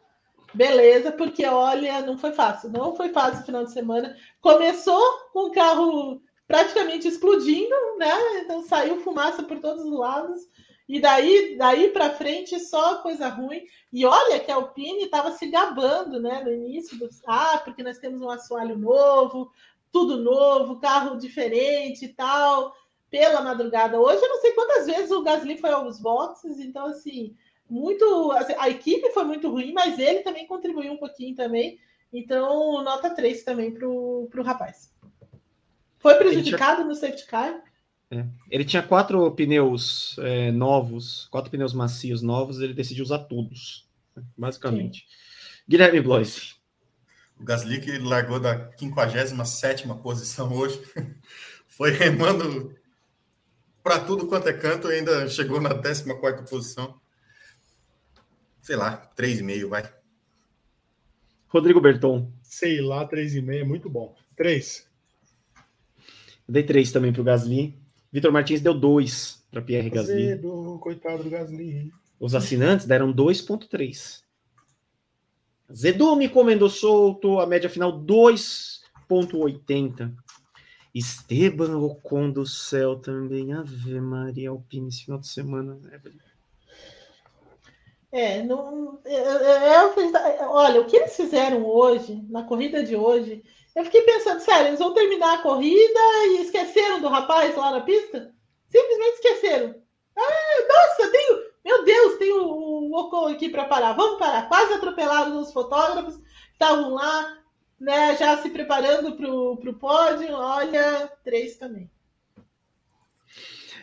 beleza, 0.52 1.10
porque 1.10 1.46
olha, 1.46 2.02
não 2.02 2.18
foi 2.18 2.32
fácil, 2.32 2.70
não 2.70 2.94
foi 2.94 3.08
fácil 3.10 3.40
o 3.40 3.46
final 3.46 3.64
de 3.64 3.72
semana. 3.72 4.14
Começou 4.40 5.02
com 5.32 5.46
o 5.46 5.52
carro 5.52 6.20
praticamente 6.46 7.08
explodindo, 7.08 7.74
né? 7.98 8.40
Então 8.40 8.62
saiu 8.62 9.00
fumaça 9.00 9.42
por 9.42 9.58
todos 9.60 9.84
os 9.84 9.98
lados. 9.98 10.42
E 10.86 11.00
daí, 11.00 11.56
daí 11.56 11.88
para 11.88 12.10
frente 12.10 12.58
só 12.60 12.96
coisa 12.96 13.28
ruim. 13.28 13.64
E 13.92 14.04
olha 14.04 14.38
que 14.40 14.50
a 14.50 14.56
Alpine 14.56 15.04
estava 15.04 15.32
se 15.32 15.46
gabando, 15.46 16.20
né, 16.20 16.42
no 16.44 16.52
início 16.52 16.98
do 16.98 17.08
ah, 17.26 17.60
porque 17.64 17.82
nós 17.82 17.98
temos 17.98 18.20
um 18.20 18.28
assoalho 18.28 18.76
novo, 18.76 19.50
tudo 19.90 20.18
novo, 20.18 20.80
carro 20.80 21.16
diferente 21.16 22.04
e 22.04 22.08
tal. 22.08 22.74
Pela 23.10 23.40
madrugada 23.40 23.98
hoje, 23.98 24.22
eu 24.22 24.28
não 24.28 24.40
sei 24.40 24.52
quantas 24.52 24.86
vezes 24.86 25.10
o 25.10 25.22
Gasly 25.22 25.56
foi 25.56 25.70
aos 25.70 26.00
boxes, 26.00 26.58
então 26.58 26.86
assim, 26.86 27.34
muito 27.70 28.32
assim, 28.32 28.54
a 28.58 28.68
equipe 28.68 29.08
foi 29.10 29.24
muito 29.24 29.48
ruim, 29.48 29.72
mas 29.72 29.98
ele 29.98 30.20
também 30.20 30.46
contribuiu 30.46 30.92
um 30.92 30.98
pouquinho 30.98 31.34
também. 31.34 31.78
Então, 32.12 32.82
nota 32.82 33.10
3 33.10 33.42
também 33.44 33.72
para 33.72 33.88
o 33.88 34.28
rapaz. 34.42 34.93
Foi 36.04 36.16
prejudicado 36.16 36.82
tinha... 36.82 36.86
no 36.86 36.94
safety 36.94 37.24
car? 37.24 37.62
É. 38.10 38.26
Ele 38.50 38.62
tinha 38.62 38.82
quatro 38.82 39.30
pneus 39.30 40.16
é, 40.18 40.52
novos, 40.52 41.26
quatro 41.30 41.50
pneus 41.50 41.72
macios 41.72 42.20
novos, 42.20 42.60
ele 42.60 42.74
decidiu 42.74 43.02
usar 43.02 43.20
todos, 43.20 43.88
basicamente. 44.36 44.98
Sim. 44.98 45.06
Guilherme 45.66 46.02
Blois. 46.02 46.56
O 47.40 47.44
Gasly 47.44 47.80
que 47.80 47.96
largou 47.96 48.38
da 48.38 48.70
57 48.76 49.88
posição 50.02 50.52
hoje, 50.52 50.78
foi 51.66 51.90
remando 51.92 52.76
para 53.82 53.98
tudo 54.00 54.26
quanto 54.26 54.46
é 54.46 54.52
canto 54.52 54.92
e 54.92 54.96
ainda 54.96 55.26
chegou 55.30 55.58
na 55.58 55.70
14 55.70 56.04
posição. 56.50 57.00
Sei 58.60 58.76
lá, 58.76 59.10
3,5, 59.16 59.68
vai. 59.68 59.90
Rodrigo 61.48 61.80
Berton. 61.80 62.30
Sei 62.42 62.82
lá, 62.82 63.08
3,5, 63.08 63.64
muito 63.64 63.88
bom. 63.88 64.14
3. 64.36 64.92
Eu 66.46 66.54
dei 66.54 66.62
três 66.62 66.92
também 66.92 67.12
para 67.12 67.22
o 67.22 67.24
Gasly. 67.24 67.74
Vitor 68.12 68.32
Martins 68.32 68.60
deu 68.60 68.74
dois 68.74 69.42
para 69.50 69.62
Pierre 69.62 69.90
Gasly. 69.90 70.26
Cedo, 70.26 70.78
coitado 70.80 71.24
do 71.24 71.30
Gasly. 71.30 71.90
Os 72.20 72.34
assinantes 72.34 72.86
deram 72.86 73.12
2,3. 73.12 74.22
Zedu 75.72 76.14
me 76.14 76.28
comendou 76.28 76.68
solto, 76.68 77.40
a 77.40 77.46
média 77.46 77.68
final 77.68 77.92
2,80. 77.92 80.12
Esteban 80.94 81.76
Ocon 81.78 82.30
do 82.30 82.46
céu 82.46 82.96
também. 82.96 83.52
Ave 83.52 84.00
Maria 84.00 84.50
Alpine 84.50 84.88
esse 84.88 85.04
final 85.04 85.18
de 85.18 85.26
semana. 85.26 85.74
Né, 85.74 86.00
é, 88.12 88.42
não, 88.44 89.00
é, 89.04 89.12
é, 89.12 90.38
é, 90.38 90.46
olha, 90.46 90.80
o 90.80 90.84
que 90.84 90.96
eles 90.96 91.16
fizeram 91.16 91.66
hoje, 91.66 92.24
na 92.30 92.44
corrida 92.44 92.84
de 92.84 92.94
hoje, 92.94 93.42
eu 93.74 93.84
fiquei 93.84 94.02
pensando, 94.02 94.40
sério, 94.40 94.68
eles 94.68 94.78
vão 94.78 94.94
terminar 94.94 95.34
a 95.34 95.42
corrida 95.42 96.00
e 96.28 96.42
esqueceram 96.42 97.00
do 97.00 97.08
rapaz 97.08 97.56
lá 97.56 97.72
na 97.72 97.80
pista? 97.80 98.32
Simplesmente 98.68 99.14
esqueceram. 99.14 99.74
Ah, 100.16 100.66
nossa, 100.68 101.10
tenho, 101.10 101.42
meu 101.64 101.84
Deus, 101.84 102.18
tem 102.18 102.32
o, 102.32 102.44
o 102.44 102.96
Ocon 103.00 103.28
aqui 103.28 103.48
para 103.48 103.64
parar. 103.64 103.92
Vamos 103.94 104.18
parar. 104.18 104.48
Quase 104.48 104.74
atropelados 104.74 105.48
os 105.48 105.52
fotógrafos 105.52 106.20
estavam 106.52 106.94
lá, 106.94 107.38
né, 107.80 108.16
já 108.16 108.36
se 108.38 108.48
preparando 108.50 109.16
para 109.16 109.28
o 109.30 109.74
pódio. 109.74 110.32
Olha, 110.32 111.10
três 111.24 111.56
também. 111.56 111.90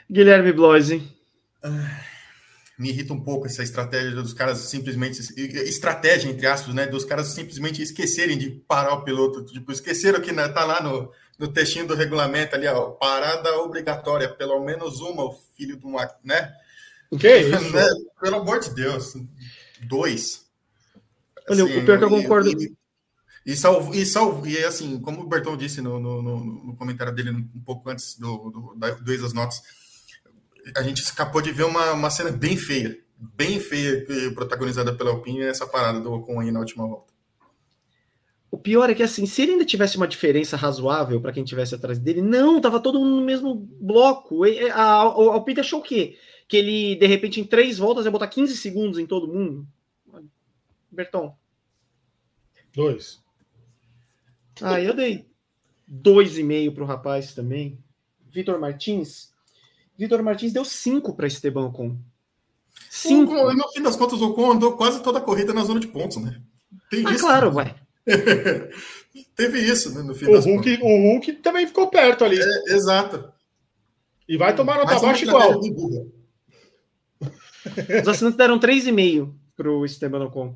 Guilherme 0.10 0.54
Bloise. 0.54 1.02
Ah 1.64 2.11
me 2.82 2.90
irrita 2.90 3.14
um 3.14 3.22
pouco 3.22 3.46
essa 3.46 3.62
estratégia 3.62 4.12
dos 4.12 4.34
caras 4.34 4.58
simplesmente 4.58 5.20
estratégia 5.38 6.32
entre 6.32 6.48
aspas, 6.48 6.74
né, 6.74 6.88
dos 6.88 7.06
caras 7.06 7.28
simplesmente 7.28 7.80
esquecerem 7.80 8.40
de 8.40 8.50
parar 8.68 8.96
o 8.96 9.04
piloto, 9.04 9.46
tipo, 9.46 9.72
esqueceram 9.72 10.20
que 10.20 10.32
né, 10.32 10.48
tá 10.48 10.66
lá 10.66 10.82
no, 10.82 11.12
no 11.38 11.48
textinho 11.48 11.86
do 11.86 11.94
regulamento 11.94 12.56
ali, 12.56 12.66
ó, 12.66 12.90
parada 12.90 13.56
obrigatória, 13.60 14.28
pelo 14.28 14.60
menos 14.66 15.00
uma, 15.00 15.26
o 15.26 15.38
filho 15.56 15.78
de 15.78 15.86
uma, 15.86 16.10
né? 16.24 16.52
O 17.12 17.20
que 17.20 17.28
é 17.28 17.44
isso? 17.44 17.52
Né? 17.72 17.86
Pelo 18.20 18.38
amor 18.38 18.60
de 18.60 18.74
Deus, 18.74 19.14
dois. 19.84 20.44
Olha, 21.48 21.64
assim, 21.64 21.78
o 21.78 21.86
pior 21.86 22.00
que 22.00 22.04
eu 22.04 22.10
concordo. 22.10 22.50
E, 22.50 22.76
e, 23.46 23.56
salvo, 23.56 23.94
e, 23.94 24.04
salvo, 24.08 24.48
e 24.48 24.58
assim, 24.64 25.00
como 25.00 25.22
o 25.22 25.28
Berton 25.28 25.56
disse 25.56 25.82
no, 25.82 26.00
no, 26.00 26.22
no 26.22 26.76
comentário 26.76 27.14
dele 27.14 27.30
um 27.30 27.62
pouco 27.64 27.88
antes 27.92 28.18
do, 28.18 28.50
do, 28.50 28.76
do, 28.76 29.04
do 29.04 29.22
das 29.22 29.34
notas, 29.34 29.62
a 30.76 30.84
gente 30.84 31.02
escapou 31.02 31.42
de 31.42 31.52
ver 31.52 31.64
uma, 31.64 31.92
uma 31.94 32.10
cena 32.10 32.32
bem 32.32 32.56
feia, 32.58 33.00
bem 33.18 33.60
feia, 33.60 34.06
protagonizada 34.34 34.94
pela 34.94 35.12
Alpine, 35.12 35.42
essa 35.42 35.68
parada 35.68 36.00
do 36.00 36.12
Ocon 36.12 36.40
aí 36.40 36.52
na 36.52 36.60
última 36.60 36.88
volta. 36.88 37.12
O 38.50 38.58
pior 38.58 38.90
é 38.90 38.94
que, 38.94 39.02
assim, 39.02 39.26
se 39.26 39.42
ele 39.42 39.54
ainda 39.54 39.66
tivesse 39.66 39.96
uma 39.96 40.08
diferença 40.08 40.58
razoável 40.58 41.22
para 41.22 41.32
quem 41.32 41.44
tivesse 41.44 41.74
atrás 41.74 41.98
dele, 41.98 42.22
não, 42.22 42.60
tava 42.60 42.82
todo 42.82 43.00
mundo 43.00 43.16
no 43.16 43.26
mesmo 43.26 43.56
bloco. 43.56 44.44
A, 44.44 44.74
a, 44.74 44.92
a 44.94 45.04
Alpine 45.04 45.62
achou 45.62 45.80
o 45.80 45.84
quê? 45.84 46.18
Que 46.50 46.58
ele, 46.58 46.96
de 46.96 47.08
repente, 47.08 47.40
em 47.40 47.46
três 47.46 47.78
voltas 47.78 48.04
ia 48.04 48.12
botar 48.12 48.28
15 48.28 48.58
segundos 48.58 49.00
em 49.00 49.06
todo 49.06 49.32
mundo? 49.32 49.66
Berton. 50.92 51.34
Dois. 52.76 53.22
Ah, 54.62 54.82
eu 54.82 54.94
dei 54.94 55.32
dois 55.88 56.38
e 56.38 56.44
meio 56.44 56.74
para 56.74 56.84
o 56.84 56.88
rapaz 56.88 57.34
também. 57.34 57.78
Vitor 58.30 58.60
Martins, 58.60 59.31
Vitor 60.02 60.24
Martins 60.24 60.52
deu 60.52 60.66
5 60.66 61.14
para 61.14 61.28
Esteban 61.28 61.68
Ocon. 61.68 61.96
5. 62.90 63.54
No 63.54 63.70
fim 63.70 63.84
das 63.84 63.96
contas, 63.96 64.20
o 64.20 64.32
Ocon 64.32 64.54
andou 64.54 64.76
quase 64.76 65.04
toda 65.04 65.20
a 65.20 65.22
corrida 65.22 65.54
na 65.54 65.64
zona 65.64 65.80
de 65.80 65.86
pontos, 65.86 66.18
né? 66.18 66.42
Tem 66.90 67.06
ah, 67.06 67.12
isso. 67.12 67.24
claro, 67.24 67.52
vai. 67.52 67.76
Teve 69.36 69.60
isso 69.60 69.94
né, 69.94 70.02
no 70.02 70.16
fim 70.16 70.26
O 70.26 70.32
das 70.32 70.48
Hulk, 70.48 70.78
contas. 70.78 70.92
o 70.92 71.02
Hulk 71.04 71.34
também 71.34 71.68
ficou 71.68 71.88
perto 71.88 72.26
ali. 72.26 72.40
É, 72.40 72.74
exato. 72.74 73.32
E 74.28 74.36
vai 74.38 74.56
tomar 74.56 74.80
nota 74.80 75.00
baixa 75.00 75.24
igual. 75.24 75.60
Os 75.60 75.68
assinantes 78.08 78.38
deram 78.38 78.60
3,5 78.60 79.32
pro 79.56 79.86
Esteban 79.86 80.26
Ocon. 80.26 80.56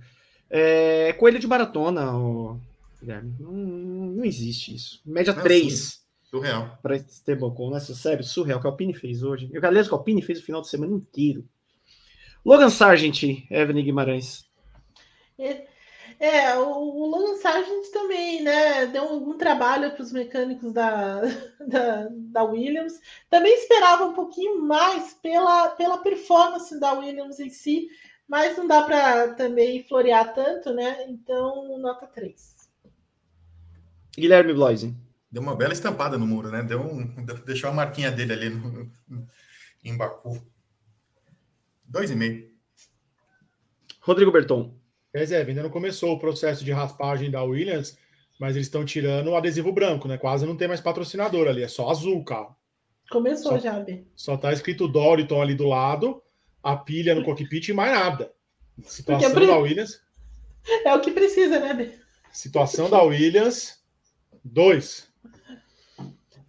É, 0.49 1.13
coelho 1.13 1.38
de 1.38 1.45
maratona, 1.45 2.17
o 2.17 2.59
Guilherme. 2.99 3.35
Não, 3.39 3.51
não 3.51 4.26
existe 4.26 4.73
isso. 4.73 4.99
Média 5.05 5.35
Não, 5.35 5.43
3 5.43 6.03
Surreal. 6.30 6.77
para 6.81 6.95
Esteban 6.95 7.47
Ocon. 7.47 7.69
Nossa, 7.69 7.93
sério, 7.95 8.23
surreal. 8.23 8.60
O 8.60 8.61
que 8.61 8.68
a 8.68 8.72
Alpine 8.72 8.93
fez 8.93 9.23
hoje. 9.23 9.49
E 9.52 9.57
o 9.57 9.65
aliás, 9.65 9.88
o 9.88 9.89
que 9.89 9.95
a 9.95 9.97
Alpine 9.97 10.22
fez 10.22 10.39
o 10.39 10.43
final 10.43 10.61
de 10.61 10.68
semana 10.68 10.93
inteiro. 10.93 11.47
Logan 12.45 12.69
Sargent, 12.69 13.23
Evelyn 13.49 13.84
Guimarães. 13.84 14.45
É, 16.19 16.56
o, 16.57 16.69
o 16.69 17.07
Logan 17.07 17.35
Sargent 17.38 17.91
também, 17.91 18.41
né? 18.41 18.85
Deu 18.85 19.03
um, 19.14 19.38
trabalho 19.38 19.91
para 19.91 20.02
os 20.02 20.11
mecânicos 20.11 20.72
da, 20.72 21.22
da, 21.68 22.07
da, 22.11 22.43
Williams. 22.43 22.99
Também 23.30 23.53
esperava 23.56 24.06
um 24.06 24.14
pouquinho 24.14 24.61
mais 24.61 25.14
pela, 25.15 25.69
pela 25.69 25.97
performance 25.97 26.80
da 26.80 26.93
Williams 26.93 27.39
em 27.39 27.49
si, 27.49 27.88
mas 28.27 28.57
não 28.57 28.65
dá 28.65 28.84
para 28.84 29.34
também 29.34 29.84
florear 29.84 30.34
tanto, 30.34 30.73
né? 30.73 31.06
Então, 31.10 31.77
nota 31.80 32.07
3. 32.07 32.56
Guilherme 34.18 34.53
Bloise. 34.53 34.95
Deu 35.36 35.41
uma 35.41 35.53
bela 35.53 35.74
estampada 35.74 36.18
no 36.18 36.26
muro, 36.26 36.49
né? 36.49 36.64
Deu 36.64 36.80
um, 36.80 37.14
deixou 37.45 37.70
a 37.70 37.74
marquinha 37.74 38.10
dele 38.10 38.32
ali 38.32 38.49
no, 38.49 38.90
em 39.84 39.98
Baku. 39.98 40.41
Dois 41.86 42.10
e 42.10 42.16
meio. 42.16 42.49
Rodrigo 43.99 44.32
Berton. 44.32 44.74
Reserva, 45.14 45.49
ainda 45.49 45.64
não 45.64 45.70
começou 45.70 46.14
o 46.14 46.20
processo 46.20 46.64
de 46.64 46.72
raspagem 46.72 47.30
da 47.30 47.44
Williams, 47.44 47.98
mas 48.40 48.56
eles 48.56 48.68
estão 48.68 48.86
tirando 48.86 49.28
o 49.28 49.36
adesivo 49.36 49.74
branco, 49.74 50.07
né? 50.07 50.18
Quase 50.18 50.45
não 50.45 50.56
tem 50.56 50.70
mais 50.70 50.80
patrocinador 50.80 51.49
ali, 51.49 51.64
é 51.64 51.68
só 51.68 51.90
azul 51.90 52.18
o 52.20 52.24
carro. 52.24 52.56
Começou 53.12 53.52
só, 53.52 53.60
já, 53.60 53.78
B. 53.78 54.06
Só 54.16 54.38
tá 54.38 54.53
escrito 54.53 54.88
Doriton 54.88 55.41
ali 55.41 55.53
do 55.53 55.68
lado, 55.68 56.24
a 56.64 56.78
pilha 56.78 57.14
no 57.14 57.26
cockpit 57.26 57.68
e 57.68 57.74
mais 57.74 57.91
nada. 57.91 58.32
Situação 58.86 59.32
Porque 59.34 59.48
da 59.48 59.57
Williams. 59.57 60.02
É 60.86 60.95
o 60.95 61.02
que 61.02 61.12
precisa, 61.12 61.60
né, 61.60 61.74
B? 61.74 61.91
Situação 62.32 62.90
da 62.90 63.03
Williams, 63.03 63.84
dois. 64.41 65.14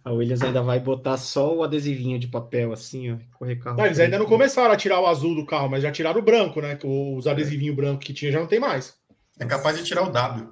A 0.07 0.11
Williams 0.13 0.41
ainda 0.41 0.61
vai 0.61 0.79
botar 0.79 1.17
só 1.17 1.53
o 1.53 1.63
adesivinho 1.63 2.17
de 2.17 2.29
papel, 2.29 2.71
assim, 2.71 3.11
ó. 3.11 3.17
Correr 3.37 3.57
carro. 3.57 3.75
Não, 3.77 3.85
eles 3.85 3.99
ainda 3.99 4.17
não 4.17 4.25
começaram 4.25 4.71
a 4.71 4.77
tirar 4.77 5.01
o 5.01 5.05
azul 5.05 5.35
do 5.35 5.45
carro, 5.45 5.67
mas 5.69 5.83
já 5.83 5.91
tiraram 5.91 6.21
o 6.21 6.23
branco, 6.23 6.61
né? 6.61 6.77
Que 6.77 6.87
os 6.87 7.27
adesivinhos 7.27 7.75
brancos 7.75 8.05
que 8.07 8.13
tinha 8.13 8.31
já 8.31 8.39
não 8.39 8.47
tem 8.47 8.57
mais. 8.57 8.97
É 9.37 9.45
capaz 9.45 9.77
de 9.77 9.83
tirar 9.83 10.03
o 10.03 10.09
W. 10.09 10.47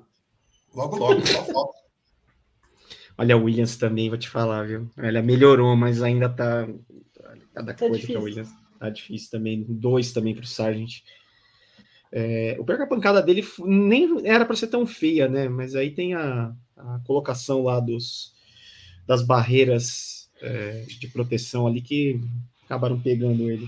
Logo, 0.76 0.98
logo, 0.98 1.26
só 1.26 1.46
falta. 1.46 1.80
Olha, 3.18 3.36
a 3.36 3.38
Williams 3.38 3.78
também, 3.78 4.10
vou 4.10 4.18
te 4.18 4.28
falar, 4.28 4.68
viu? 4.68 4.90
Ela 4.98 5.22
melhorou, 5.22 5.74
mas 5.74 6.04
ainda 6.04 6.28
tá. 6.28 6.68
Cada 7.54 7.74
Tá 7.74 7.88
coisa 7.88 8.06
que 8.06 8.14
a. 8.14 8.20
Williams 8.20 8.50
tá 8.78 8.90
difícil 8.90 9.32
também. 9.32 9.66
Dois 9.70 10.12
também 10.12 10.36
pro 10.36 10.46
Sargent. 10.46 11.00
É, 12.12 12.58
o 12.60 12.66
pior 12.66 12.76
que 12.76 12.84
a 12.84 12.88
pancada 12.88 13.22
dele 13.22 13.48
nem 13.60 14.28
era 14.28 14.44
para 14.44 14.58
ser 14.58 14.68
tão 14.68 14.86
feia, 14.86 15.30
né? 15.30 15.48
Mas 15.48 15.76
aí 15.76 15.92
tem 15.92 16.14
a, 16.14 16.54
a 16.76 17.00
colocação 17.06 17.64
lá 17.64 17.80
dos, 17.80 18.35
das 19.08 19.22
barreiras 19.22 20.30
é, 20.42 20.86
de 21.00 21.08
proteção 21.08 21.68
ali 21.68 21.82
que 21.82 22.20
acabaram 22.66 23.00
pegando 23.00 23.50
ele. 23.50 23.68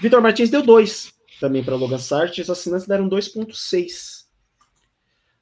Vitor 0.00 0.20
Martins 0.20 0.50
deu 0.50 0.62
dois 0.62 1.14
também 1.40 1.64
para 1.64 1.76
Logan 1.76 1.98
Sargent, 1.98 2.38
os 2.38 2.50
assinantes 2.50 2.86
deram 2.86 3.08
2,6. 3.08 4.24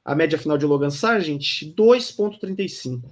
A 0.03 0.13
média 0.15 0.37
final 0.37 0.57
de 0.57 0.65
Logan 0.65 0.89
Sargent, 0.89 1.63
2,35. 1.75 3.03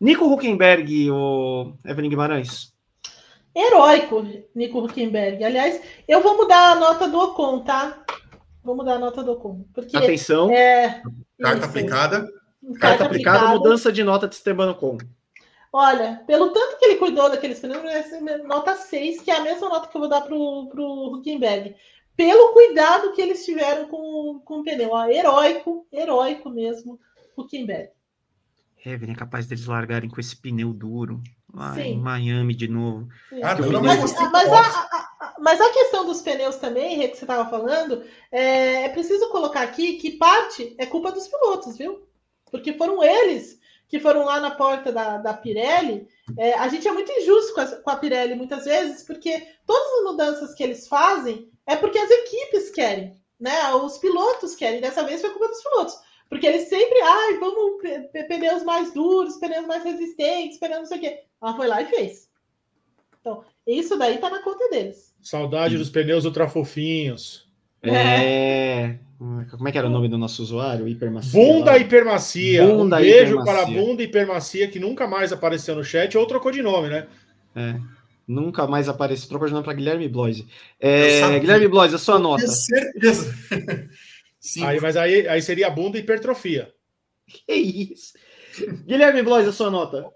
Nico 0.00 0.24
Huckenberg, 0.24 1.10
o 1.10 1.74
Evelyn 1.84 2.10
Guimarães. 2.10 2.72
Heróico, 3.54 4.26
Nico 4.54 4.84
Huckenberg. 4.84 5.44
Aliás, 5.44 5.80
eu 6.08 6.20
vou 6.20 6.36
mudar 6.36 6.72
a 6.72 6.74
nota 6.74 7.08
do 7.08 7.18
Ocon, 7.18 7.60
tá? 7.60 8.04
Vou 8.64 8.74
mudar 8.74 8.94
a 8.94 8.98
nota 8.98 9.22
do 9.22 9.32
Ocon. 9.32 9.64
Porque 9.72 9.96
Atenção, 9.96 10.50
é. 10.50 11.00
Carta 11.40 11.58
isso. 11.58 11.66
aplicada. 11.66 12.28
carta 12.80 13.04
aplicada, 13.04 13.48
mudança 13.48 13.92
de 13.92 14.02
nota 14.02 14.26
de 14.26 14.34
Esteban 14.34 14.72
Ocon. 14.72 14.98
Olha, 15.76 16.22
pelo 16.24 16.52
tanto 16.52 16.78
que 16.78 16.84
ele 16.84 16.98
cuidou 17.00 17.28
daqueles 17.28 17.58
pneus, 17.58 17.82
vai 17.82 18.00
ser 18.04 18.20
nota 18.44 18.76
6, 18.76 19.22
que 19.22 19.30
é 19.32 19.34
a 19.38 19.42
mesma 19.42 19.68
nota 19.68 19.88
que 19.88 19.96
eu 19.96 20.02
vou 20.02 20.08
dar 20.08 20.20
pro, 20.20 20.68
pro 20.68 21.14
Huckenberg. 21.16 21.74
Pelo 22.16 22.52
cuidado 22.52 23.12
que 23.12 23.20
eles 23.20 23.44
tiveram 23.44 23.88
com, 23.88 24.40
com 24.44 24.60
o 24.60 24.62
pneu. 24.62 24.90
Ó, 24.92 25.04
heróico, 25.08 25.84
heróico 25.92 26.48
mesmo, 26.48 27.00
Huckenberg. 27.36 27.90
Evelyn 28.86 29.14
é 29.14 29.16
capaz 29.16 29.48
deles 29.48 29.66
largarem 29.66 30.08
com 30.08 30.20
esse 30.20 30.36
pneu 30.36 30.72
duro. 30.72 31.20
Lá 31.52 31.76
em 31.80 31.94
Sim. 31.94 31.98
Miami 31.98 32.54
de 32.54 32.68
novo. 32.68 33.08
Ah, 33.42 33.56
o 33.56 33.82
mais 33.82 34.12
Mas, 34.12 34.30
mas, 34.30 34.52
a, 34.52 34.60
a- 34.60 35.08
a- 35.20 35.34
mas 35.40 35.60
a 35.60 35.72
questão 35.72 36.04
dos 36.06 36.22
pneus 36.22 36.54
também, 36.56 37.00
que 37.08 37.16
você 37.16 37.24
estava 37.24 37.50
falando, 37.50 38.04
é, 38.30 38.84
é 38.84 38.88
preciso 38.90 39.28
colocar 39.30 39.62
aqui 39.62 39.94
que 39.94 40.12
parte 40.12 40.72
é 40.78 40.86
culpa 40.86 41.10
dos 41.10 41.26
pilotos, 41.26 41.76
viu? 41.76 42.06
Porque 42.50 42.72
foram 42.74 43.02
eles 43.02 43.58
que 43.88 44.00
foram 44.00 44.24
lá 44.24 44.40
na 44.40 44.50
porta 44.50 44.90
da, 44.90 45.18
da 45.18 45.34
Pirelli. 45.34 46.06
É, 46.38 46.54
a 46.54 46.68
gente 46.68 46.88
é 46.88 46.92
muito 46.92 47.12
injusto 47.12 47.54
com 47.54 47.60
a, 47.60 47.66
com 47.66 47.90
a 47.90 47.96
Pirelli 47.96 48.34
muitas 48.34 48.64
vezes, 48.64 49.02
porque 49.02 49.46
todas 49.66 49.98
as 49.98 50.04
mudanças 50.04 50.54
que 50.54 50.62
eles 50.62 50.88
fazem 50.88 51.48
é 51.66 51.76
porque 51.76 51.98
as 51.98 52.10
equipes 52.10 52.70
querem, 52.70 53.14
né? 53.38 53.72
Os 53.74 53.98
pilotos 53.98 54.54
querem. 54.54 54.80
Dessa 54.80 55.04
vez 55.04 55.20
foi 55.20 55.30
culpa 55.30 55.48
dos 55.48 55.62
pilotos. 55.62 55.94
Porque 56.28 56.46
eles 56.46 56.68
sempre, 56.68 57.00
ai, 57.00 57.38
vamos 57.38 57.80
pneus 58.28 58.64
mais 58.64 58.92
duros, 58.92 59.36
pneus 59.36 59.66
mais 59.66 59.84
resistentes, 59.84 60.58
pneus 60.58 60.80
não 60.80 60.86
sei 60.86 60.98
o 60.98 61.00
quê. 61.00 61.20
Ela 61.40 61.56
foi 61.56 61.66
lá 61.66 61.82
e 61.82 61.86
fez. 61.86 62.28
Então, 63.20 63.44
isso 63.66 63.96
daí 63.96 64.18
tá 64.18 64.28
na 64.28 64.42
conta 64.42 64.68
deles. 64.68 65.14
Saudade 65.22 65.78
dos 65.78 65.90
pneus 65.90 66.24
ultra 66.24 66.48
fofinhos. 66.48 67.48
É. 67.82 68.98
Como 69.50 69.68
é 69.68 69.72
que 69.72 69.78
era 69.78 69.86
o 69.86 69.90
nome 69.90 70.08
do 70.08 70.18
nosso 70.18 70.42
usuário? 70.42 70.86
Hipermacia. 70.88 71.32
Bunda 71.32 71.72
lá. 71.72 71.78
Hipermacia. 71.78 72.66
Bunda 72.66 72.96
um 72.96 73.00
beijo 73.00 73.34
Hipermacia. 73.34 73.44
para 73.52 73.62
a 73.62 73.66
Bunda 73.66 74.02
Hipermacia, 74.02 74.68
que 74.68 74.78
nunca 74.78 75.06
mais 75.06 75.32
apareceu 75.32 75.74
no 75.74 75.84
chat, 75.84 76.16
ou 76.16 76.26
trocou 76.26 76.50
de 76.52 76.62
nome, 76.62 76.88
né? 76.88 77.06
É. 77.54 77.80
Nunca 78.26 78.66
mais 78.66 78.88
aparece. 78.88 79.28
Trocou 79.28 79.46
de 79.46 79.52
nome 79.52 79.64
para 79.64 79.74
Guilherme 79.74 80.08
Bloise. 80.08 80.46
Eu 80.80 80.90
É. 80.90 81.38
Guilherme 81.38 81.68
Bloise, 81.68 81.94
a 81.94 81.98
sua 81.98 82.18
nota. 82.18 82.42
Tenho 82.42 82.52
certeza. 82.52 83.34
Sim. 84.40 84.64
Aí, 84.64 84.80
mas 84.80 84.96
aí, 84.96 85.26
aí 85.26 85.40
seria 85.40 85.68
a 85.68 85.70
bunda 85.70 85.98
hipertrofia. 85.98 86.70
Que 87.26 87.54
isso? 87.54 88.12
Guilherme 88.84 89.22
Bloise, 89.22 89.48
a 89.48 89.52
sua 89.52 89.70
nota. 89.70 90.06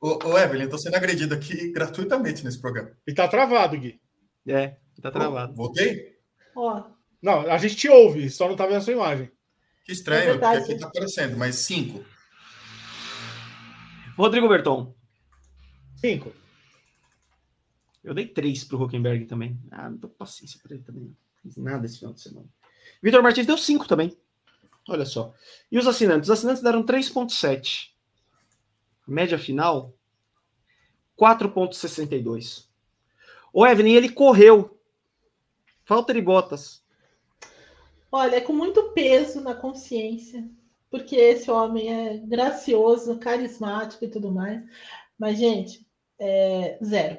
Ô, 0.00 0.18
ô, 0.24 0.38
Evelyn, 0.38 0.68
tô 0.68 0.78
sendo 0.78 0.96
agredido 0.96 1.34
aqui 1.34 1.72
gratuitamente 1.72 2.44
nesse 2.44 2.60
programa. 2.60 2.92
E 3.06 3.12
tá 3.12 3.26
travado, 3.26 3.76
Gui. 3.76 4.00
É, 4.46 4.76
tá 5.00 5.10
travado. 5.10 5.54
Voltei? 5.54 6.12
Ó, 6.56 6.82
Não, 7.22 7.40
a 7.50 7.56
gente 7.58 7.76
te 7.76 7.88
ouve, 7.88 8.28
só 8.28 8.48
não 8.48 8.56
tá 8.56 8.66
vendo 8.66 8.76
a 8.78 8.80
sua 8.80 8.92
imagem. 8.94 9.30
Que 9.84 9.92
estranho, 9.92 10.22
É 10.22 10.26
verdade. 10.32 10.58
porque 10.60 10.72
aqui 10.72 10.80
tá 10.80 10.88
aparecendo, 10.88 11.36
mas 11.36 11.56
cinco. 11.56 12.04
Rodrigo 14.16 14.48
Berton. 14.48 14.94
Cinco. 15.96 16.32
Eu 18.02 18.12
dei 18.14 18.26
três 18.26 18.64
pro 18.64 18.82
Huckenberg 18.82 19.26
também. 19.26 19.58
Ah, 19.70 19.88
não 19.88 19.98
tô 19.98 20.08
com 20.08 20.16
paciência 20.16 20.58
pra 20.62 20.74
ele 20.74 20.82
também. 20.82 21.04
Não 21.04 21.16
fiz 21.42 21.56
nada 21.56 21.86
esse 21.86 21.98
final 21.98 22.12
de 22.12 22.20
semana. 22.20 22.48
Vitor 23.02 23.22
Martins 23.22 23.46
deu 23.46 23.56
cinco 23.56 23.86
também. 23.86 24.16
Olha 24.88 25.04
só. 25.06 25.32
E 25.70 25.78
os 25.78 25.86
assinantes? 25.86 26.28
Os 26.28 26.38
assinantes 26.38 26.62
deram 26.62 26.84
3,7. 26.84 27.90
Média 29.06 29.38
final, 29.38 29.96
4,62. 31.16 32.66
O 33.52 33.64
Evelyn, 33.66 33.94
ele 33.94 34.08
correu. 34.08 34.80
Falta 35.84 36.12
de 36.12 36.20
botas. 36.20 36.81
Olha, 38.12 38.36
é 38.36 38.40
com 38.40 38.52
muito 38.52 38.90
peso 38.92 39.40
na 39.40 39.54
consciência, 39.54 40.48
porque 40.90 41.16
esse 41.16 41.50
homem 41.50 41.92
é 41.92 42.18
gracioso, 42.18 43.18
carismático 43.18 44.04
e 44.04 44.08
tudo 44.08 44.30
mais. 44.30 44.62
Mas, 45.18 45.38
gente, 45.38 45.86
é 46.18 46.78
zero. 46.84 47.18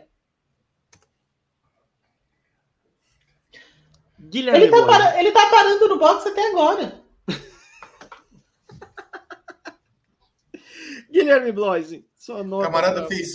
Guilherme 4.19 4.61
Ele 4.63 4.71
tá, 4.71 4.77
Bloise. 4.81 4.97
para- 4.99 5.19
ele 5.19 5.31
tá 5.31 5.49
parando 5.49 5.89
no 5.89 5.99
box 5.99 6.27
até 6.27 6.49
agora. 6.49 7.01
Guilherme 11.11 11.51
Bloise. 11.51 12.05
Sua 12.15 12.41
O 12.41 12.43
nota. 12.43 12.65
camarada 12.65 13.01
pra- 13.01 13.09
fez, 13.09 13.27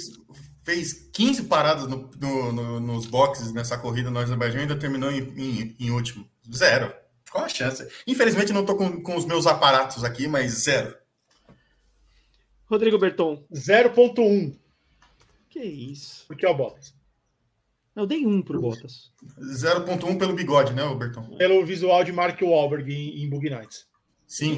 fez 0.65 0.93
15 1.13 1.45
paradas 1.45 1.87
no- 1.87 2.11
no- 2.19 2.53
no- 2.53 2.81
nos 2.81 3.07
boxes 3.07 3.53
nessa 3.53 3.77
corrida 3.77 4.11
no 4.11 4.19
Azerbaijão 4.19 4.61
e 4.61 4.63
ainda 4.63 4.79
terminou 4.79 5.11
em, 5.11 5.19
em- 5.37 5.77
em 5.79 5.91
último. 5.91 6.27
Zero. 6.53 6.93
Qual 7.31 7.45
a 7.45 7.49
chance? 7.49 7.87
Infelizmente 8.07 8.53
não 8.53 8.65
tô 8.65 8.77
com, 8.77 9.03
com 9.03 9.17
os 9.17 9.25
meus 9.25 9.47
aparatos 9.47 10.05
aqui, 10.05 10.27
mas 10.27 10.53
zero. 10.65 10.97
Rodrigo 12.67 12.99
Berton. 12.99 13.45
0.1, 13.53 14.55
Que 15.49 15.61
isso? 15.61 16.25
porque 16.27 16.45
é 16.45 16.49
o 16.51 16.55
Bottas. 16.55 16.95
Eu 17.97 18.07
dei 18.07 18.25
um 18.27 18.41
pro 18.43 18.61
Bottas. 18.61 19.11
0.1 19.41 20.19
pelo 20.19 20.35
bigode, 20.35 20.73
né, 20.73 20.83
Bertão? 20.95 21.25
Pelo 21.37 21.65
visual 21.65 22.05
de 22.05 22.13
Mark 22.13 22.41
Wahlberg 22.41 22.93
em, 22.93 23.25
em 23.25 23.29
Bug 23.29 23.51
Nights. 23.51 23.87
Sim. 24.27 24.55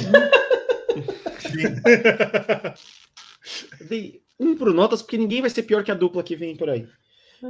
Eu 3.81 3.87
dei 3.89 4.23
um 4.39 4.57
pro 4.57 4.75
Notas, 4.75 5.01
porque 5.03 5.17
ninguém 5.17 5.41
vai 5.41 5.51
ser 5.51 5.63
pior 5.63 5.83
que 5.85 5.91
a 5.91 5.95
dupla 5.95 6.23
que 6.23 6.37
vem 6.37 6.57
por 6.57 6.69
aí. 6.69 6.87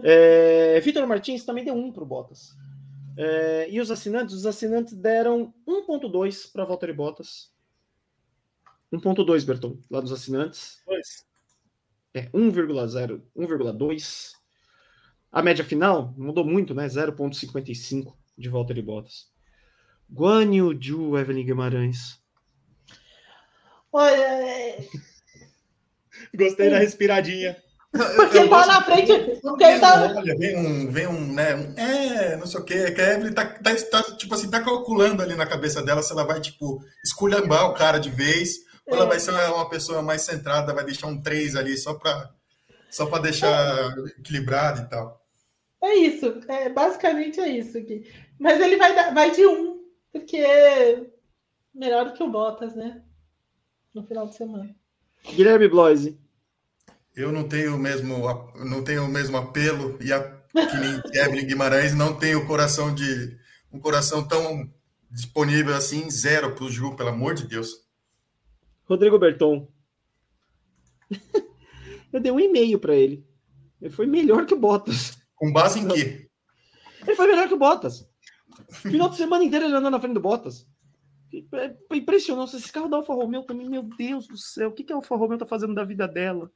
É, 0.05 0.79
Vitor 0.81 1.07
Martins 1.07 1.45
também 1.45 1.65
deu 1.65 1.75
um 1.75 1.91
pro 1.91 2.07
Bottas. 2.07 2.51
É, 3.23 3.71
e 3.71 3.79
os 3.79 3.91
assinantes? 3.91 4.35
Os 4.35 4.47
assinantes 4.47 4.95
deram 4.95 5.53
1.2 5.69 6.51
para 6.51 6.65
Valtteri 6.65 6.95
Bottas. 6.95 7.53
1.2, 8.91 9.45
Berton, 9.45 9.79
lá 9.91 10.01
dos 10.01 10.11
assinantes. 10.11 10.83
Dois. 10.87 11.27
É 12.15 12.23
1,0, 12.31 13.23
1,2. 13.37 14.33
A 15.31 15.43
média 15.43 15.63
final 15.63 16.15
mudou 16.17 16.45
muito, 16.47 16.75
né? 16.75 16.87
0,55 16.87 18.17
de 18.39 18.49
Valtteri 18.49 18.81
Bottas. 18.81 19.31
Guan 20.11 20.55
Yu 20.55 20.81
Ju, 20.81 21.19
Evelyn 21.19 21.45
Guimarães. 21.45 22.19
Olha, 23.93 24.17
é, 24.17 24.89
Gostei 26.35 26.71
da 26.71 26.79
respiradinha. 26.79 27.63
Porque 27.93 28.39
Eu 28.39 28.49
tá 28.49 28.57
gosto- 28.57 28.69
na 28.69 28.83
frente. 28.83 29.41
Porque 29.41 29.65
ele 29.65 29.81
tá, 29.81 30.12
Olha, 30.17 30.37
vem 30.39 30.57
um, 30.57 30.91
vem 30.91 31.07
um, 31.09 31.33
né? 31.33 31.55
um, 31.57 31.75
é, 31.79 32.37
não 32.37 32.47
sei 32.47 32.61
o 32.61 32.65
quê. 32.65 32.75
É 32.75 32.91
que 32.93 33.01
a 33.01 33.15
Evelyn 33.15 33.33
tá, 33.33 33.45
tá, 33.47 33.75
tá, 33.91 34.03
tipo 34.17 34.35
assim, 34.35 34.49
tá 34.51 34.61
calculando 34.62 35.23
ali 35.23 35.35
na 35.35 35.47
cabeça 35.47 35.83
dela 35.83 36.03
se 36.03 36.12
ela 36.12 36.25
vai, 36.25 36.41
tipo, 36.41 36.81
esculhambar 37.05 37.69
o 37.69 37.75
cara 37.75 37.99
de 37.99 38.09
vez, 38.11 38.59
ou 38.87 38.95
ela 38.95 39.07
É. 39.07 39.09
vai 39.09 39.19
ser 39.21 39.33
uma 39.33 39.69
pessoa 39.69 40.03
mais 40.03 40.23
centrada, 40.23 40.73
vai 40.75 40.85
deixar 40.85 41.09
um 41.09 41.21
3 41.21 41.57
ali 41.57 41.77
só 41.77 41.95
pra, 41.95 42.31
só 42.91 43.07
pra 43.07 43.19
deixar 43.19 43.93
equilibrado 44.19 44.83
e 44.83 44.89
tal. 44.89 45.21
É 45.83 45.95
isso, 45.95 46.41
é, 46.47 46.69
basicamente 46.69 47.41
é 47.41 47.49
isso 47.49 47.77
aqui. 47.79 48.05
Mas 48.39 48.61
ele 48.61 48.77
vai, 48.77 49.12
vai 49.15 49.31
de 49.31 49.47
um, 49.47 49.81
porque 50.12 50.45
melhor 51.75 52.05
do 52.05 52.12
que 52.12 52.23
o 52.23 52.31
Bottas, 52.31 52.75
né? 52.77 53.01
No 53.95 54.07
final 54.07 54.27
de 54.29 54.37
semana. 54.37 54.71
Guilherme 55.35 55.69
Bloise. 55.69 56.20
Eu 57.21 57.31
não 57.31 57.47
tenho 57.47 57.77
o 57.77 57.79
mesmo, 57.79 58.17
não 58.65 58.83
tenho 58.83 59.05
o 59.05 59.09
mesmo 59.09 59.37
apelo 59.37 59.99
e 60.01 60.11
a, 60.11 60.23
que 60.23 60.77
nem 60.79 61.03
Evelyn 61.13 61.47
Guimarães 61.47 61.95
não 61.95 62.17
tenho 62.17 62.39
o 62.39 62.47
coração 62.47 62.95
de 62.95 63.39
um 63.71 63.79
coração 63.79 64.27
tão 64.27 64.73
disponível 65.11 65.75
assim, 65.75 66.11
zero 66.11 66.55
pro 66.55 66.71
Ju, 66.71 66.97
pelo 66.97 67.11
amor 67.11 67.35
de 67.35 67.47
Deus. 67.47 67.87
Rodrigo 68.85 69.19
Berton. 69.19 69.69
Eu 72.11 72.21
dei 72.21 72.33
um 72.33 72.41
e-mail 72.41 72.79
para 72.79 72.95
ele. 72.95 73.25
Ele 73.81 73.91
foi 73.91 74.07
melhor 74.07 74.47
que 74.47 74.55
o 74.55 74.59
Bottas. 74.59 75.19
Com 75.37 75.53
base 75.53 75.79
em 75.79 75.89
quê? 75.89 76.29
Ele 77.07 77.17
foi 77.17 77.27
melhor 77.27 77.49
que 77.49 77.55
o 77.55 77.59
Bottas. 77.59 78.09
Final 78.71 79.11
de 79.11 79.17
semana 79.17 79.45
inteiro 79.45 79.67
ele 79.67 79.75
andando 79.75 79.93
na 79.93 80.01
frente 80.01 80.15
do 80.15 80.21
Bottas. 80.21 80.67
É 81.33 81.97
impressionante. 81.97 82.57
Esse 82.57 82.73
carro 82.73 82.89
da 82.89 82.97
Alfa 82.97 83.13
Romeo 83.13 83.45
também, 83.45 83.69
meu 83.69 83.83
Deus 83.83 84.27
do 84.27 84.37
céu, 84.37 84.71
o 84.71 84.73
que, 84.73 84.85
que 84.85 84.93
a 84.93 84.97
Alfa 84.97 85.15
Romeo 85.17 85.39
tá 85.39 85.47
fazendo 85.47 85.75
da 85.75 85.85
vida 85.85 86.09
dela? 86.09 86.51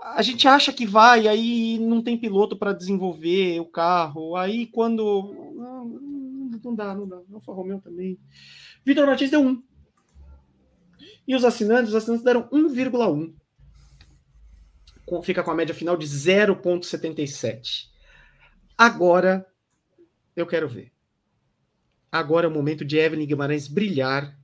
A 0.00 0.22
gente 0.22 0.46
acha 0.46 0.72
que 0.72 0.86
vai, 0.86 1.26
aí 1.28 1.78
não 1.78 2.00
tem 2.02 2.16
piloto 2.16 2.56
para 2.56 2.72
desenvolver 2.72 3.60
o 3.60 3.66
carro. 3.66 4.36
Aí 4.36 4.66
quando. 4.66 5.52
Não, 5.56 5.84
não 6.64 6.74
dá, 6.74 6.94
não 6.94 7.06
dá. 7.08 7.20
Alfa 7.32 7.52
Romeo 7.52 7.80
também. 7.80 8.18
Vitor 8.84 9.06
Martins 9.06 9.30
deu 9.30 9.40
1. 9.40 9.62
E 11.26 11.34
os 11.36 11.44
assinantes, 11.44 11.90
os 11.90 11.96
assinantes 11.96 12.24
deram 12.24 12.48
1,1. 12.50 13.34
Com- 15.04 15.22
Fica 15.22 15.42
com 15.42 15.50
a 15.50 15.54
média 15.54 15.74
final 15.74 15.96
de 15.96 16.06
0,77. 16.06 17.88
Agora 18.76 19.46
eu 20.36 20.46
quero 20.46 20.68
ver. 20.68 20.92
Agora 22.10 22.46
é 22.46 22.48
o 22.48 22.52
momento 22.52 22.84
de 22.84 22.96
Evelyn 22.96 23.26
Guimarães 23.26 23.68
brilhar 23.68 24.38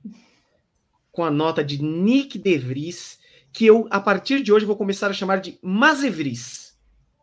com 1.11 1.23
a 1.23 1.31
nota 1.31 1.63
de 1.63 1.81
Nick 1.81 2.37
De 2.37 2.57
Vries, 2.57 3.17
que 3.55 3.65
eu, 3.65 3.87
a 3.89 4.01
partir 4.01 4.41
de 4.41 4.51
hoje, 4.51 4.65
vou 4.65 4.75
começar 4.75 5.09
a 5.09 5.13
chamar 5.13 5.39
de 5.39 5.57
Mazevris. 5.61 6.77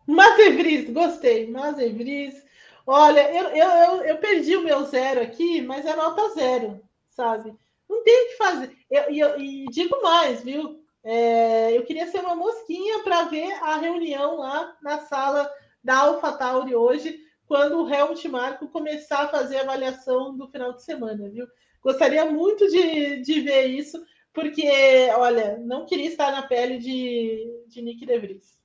Mazevris, 0.06 0.88
gostei. 0.90 1.46
Mazevris. 1.50 2.42
Olha, 2.86 3.30
eu, 3.32 3.48
eu, 3.50 3.68
eu, 3.68 4.02
eu 4.04 4.16
perdi 4.16 4.56
o 4.56 4.64
meu 4.64 4.84
zero 4.84 5.20
aqui, 5.20 5.60
mas 5.60 5.84
é 5.84 5.94
nota 5.94 6.30
zero, 6.34 6.80
sabe? 7.10 7.54
Não 7.88 8.02
tem 8.02 8.24
o 8.24 8.28
que 8.30 8.36
fazer. 8.36 8.76
Eu- 8.90 9.38
E 9.38 9.66
digo 9.70 10.00
mais, 10.02 10.42
viu? 10.42 10.80
É, 11.04 11.76
eu 11.76 11.84
queria 11.84 12.06
ser 12.06 12.20
uma 12.20 12.34
mosquinha 12.34 13.00
para 13.00 13.24
ver 13.24 13.52
a 13.62 13.76
reunião 13.76 14.38
lá 14.38 14.74
na 14.82 15.00
sala 15.00 15.50
da 15.84 15.98
AlphaTauri 15.98 16.74
hoje, 16.74 17.20
quando 17.46 17.82
o 17.82 17.92
Helmut 17.92 18.26
Marko 18.28 18.68
começar 18.68 19.24
a 19.24 19.28
fazer 19.28 19.58
a 19.58 19.62
avaliação 19.62 20.34
do 20.36 20.48
final 20.48 20.72
de 20.72 20.82
semana, 20.82 21.28
viu? 21.28 21.46
Gostaria 21.82 22.24
muito 22.24 22.66
de, 22.68 23.20
de 23.20 23.40
ver 23.40 23.66
isso, 23.66 24.02
porque, 24.32 24.62
olha, 25.16 25.58
não 25.58 25.84
queria 25.86 26.08
estar 26.08 26.30
na 26.32 26.42
pele 26.42 26.78
de, 26.78 27.64
de 27.68 27.82
Nick 27.82 28.04
De 28.06 28.18
Vries. 28.18 28.60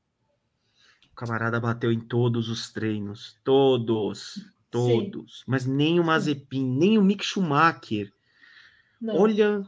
O 1.11 1.15
camarada 1.15 1.59
bateu 1.59 1.91
em 1.91 1.99
todos 1.99 2.49
os 2.49 2.71
treinos. 2.71 3.37
Todos. 3.43 4.45
Todos. 4.69 5.43
Mas 5.47 5.65
nem 5.65 5.99
o 5.99 6.03
Mazepin, 6.03 6.63
nem 6.63 6.97
o 6.97 7.01
Mick 7.03 7.23
Schumacher. 7.23 8.11
Não. 9.01 9.15
Olha, 9.15 9.65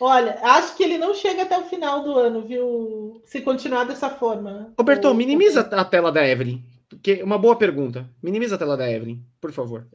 Olha, 0.00 0.38
acho 0.44 0.76
que 0.76 0.84
ele 0.84 0.96
não 0.96 1.12
chega 1.12 1.42
até 1.42 1.58
o 1.58 1.64
final 1.64 2.04
do 2.04 2.12
ano, 2.16 2.46
viu? 2.46 3.20
Se 3.24 3.40
continuar 3.40 3.82
dessa 3.82 4.08
forma. 4.08 4.72
Roberto, 4.78 5.08
O- 5.08 5.14
minimiza 5.14 5.60
a 5.62 5.84
tela 5.84 6.12
da 6.12 6.24
Evelyn. 6.24 6.62
Porque 6.88 7.20
uma 7.22 7.36
boa 7.36 7.56
pergunta. 7.56 8.08
Minimiza 8.22 8.54
a 8.54 8.58
tela 8.58 8.76
da 8.76 8.88
Evelyn, 8.88 9.20
por 9.40 9.50
favor. 9.50 9.88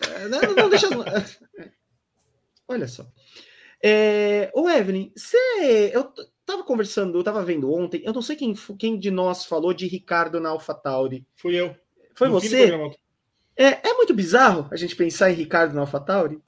É, 0.00 0.28
Não, 0.28 0.40
não, 0.54 0.68
deixa. 0.70 0.86
Olha 2.68 2.86
só. 2.86 3.04
É, 3.82 4.50
ô, 4.54 4.68
Evelyn, 4.68 5.12
você. 5.16 5.90
Eu 5.94 6.12
tava 6.44 6.64
conversando, 6.64 7.18
eu 7.18 7.24
tava 7.24 7.44
vendo 7.44 7.72
ontem. 7.72 8.02
Eu 8.04 8.12
não 8.12 8.22
sei 8.22 8.36
quem, 8.36 8.54
quem 8.78 8.98
de 8.98 9.10
nós 9.10 9.44
falou 9.44 9.72
de 9.72 9.86
Ricardo 9.86 10.40
na 10.40 10.50
AlphaTauri. 10.50 11.26
Fui 11.36 11.54
eu. 11.54 11.74
Foi 12.14 12.28
No 12.28 12.34
você? 12.34 12.72
É, 13.56 13.88
é 13.90 13.94
muito 13.94 14.14
bizarro 14.14 14.68
a 14.72 14.76
gente 14.76 14.96
pensar 14.96 15.30
em 15.30 15.34
Ricardo 15.34 15.74
na 15.74 15.82
AlphaTauri? 15.82 16.40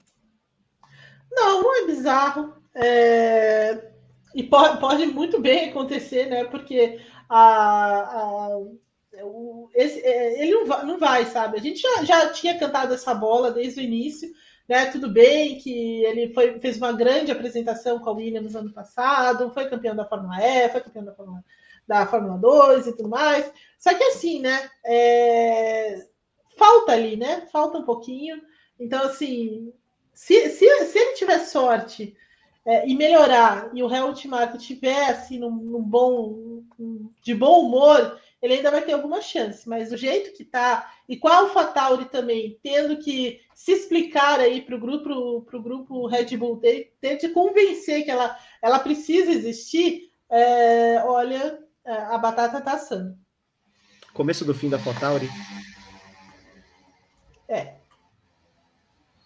Não, 1.31 1.63
não 1.63 1.75
é 1.83 1.85
bizarro. 1.85 2.53
É, 2.75 3.91
E 4.35 4.43
pode, 4.43 4.79
pode 4.79 5.05
muito 5.07 5.39
bem 5.41 5.69
acontecer, 5.71 6.27
né? 6.27 6.45
Porque 6.45 7.01
a, 7.29 8.47
a- 8.49 8.57
o- 9.23 9.69
esse- 9.75 10.01
é, 10.01 10.41
ele 10.43 10.53
não 10.53 10.65
vai, 10.65 10.85
não 10.85 10.99
vai, 10.99 11.25
sabe? 11.25 11.57
A 11.57 11.61
gente 11.61 11.81
já, 11.81 12.03
já 12.05 12.29
tinha 12.33 12.57
cantado 12.59 12.93
essa 12.93 13.13
bola 13.13 13.51
desde 13.51 13.81
o 13.81 13.83
início, 13.83 14.29
né? 14.71 14.85
Tudo 14.87 15.09
bem 15.09 15.57
que 15.59 16.05
ele 16.05 16.33
foi, 16.33 16.59
fez 16.61 16.77
uma 16.77 16.93
grande 16.93 17.31
apresentação 17.31 17.99
com 17.99 18.09
a 18.09 18.13
Williams 18.13 18.55
ano 18.55 18.71
passado, 18.71 19.51
foi 19.53 19.69
campeão 19.69 19.93
da 19.95 20.05
Fórmula 20.05 20.37
E, 20.41 20.69
foi 20.69 20.81
campeão 20.81 21.03
da 21.03 21.13
Fórmula, 21.13 21.43
da 21.87 22.07
Fórmula 22.07 22.37
2 22.37 22.87
e 22.87 22.95
tudo 22.95 23.09
mais. 23.09 23.51
Só 23.77 23.93
que 23.93 24.03
assim, 24.05 24.39
né? 24.39 24.69
é, 24.85 26.07
falta 26.57 26.93
ali, 26.93 27.17
né? 27.17 27.47
Falta 27.51 27.77
um 27.79 27.83
pouquinho. 27.83 28.41
Então, 28.79 29.03
assim, 29.03 29.73
se, 30.13 30.49
se, 30.49 30.85
se 30.85 30.99
ele 30.99 31.13
tiver 31.15 31.39
sorte 31.39 32.15
é, 32.65 32.87
e 32.87 32.95
melhorar, 32.95 33.69
e 33.73 33.83
o 33.83 33.93
Helmut 33.93 34.25
Marko 34.27 34.57
tiver 34.57 35.09
assim, 35.09 35.37
num, 35.39 35.51
num 35.51 35.81
bom, 35.83 36.63
um- 36.79 37.11
de 37.21 37.35
bom 37.35 37.65
humor, 37.67 38.20
ele 38.41 38.55
ainda 38.55 38.71
vai 38.71 38.81
ter 38.81 38.93
alguma 38.93 39.21
chance. 39.21 39.67
Mas 39.69 39.89
do 39.89 39.97
jeito 39.97 40.33
que 40.35 40.43
tá, 40.43 40.91
e 41.07 41.15
com 41.17 41.27
a 41.27 41.37
AlphaTauri 41.37 42.05
também, 42.05 42.57
tendo 42.63 42.97
que 42.97 43.39
se 43.53 43.71
explicar 43.71 44.39
aí 44.39 44.61
para 44.61 44.75
o 44.75 44.79
grupo, 44.79 45.41
pro 45.43 45.61
grupo 45.61 46.07
Red 46.07 46.35
Bull, 46.37 46.57
ter, 46.57 46.93
ter 46.99 47.17
de 47.17 47.29
convencer 47.29 48.03
que 48.03 48.11
ela, 48.11 48.37
ela 48.61 48.79
precisa 48.79 49.31
existir, 49.31 50.09
é, 50.29 51.01
olha, 51.05 51.59
é, 51.85 51.91
a 51.93 52.17
batata 52.17 52.59
tá 52.61 52.73
assando. 52.73 53.15
Começo 54.13 54.43
do 54.43 54.53
fim 54.53 54.69
da 54.69 54.77
AlphaTauri. 54.77 55.29
É. 57.47 57.75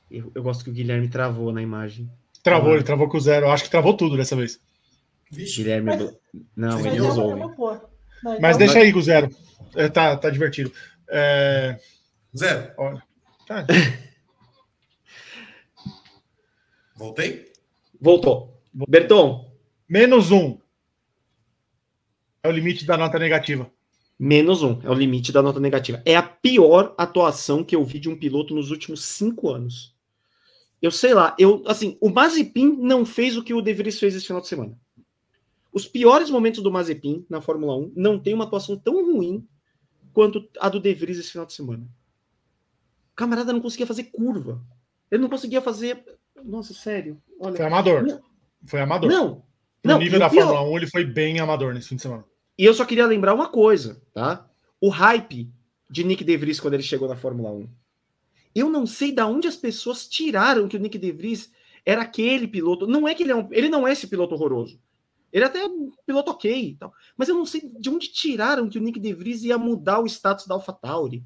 Eu, 0.10 0.32
eu 0.36 0.44
gosto 0.44 0.64
que 0.64 0.70
o 0.70 0.74
Guilherme 0.74 1.10
travou 1.10 1.52
na 1.52 1.62
imagem. 1.62 2.10
Travou, 2.44 2.72
Ah. 2.72 2.76
ele 2.76 2.84
travou 2.84 3.10
com 3.10 3.20
zero. 3.20 3.50
Acho 3.50 3.64
que 3.64 3.70
travou 3.70 3.96
tudo 3.96 4.16
dessa 4.18 4.36
vez. 4.36 4.60
Vixe, 5.32 5.58
Guilherme. 5.58 5.86
Mas- 5.88 6.16
Não, 6.56 6.74
Mas 6.74 6.86
ele 6.86 6.98
é 6.98 7.02
Mas 8.40 8.56
então- 8.56 8.58
deixa 8.58 8.80
aí 8.80 8.92
com 8.94 9.02
zero. 9.02 9.30
É, 9.76 9.90
tá, 9.90 10.16
tá 10.18 10.30
divertido. 10.30 10.72
É, 11.10 11.80
zero. 12.36 12.72
olha. 12.78 13.04
Tá. 13.48 13.66
Voltei? 16.96 17.52
Voltou. 18.00 18.62
Berton, 18.88 19.52
Menos 19.88 20.32
um. 20.32 20.58
É 22.44 22.48
o 22.48 22.52
limite 22.52 22.86
da 22.86 22.98
nota 22.98 23.20
negativa. 23.20 23.70
menos 24.18 24.64
um. 24.64 24.80
É 24.84 24.90
o 24.90 24.94
limite 24.94 25.32
da 25.32 25.42
nota 25.42 25.60
negativa. 25.60 26.02
É 26.06 26.16
a 26.16 26.24
pior 26.24 26.96
atuação 26.98 27.64
que 27.64 27.76
eu 27.76 27.84
vi 27.84 28.00
de 28.00 28.10
um 28.10 28.18
piloto 28.18 28.56
nos 28.56 28.72
últimos 28.72 29.04
cinco 29.04 29.50
anos. 29.50 29.94
Eu 30.82 30.90
sei 30.92 31.14
lá, 31.14 31.36
eu 31.40 31.64
assim, 31.68 31.98
o 32.00 32.10
Mazepin 32.10 32.78
não 32.80 33.06
fez 33.06 33.36
o 33.38 33.44
que 33.44 33.54
o 33.54 33.62
De 33.62 33.74
Vries 33.74 34.00
fez 34.00 34.16
esse 34.16 34.26
final 34.28 34.42
de 34.42 34.48
semana. 34.48 34.78
Os 35.76 35.86
piores 35.86 36.30
momentos 36.30 36.64
do 36.64 36.72
Mazepin 36.72 37.26
na 37.30 37.42
Fórmula 37.42 37.76
1 37.76 37.92
não 37.98 38.18
tem 38.18 38.34
uma 38.34 38.46
atuação 38.46 38.78
tão 38.78 39.06
ruim 39.12 39.46
quanto 40.14 40.48
a 40.58 40.70
do 40.70 40.80
De 40.80 40.94
Vries 40.94 41.18
esse 41.18 41.32
final 41.32 41.46
de 41.46 41.52
semana. 41.52 41.84
O 43.12 43.16
camarada 43.18 43.52
não 43.52 43.60
conseguia 43.60 43.86
fazer 43.86 44.06
curva. 44.06 44.64
Ele 45.12 45.22
não 45.22 45.30
conseguia 45.30 45.62
fazer. 45.62 46.02
Nossa, 46.46 46.74
sério. 46.74 47.22
Olha, 47.38 47.58
Foi 47.58 47.66
amador. 47.66 48.22
Foi 48.66 48.80
amador. 48.80 49.10
Não. 49.12 49.44
No 49.84 49.92
não 49.92 50.00
nível 50.00 50.18
da 50.18 50.30
pior- 50.30 50.46
Fórmula 50.48 50.70
1, 50.72 50.78
ele 50.78 50.88
foi 50.88 51.04
bem 51.04 51.42
amador 51.42 51.74
nesse 51.74 51.90
fim 51.90 51.98
de 51.98 52.04
semana. 52.04 52.24
E 52.58 52.64
eu 52.64 52.74
só 52.74 52.86
queria 52.86 53.06
lembrar 53.06 53.34
uma 53.34 53.50
coisa, 53.50 54.02
tá? 54.14 54.50
O 54.80 54.88
hype 54.88 55.52
de 55.90 56.06
Nick 56.06 56.24
De 56.24 56.38
Vries 56.38 56.62
quando 56.62 56.76
ele 56.76 56.84
chegou 56.84 57.10
na 57.10 57.18
Fórmula 57.18 57.52
1. 57.52 57.68
Eu 58.56 58.70
não 58.70 58.88
sei 58.88 59.12
da 59.12 59.28
onde 59.28 59.50
as 59.50 59.58
pessoas 59.58 60.08
tiraram 60.08 60.70
que 60.70 60.78
o 60.78 60.80
Nick 60.80 60.98
De 60.98 61.12
Vries 61.12 61.52
era 61.86 62.02
aquele 62.04 62.48
piloto. 62.48 62.88
Não 62.88 63.06
é 63.06 63.14
que 63.14 63.24
ele 63.24 63.34
é 63.34 63.36
um, 63.36 63.50
ele 63.52 63.68
não 63.68 63.86
é 63.86 63.92
esse 63.92 64.08
piloto 64.08 64.34
horroroso. 64.36 64.80
Ele 65.36 65.44
até 65.44 65.60
é 65.60 65.66
um 65.66 65.92
piloto 66.08 66.32
ok 66.32 66.70
e 66.70 66.76
tal. 66.76 66.94
Mas 67.18 67.28
eu 67.28 67.36
não 67.36 67.46
sei 67.46 67.70
de 67.78 67.90
onde 67.90 68.08
tiraram 68.08 68.70
que 68.70 68.78
o 68.78 68.82
Nick 68.82 68.98
De 69.02 69.14
Vries 69.14 69.44
ia 69.44 69.58
mudar 69.58 70.00
o 70.00 70.06
status 70.06 70.48
da 70.48 70.56
AlphaTauri. 70.56 71.26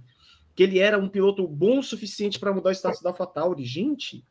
Que 0.56 0.64
ele 0.64 0.80
era 0.80 0.98
um 0.98 1.07
piloto 1.07 1.48
bom 1.48 1.77
o 1.77 1.84
suficiente 1.84 2.40
para 2.40 2.52
mudar 2.52 2.72
o 2.72 2.73
status 2.73 3.03
da 3.03 3.11
AlphaTauri. 3.11 3.64
Gente. 3.64 4.26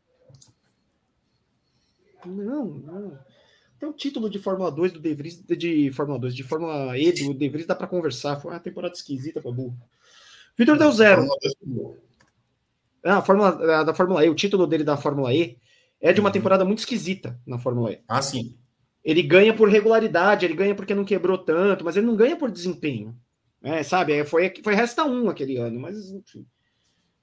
Não, 2.25 2.65
não. 2.65 3.17
Tem 3.79 3.87
o 3.87 3.93
título 3.93 4.29
de 4.29 4.37
Fórmula 4.37 4.69
2 4.69 4.91
do 4.91 4.99
De 4.99 5.13
Vries, 5.13 5.41
de 5.45 5.89
Fórmula 5.93 6.19
2, 6.19 6.35
de 6.35 6.43
Fórmula 6.43 6.97
E 6.97 7.13
do 7.13 7.33
De 7.33 7.47
Vries, 7.47 7.65
dá 7.65 7.73
para 7.73 7.87
conversar. 7.87 8.37
Foi 8.41 8.51
uma 8.51 8.59
temporada 8.59 8.93
esquisita 8.93 9.41
para 9.41 9.49
burro. 9.49 9.77
Vitor 10.57 10.77
deu 10.77 10.91
zero. 10.91 11.25
Ah, 13.01 13.19
a 13.19 13.21
Fórmula, 13.21 13.79
a 13.79 13.83
da 13.85 13.93
Fórmula 13.93 14.25
E, 14.25 14.29
o 14.29 14.35
título 14.35 14.67
dele 14.67 14.83
da 14.83 14.97
Fórmula 14.97 15.33
E 15.33 15.57
é 16.01 16.11
de 16.11 16.19
uma 16.19 16.31
temporada 16.31 16.65
muito 16.65 16.79
esquisita 16.79 17.39
na 17.47 17.57
Fórmula 17.57 17.93
E. 17.93 18.01
Ah, 18.09 18.21
sim. 18.21 18.58
Ele 19.03 19.21
ganha 19.23 19.53
por 19.53 19.69
regularidade, 19.69 20.45
ele 20.45 20.53
ganha 20.53 20.75
porque 20.75 20.93
não 20.93 21.05
quebrou 21.05 21.37
tanto, 21.37 21.85
mas 21.85 21.95
ele 21.95 22.05
não 22.05 22.15
ganha 22.15 22.35
por 22.35 22.51
desempenho. 22.51 23.17
É, 23.61 23.83
sabe? 23.83 24.13
É, 24.13 24.25
foi, 24.25 24.53
foi 24.63 24.73
resta 24.73 25.05
um 25.05 25.29
aquele 25.29 25.57
ano, 25.57 25.79
mas 25.79 26.11
enfim. 26.11 26.45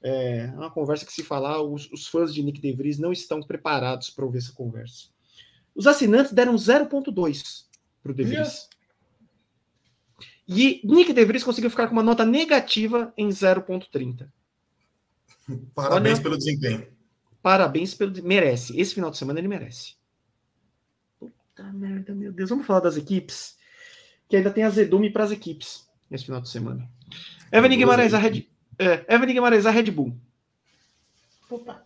É 0.03 0.53
uma 0.55 0.71
conversa 0.71 1.05
que 1.05 1.13
se 1.13 1.23
falar, 1.23 1.61
os, 1.63 1.91
os 1.91 2.07
fãs 2.07 2.33
de 2.33 2.43
Nick 2.43 2.61
De 2.61 2.73
Vries 2.73 2.99
não 2.99 3.13
estão 3.13 3.41
preparados 3.41 4.11
para 4.11 4.25
ouvir 4.25 4.39
essa 4.39 4.53
conversa. 4.53 5.09
Os 5.75 5.87
assinantes 5.87 6.33
deram 6.33 6.55
0,2 6.55 7.65
para 8.03 8.13
o 8.13 8.15
De 8.15 8.25
Vries. 8.25 8.69
E 10.49 10.81
Nick 10.85 11.13
De 11.13 11.25
Vries 11.25 11.43
conseguiu 11.43 11.71
ficar 11.71 11.89
com 11.89 11.93
uma 11.93 12.03
nota 12.03 12.25
negativa 12.25 13.13
em 13.17 13.29
0,30. 13.29 14.29
Parabéns 15.75 16.15
Olha- 16.15 16.23
pelo 16.23 16.39
desempenho. 16.39 16.87
Parabéns 17.43 17.95
pelo. 17.95 18.13
Merece. 18.23 18.79
Esse 18.79 18.95
final 18.95 19.11
de 19.11 19.17
semana 19.17 19.39
ele 19.39 19.49
merece. 19.49 19.95
Puta 21.57 21.73
merda, 21.73 22.15
meu 22.15 22.31
Deus. 22.31 22.51
Vamos 22.51 22.67
falar 22.67 22.81
das 22.81 22.99
equipes? 22.99 23.57
Que 24.29 24.37
ainda 24.37 24.51
tem 24.51 24.63
azedume 24.63 25.11
para 25.11 25.25
as 25.25 25.31
equipes 25.31 25.89
esse 26.11 26.27
final 26.27 26.43
de 26.43 26.51
semana. 26.51 26.87
Evelyn 27.51 27.79
Guimarães, 27.79 28.13
a 28.13 28.19
Red, 28.19 28.47
é, 28.79 29.07
Evelyn 29.09 29.33
Guimarães, 29.33 29.65
a 29.65 29.71
Red 29.71 29.91
Bull. 29.91 30.15
Opa. 31.49 31.83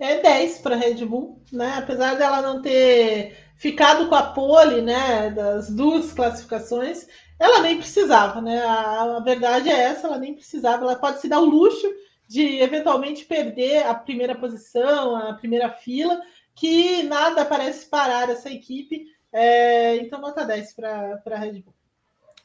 É 0.00 0.22
10 0.22 0.58
para 0.58 0.76
Red 0.76 1.04
Bull, 1.04 1.38
né? 1.52 1.74
Apesar 1.76 2.14
dela 2.14 2.40
não 2.40 2.62
ter 2.62 3.36
ficado 3.56 4.08
com 4.08 4.14
a 4.14 4.22
pole, 4.22 4.80
né, 4.80 5.30
das 5.30 5.70
duas 5.70 6.12
classificações, 6.12 7.06
ela 7.38 7.60
nem 7.60 7.76
precisava, 7.76 8.40
né? 8.40 8.64
A, 8.64 9.16
a 9.18 9.20
verdade 9.20 9.68
é 9.68 9.80
essa, 9.80 10.06
ela 10.06 10.18
nem 10.18 10.34
precisava. 10.34 10.82
Ela 10.82 10.96
pode 10.96 11.20
se 11.20 11.28
dar 11.28 11.40
o 11.40 11.44
luxo 11.44 11.92
de 12.26 12.58
eventualmente 12.60 13.26
perder 13.26 13.84
a 13.84 13.94
primeira 13.94 14.34
posição, 14.34 15.14
a 15.14 15.34
primeira 15.34 15.68
fila, 15.68 16.18
que 16.54 17.02
nada 17.02 17.44
parece 17.44 17.86
parar 17.86 18.28
essa 18.30 18.50
equipe. 18.50 19.06
É, 19.32 19.96
então, 19.96 20.20
nota 20.20 20.44
10 20.44 20.74
para 20.74 21.22
a 21.26 21.38
Red 21.38 21.62
Bull. 21.62 21.74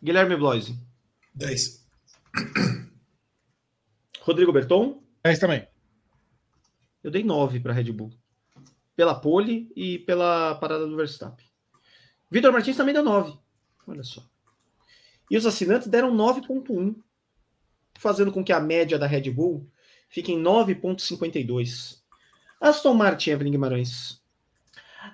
Guilherme 0.01 0.35
Bloise. 0.35 0.77
10. 1.35 1.87
Rodrigo 4.21 4.51
Berton. 4.51 5.01
É 5.23 5.31
isso 5.31 5.41
também. 5.41 5.67
Eu 7.03 7.11
dei 7.11 7.23
9 7.23 7.59
para 7.59 7.73
Red 7.73 7.91
Bull. 7.91 8.11
Pela 8.95 9.19
pole 9.19 9.71
e 9.75 9.99
pela 9.99 10.55
parada 10.55 10.85
do 10.85 10.95
Verstappen. 10.95 11.45
Vitor 12.29 12.51
Martins 12.51 12.77
também 12.77 12.93
deu 12.93 13.03
9. 13.03 13.37
Olha 13.87 14.03
só. 14.03 14.23
E 15.29 15.37
os 15.37 15.45
assinantes 15.45 15.87
deram 15.87 16.13
9.1, 16.13 16.95
fazendo 17.97 18.31
com 18.31 18.43
que 18.43 18.51
a 18.51 18.59
média 18.59 18.97
da 18.97 19.07
Red 19.07 19.29
Bull 19.31 19.69
fique 20.09 20.31
em 20.31 20.41
9.52. 20.41 21.98
Aston 22.59 22.93
Martin, 22.93 23.31
Evelyn 23.31 23.51
Guimarães. 23.51 24.19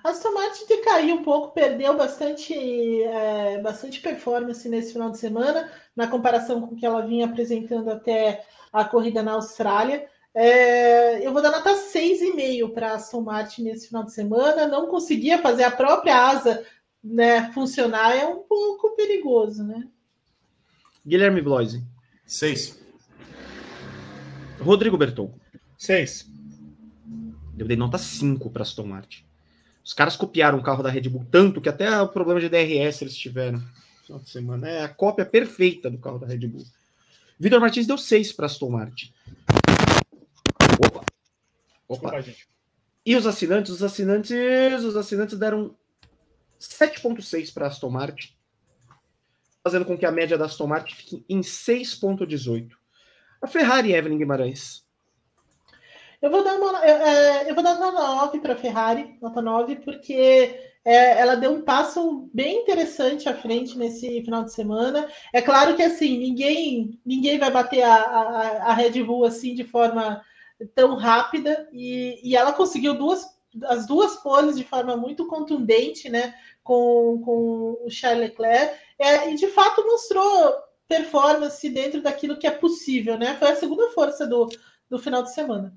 Aston 0.02 0.32
Martin 0.32 0.66
decaiu 0.66 1.16
um 1.16 1.22
pouco, 1.22 1.54
perdeu 1.54 1.96
bastante, 1.96 2.54
é, 3.02 3.60
bastante 3.60 4.00
performance 4.00 4.68
nesse 4.68 4.92
final 4.92 5.10
de 5.10 5.18
semana, 5.18 5.70
na 5.94 6.06
comparação 6.06 6.60
com 6.60 6.74
o 6.74 6.76
que 6.76 6.84
ela 6.84 7.06
vinha 7.06 7.26
apresentando 7.26 7.90
até 7.90 8.44
a 8.72 8.84
corrida 8.84 9.22
na 9.22 9.32
Austrália. 9.32 10.06
É, 10.34 11.26
eu 11.26 11.32
vou 11.32 11.40
dar 11.40 11.50
nota 11.50 11.70
6,5 11.74 12.72
para 12.72 12.90
a 12.90 12.94
Aston 12.94 13.22
Martin 13.22 13.62
nesse 13.62 13.88
final 13.88 14.04
de 14.04 14.12
semana. 14.12 14.66
Não 14.66 14.86
conseguia 14.88 15.38
fazer 15.38 15.64
a 15.64 15.70
própria 15.70 16.14
asa 16.14 16.64
né, 17.02 17.50
funcionar, 17.52 18.14
é 18.16 18.26
um 18.26 18.40
pouco 18.40 18.94
perigoso, 18.96 19.64
né? 19.64 19.86
Guilherme 21.06 21.40
Bloise. 21.40 21.82
6. 22.26 22.84
Rodrigo 24.60 24.98
Berton. 24.98 25.32
Seis. 25.78 26.26
Eu 27.58 27.66
dei 27.66 27.76
nota 27.76 27.98
5 27.98 28.50
para 28.50 28.62
Aston 28.62 28.86
Martin. 28.86 29.24
Os 29.84 29.94
caras 29.94 30.16
copiaram 30.16 30.58
o 30.58 30.62
carro 30.62 30.82
da 30.82 30.90
Red 30.90 31.08
Bull 31.08 31.26
tanto 31.30 31.60
que 31.60 31.68
até 31.68 32.00
o 32.00 32.08
problema 32.08 32.40
de 32.40 32.48
DRS 32.48 33.02
eles 33.02 33.16
tiveram 33.16 33.58
no 33.58 34.04
final 34.04 34.20
de 34.20 34.30
semana. 34.30 34.68
É 34.68 34.82
a 34.82 34.88
cópia 34.88 35.24
perfeita 35.24 35.90
do 35.90 35.98
carro 35.98 36.18
da 36.18 36.26
Red 36.26 36.46
Bull. 36.46 36.66
Vitor 37.38 37.60
Martins 37.60 37.86
deu 37.86 37.98
6 37.98 38.32
para 38.32 38.46
Aston 38.46 38.70
Martin. 38.70 39.12
Opa. 40.84 41.04
Desculpa, 41.88 42.08
Opa. 42.08 42.20
gente. 42.20 42.48
E 43.04 43.14
os 43.14 43.26
assinantes? 43.26 43.70
Os 43.70 43.82
assinantes, 43.82 44.82
os 44.84 44.96
assinantes 44.96 45.38
deram 45.38 45.76
7.6 46.60 47.52
para 47.52 47.68
Aston 47.68 47.90
Martin, 47.90 48.32
fazendo 49.62 49.84
com 49.84 49.96
que 49.96 50.06
a 50.06 50.10
média 50.10 50.36
da 50.36 50.46
Aston 50.46 50.66
Martin 50.66 50.94
fique 50.94 51.24
em 51.28 51.40
6.18. 51.40 52.72
A 53.40 53.46
Ferrari, 53.46 53.92
Evelyn 53.92 54.18
Guimarães. 54.18 54.85
Eu 56.20 56.30
vou 56.30 56.42
dar 56.42 56.56
uma, 56.56 56.78
eu, 56.84 56.96
é, 56.96 57.50
eu 57.50 57.54
vou 57.54 57.62
dar 57.62 57.78
nota 57.78 57.92
9 57.92 58.40
para 58.40 58.54
a 58.54 58.56
Ferrari, 58.56 59.18
nota 59.20 59.42
9, 59.42 59.76
porque 59.76 60.58
é, 60.84 61.18
ela 61.20 61.34
deu 61.34 61.52
um 61.52 61.62
passo 61.62 62.30
bem 62.32 62.62
interessante 62.62 63.28
à 63.28 63.34
frente 63.34 63.76
nesse 63.76 64.22
final 64.22 64.44
de 64.44 64.52
semana. 64.52 65.08
É 65.32 65.42
claro 65.42 65.76
que 65.76 65.82
assim, 65.82 66.18
ninguém, 66.18 67.00
ninguém 67.04 67.38
vai 67.38 67.50
bater 67.50 67.82
a, 67.82 67.94
a, 67.94 68.70
a 68.70 68.72
Red 68.72 69.02
Bull 69.02 69.24
assim 69.24 69.54
de 69.54 69.64
forma 69.64 70.22
tão 70.74 70.94
rápida, 70.96 71.68
e, 71.72 72.20
e 72.22 72.34
ela 72.34 72.52
conseguiu 72.52 72.94
duas, 72.94 73.26
as 73.64 73.86
duas 73.86 74.16
poles 74.16 74.56
de 74.56 74.64
forma 74.64 74.96
muito 74.96 75.26
contundente, 75.26 76.08
né? 76.08 76.34
Com, 76.62 77.20
com 77.24 77.76
o 77.84 77.90
Charles 77.90 78.30
Leclerc, 78.30 78.74
é, 78.98 79.30
e 79.30 79.36
de 79.36 79.48
fato 79.48 79.84
mostrou 79.84 80.54
performance 80.88 81.68
dentro 81.68 82.00
daquilo 82.00 82.38
que 82.38 82.46
é 82.46 82.50
possível, 82.50 83.18
né? 83.18 83.36
Foi 83.38 83.50
a 83.50 83.56
segunda 83.56 83.90
força 83.90 84.26
do, 84.26 84.48
do 84.88 84.98
final 84.98 85.22
de 85.22 85.34
semana. 85.34 85.76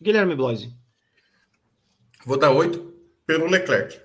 Guilherme 0.00 0.34
Bloise. 0.34 0.74
Vou 2.24 2.38
dar 2.38 2.50
8 2.50 2.94
pelo 3.26 3.46
Leclerc. 3.46 4.00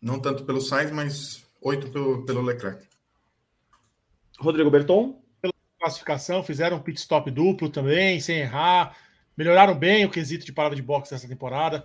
Não 0.00 0.18
tanto 0.20 0.44
pelo 0.44 0.60
Sainz, 0.60 0.90
mas 0.90 1.44
8 1.62 1.90
pelo, 1.90 2.24
pelo 2.24 2.42
Leclerc. 2.42 2.86
Rodrigo 4.38 4.70
Berton. 4.70 5.22
Classificação, 5.78 6.42
fizeram 6.42 6.78
um 6.78 6.82
pit 6.82 6.98
stop 6.98 7.30
duplo 7.30 7.68
também, 7.68 8.18
sem 8.18 8.38
errar. 8.38 8.96
Melhoraram 9.36 9.76
bem 9.76 10.04
o 10.04 10.10
quesito 10.10 10.46
de 10.46 10.52
parada 10.52 10.74
de 10.74 10.82
boxe 10.82 11.10
dessa 11.10 11.28
temporada. 11.28 11.84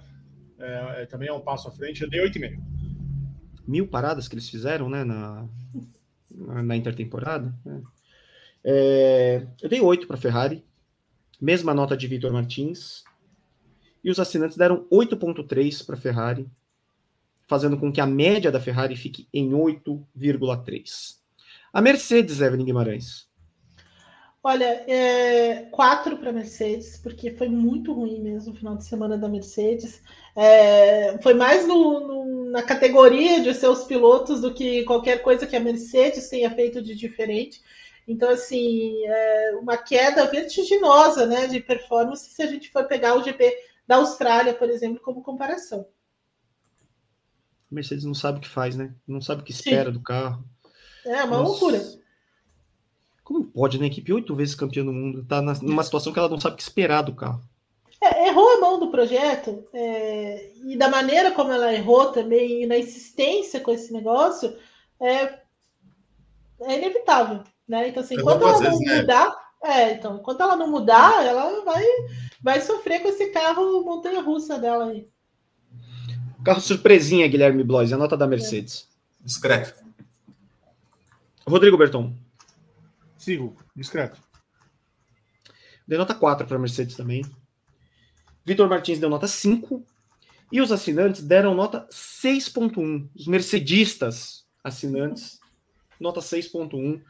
É, 0.58 1.02
é, 1.02 1.06
também 1.06 1.28
é 1.28 1.34
um 1.34 1.42
passo 1.42 1.68
à 1.68 1.72
frente. 1.72 2.02
Eu 2.02 2.10
dei 2.10 2.22
8,5. 2.22 2.62
Mil 3.68 3.88
paradas 3.88 4.28
que 4.28 4.36
eles 4.36 4.50
fizeram, 4.50 4.90
né? 4.90 5.04
Na, 5.04 5.46
na, 6.32 6.64
na 6.64 6.76
intertemporada. 6.76 7.54
né? 7.66 7.82
É, 8.64 9.46
eu 9.62 9.70
dei 9.70 9.82
8 9.82 10.08
para 10.08 10.18
Ferrari. 10.18 10.64
Mesma 11.42 11.74
nota 11.74 11.96
de 11.96 12.08
Vitor 12.08 12.32
Martins. 12.32 13.04
E 14.10 14.11
os 14.11 14.19
assinantes 14.19 14.57
deram 14.57 14.88
8,3 14.91 15.86
para 15.86 15.95
Ferrari, 15.95 16.49
fazendo 17.48 17.77
com 17.77 17.91
que 17.91 18.02
a 18.02 18.07
média 18.07 18.52
da 18.52 18.60
Ferrari 18.60 18.95
fique 18.95 19.27
em 19.31 19.52
8,3. 19.52 21.18
A 21.72 21.80
Mercedes, 21.80 22.41
Evelyn 22.41 22.65
Guimarães. 22.65 23.30
Olha, 24.44 24.65
é, 24.88 25.68
quatro 25.69 26.18
para 26.18 26.31
Mercedes, 26.31 26.98
porque 26.98 27.30
foi 27.30 27.49
muito 27.49 27.94
ruim 27.94 28.19
mesmo 28.19 28.52
o 28.52 28.56
final 28.56 28.76
de 28.76 28.84
semana 28.84 29.15
da 29.15 29.30
Mercedes. 29.30 30.02
É, 30.36 31.19
foi 31.22 31.36
mais 31.36 31.68
no, 31.68 31.99
no, 31.99 32.45
na 32.49 32.64
categoria 32.64 33.41
de 33.41 33.53
seus 33.53 33.84
pilotos 33.84 34.41
do 34.41 34.52
que 34.52 34.86
qualquer 34.86 35.22
coisa 35.22 35.45
que 35.45 35.56
a 35.56 35.60
Mercedes 35.60 36.30
tenha 36.30 36.49
feito 36.49 36.81
de 36.81 36.95
diferente. 36.95 37.61
Então, 38.07 38.31
assim, 38.31 39.06
é 39.06 39.52
uma 39.61 39.77
queda 39.77 40.26
vertiginosa 40.26 41.27
né, 41.27 41.45
de 41.45 41.60
performance 41.60 42.27
se 42.27 42.41
a 42.41 42.48
gente 42.48 42.72
for 42.72 42.86
pegar 42.86 43.14
o 43.14 43.23
GP 43.23 43.69
da 43.90 43.95
Austrália, 43.95 44.53
por 44.53 44.70
exemplo, 44.70 45.02
como 45.02 45.24
comparação. 45.24 45.80
A 47.72 47.74
Mercedes 47.74 48.06
não 48.06 48.14
sabe 48.14 48.38
o 48.38 48.41
que 48.41 48.48
faz, 48.48 48.76
né? 48.76 48.94
Não 49.07 49.20
sabe 49.20 49.41
o 49.41 49.44
que 49.44 49.52
espera 49.52 49.90
Sim. 49.90 49.98
do 49.98 49.99
carro. 49.99 50.45
É 51.03 51.24
uma 51.24 51.40
Nossa. 51.40 51.49
loucura. 51.49 51.82
Como 53.24 53.45
pode, 53.45 53.80
né? 53.80 53.88
Equipe 53.88 54.14
oito 54.14 54.36
vezes 54.36 54.53
campeã 54.53 54.86
do 54.86 54.94
mundo 54.94 55.26
tá 55.26 55.41
numa 55.41 55.84
situação 55.84 56.14
que 56.14 56.20
ela 56.20 56.30
não 56.30 56.40
sabe 56.40 56.53
o 56.53 56.57
que 56.57 56.61
esperar 56.61 57.02
do 57.02 57.16
carro. 57.16 57.41
É, 57.99 58.28
errou 58.28 58.57
a 58.57 58.60
mão 58.60 58.80
do 58.80 58.91
projeto 58.91 59.68
é, 59.74 60.52
e 60.64 60.78
da 60.78 60.88
maneira 60.88 61.32
como 61.32 61.52
ela 61.52 61.74
errou 61.74 62.11
também, 62.11 62.61
e 62.61 62.68
na 62.68 62.78
insistência 62.78 63.60
com 63.60 63.72
esse 63.72 63.91
negócio, 63.91 64.56
é, 65.02 65.40
é 66.61 66.78
inevitável. 66.78 67.44
Né? 67.68 67.90
Então, 67.90 68.03
assim, 68.03 68.14
enquanto 68.14 68.44
ela 68.44 68.61
não 68.61 68.80
né? 68.80 69.02
mudar, 69.02 69.36
é, 69.64 69.94
então, 69.94 70.18
enquanto 70.18 70.41
ela 70.41 70.56
não 70.56 70.70
mudar, 70.70 71.26
ela 71.26 71.64
vai, 71.66 71.84
vai 72.41 72.61
sofrer 72.61 73.02
com 73.02 73.10
esse 73.10 73.28
carro 73.32 73.84
montanha-russa 73.84 74.57
dela 74.57 74.86
aí. 74.86 75.07
Carro 76.44 76.61
surpresinha, 76.61 77.28
Guilherme 77.28 77.64
Blois, 77.64 77.91
a 77.91 77.98
nota 77.98 78.16
da 78.16 78.26
Mercedes. 78.26 78.88
Discreto. 79.20 79.84
Rodrigo 81.45 81.78
Berton. 81.78 82.16
Sigo, 83.18 83.57
discreto. 83.76 84.22
Deu 85.86 85.98
nota 85.98 86.16
4 86.16 86.48
para 86.48 86.56
a 86.56 86.60
Mercedes 86.60 86.95
também. 86.95 87.26
Vitor 88.45 88.70
Martins 88.70 88.99
deu 88.99 89.10
nota 89.10 89.28
5. 89.28 89.84
E 90.52 90.61
os 90.61 90.72
assinantes 90.72 91.22
deram 91.22 91.53
nota 91.53 91.88
6.1. 91.91 93.10
Os 93.16 93.28
mercedistas 93.28 94.45
assinantes, 94.64 95.40
nota 95.99 96.20
6.1. 96.22 97.02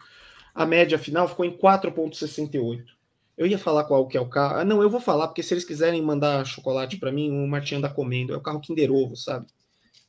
A 0.54 0.66
média 0.66 0.98
final 0.98 1.28
ficou 1.28 1.46
em 1.46 1.58
4.68. 1.58 2.99
Eu 3.40 3.48
ia 3.48 3.58
falar 3.58 3.86
qual 3.86 4.06
que 4.06 4.18
é 4.18 4.22
o 4.22 4.28
carro. 4.28 4.58
Ah, 4.58 4.66
não, 4.66 4.84
eu 4.84 4.90
vou 4.90 5.00
falar, 5.00 5.30
porque 5.30 5.42
se 5.42 5.54
eles 5.54 5.64
quiserem 5.64 6.02
mandar 6.02 6.46
chocolate 6.46 6.98
para 6.98 7.10
mim, 7.10 7.32
o 7.32 7.48
Martinho 7.48 7.78
anda 7.78 7.88
comendo. 7.88 8.34
É 8.34 8.38
o 8.38 8.42
carro 8.42 8.60
Kinder 8.60 8.92
Ovo, 8.92 9.16
sabe? 9.16 9.48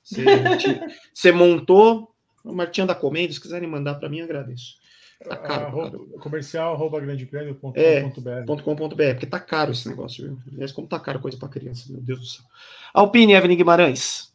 Você, 0.03 0.25
você 1.15 1.31
montou, 1.31 2.13
o 2.45 2.53
Martinho 2.53 2.87
anda 2.87 2.95
comendo. 2.95 3.33
Se 3.33 3.41
quiserem 3.41 3.69
mandar 3.69 3.95
para 3.95 4.09
mim, 4.09 4.21
agradeço. 4.21 4.81
Tá 5.25 5.37
caro, 5.37 5.67
arroba, 5.67 5.99
comercial 6.19 6.75
arroba 6.75 6.99
grandeprêmio.com.br 6.99 7.79
é, 7.79 9.13
porque 9.13 9.27
tá 9.27 9.39
caro 9.39 9.71
esse 9.71 9.89
negócio, 9.89 10.25
viu? 10.25 10.39
Aliás, 10.51 10.73
como 10.73 10.89
tá 10.89 10.99
caro 10.99 11.21
coisa 11.21 11.39
para 11.39 11.51
criança, 11.51 11.93
meu 11.93 12.01
Deus 12.01 12.19
do 12.19 12.27
céu. 12.27 12.45
Alpine, 12.93 13.35
Evelyn 13.35 13.57
Guimarães. 13.57 14.35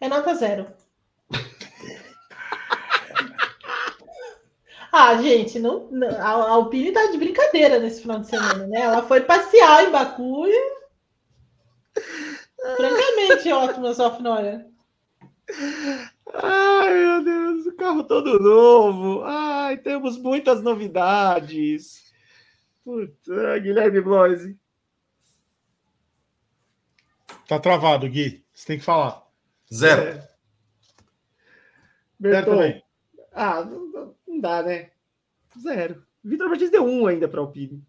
É 0.00 0.08
nota 0.08 0.34
zero. 0.34 0.66
Ah, 4.92 5.20
gente, 5.20 5.58
não, 5.58 5.88
a 6.18 6.50
Alpine 6.50 6.92
tá 6.92 7.06
de 7.06 7.18
brincadeira 7.18 7.78
nesse 7.78 8.02
final 8.02 8.20
de 8.20 8.28
semana, 8.28 8.66
né? 8.66 8.80
Ela 8.80 9.02
foi 9.02 9.20
passear 9.20 9.84
em 9.84 9.90
Baku 9.90 10.46
e. 10.46 10.78
Francamente, 12.76 13.52
ótimo, 13.52 13.94
Sofnora. 13.94 14.66
Ai, 16.34 16.94
meu 16.94 17.24
Deus, 17.24 17.66
o 17.66 17.76
carro 17.76 18.04
todo 18.04 18.38
novo. 18.38 19.22
Ai, 19.24 19.76
temos 19.78 20.18
muitas 20.18 20.62
novidades. 20.62 22.12
Puta, 22.84 23.58
Guilherme 23.58 24.00
Bloise. 24.00 24.58
Tá 27.46 27.58
travado, 27.58 28.08
Gui. 28.08 28.44
Você 28.52 28.66
tem 28.66 28.78
que 28.78 28.84
falar. 28.84 29.26
Zero. 29.72 30.02
É. 30.02 30.28
Zero 32.20 32.46
também. 32.50 32.84
Ah, 33.32 33.64
não, 33.64 33.86
não, 33.86 34.14
dá, 34.40 34.62
né? 34.62 34.90
Zero. 35.60 36.02
Vitor 36.22 36.48
Martins 36.48 36.70
deu 36.70 36.84
um 36.84 37.06
ainda 37.06 37.28
para 37.28 37.40
o 37.40 37.44
Alpine. 37.44 37.82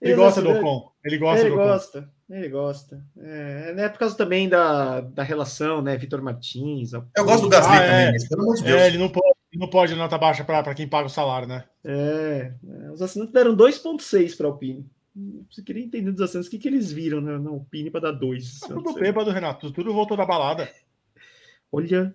Ele 0.00 0.14
gosta 0.14 0.42
do 0.42 0.50
Ocon. 0.50 0.92
Ele 1.04 1.18
gosta 1.18 1.40
ele 1.40 1.50
do 1.50 1.56
gosta, 1.56 2.10
Ele 2.28 2.48
gosta. 2.48 3.04
É, 3.18 3.74
é 3.76 3.88
por 3.88 3.98
causa 3.98 4.16
também 4.16 4.48
da, 4.48 5.00
da 5.00 5.22
relação, 5.22 5.80
né? 5.80 5.96
Vitor 5.96 6.20
Martins. 6.20 6.92
Eu 6.92 7.24
gosto 7.24 7.44
do 7.44 7.48
Gasly 7.48 7.76
ah, 7.76 7.80
também, 7.80 8.06
é. 8.06 8.12
mas 8.12 8.28
pelo 8.28 8.42
amor 8.42 8.56
de 8.56 8.64
Deus. 8.64 8.80
É, 8.80 8.86
ele 8.86 8.98
não 8.98 9.08
pode, 9.08 9.34
não 9.54 9.70
pode 9.70 9.94
nota 9.94 10.18
baixa 10.18 10.44
para 10.44 10.74
quem 10.74 10.88
paga 10.88 11.06
o 11.06 11.10
salário, 11.10 11.48
né? 11.48 11.64
É, 11.82 12.52
é 12.66 12.90
os 12.90 13.00
assinantes 13.00 13.32
deram 13.32 13.56
2,6 13.56 14.36
para 14.36 14.46
a 14.46 14.50
Alpine. 14.50 14.86
Você 15.50 15.62
queria 15.62 15.84
entender 15.84 16.10
dos 16.10 16.20
assinantes 16.20 16.48
o 16.48 16.50
que, 16.50 16.58
que 16.58 16.68
eles 16.68 16.90
viram 16.90 17.20
né, 17.20 17.38
na 17.38 17.50
Alpine 17.50 17.90
para 17.90 18.00
dar 18.00 18.12
2. 18.12 18.60
Tá 18.60 18.68
tudo 18.68 18.94
bêbado, 18.94 19.30
Renato. 19.30 19.70
Tudo 19.70 19.92
voltou 19.92 20.16
da 20.16 20.26
balada. 20.26 20.68
Olha. 21.70 22.14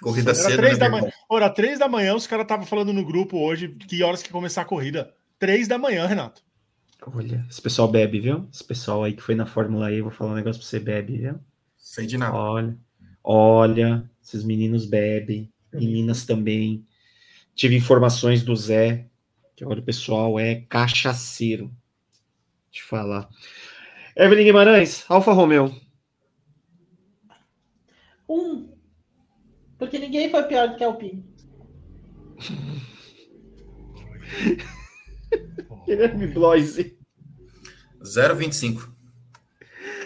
Corrida 0.00 0.30
era 0.30 0.34
cedo. 0.38 0.56
Três 0.56 0.78
né, 0.78 0.78
da 0.78 0.90
manhã. 0.90 1.12
Era 1.32 1.50
3 1.50 1.78
da 1.78 1.88
manhã, 1.88 2.14
os 2.14 2.26
caras 2.26 2.44
estavam 2.44 2.66
falando 2.66 2.92
no 2.92 3.04
grupo 3.04 3.38
hoje 3.38 3.68
que 3.68 4.02
horas 4.02 4.22
que 4.22 4.30
começar 4.30 4.62
a 4.62 4.66
corrida. 4.66 5.14
3 5.38 5.68
da 5.68 5.78
manhã, 5.78 6.06
Renato. 6.06 6.42
Olha, 7.14 7.44
esse 7.48 7.60
pessoal 7.60 7.88
bebe, 7.88 8.20
viu? 8.20 8.48
Esse 8.52 8.64
pessoal 8.64 9.04
aí 9.04 9.12
que 9.12 9.22
foi 9.22 9.34
na 9.34 9.46
Fórmula 9.46 9.92
E, 9.92 10.00
vou 10.00 10.10
falar 10.10 10.32
um 10.32 10.36
negócio 10.36 10.60
pra 10.60 10.68
você, 10.68 10.80
bebe, 10.80 11.18
viu? 11.18 11.38
Sei 11.76 12.06
de 12.06 12.18
nada. 12.18 12.36
Olha, 12.36 12.76
olha, 13.22 14.10
esses 14.22 14.42
meninos 14.42 14.86
bebem, 14.86 15.52
meninas 15.72 16.24
também. 16.24 16.84
Tive 17.54 17.76
informações 17.76 18.42
do 18.42 18.56
Zé, 18.56 19.06
que 19.54 19.64
olha, 19.64 19.80
o 19.80 19.84
pessoal 19.84 20.38
é 20.38 20.62
cachaceiro. 20.68 21.72
Deixa 22.70 22.84
eu 22.84 22.88
falar. 22.88 23.28
Evelyn 24.16 24.44
Guimarães, 24.44 25.04
Alfa 25.08 25.32
Romeo. 25.32 25.74
Um. 28.28 28.75
Porque 29.78 29.98
ninguém 29.98 30.30
foi 30.30 30.42
pior 30.44 30.68
do 30.68 30.76
que 30.76 30.84
a 30.84 30.86
Alpine. 30.86 31.24
Guilherme 35.86 36.26
Bloise. 36.28 36.96
0,25. 38.02 38.90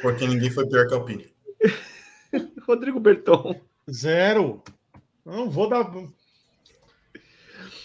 Porque 0.02 0.26
ninguém 0.26 0.50
foi 0.50 0.68
pior 0.68 0.86
que 0.86 0.94
a 0.94 0.96
Alpine. 0.96 1.30
Rodrigo 2.66 3.00
Berton. 3.00 3.60
Zero. 3.90 4.62
Não 5.24 5.50
vou 5.50 5.68
dar. 5.68 5.90
O 5.90 6.12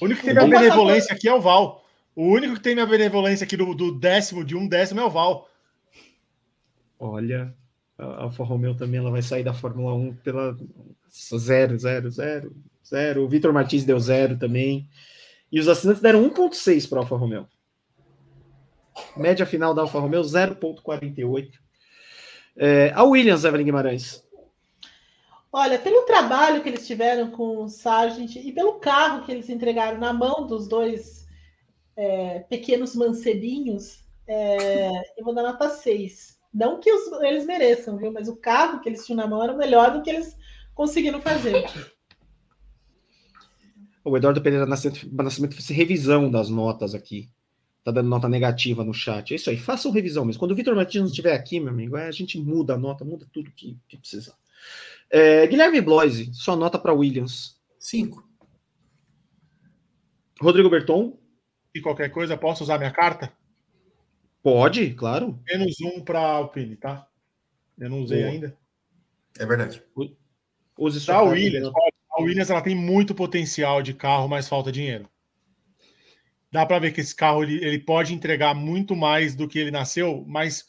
único 0.02 0.22
que 0.22 0.28
tem 0.28 0.34
minha 0.34 0.60
benevolência 0.60 1.14
aqui 1.14 1.28
é 1.28 1.34
o 1.34 1.42
Val. 1.42 1.86
O 2.16 2.24
único 2.24 2.56
que 2.56 2.62
tem 2.62 2.74
minha 2.74 2.86
benevolência 2.86 3.44
aqui 3.44 3.58
do, 3.58 3.76
do 3.76 3.98
décimo, 3.98 4.44
de 4.44 4.56
um 4.56 4.68
décimo, 4.68 5.02
é 5.02 5.06
o 5.06 5.10
Val. 5.10 5.50
Olha, 6.98 7.54
a 7.98 8.24
Alfa 8.24 8.44
Romeo 8.44 8.76
também 8.76 9.00
ela 9.00 9.12
vai 9.12 9.22
sair 9.22 9.44
da 9.44 9.54
Fórmula 9.54 9.94
1 9.94 10.16
pela 10.18 10.58
zero, 11.10 11.78
zero, 11.78 12.12
zero, 12.12 12.56
zero. 12.86 13.24
O 13.24 13.30
Vitor 13.30 13.54
Martins 13.54 13.86
deu 13.86 14.00
zero 14.00 14.38
também. 14.38 14.90
E 15.52 15.60
os 15.60 15.68
assinantes 15.68 16.02
deram 16.02 16.30
1,6 16.30 16.90
para 16.90 17.00
a 17.00 17.02
Alfa 17.02 17.16
Romeo. 17.16 17.48
Média 19.16 19.46
final 19.46 19.74
da 19.74 19.82
Alfa 19.82 20.00
Romeo 20.00 20.22
0,48. 20.22 21.52
É, 22.58 22.92
a 22.94 23.04
Williams, 23.04 23.44
Evelyn 23.44 23.66
Guimarães. 23.66 24.24
Olha, 25.52 25.80
pelo 25.80 26.04
trabalho 26.04 26.62
que 26.62 26.68
eles 26.68 26.86
tiveram 26.86 27.32
com 27.32 27.64
o 27.64 27.70
Sargent 27.70 28.36
e 28.36 28.52
pelo 28.52 28.74
carro 28.74 29.26
que 29.26 29.32
eles 29.32 29.50
entregaram 29.50 29.98
na 29.98 30.12
mão 30.12 30.46
dos 30.46 30.68
dois 30.68 31.26
é, 31.96 32.40
pequenos 32.50 32.94
mancebinhos, 32.94 34.04
é, 34.28 34.90
eu 35.18 35.24
vou 35.24 35.34
dar 35.34 35.44
nota 35.44 35.70
6. 35.70 36.35
Não 36.56 36.80
que 36.80 36.92
os, 36.92 37.12
eles 37.22 37.46
mereçam, 37.46 37.98
viu? 37.98 38.12
Mas 38.12 38.30
o 38.30 38.36
carro 38.36 38.80
que 38.80 38.90
eles 38.90 39.06
tinham 39.06 39.18
na 39.18 39.28
mão 39.28 39.44
era 39.44 39.54
melhor 39.54 39.92
do 39.92 40.02
que 40.02 40.10
eles 40.10 40.36
conseguiram 40.74 41.22
fazer. 41.22 41.66
O 44.04 44.16
Eduardo 44.16 44.42
Pereira 44.42 44.66
Nascimento, 44.66 45.14
Nascimento 45.14 45.56
fez 45.56 45.68
revisão 45.68 46.32
das 46.32 46.50
notas 46.50 46.96
aqui 46.96 47.30
tá 47.86 47.92
dando 47.92 48.10
nota 48.10 48.28
negativa 48.28 48.84
no 48.84 48.96
chat. 48.96 49.32
É 49.32 49.36
isso 49.36 49.48
aí, 49.48 49.58
façam 49.58 49.92
revisão 49.92 50.26
mesmo. 50.26 50.40
Quando 50.40 50.52
o 50.52 50.56
Vitor 50.56 50.76
Martins 50.76 51.12
estiver 51.12 51.36
aqui, 51.36 51.60
meu 51.60 51.70
amigo, 51.70 51.96
a 51.96 52.10
gente 52.10 52.40
muda 52.40 52.74
a 52.74 52.78
nota, 52.78 53.06
muda 53.06 53.28
tudo 53.32 53.52
que, 53.52 53.78
que 53.88 53.96
precisar. 53.96 54.34
É, 55.08 55.46
Guilherme 55.46 55.80
Bloise, 55.82 56.34
sua 56.34 56.56
nota 56.56 56.80
para 56.80 56.94
Williams. 56.94 57.56
Cinco. 57.78 58.28
Rodrigo 60.42 60.68
Berton. 60.68 61.16
E 61.76 61.80
qualquer 61.80 62.10
coisa, 62.10 62.36
posso 62.36 62.64
usar 62.64 62.80
minha 62.80 62.92
carta? 62.92 63.32
Pode, 64.46 64.94
claro. 64.94 65.40
Menos 65.48 65.82
um 65.82 66.02
para 66.02 66.20
Alpine, 66.20 66.76
tá? 66.76 67.08
Eu 67.78 67.90
não 67.90 68.02
usei 68.02 68.22
Boa. 68.22 68.32
ainda. 68.32 68.58
É 69.40 69.46
verdade. 69.46 69.84
Use 70.78 71.06
tá, 71.06 71.22
Williams. 71.24 71.74
A 72.12 72.22
Williams 72.22 72.50
ela 72.50 72.62
tem 72.62 72.76
muito 72.76 73.16
potencial 73.16 73.82
de 73.82 73.94
carro, 73.94 74.28
mas 74.30 74.48
falta 74.48 74.72
dinheiro 74.72 75.10
dá 76.56 76.66
para 76.66 76.80
ver 76.80 76.94
que 76.94 77.02
esse 77.02 77.14
carro 77.14 77.44
ele, 77.44 77.64
ele 77.64 77.80
pode 77.80 78.14
entregar 78.14 78.56
muito 78.56 78.96
mais 78.96 79.36
do 79.36 79.46
que 79.46 79.60
ele 79.60 79.72
nasceu, 79.72 80.24
mas 80.26 80.66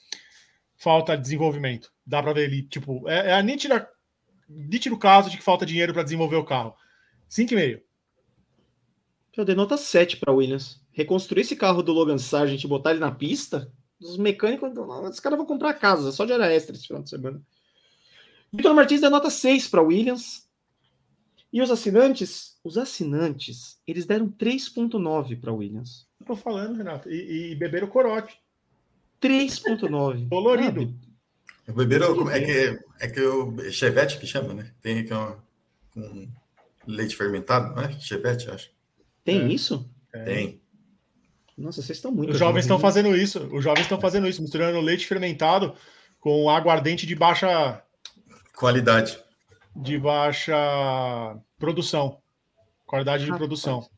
falta 0.77 1.17
desenvolvimento. 1.17 1.93
Dá 2.05 2.21
para 2.21 2.33
ver 2.33 2.51
ele, 2.51 2.65
tipo, 2.65 3.09
é, 3.09 3.29
é 3.29 3.35
a 3.35 3.43
nítida, 3.43 3.89
nítido 4.49 4.99
caso 4.99 5.31
de 5.31 5.37
que 5.37 5.45
falta 5.45 5.65
dinheiro 5.65 5.93
para 5.93 6.03
desenvolver 6.03 6.37
o 6.37 6.45
carro. 6.45 6.75
5,5. 7.31 7.81
Eu 9.37 9.45
dei 9.45 9.55
nota 9.55 9.77
7 9.77 10.17
para 10.17 10.33
Williams. 10.33 10.85
Reconstruir 10.97 11.43
esse 11.43 11.55
carro 11.55 11.83
do 11.83 11.93
Logan 11.93 12.17
Sargent 12.17 12.65
e 12.65 12.67
botar 12.67 12.93
ele 12.93 13.01
na 13.01 13.13
pista, 13.13 13.71
os 14.01 14.17
mecânicos, 14.17 14.73
os 14.73 15.21
caras 15.21 15.37
vão 15.37 15.45
comprar 15.45 15.75
casa, 15.75 16.11
só 16.11 16.25
de 16.25 16.33
hora 16.33 16.51
extra 16.51 16.75
esse 16.75 16.87
final 16.87 17.03
de 17.03 17.11
semana. 17.11 17.43
Vitor 18.51 18.75
Martins 18.75 19.03
deu 19.03 19.11
nota 19.11 19.29
6 19.29 19.69
para 19.69 19.83
Williams. 19.83 20.49
E 21.53 21.61
os 21.61 21.71
assinantes, 21.71 22.57
os 22.65 22.79
assinantes, 22.79 23.79
eles 23.87 24.07
deram 24.07 24.31
3.9 24.31 25.39
para 25.39 25.53
Williams. 25.53 26.07
Eu 26.19 26.27
tô 26.29 26.35
falando, 26.35 26.79
Renato, 26.79 27.11
e, 27.11 27.53
e 27.53 27.55
beberam 27.55 27.89
corote. 27.89 28.41
3.9. 29.21 30.31
Colorido. 30.31 30.95
Ah, 31.69 31.73
beberam, 31.73 32.31
é 32.31 32.41
que, 32.41 32.81
é 33.01 33.09
que 33.09 33.21
o 33.21 33.73
chevette 33.73 34.21
que 34.21 34.27
chama, 34.27 34.55
né? 34.55 34.71
Tem 34.81 35.01
aqui 35.01 35.13
uma, 35.13 35.37
um 35.97 36.29
leite 36.87 37.17
fermentado, 37.17 37.75
não 37.75 37.83
é? 37.83 37.91
Chevette, 37.99 38.49
acho. 38.49 38.71
Tem 39.25 39.41
é. 39.41 39.49
isso? 39.49 39.91
Tem. 40.25 40.61
Nossa, 41.57 41.81
vocês 41.83 41.97
estão 41.99 42.13
muito. 42.13 42.33
Os 42.33 42.39
jovens 42.39 42.61
estão 42.65 42.79
fazendo 42.79 43.17
isso. 43.17 43.49
Os 43.53 43.65
jovens 43.65 43.83
estão 43.85 44.01
fazendo 44.01 44.29
isso, 44.29 44.43
misturando 44.43 44.81
leite 44.81 45.07
fermentado 45.07 45.75
com 46.21 46.51
aguardente 46.51 47.07
de 47.07 47.15
baixa 47.15 47.83
Qualidade. 48.55 49.19
de 49.75 49.99
baixa 49.99 50.55
produção, 51.59 52.19
qualidade 52.85 53.25
de 53.25 53.31
Rapaz. 53.31 53.39
produção. 53.47 53.89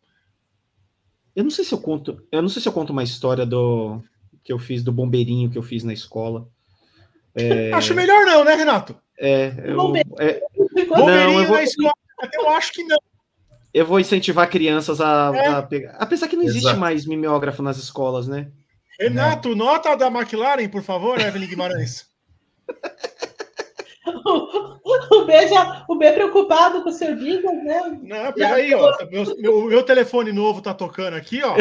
Eu 1.34 1.42
não 1.44 1.50
sei 1.50 1.64
se 1.64 1.72
eu 1.74 1.78
conto. 1.80 2.22
Eu 2.30 2.42
não 2.42 2.48
sei 2.48 2.60
se 2.62 2.68
eu 2.68 2.72
conto 2.72 2.90
uma 2.92 3.02
história 3.02 3.44
do 3.46 4.02
que 4.44 4.52
eu 4.52 4.58
fiz 4.58 4.82
do 4.84 4.92
bombeirinho 4.92 5.50
que 5.50 5.58
eu 5.58 5.62
fiz 5.62 5.82
na 5.84 5.92
escola. 5.92 6.48
Acho 7.74 7.94
melhor 7.94 8.24
não, 8.24 8.44
né, 8.44 8.54
Renato? 8.54 8.96
É, 9.18 9.52
eu, 9.64 9.76
Bombeirinho. 9.76 10.14
é, 10.20 10.40
Bombeirinho 10.86 11.40
eu 11.40 11.46
vou- 11.46 11.56
na 11.56 11.62
escola, 11.62 11.92
até 12.20 12.36
eu 12.38 12.48
acho 12.50 12.72
que 12.72 12.82
não. 12.84 12.98
Eu 13.72 13.86
vou 13.86 14.00
incentivar 14.00 14.48
crianças 14.50 15.00
a, 15.00 15.32
É. 15.34 15.46
a 15.48 15.62
pegar. 15.62 15.96
Apesar 15.98 16.28
que 16.28 16.36
não 16.36 16.44
existe 16.44 16.64
Exato. 16.66 16.80
mais 16.80 17.06
mimeógrafo 17.06 17.62
nas 17.62 17.76
escolas, 17.78 18.26
né? 18.28 18.48
Renato, 19.00 19.54
nota 19.54 19.94
da 19.96 20.08
McLaren, 20.08 20.68
por 20.68 20.82
favor, 20.82 21.20
Evelyn 21.20 21.48
Guimarães. 21.48 22.06
O 25.10 25.24
B, 25.26 25.48
já, 25.48 25.84
o 25.88 25.96
B 25.96 26.10
preocupado 26.12 26.82
com 26.82 26.88
o 26.88 26.92
Sr. 26.92 27.14
Bigas, 27.16 27.52
né? 27.64 27.98
Não, 28.02 28.32
peraí, 28.32 28.74
ó. 28.74 28.96
Meu, 29.10 29.36
meu, 29.38 29.64
meu 29.66 29.82
telefone 29.82 30.32
novo 30.32 30.62
tá 30.62 30.72
tocando 30.72 31.14
aqui, 31.14 31.40
ó. 31.42 31.54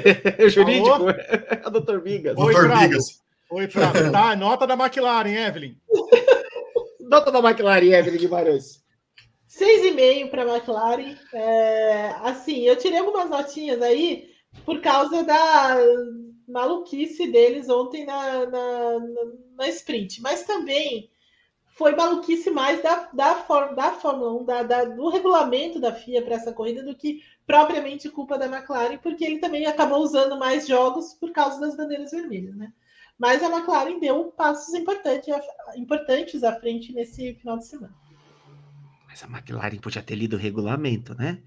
Jurídico. 0.48 1.06
A 1.62 1.68
doutor 1.68 2.00
Vigas. 2.00 2.36
Oi, 2.38 2.52
Doutor 2.52 2.68
Bravo. 2.68 2.88
Bigas. 2.88 3.20
Oi, 3.50 3.68
Flávio. 3.68 4.10
Tá, 4.12 4.34
nota 4.34 4.66
da 4.66 4.74
McLaren, 4.74 5.32
Evelyn. 5.46 5.76
Nota 7.00 7.30
da 7.30 7.38
McLaren, 7.40 7.92
Evelyn 7.92 8.18
Guimarães. 8.18 8.79
6,5 9.60 10.30
para 10.30 10.42
a 10.42 10.56
McLaren. 10.56 11.16
É, 11.32 12.08
assim, 12.22 12.60
eu 12.62 12.76
tirei 12.76 12.98
algumas 12.98 13.28
notinhas 13.28 13.82
aí 13.82 14.30
por 14.64 14.80
causa 14.80 15.22
da 15.22 15.76
maluquice 16.48 17.30
deles 17.30 17.68
ontem 17.68 18.04
na, 18.04 18.46
na, 18.46 19.00
na, 19.56 19.68
sprint, 19.68 20.20
mas 20.20 20.42
também 20.44 21.10
foi 21.76 21.94
maluquice 21.96 22.50
mais 22.50 22.82
da, 22.82 23.08
da, 23.12 23.34
da 23.72 23.92
Fórmula 23.92 24.34
1, 24.42 24.44
da, 24.44 24.62
da- 24.62 24.84
do 24.84 25.08
regulamento 25.08 25.80
da 25.80 25.94
FIA 25.94 26.22
para 26.22 26.34
essa 26.36 26.52
corrida 26.52 26.82
do 26.82 26.94
que 26.96 27.22
propriamente 27.46 28.10
culpa 28.10 28.38
da 28.38 28.46
McLaren, 28.46 28.98
porque 28.98 29.24
ele 29.24 29.38
também 29.38 29.66
acabou 29.66 30.00
usando 30.02 30.38
mais 30.38 30.66
jogos 30.66 31.14
por 31.14 31.32
causa 31.32 31.60
das 31.60 31.76
bandeiras 31.76 32.10
vermelhas, 32.10 32.56
né? 32.56 32.72
Mas 33.18 33.42
a 33.42 33.48
McLaren 33.48 33.98
deu 33.98 34.32
passos 34.32 34.74
importantes, 34.74 35.28
importantes 35.76 36.42
à 36.42 36.54
frente 36.58 36.92
nesse 36.92 37.34
final 37.34 37.58
de 37.58 37.66
semana. 37.66 37.94
Mas 39.10 39.24
a 39.24 39.26
McLaren 39.26 39.76
podia 39.78 40.02
ter 40.02 40.14
lido 40.14 40.36
o 40.36 40.38
regulamento, 40.38 41.14
né? 41.16 41.42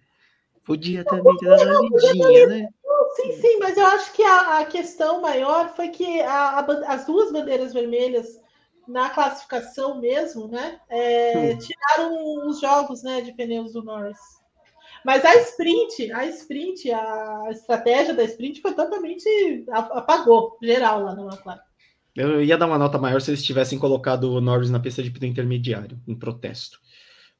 Podia 0.66 1.04
também 1.06 1.38
ter 1.38 1.48
dado 1.48 1.64
uma 1.64 1.98
lidinha, 1.98 2.48
né? 2.48 2.68
Sim, 3.16 3.32
sim, 3.32 3.60
mas 3.60 3.78
eu 3.78 3.86
acho 3.86 4.12
que 4.14 4.24
a, 4.24 4.60
a 4.60 4.66
questão 4.66 5.22
maior 5.22 5.70
foi 5.76 5.90
que 5.90 6.20
a- 6.22 6.60
a 6.60 6.94
as 6.94 7.06
duas 7.06 7.32
bandeiras 7.32 7.72
vermelhas 7.74 8.42
na 8.88 9.10
classificação 9.10 10.02
mesmo, 10.02 10.48
né? 10.48 10.80
é, 10.90 11.54
Hum. 11.54 11.58
Tiraram 11.58 12.48
os 12.48 12.60
jogos 12.60 13.02
né, 13.02 13.22
de 13.22 13.32
pneus 13.34 13.72
do 13.74 13.82
Norris. 13.84 14.18
Mas 15.06 15.24
a 15.24 15.36
sprint, 15.38 16.12
a 16.12 16.26
sprint, 16.26 16.92
a 16.92 17.46
estratégia 17.52 18.14
da 18.14 18.24
sprint 18.24 18.62
foi 18.62 18.74
totalmente 18.74 19.66
apagou 19.70 20.58
geral 20.62 21.04
lá 21.04 21.16
na 21.16 21.24
McLaren. 21.24 21.62
Eu 22.16 22.44
ia 22.44 22.58
dar 22.58 22.68
uma 22.68 22.78
nota 22.78 22.98
maior 23.00 23.22
se 23.22 23.32
eles 23.32 23.44
tivessem 23.44 23.80
colocado 23.80 24.32
o 24.32 24.42
Norris 24.42 24.70
na 24.70 24.80
pista 24.80 25.02
de 25.02 25.12
pneu 25.12 25.30
intermediário, 25.30 26.00
em 26.08 26.16
protesto. 26.16 26.80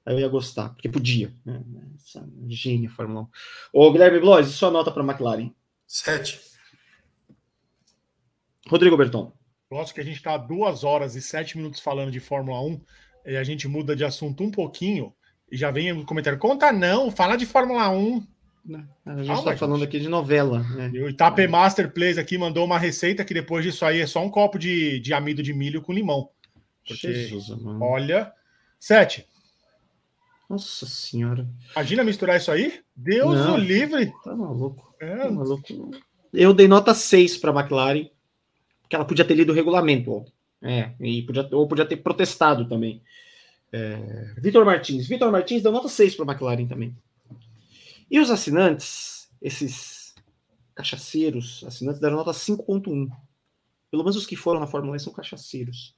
Aí 0.06 0.16
eu 0.16 0.20
ia 0.20 0.28
gostar, 0.28 0.70
porque 0.70 0.90
podia. 0.90 1.34
Né? 1.46 1.62
Essa 1.96 2.28
gênia 2.48 2.90
Fórmula 2.90 3.22
1. 3.22 3.28
Ô, 3.74 3.92
Guilherme 3.92 4.20
Blois, 4.20 4.48
sua 4.48 4.70
nota 4.70 4.92
para 4.92 5.02
a 5.02 5.06
McLaren. 5.06 5.52
Sete. 5.88 6.40
Rodrigo 8.68 8.98
Berton. 8.98 9.32
Gosto 9.70 9.94
que 9.94 10.02
a 10.02 10.04
gente 10.04 10.18
está 10.18 10.38
duas 10.38 10.84
horas 10.84 11.16
e 11.16 11.22
sete 11.22 11.58
minutos 11.58 11.80
falando 11.80 12.12
de 12.12 12.20
Fórmula 12.20 12.62
1 12.62 12.82
e 13.26 13.36
a 13.38 13.44
gente 13.44 13.68
muda 13.68 13.96
de 13.96 14.04
assunto 14.04 14.44
um 14.44 14.52
pouquinho 14.52 15.14
e 15.52 15.58
já 15.58 15.72
vem 15.72 15.94
no 15.94 16.06
comentário. 16.06 16.40
Conta 16.40 16.72
não, 16.72 17.10
fala 17.10 17.36
de 17.36 17.46
Fórmula 17.46 17.90
1. 17.90 18.28
A 19.06 19.24
gente 19.24 19.38
está 19.38 19.58
falando 19.58 19.80
gente. 19.80 19.90
aqui 19.90 20.00
de 20.00 20.08
novela. 20.08 20.60
Né? 20.60 20.92
E 20.94 21.02
o 21.02 21.10
Itape 21.10 21.48
Master 21.48 21.92
Plays 21.92 22.18
aqui 22.18 22.38
mandou 22.38 22.66
uma 22.66 22.80
receita 22.80 23.26
que 23.26 23.34
depois 23.34 23.66
disso 23.66 23.86
aí 23.86 24.00
é 24.00 24.08
só 24.08 24.24
um 24.24 24.30
copo 24.30 24.58
de, 24.58 25.00
de 25.00 25.14
amido 25.14 25.44
de 25.44 25.54
milho 25.54 25.82
com 25.82 25.92
limão. 25.92 26.30
Porque, 26.88 27.14
Jesus, 27.14 27.50
mano. 27.50 27.84
olha. 27.84 28.32
Sete. 28.80 29.28
Nossa 30.50 30.86
senhora. 30.86 31.48
Imagina 31.76 32.04
misturar 32.04 32.38
isso 32.38 32.52
aí? 32.52 32.82
Deus 32.96 33.36
Não. 33.36 33.56
o 33.56 33.58
livre. 33.58 34.14
Tá 34.24 34.36
maluco. 34.36 34.94
É, 35.00 35.18
Tá 35.18 35.32
maluco. 35.32 35.92
Eu 36.34 36.54
dei 36.54 36.68
nota 36.68 36.94
6 36.94 37.38
para 37.38 37.52
a 37.52 37.60
McLaren, 37.62 38.10
porque 38.82 38.96
ela 38.96 39.06
podia 39.06 39.26
ter 39.26 39.36
lido 39.36 39.52
o 39.52 39.56
regulamento. 39.56 40.12
ó. 40.12 40.26
É, 40.62 40.94
e 41.00 41.22
podia, 41.24 41.48
ou 41.52 41.68
podia 41.68 41.86
ter 41.86 41.98
protestado 41.98 42.68
também. 42.68 43.02
É, 43.72 43.96
Vitor 44.38 44.64
Martins. 44.66 45.08
Vitor 45.08 45.32
Martins 45.32 45.62
deu 45.62 45.72
nota 45.72 45.88
6 45.90 46.16
para 46.16 46.26
a 46.26 46.32
McLaren 46.32 46.68
também. 46.68 46.96
E 48.10 48.20
os 48.20 48.30
assinantes, 48.30 49.30
esses 49.42 50.14
cachaceiros, 50.76 51.64
assinantes 51.68 52.00
deram 52.00 52.18
nota 52.18 52.32
5.1. 52.32 53.10
Pelo 53.92 54.04
menos 54.04 54.16
os 54.16 54.26
que 54.26 54.36
foram 54.36 54.60
na 54.60 54.68
Fórmula 54.68 54.96
1 54.96 55.00
são 55.00 55.14
cachaceiros. 55.14 55.96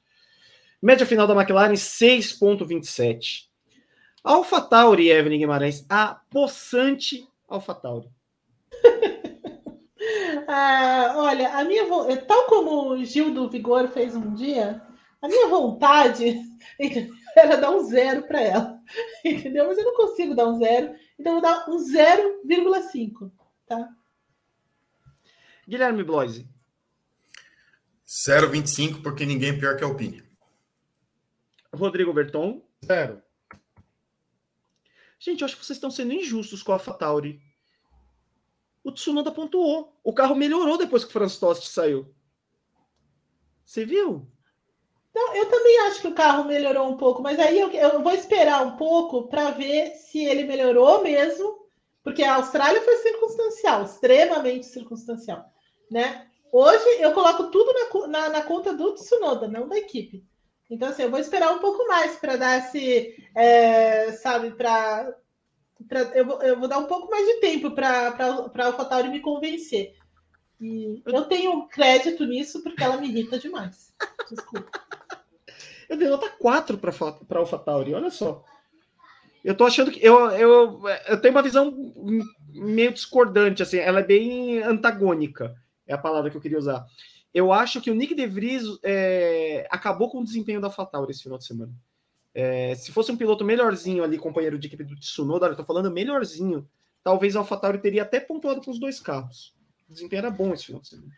Média 0.82 1.06
final 1.06 1.28
da 1.28 1.34
McLaren, 1.36 1.74
6.27. 1.74 3.48
AlphaTauri, 4.26 5.10
Evelyn 5.10 5.38
Guimarães, 5.40 5.86
a 5.90 6.16
possante 6.30 7.28
AlphaTauri. 7.48 8.10
Ah, 10.48 11.14
olha, 11.16 11.58
a 11.58 11.64
minha 11.64 11.86
vo- 11.88 12.08
é, 12.08 12.16
tal 12.18 12.46
como 12.46 12.90
o 12.92 13.04
Gil 13.04 13.34
do 13.34 13.50
Vigor 13.50 13.88
fez 13.88 14.16
um 14.16 14.34
dia, 14.36 14.80
a 15.20 15.28
minha 15.28 15.48
vontade 15.48 16.40
era 17.36 17.56
dar 17.58 17.72
um 17.72 17.80
zero 17.84 18.22
para 18.28 18.42
ela, 18.42 18.80
entendeu? 19.26 19.66
Mas 19.68 19.78
eu 19.80 19.84
não 19.86 19.96
consigo 19.96 20.36
dar 20.36 20.48
um 20.48 20.60
zero, 20.60 20.94
então 21.18 21.34
eu 21.36 21.42
vou 21.42 21.50
dar 21.50 21.68
um 21.68 21.78
0,5, 21.78 23.32
tá? 23.66 23.90
Guilherme 25.68 26.04
Bloise. 26.04 26.48
0,25, 28.06 29.02
porque 29.02 29.26
ninguém 29.26 29.50
é 29.50 29.58
pior 29.58 29.76
que 29.78 29.84
a 29.84 29.88
Alpine. 29.88 30.24
Rodrigo 31.74 32.14
Berton. 32.14 32.62
zero. 32.86 33.22
Gente, 35.20 35.42
eu 35.42 35.46
acho 35.46 35.58
que 35.58 35.66
vocês 35.66 35.78
estão 35.78 35.92
sendo 35.92 36.14
injustos 36.14 36.62
com 36.62 36.72
a 36.72 36.76
AlphaTauri. 36.76 37.42
O 38.84 38.92
Tsunoda 38.92 39.32
pontuou. 39.32 39.98
O 40.04 40.14
carro 40.14 40.36
melhorou 40.36 40.78
depois 40.78 41.04
que 41.04 41.10
o 41.10 41.14
Franz 41.14 41.38
Tost 41.38 41.68
saiu. 41.68 42.14
Você 43.66 43.86
viu? 43.86 44.28
Então, 45.10 45.34
eu 45.34 45.50
também 45.50 45.80
acho 45.88 46.02
que 46.02 46.08
o 46.08 46.14
carro 46.14 46.44
melhorou 46.44 46.90
um 46.90 46.98
pouco, 46.98 47.24
mas 47.24 47.40
aí 47.40 47.60
eu, 47.60 47.72
eu 47.72 48.04
vou 48.04 48.12
esperar 48.12 48.66
um 48.66 48.76
pouco 48.76 49.30
para 49.30 49.52
ver 49.52 49.92
se 49.96 50.24
ele 50.24 50.44
melhorou 50.44 51.02
mesmo, 51.02 51.66
porque 52.04 52.22
a 52.22 52.36
Austrália 52.36 52.82
foi 52.82 52.98
circunstancial, 52.98 53.86
extremamente 53.86 54.66
circunstancial, 54.66 55.50
né? 55.90 56.30
Hoje 56.52 56.86
eu 57.00 57.14
coloco 57.14 57.50
tudo 57.50 57.74
na, 57.74 58.08
na, 58.08 58.30
na 58.30 58.42
conta 58.44 58.74
do 58.74 58.94
Tsunoda, 58.94 59.48
não 59.48 59.70
da 59.70 59.78
equipe. 59.78 60.24
Então, 60.70 60.90
assim, 60.90 61.04
eu 61.04 61.12
vou 61.12 61.20
esperar 61.20 61.52
um 61.54 61.60
pouco 61.60 61.88
mais 61.88 62.16
para 62.18 62.38
dar 62.38 62.58
esse, 62.60 63.16
é, 63.36 64.12
sabe, 64.14 64.52
para. 64.52 65.14
Eu, 66.14 66.26
vou- 66.26 66.42
eu 66.42 66.60
vou 66.60 66.68
dar 66.68 66.80
um 66.80 66.88
pouco 66.88 67.10
mais 67.12 67.26
de 67.28 67.36
tempo 67.40 67.72
para 67.72 68.16
a 68.18 68.66
AlphaTauri 68.66 69.10
me 69.10 69.20
convencer. 69.20 69.94
E 70.60 71.02
eu 71.06 71.26
tenho 71.26 71.68
crédito 71.68 72.26
nisso 72.26 72.64
porque 72.64 72.84
ela 72.84 72.98
me 72.98 73.08
irrita 73.10 73.38
demais. 73.38 73.94
Desculpa. 74.30 74.72
Eu 75.88 75.98
dei 75.98 76.08
nota 76.08 76.30
4 76.30 76.78
para 76.78 76.92
a 76.92 77.38
AlphaTauri, 77.38 77.94
olha 77.94 78.10
só. 78.10 78.44
Eu 79.44 79.56
tô 79.56 79.66
achando 79.66 79.92
que. 79.92 80.04
Eu, 80.04 80.32
eu, 80.32 80.82
eu 81.08 81.22
tenho 81.22 81.34
uma 81.34 81.44
visão 81.44 81.94
meio 82.52 82.92
discordante, 82.92 83.62
assim. 83.62 83.78
Ela 83.78 84.00
é 84.00 84.04
bem 84.04 84.64
antagônica, 84.64 85.56
é 85.86 85.94
a 85.94 85.98
palavra 86.00 86.32
que 86.32 86.38
eu 86.38 86.42
queria 86.42 86.58
usar. 86.58 86.84
Eu 87.36 87.52
acho 87.52 87.82
que 87.82 87.92
o 87.92 87.94
Nick 87.94 88.16
De 88.16 88.26
Vries 88.26 88.64
é, 88.82 89.68
acabou 89.70 90.10
com 90.10 90.22
o 90.22 90.24
desempenho 90.24 90.62
da 90.62 90.68
AlphaTauri 90.68 91.12
esse 91.12 91.24
final 91.24 91.38
de 91.38 91.44
semana. 91.44 91.74
É, 92.34 92.74
se 92.76 92.94
fosse 92.94 93.12
um 93.12 93.18
piloto 93.18 93.44
melhorzinho 93.44 94.06
ali, 94.06 94.18
companheiro 94.18 94.58
de 94.58 94.68
equipe 94.68 94.86
do 94.86 94.96
Tsunoda, 94.96 95.48
eu 95.48 95.56
tô 95.58 95.66
falando 95.66 95.92
melhorzinho, 95.92 96.66
talvez 97.04 97.36
a 97.36 97.40
AlphaTauri 97.40 97.80
teria 97.80 98.04
até 98.04 98.22
pontuado 98.22 98.62
com 98.62 98.72
os 98.72 98.80
dois 98.80 99.02
carros. 99.02 99.54
O 99.90 99.94
desempenho 99.94 100.20
era 100.22 100.32
bom 100.32 100.54
esse 100.54 100.68
final 100.68 100.82
de 100.82 100.88
semana. 100.88 101.12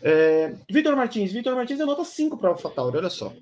É, 0.00 0.54
Vitor 0.70 0.94
Martins. 0.94 1.32
Vitor 1.32 1.56
Martins 1.56 1.78
deu 1.78 1.86
nota 1.88 2.04
5 2.04 2.38
para 2.38 2.50
a 2.50 2.52
AlphaTauri, 2.52 2.98
olha 2.98 3.10
só. 3.10 3.34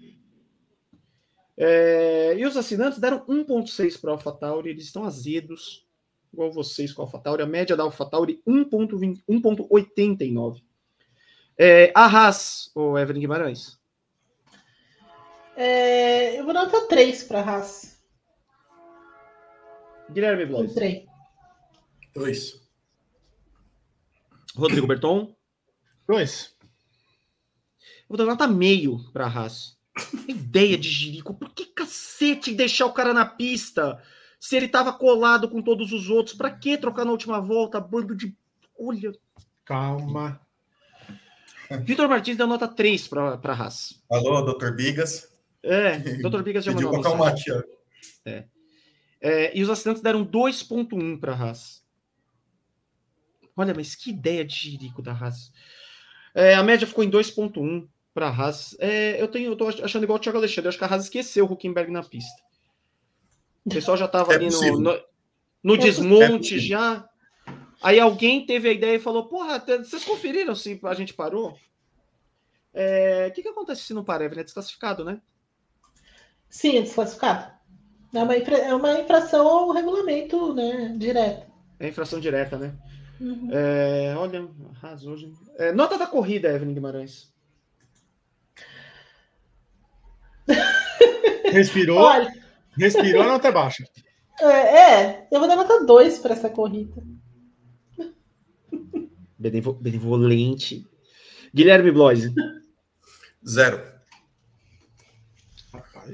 É, 1.59 2.39
e 2.39 2.47
os 2.47 2.57
assinantes 2.57 2.99
deram 2.99 3.21
1.6 3.27 4.01
para 4.01 4.13
a 4.13 4.15
AlphaTauri, 4.15 4.71
eles 4.71 4.85
estão 4.85 5.05
azedos, 5.05 5.87
igual 6.33 6.51
vocês 6.51 6.91
com 6.91 7.03
a 7.03 7.05
AlphaTauri. 7.05 7.43
A 7.43 7.47
média 7.47 7.77
da 7.77 7.83
AlphaTauri 7.83 8.41
1.20 8.49 9.23
1.89. 9.29 10.66
É, 11.59 11.91
a 11.95 12.05
Haas, 12.05 12.71
o 12.75 12.99
Evelyn 12.99 13.21
Guimarães. 13.21 13.79
É, 15.57 16.39
eu 16.39 16.45
vou 16.45 16.53
dar 16.53 16.65
nota 16.65 16.87
3 16.87 17.25
para 17.25 17.41
a 17.41 17.43
Haas. 17.43 17.99
Guilherme 20.11 20.45
Blois. 20.45 20.71
Entrei. 20.71 21.07
2. 22.15 22.67
Rodrigo 24.55 24.87
Berton. 24.87 25.35
Dois. 26.07 26.55
Eu 27.81 28.09
vou 28.09 28.19
dar 28.19 28.27
nota 28.27 28.47
meio 28.47 28.99
para 29.13 29.27
a 29.27 29.29
Haas. 29.29 29.77
Ideia 30.29 30.79
de 30.79 30.89
Jirico. 30.89 31.35
Por 31.35 31.51
que 31.51 31.67
cacete 31.67 32.55
deixar 32.55 32.87
o 32.87 32.93
cara 32.93 33.13
na 33.13 33.27
pista? 33.27 34.01
Se 34.39 34.57
ele 34.57 34.69
tava 34.69 34.93
colado 34.93 35.49
com 35.49 35.63
todos 35.63 35.93
os 35.93 36.09
outros, 36.09 36.37
para 36.37 36.51
que 36.51 36.77
trocar 36.79 37.05
na 37.05 37.13
última 37.13 37.41
volta? 37.41 37.81
Bando 37.81 38.15
de. 38.15 38.37
Olha. 38.79 39.13
Calma. 39.65 40.46
Vitor 41.83 42.09
Martins 42.09 42.37
deu 42.37 42.47
nota 42.47 42.69
3 42.69 43.09
para 43.09 43.35
a 43.43 43.53
Haas. 43.53 44.03
Alô, 44.11 44.43
doutor 44.43 44.75
Bigas. 44.75 45.29
É, 45.63 45.99
doutor 46.23 46.43
Bigas 46.43 46.65
já 46.65 46.73
Pediu 46.73 46.89
mandou. 46.93 47.03
colocar 47.03 47.17
uma 47.23 47.31
mate. 47.31 47.51
ó. 47.53 47.63
É, 49.21 49.57
e 49.57 49.63
os 49.63 49.71
assinantes 49.71 50.03
deram 50.03 50.25
2,1 50.25 51.19
para 51.19 51.33
a 51.33 51.37
Haas. 51.37 51.85
Olha, 53.57 53.73
mas 53.75 53.95
que 53.95 54.11
ideia 54.11 54.45
de 54.45 54.55
jirico 54.55 55.01
da 55.03 55.13
Haas. 55.13 55.51
É, 56.35 56.55
a 56.55 56.63
média 56.63 56.87
ficou 56.87 57.03
em 57.03 57.11
2,1 57.11 57.89
para 58.13 58.29
a 58.29 58.31
Haas. 58.31 58.77
É, 58.79 59.21
eu, 59.21 59.27
tenho, 59.29 59.51
eu 59.53 59.57
tô 59.57 59.67
achando 59.69 60.05
igual 60.05 60.19
o 60.19 60.21
Thiago 60.21 60.39
Alexandre. 60.39 60.69
Acho 60.69 60.79
que 60.79 60.85
a 60.85 60.87
Haas 60.87 61.05
esqueceu 61.05 61.47
o 61.47 61.53
Huckenberg 61.53 61.91
na 61.91 62.03
pista. 62.03 62.43
O 63.65 63.71
pessoal 63.71 63.97
já 63.97 64.05
estava 64.05 64.33
É 64.33 64.37
ali 64.37 64.49
no, 64.51 64.79
no, 64.81 65.01
no 65.63 65.75
É 65.75 65.79
desmonte 65.79 66.59
já. 66.61 67.09
Aí 67.83 68.01
alguém 68.01 68.45
teve 68.47 68.69
a 68.69 68.73
ideia 68.73 68.97
e 68.97 69.01
falou: 69.01 69.27
Porra, 69.27 69.59
vocês 69.59 70.05
conferiram 70.05 70.55
se 70.55 70.81
a 70.83 70.95
gente 70.95 71.15
parou? 71.15 71.59
É, 72.73 73.29
O 73.31 73.33
que, 73.35 73.43
que 73.43 73.49
acontece 73.49 73.83
se 73.83 73.95
não 73.95 74.05
parar? 74.05 74.25
É 74.27 74.43
desclassificado, 74.45 75.05
né? 75.05 75.21
Sim, 76.49 76.79
é 76.79 76.83
desclassificado. 76.83 77.53
É 78.15 78.23
uma, 78.23 78.37
infra- 78.37 78.59
é 78.59 78.75
uma 78.75 79.01
infração 79.01 79.47
ao 79.47 79.71
regulamento, 79.73 80.55
né? 80.55 80.95
Direto. 80.97 81.51
É 81.79 81.89
infração 81.89 82.19
direta, 82.21 82.57
né? 82.57 82.75
Uhum. 83.21 83.49
É, 83.51 84.15
olha, 84.17 84.49
arrasou 84.83 85.15
hoje. 85.15 85.33
É, 85.59 85.73
nota 85.73 85.99
da 85.99 86.07
corrida, 86.07 86.49
Evelyn 86.49 86.75
Guimarães. 86.75 87.33
Respirou, 91.51 91.99
Olha, 91.99 92.33
respirou, 92.77 93.23
a 93.23 93.27
nota 93.27 93.49
é 93.49 93.53
baixa. 93.53 93.85
é, 94.41 94.47
é, 94.47 95.29
eu 95.31 95.39
vou 95.39 95.49
dar 95.49 95.57
nota 95.57 95.85
2 95.85 96.19
para 96.19 96.35
essa 96.35 96.49
corrida. 96.51 97.03
Benevo- 99.39 99.75
benevolente. 99.75 100.87
Guilherme 101.55 101.91
Bloise. 101.91 102.33
Zero. 103.47 103.81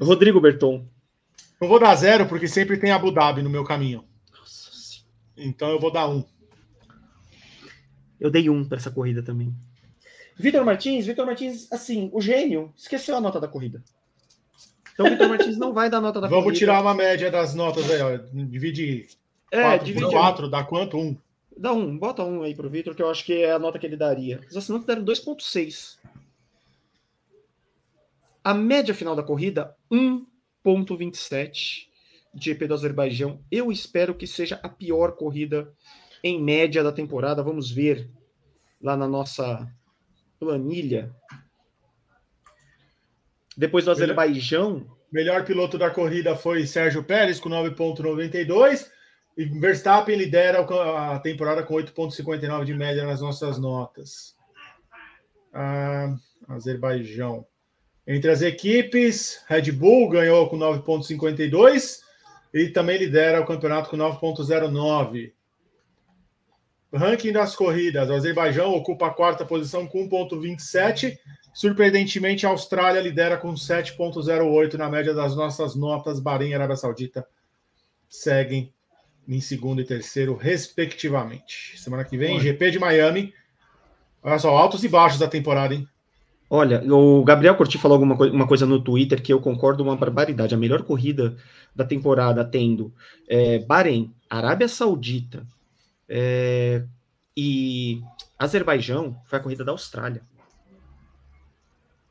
Rodrigo 0.00 0.40
Berton. 0.40 0.86
Eu 1.60 1.68
vou 1.68 1.78
dar 1.78 1.94
zero, 1.94 2.26
porque 2.26 2.48
sempre 2.48 2.76
tem 2.76 2.90
Abu 2.90 3.12
Dhabi 3.12 3.42
no 3.42 3.50
meu 3.50 3.64
caminho. 3.64 4.04
Nossa 4.36 4.70
Senhora. 4.72 5.06
Então 5.36 5.68
eu 5.70 5.78
vou 5.78 5.92
dar 5.92 6.08
um. 6.08 6.24
Eu 8.18 8.30
dei 8.30 8.48
um 8.50 8.64
para 8.64 8.78
essa 8.78 8.90
corrida 8.90 9.22
também. 9.22 9.54
Vitor 10.36 10.64
Martins, 10.64 11.06
Vitor 11.06 11.26
Martins, 11.26 11.70
assim, 11.70 12.10
o 12.12 12.20
gênio, 12.20 12.72
esqueceu 12.76 13.16
a 13.16 13.20
nota 13.20 13.38
da 13.40 13.46
corrida. 13.46 13.82
Então, 14.94 15.08
Vitor 15.08 15.28
Martins 15.28 15.56
não 15.58 15.72
vai 15.72 15.88
dar 15.88 16.00
nota 16.00 16.20
da 16.20 16.26
Vamos 16.28 16.44
corrida. 16.44 16.58
tirar 16.58 16.80
uma 16.82 16.94
média 16.94 17.30
das 17.30 17.54
notas 17.54 17.88
aí, 17.90 18.00
ó. 18.02 18.16
Divide 18.44 19.06
É, 19.50 19.62
4 19.62 19.86
divide. 19.86 20.10
4, 20.10 20.48
dá 20.50 20.64
quanto? 20.64 20.96
Um. 20.98 21.16
Dá 21.56 21.72
um, 21.72 21.98
bota 21.98 22.24
um 22.24 22.42
aí 22.42 22.54
pro 22.54 22.68
Vitor, 22.68 22.94
que 22.94 23.02
eu 23.02 23.10
acho 23.10 23.24
que 23.24 23.42
é 23.42 23.52
a 23.52 23.58
nota 23.58 23.78
que 23.78 23.86
ele 23.86 23.96
daria. 23.96 24.40
Os 24.48 24.56
assinantes 24.56 24.86
deram 24.86 25.04
2,6. 25.04 25.98
A 28.44 28.54
média 28.54 28.94
final 28.94 29.14
da 29.14 29.22
corrida, 29.22 29.76
1,27 29.90 31.88
GP 32.34 32.66
do 32.66 32.74
Azerbaijão. 32.74 33.40
Eu 33.50 33.70
espero 33.70 34.14
que 34.14 34.26
seja 34.26 34.58
a 34.62 34.68
pior 34.68 35.12
corrida 35.12 35.72
em 36.24 36.42
média 36.42 36.82
da 36.82 36.90
temporada. 36.90 37.42
Vamos 37.42 37.70
ver 37.70 38.10
lá 38.80 38.96
na 38.96 39.06
nossa 39.06 39.70
planilha. 40.40 41.14
Depois 43.56 43.84
do 43.84 43.90
Azerbaijão, 43.90 44.86
Melhor 45.12 45.44
piloto 45.44 45.76
da 45.76 45.90
corrida 45.90 46.34
foi 46.34 46.66
Sérgio 46.66 47.04
Pérez, 47.04 47.38
com 47.38 47.50
9,92. 47.50 48.90
Verstappen 49.36 50.16
lidera 50.16 50.60
a 50.60 51.18
temporada 51.18 51.62
com 51.62 51.74
8,59 51.74 52.64
de 52.64 52.74
média 52.74 53.04
nas 53.04 53.20
nossas 53.20 53.58
notas. 53.58 54.36
Ah, 55.52 56.14
Azerbaijão. 56.48 57.46
Entre 58.06 58.30
as 58.30 58.42
equipes, 58.42 59.42
Red 59.46 59.72
Bull 59.72 60.08
ganhou 60.08 60.48
com 60.48 60.58
9,52 60.58 62.00
e 62.52 62.68
também 62.68 62.98
lidera 62.98 63.40
o 63.40 63.46
campeonato 63.46 63.88
com 63.88 63.96
9,09. 63.96 65.32
Ranking 66.92 67.32
das 67.32 67.56
corridas: 67.56 68.10
o 68.10 68.12
Azerbaijão 68.12 68.74
ocupa 68.74 69.06
a 69.06 69.14
quarta 69.14 69.46
posição 69.46 69.86
com 69.86 70.06
1,27. 70.08 71.16
Surpreendentemente, 71.54 72.44
a 72.44 72.50
Austrália 72.50 73.00
lidera 73.00 73.36
com 73.36 73.54
7,08 73.54 74.74
na 74.74 74.90
média 74.90 75.14
das 75.14 75.34
nossas 75.34 75.74
notas. 75.74 76.20
Bahrein 76.20 76.50
e 76.50 76.54
Arábia 76.54 76.76
Saudita 76.76 77.26
seguem 78.08 78.72
em 79.28 79.40
segundo 79.40 79.80
e 79.80 79.84
terceiro, 79.84 80.34
respectivamente. 80.34 81.78
Semana 81.80 82.04
que 82.04 82.16
vem, 82.16 82.34
Olha. 82.34 82.40
GP 82.42 82.70
de 82.72 82.78
Miami. 82.78 83.32
Olha 84.22 84.38
só, 84.38 84.50
altos 84.56 84.82
e 84.84 84.88
baixos 84.88 85.18
da 85.18 85.28
temporada, 85.28 85.74
hein? 85.74 85.86
Olha, 86.50 86.82
o 86.92 87.24
Gabriel 87.24 87.56
Curti 87.56 87.78
falou 87.78 87.94
alguma 87.96 88.14
coi- 88.16 88.30
uma 88.30 88.46
coisa 88.46 88.66
no 88.66 88.78
Twitter 88.82 89.22
que 89.22 89.32
eu 89.32 89.40
concordo 89.40 89.82
uma 89.82 89.96
barbaridade. 89.96 90.54
A 90.54 90.58
melhor 90.58 90.82
corrida 90.82 91.34
da 91.74 91.82
temporada 91.84 92.44
tendo 92.44 92.92
é, 93.26 93.58
Bahrein, 93.60 94.12
Arábia 94.28 94.68
Saudita 94.68 95.46
é, 96.08 96.84
e 97.34 98.02
Azerbaijão 98.38 99.16
foi 99.24 99.38
a 99.38 99.42
corrida 99.42 99.64
da 99.64 99.72
Austrália. 99.72 100.20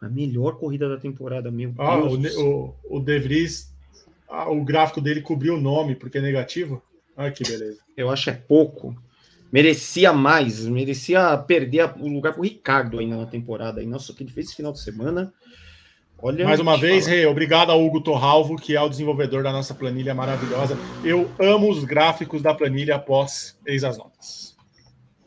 A 0.01 0.09
melhor 0.09 0.57
corrida 0.57 0.89
da 0.89 0.97
temporada, 0.97 1.51
meu 1.51 1.73
Ah, 1.77 1.97
Deus. 1.97 2.13
o, 2.13 2.17
do 2.17 2.23
Ne- 2.23 2.29
céu. 2.31 2.75
o, 2.89 2.97
o 2.97 2.99
De 2.99 3.19
Vries, 3.19 3.71
ah, 4.27 4.49
o 4.49 4.63
gráfico 4.65 4.99
dele 4.99 5.21
cobriu 5.21 5.53
o 5.55 5.61
nome 5.61 5.93
porque 5.93 6.17
é 6.17 6.21
negativo. 6.21 6.81
Ai, 7.15 7.31
que 7.31 7.43
beleza. 7.43 7.79
Eu 7.95 8.09
acho 8.09 8.29
é 8.29 8.33
pouco. 8.33 8.95
Merecia 9.51 10.13
mais, 10.13 10.65
merecia 10.65 11.37
perder 11.37 11.93
o 11.99 12.07
lugar 12.07 12.33
pro 12.33 12.43
Ricardo 12.43 12.99
ainda 12.99 13.17
na 13.17 13.25
temporada. 13.25 13.83
E 13.83 13.85
nossa, 13.85 14.11
o 14.11 14.15
que 14.15 14.23
ele 14.23 14.31
fez 14.31 14.47
esse 14.47 14.55
final 14.55 14.71
de 14.71 14.79
semana. 14.79 15.33
Olha, 16.23 16.45
Mais 16.45 16.59
uma 16.59 16.77
vez. 16.77 17.07
Rei, 17.07 17.25
obrigado 17.25 17.71
ao 17.71 17.83
Hugo 17.83 17.99
Torralvo, 17.99 18.55
que 18.55 18.75
é 18.75 18.81
o 18.81 18.87
desenvolvedor 18.87 19.41
da 19.43 19.51
nossa 19.51 19.73
planilha 19.73 20.13
maravilhosa. 20.13 20.77
Eu 21.03 21.29
amo 21.39 21.69
os 21.69 21.83
gráficos 21.83 22.41
da 22.41 22.53
planilha 22.53 22.95
após 22.95 23.57
Eis 23.65 23.83
as 23.83 23.97
Notas. 23.97 24.55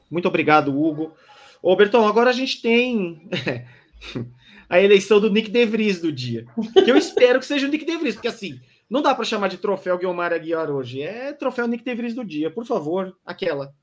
Muito 0.08 0.28
obrigado, 0.28 0.68
Hugo. 0.70 1.12
Ô, 1.60 1.74
Bertão, 1.74 2.06
agora 2.06 2.30
a 2.30 2.32
gente 2.32 2.62
tem 2.62 3.28
a 4.70 4.80
eleição 4.80 5.20
do 5.20 5.30
Nick 5.30 5.50
De 5.50 5.66
Vries 5.66 6.00
do 6.00 6.12
dia. 6.12 6.46
Que 6.72 6.90
eu 6.90 6.96
espero 6.96 7.40
que 7.40 7.46
seja 7.46 7.66
o 7.66 7.70
Nick 7.70 7.84
De 7.84 7.96
Vries, 7.96 8.14
porque 8.14 8.28
assim, 8.28 8.60
não 8.88 9.02
dá 9.02 9.14
para 9.14 9.24
chamar 9.24 9.48
de 9.48 9.58
troféu 9.58 9.98
Guilmar 9.98 10.32
Aguiar 10.32 10.70
hoje. 10.70 11.02
É 11.02 11.32
troféu 11.32 11.66
Nick 11.66 11.84
De 11.84 11.94
Vries 11.94 12.14
do 12.14 12.24
dia. 12.24 12.50
Por 12.50 12.64
favor, 12.64 13.16
aquela. 13.24 13.74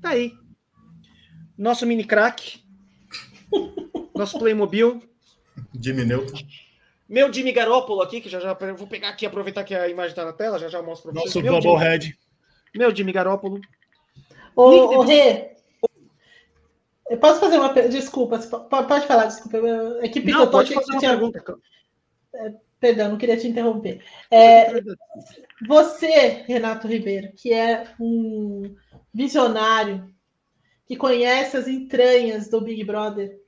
Tá 0.00 0.10
aí. 0.10 0.32
Nosso 1.56 1.86
mini 1.86 2.04
crack. 2.04 2.64
Nosso 4.14 4.38
Playmobil. 4.38 5.02
Jimmy 5.78 6.04
Neutron. 6.04 6.40
Meu 7.10 7.32
Jimmy 7.32 7.50
Garoppolo 7.50 8.02
aqui, 8.02 8.20
que 8.20 8.28
já 8.28 8.38
já 8.38 8.54
vou 8.54 8.86
pegar 8.86 9.08
aqui, 9.08 9.26
aproveitar 9.26 9.64
que 9.64 9.74
a 9.74 9.88
imagem 9.88 10.14
tá 10.14 10.24
na 10.24 10.32
tela, 10.32 10.60
já 10.60 10.68
já 10.68 10.80
mostro 10.80 11.10
pra 11.12 11.20
vocês. 11.20 11.34
Nosso 11.34 11.42
Meu 11.44 11.60
Jimmy, 11.60 11.72
Bubblehead. 11.74 12.18
meu 12.76 12.94
Jimmy 12.94 13.12
Garoppolo. 13.12 13.60
Ô, 14.54 14.62
ô 14.62 15.02
Rê, 15.02 15.56
eu 17.10 17.18
posso 17.18 17.40
fazer 17.40 17.58
uma 17.58 17.74
pergunta? 17.74 17.96
Desculpa, 17.98 18.38
pode 18.38 19.06
falar, 19.08 19.26
desculpa. 19.26 19.58
É 20.00 20.08
que 20.08 20.20
Não, 20.20 20.26
picotou 20.26 20.50
pode 20.52 20.68
que 20.68 20.74
fazer 20.76 20.92
uma 20.92 20.98
tinha- 21.00 21.10
pergunta. 21.10 21.44
Perdão, 22.78 23.08
não 23.10 23.18
queria 23.18 23.36
te 23.36 23.48
interromper. 23.48 24.02
É, 24.30 24.72
você, 25.66 26.44
Renato 26.46 26.86
Ribeiro, 26.86 27.32
que 27.36 27.52
é 27.52 27.88
um 28.00 28.74
visionário, 29.12 30.08
que 30.86 30.94
conhece 30.96 31.56
as 31.56 31.66
entranhas 31.66 32.48
do 32.48 32.60
Big 32.60 32.84
Brother, 32.84 33.39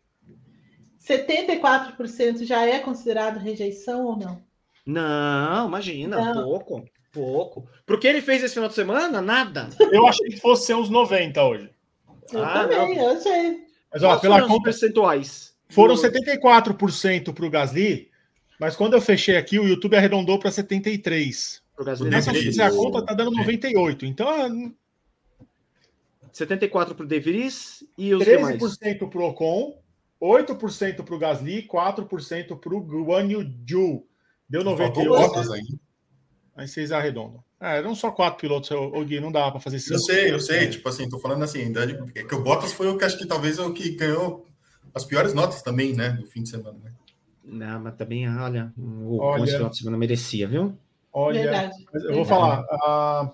74% 1.07 2.45
já 2.45 2.65
é 2.67 2.79
considerado 2.79 3.39
rejeição 3.39 4.05
ou 4.07 4.17
não? 4.17 4.43
Não, 4.87 5.69
imagina, 5.69 6.17
Não. 6.35 6.45
pouco, 6.45 6.85
pouco. 7.13 7.69
Pro 7.87 7.99
que 7.99 8.07
ele 8.07 8.21
fez 8.21 8.43
esse 8.43 8.55
final 8.55 8.69
de 8.69 8.75
semana? 8.75 9.21
Nada. 9.21 9.69
Eu 9.93 10.07
achei 10.07 10.29
que 10.29 10.41
fosse 10.41 10.67
ser 10.67 10.75
uns 10.75 10.89
90 10.91 11.43
hoje. 11.45 11.71
Eu 12.33 12.45
Ah, 12.45 12.63
também, 12.63 12.97
não. 12.97 13.11
eu 13.11 13.21
sei. 13.21 13.61
Mas, 13.93 14.03
ó, 14.03 14.17
pela 14.19 14.47
conta, 14.47 14.65
percentuais? 14.65 15.53
foram 15.69 15.95
Do- 15.95 16.01
74% 16.01 17.33
para 17.33 17.47
o 17.47 17.51
Gasly, 17.51 18.11
mas 18.59 18.75
quando 18.77 18.95
eu 18.95 19.01
fechei 19.01 19.37
aqui, 19.37 19.59
o 19.59 19.67
YouTube 19.67 19.97
arredondou 19.97 20.39
para 20.39 20.51
73%. 20.51 21.63
pro 21.75 21.85
Gasly, 21.85 22.11
Nessa 22.11 22.33
fizer 22.33 22.65
a 22.65 22.71
conta, 22.71 23.05
tá 23.05 23.15
dando 23.15 23.33
98%. 23.33 24.03
Então, 24.07 24.29
é 24.31 24.51
74 26.33 26.95
pro 26.95 27.07
De 27.07 27.21
Vries 27.21 27.85
e 27.97 28.15
os 28.15 28.25
demais. 28.25 28.57
13% 28.61 29.09
pro 29.09 29.25
Ocon 29.27 29.79
8% 30.23 31.03
para 31.03 31.15
o 31.15 31.19
Gasly, 31.19 31.67
4% 31.67 32.57
para 32.57 32.75
o 32.75 32.81
Guan 32.81 33.27
Yu 33.27 33.43
Zhu. 33.69 34.07
Deu 34.49 34.63
98. 34.63 35.09
Bottas 35.11 35.51
aí. 35.51 35.63
Aí 36.55 36.69
vocês 36.69 36.93
arredondam. 36.93 37.43
É, 37.61 37.79
eram 37.79 37.95
só 37.95 38.11
quatro 38.11 38.41
pilotos, 38.41 38.71
o 38.71 39.05
Gui, 39.05 39.19
não 39.21 39.33
dá 39.33 39.51
para 39.51 39.61
fazer 39.61 39.79
cinco. 39.79 39.95
Eu 39.95 39.99
sei, 39.99 40.33
eu 40.33 40.41
sei. 40.41 40.69
Tipo 40.69 40.89
assim, 40.89 41.09
tô 41.09 41.19
falando 41.19 41.43
assim, 41.43 41.73
é 42.15 42.23
que 42.23 42.35
o 42.35 42.43
Bottas 42.43 42.73
foi 42.73 42.89
o 42.89 42.97
que 42.99 43.05
acho 43.05 43.19
que 43.19 43.27
talvez 43.27 43.59
é 43.59 43.63
o 43.63 43.73
que 43.73 43.91
ganhou 43.91 44.47
as 44.95 45.05
piores 45.05 45.33
notas 45.33 45.63
também, 45.63 45.95
né, 45.95 46.11
do 46.11 46.27
fim 46.27 46.43
de 46.43 46.51
semana, 46.51 46.79
né? 46.83 46.93
Não, 47.45 47.81
mas 47.81 47.95
também, 47.97 48.29
olha, 48.29 48.73
o 48.77 49.19
Olha. 49.19 49.47
final 49.47 49.71
de 49.71 49.79
semana 49.79 49.97
merecia, 49.97 50.47
viu? 50.47 50.77
Olha, 51.13 51.43
Verdade, 51.43 51.73
eu 51.95 52.01
vou 52.01 52.25
verdade. 52.25 52.29
falar. 52.29 52.65
ah, 52.71 53.31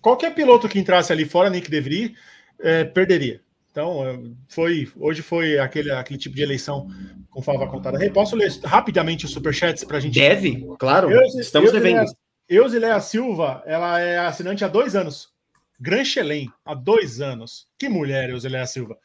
qualquer 0.00 0.34
piloto 0.34 0.68
que 0.68 0.78
entrasse 0.78 1.12
ali 1.12 1.24
fora, 1.24 1.50
Nick 1.50 1.70
De 1.70 1.80
Vries, 1.80 2.12
eh, 2.60 2.84
perderia. 2.84 3.40
Então, 3.74 4.36
foi, 4.46 4.88
hoje 4.94 5.20
foi 5.20 5.58
aquele, 5.58 5.90
aquele 5.90 6.16
tipo 6.16 6.36
de 6.36 6.42
eleição 6.42 6.86
com 7.28 7.42
fava 7.42 7.66
contada. 7.68 8.00
Hey, 8.00 8.08
posso 8.08 8.36
ler 8.36 8.48
rapidamente 8.62 9.24
os 9.24 9.32
superchats 9.32 9.82
para 9.82 9.96
a 9.96 10.00
gente? 10.00 10.14
Deve, 10.14 10.64
claro. 10.78 11.10
Estamos 11.40 11.72
eu- 11.72 11.80
devendo. 11.80 12.08
Eusileia 12.48 13.00
Silva, 13.00 13.64
ela 13.66 13.98
é 13.98 14.16
assinante 14.16 14.64
há 14.64 14.68
dois 14.68 14.94
anos. 14.94 15.32
Gran 15.80 16.04
Chelem, 16.04 16.48
há 16.64 16.72
dois 16.72 17.20
anos. 17.20 17.66
Que 17.76 17.88
mulher, 17.88 18.30
Eusileia 18.30 18.64
Silva. 18.64 18.96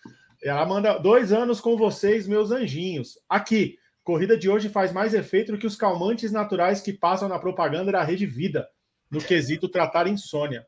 Ela 0.43 0.63
manda 0.67 0.99
dois 0.99 1.33
anos 1.33 1.59
com 1.59 1.75
vocês, 1.75 2.27
meus 2.27 2.51
anjinhos. 2.51 3.17
Aqui, 3.27 3.75
corrida 4.03 4.37
de 4.37 4.51
hoje 4.51 4.69
faz 4.69 4.91
mais 4.93 5.15
efeito 5.15 5.51
do 5.51 5.57
que 5.57 5.65
os 5.65 5.75
calmantes 5.75 6.31
naturais 6.31 6.79
que 6.79 6.93
passam 6.93 7.27
na 7.27 7.39
propaganda 7.39 7.91
da 7.91 8.03
Rede 8.03 8.27
Vida, 8.27 8.67
no 9.09 9.19
quesito 9.19 9.67
tratar 9.67 10.05
insônia. 10.05 10.63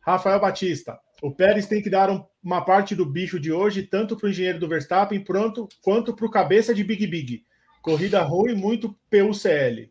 Rafael 0.00 0.40
Batista, 0.40 0.98
o 1.22 1.30
Pérez 1.30 1.66
tem 1.66 1.82
que 1.82 1.90
dar 1.90 2.10
um- 2.10 2.24
uma 2.42 2.64
parte 2.64 2.94
do 2.94 3.04
bicho 3.04 3.38
de 3.38 3.52
hoje, 3.52 3.82
tanto 3.82 4.16
para 4.16 4.26
o 4.26 4.30
engenheiro 4.30 4.58
do 4.58 4.68
Verstappen 4.68 5.20
pronto, 5.22 5.68
quanto 5.82 6.14
para 6.14 6.26
o 6.26 6.30
cabeça 6.30 6.74
de 6.74 6.82
Big 6.82 7.06
Big. 7.06 7.44
Corrida 7.82 8.22
ruim, 8.22 8.54
muito 8.54 8.96
PUCL. 9.10 9.90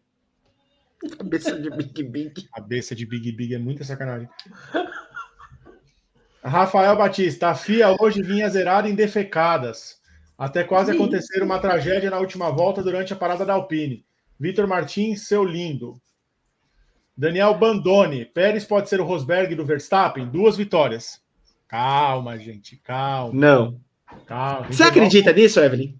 Cabeça 1.18 1.60
de 1.60 1.70
Big 1.70 2.04
Big. 2.04 2.50
Cabeça 2.54 2.96
de 2.96 3.06
Big 3.06 3.32
Big 3.32 3.56
é 3.56 3.58
muita 3.58 3.84
sacanagem. 3.84 4.28
Rafael 6.44 6.96
Batista, 6.96 7.50
a 7.50 7.56
FIA 7.56 7.96
hoje 8.00 8.22
vinha 8.22 8.50
zerada 8.50 8.90
em 8.90 8.96
defecadas. 8.96 10.00
Até 10.38 10.64
quase 10.64 10.92
Sim. 10.92 10.98
acontecer 10.98 11.44
uma 11.44 11.60
tragédia 11.60 12.10
na 12.10 12.18
última 12.18 12.50
volta 12.50 12.82
durante 12.82 13.12
a 13.12 13.16
parada 13.16 13.46
da 13.46 13.54
Alpine. 13.54 14.06
Vitor 14.40 14.66
Martins, 14.66 15.28
seu 15.28 15.44
lindo. 15.44 16.02
Daniel 17.20 17.54
Bandone, 17.54 18.24
Pérez 18.24 18.64
pode 18.64 18.88
ser 18.88 19.02
o 19.02 19.04
Rosberg 19.04 19.54
do 19.54 19.66
Verstappen? 19.66 20.30
Duas 20.30 20.56
vitórias. 20.56 21.22
Calma, 21.68 22.38
gente, 22.40 22.78
calma, 22.78 23.34
Não. 23.34 23.82
calma. 24.26 24.72
Você 24.72 24.84
acredita 24.84 25.34
nisso, 25.34 25.60
Evelyn? 25.60 26.00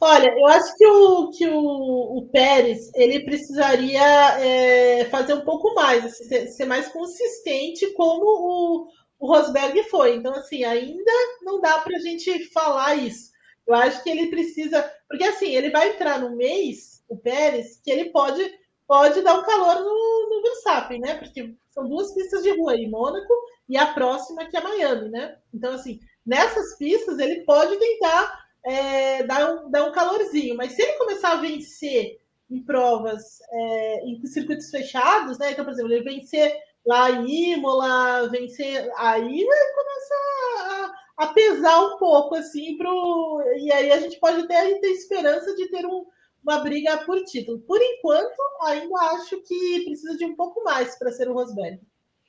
Olha, 0.00 0.26
eu 0.26 0.46
acho 0.46 0.74
que 0.74 0.86
o, 0.86 1.30
que 1.32 1.46
o, 1.46 2.16
o 2.16 2.28
Pérez 2.32 2.90
ele 2.94 3.20
precisaria 3.20 4.00
é, 4.38 5.04
fazer 5.10 5.34
um 5.34 5.42
pouco 5.42 5.74
mais, 5.74 6.02
assim, 6.02 6.24
ser, 6.24 6.46
ser 6.46 6.64
mais 6.64 6.88
consistente 6.88 7.92
como 7.92 8.24
o, 8.24 8.88
o 9.18 9.26
Rosberg 9.26 9.82
foi. 9.90 10.16
Então, 10.16 10.32
assim, 10.32 10.64
ainda 10.64 11.12
não 11.42 11.60
dá 11.60 11.78
para 11.80 11.94
a 11.94 12.00
gente 12.00 12.50
falar 12.54 12.94
isso. 12.94 13.32
Eu 13.68 13.74
acho 13.74 14.02
que 14.02 14.08
ele 14.08 14.30
precisa, 14.30 14.82
porque 15.06 15.24
assim, 15.24 15.54
ele 15.54 15.68
vai 15.68 15.90
entrar 15.90 16.18
no 16.18 16.34
mês, 16.34 17.04
o 17.06 17.18
Pérez, 17.18 17.78
que 17.84 17.90
ele 17.90 18.06
pode, 18.06 18.42
pode 18.90 19.22
dar 19.22 19.38
um 19.38 19.44
calor 19.44 19.84
no, 19.84 20.28
no 20.28 20.42
Verstappen, 20.42 20.98
né? 20.98 21.14
Porque 21.14 21.54
são 21.70 21.88
duas 21.88 22.12
pistas 22.12 22.42
de 22.42 22.50
rua 22.58 22.72
aí, 22.72 22.88
Mônaco 22.88 23.32
e 23.68 23.76
a 23.76 23.86
próxima 23.86 24.46
que 24.46 24.56
é 24.56 24.60
Miami, 24.60 25.08
né? 25.10 25.36
Então, 25.54 25.74
assim, 25.74 26.00
nessas 26.26 26.76
pistas 26.76 27.20
ele 27.20 27.44
pode 27.44 27.76
tentar 27.76 28.44
é, 28.64 29.22
dar, 29.22 29.48
um, 29.48 29.70
dar 29.70 29.84
um 29.84 29.92
calorzinho. 29.92 30.56
Mas 30.56 30.72
se 30.72 30.82
ele 30.82 30.98
começar 30.98 31.34
a 31.34 31.40
vencer 31.40 32.18
em 32.50 32.60
provas, 32.64 33.38
é, 33.52 34.04
em 34.06 34.26
circuitos 34.26 34.70
fechados, 34.70 35.38
né? 35.38 35.52
Então, 35.52 35.64
por 35.64 35.72
exemplo, 35.72 35.92
ele 35.92 36.02
vencer 36.02 36.52
lá 36.84 37.12
em 37.12 37.52
Imola, 37.52 38.28
vencer, 38.28 38.90
aí 38.96 39.44
vai 39.44 39.72
começar 39.72 40.94
a, 41.16 41.24
a 41.24 41.26
pesar 41.28 41.80
um 41.80 41.96
pouco, 41.96 42.34
assim, 42.34 42.76
pro. 42.76 43.40
E 43.56 43.70
aí 43.70 43.92
a 43.92 44.00
gente 44.00 44.18
pode 44.18 44.40
até 44.40 44.74
ter 44.80 44.88
esperança 44.88 45.54
de 45.54 45.68
ter 45.68 45.86
um, 45.86 46.04
uma 46.42 46.58
briga 46.60 46.98
por 46.98 47.22
título. 47.24 47.58
Por 47.60 47.80
enquanto, 47.80 48.38
ainda 48.62 48.98
acho 49.12 49.40
que 49.42 49.84
precisa 49.84 50.16
de 50.16 50.24
um 50.24 50.34
pouco 50.34 50.62
mais 50.64 50.98
para 50.98 51.12
ser 51.12 51.28
o 51.28 51.34
Rosberg. 51.34 51.80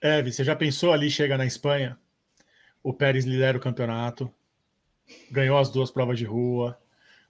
Eve, 0.02 0.32
você 0.32 0.44
já 0.44 0.56
pensou 0.56 0.92
ali, 0.92 1.10
chega 1.10 1.38
na 1.38 1.46
Espanha, 1.46 1.98
o 2.84 2.92
Pérez 2.94 3.26
lidera 3.26 3.58
o 3.58 3.62
campeonato, 3.62 4.34
ganhou 5.30 5.58
as 5.58 5.70
duas 5.70 5.92
provas 5.92 6.18
de 6.18 6.26
rua, 6.26 6.78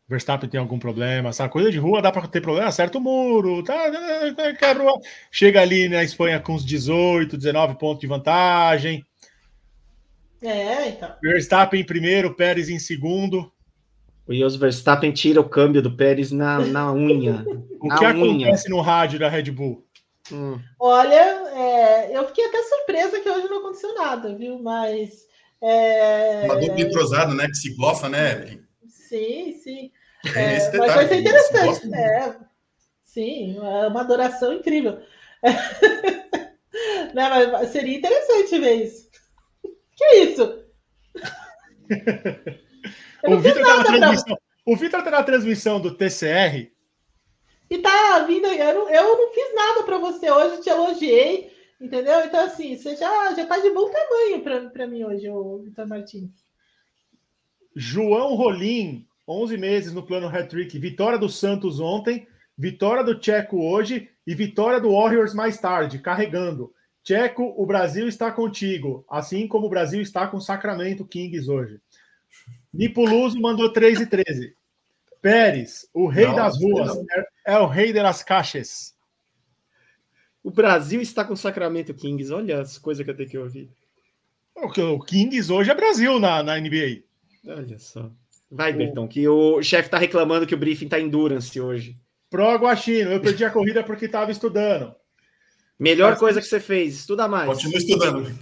Verstappen 0.08 0.50
tem 0.50 0.60
algum 0.60 0.80
problema, 0.80 1.30
essa 1.30 1.48
coisa 1.50 1.72
de 1.72 1.78
rua 1.78 2.02
dá 2.02 2.12
para 2.12 2.28
ter 2.28 2.42
problema, 2.42 2.68
acerta 2.68 2.98
o 2.98 3.02
muro, 3.02 3.64
tá, 3.64 3.92
tá, 4.36 4.54
quebra 4.54 4.84
o... 4.84 5.02
chega 5.30 5.62
ali 5.62 5.90
na 5.90 6.04
Espanha 6.04 6.40
com 6.40 6.54
uns 6.54 6.66
18, 6.66 7.38
19 7.38 7.78
pontos 7.78 8.02
de 8.02 8.08
vantagem, 8.08 9.06
É, 10.42 10.90
então. 10.90 11.16
Verstappen 11.22 11.82
em 11.82 11.86
primeiro, 11.86 12.34
Pérez 12.34 12.68
em 12.70 12.80
segundo. 12.80 13.52
O 14.32 14.34
Jos 14.34 14.56
Verstappen 14.56 15.12
tira 15.12 15.42
o 15.42 15.50
câmbio 15.50 15.82
do 15.82 15.94
Pérez 15.94 16.32
na, 16.32 16.60
na 16.60 16.94
unha. 16.94 17.44
O 17.82 17.88
Na 17.88 17.98
que 17.98 18.06
unha. 18.06 18.12
acontece 18.48 18.70
no 18.70 18.80
rádio 18.80 19.20
da 19.20 19.28
Red 19.28 19.52
Bull? 19.52 19.86
Hum. 20.32 20.58
Olha, 20.80 21.50
é, 21.54 22.18
eu 22.18 22.26
fiquei 22.28 22.46
até 22.46 22.64
surpresa 22.64 23.20
que 23.20 23.30
hoje 23.30 23.50
não 23.50 23.60
aconteceu 23.60 23.94
nada, 23.94 24.34
viu? 24.34 24.58
Mas. 24.60 25.28
É, 25.62 26.44
Uma 26.46 26.56
dupla 26.56 26.80
entrosada, 26.82 27.36
né? 27.36 27.46
Que 27.48 27.56
se 27.56 27.76
gosta, 27.76 28.08
né, 28.08 28.32
Evelyn? 28.32 28.60
sim, 28.88 29.54
sim. 29.62 29.92
É, 30.34 30.56
esse 30.56 30.78
mas 30.78 30.94
vai 30.94 31.08
ser 31.10 31.16
se 31.16 31.20
interessante. 31.20 31.94
É, 31.94 32.36
sim, 33.04 33.58
é 33.58 33.88
uma 33.88 34.02
adoração 34.02 34.54
incrível. 34.54 35.00
Né, 37.14 37.28
mas 37.52 37.70
seria 37.70 37.98
interessante 37.98 38.58
ver 38.58 38.86
isso. 38.86 39.10
Que 39.98 40.06
isso? 40.24 40.64
O 43.28 43.38
Vitor 43.40 43.64
tá, 43.64 43.84
pra... 43.84 43.84
transmissão- 43.98 44.38
o 44.66 44.76
Vitor 44.76 45.04
tá 45.04 45.12
na 45.12 45.24
transmissão 45.24 45.80
do 45.80 45.92
TCR. 45.96 46.72
E 47.70 47.78
tá 47.78 48.20
vindo. 48.28 48.48
Eu 48.48 48.74
não, 48.74 48.90
eu 48.90 49.18
não 49.18 49.34
fiz 49.34 49.56
nada 49.56 49.84
para 49.84 49.98
você 49.98 50.30
hoje, 50.30 50.62
te 50.62 50.70
elogiei, 50.70 51.52
entendeu? 51.80 52.20
Então, 52.26 52.46
assim, 52.46 52.76
você 52.78 52.96
já, 52.96 53.34
já 53.34 53.46
tá 53.46 53.60
de 53.60 53.70
bom 53.72 53.90
tamanho 53.90 54.70
para 54.72 54.88
mim 54.88 55.04
hoje, 55.04 55.30
o 55.30 55.60
Vitor 55.60 55.88
Martins. 55.88 56.30
João 57.76 58.36
Rolim, 58.36 59.06
11 59.28 59.58
meses 59.58 59.94
no 59.94 60.04
plano 60.04 60.28
hat-trick. 60.28 60.78
Vitória 60.78 61.18
do 61.18 61.30
Santos 61.30 61.80
ontem, 61.80 62.28
vitória 62.58 63.04
do 63.04 63.18
Tcheco 63.18 63.64
hoje 63.64 64.10
e 64.28 64.36
vitória 64.36 64.80
do 64.80 64.92
Warriors 64.92 65.34
mais 65.34 65.58
tarde, 65.58 66.00
carregando. 66.00 66.74
Tcheco, 67.04 67.54
o 67.58 67.66
Brasil 67.66 68.08
está 68.08 68.32
contigo, 68.32 69.04
assim 69.10 69.48
como 69.48 69.66
o 69.68 69.70
Brasil 69.70 70.02
está 70.02 70.28
com 70.28 70.40
Sacramento 70.40 71.06
Kings 71.06 71.50
hoje. 71.50 71.80
Nipuluso 72.74 73.40
mandou 73.40 73.72
3 73.72 74.02
e 74.02 74.06
13. 74.06 74.56
Pérez, 75.22 75.88
o 75.94 76.08
rei 76.08 76.26
Não, 76.26 76.36
das 76.36 76.60
ruas, 76.60 76.98
é, 77.46 77.54
é 77.54 77.58
o 77.60 77.68
rei 77.68 77.94
das 77.94 78.24
caixas. 78.24 78.96
O 80.44 80.50
Brasil 80.50 81.00
está 81.02 81.24
com 81.24 81.34
o 81.34 81.38
Sacramento 81.38 81.94
Kings. 81.94 82.32
Olha 82.34 82.62
as 82.62 82.78
coisas 82.78 83.04
que 83.06 83.12
eu 83.12 83.16
tenho 83.16 83.30
que 83.30 83.38
ouvir. 83.38 83.70
O 84.56 84.70
que- 84.70 84.82
O 84.82 85.00
Kings 85.00 85.52
hoje 85.52 85.70
é 85.70 85.76
Brasil 85.76 86.20
na, 86.20 86.42
na 86.42 86.58
NBA. 86.60 87.04
Olha 87.48 87.78
só. 87.78 88.10
Vai, 88.50 88.74
Bertão, 88.74 89.08
que 89.08 89.26
o 89.28 89.62
chefe 89.62 89.90
tá 89.90 89.98
reclamando 89.98 90.46
que 90.48 90.56
o 90.56 90.58
briefing 90.58 90.88
tá 90.90 91.00
endurance 91.00 91.60
hoje. 91.62 91.98
Pro 92.30 92.56
Guaxino, 92.56 93.12
eu 93.12 93.22
perdi 93.22 93.46
a 93.46 93.50
corrida 93.52 93.84
porque 93.84 94.06
estava 94.06 94.32
estudando. 94.32 94.94
Melhor 95.80 96.18
coisa 96.18 96.42
que 96.42 96.48
você 96.48 96.60
fez, 96.60 96.96
estuda 96.96 97.28
mais. 97.28 97.48
Continua 97.48 97.78
estudando. 97.78 98.40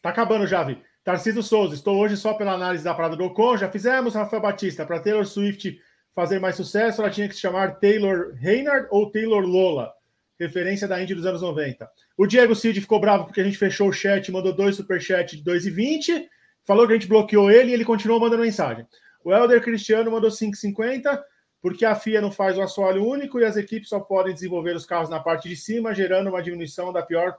Tá 0.00 0.10
acabando 0.10 0.46
já, 0.46 0.62
Vi. 0.62 0.78
Tarcísio 1.04 1.42
Souza, 1.42 1.74
estou 1.74 1.98
hoje 1.98 2.16
só 2.16 2.34
pela 2.34 2.52
análise 2.52 2.84
da 2.84 2.94
parada 2.94 3.16
do 3.16 3.24
Ocon. 3.24 3.56
Já 3.56 3.68
fizemos, 3.68 4.14
Rafael 4.14 4.40
Batista. 4.40 4.86
Para 4.86 5.00
Taylor 5.00 5.26
Swift 5.26 5.80
fazer 6.14 6.38
mais 6.38 6.54
sucesso, 6.54 7.00
ela 7.00 7.10
tinha 7.10 7.28
que 7.28 7.34
se 7.34 7.40
chamar 7.40 7.80
Taylor 7.80 8.32
Reynard 8.34 8.86
ou 8.90 9.10
Taylor 9.10 9.44
Lola, 9.44 9.92
referência 10.38 10.86
da 10.86 11.02
Indy 11.02 11.14
dos 11.14 11.26
anos 11.26 11.42
90. 11.42 11.90
O 12.16 12.26
Diego 12.26 12.54
Cid 12.54 12.80
ficou 12.80 13.00
bravo 13.00 13.24
porque 13.24 13.40
a 13.40 13.44
gente 13.44 13.58
fechou 13.58 13.88
o 13.88 13.92
chat, 13.92 14.30
mandou 14.30 14.52
dois 14.52 14.76
superchats 14.76 15.42
de 15.42 15.50
2,20, 15.50 16.26
falou 16.64 16.86
que 16.86 16.92
a 16.92 16.96
gente 16.96 17.08
bloqueou 17.08 17.50
ele 17.50 17.70
e 17.70 17.74
ele 17.74 17.84
continuou 17.84 18.20
mandando 18.20 18.42
mensagem. 18.42 18.86
O 19.24 19.32
Helder 19.32 19.62
Cristiano 19.62 20.10
mandou 20.10 20.30
5,50, 20.30 21.20
porque 21.60 21.84
a 21.84 21.94
FIA 21.94 22.20
não 22.20 22.30
faz 22.30 22.58
um 22.58 22.62
assoalho 22.62 23.04
único 23.04 23.40
e 23.40 23.44
as 23.44 23.56
equipes 23.56 23.88
só 23.88 23.98
podem 23.98 24.34
desenvolver 24.34 24.76
os 24.76 24.84
carros 24.84 25.08
na 25.08 25.20
parte 25.20 25.48
de 25.48 25.56
cima, 25.56 25.94
gerando 25.94 26.28
uma 26.28 26.42
diminuição 26.42 26.92
da 26.92 27.02
pior 27.02 27.36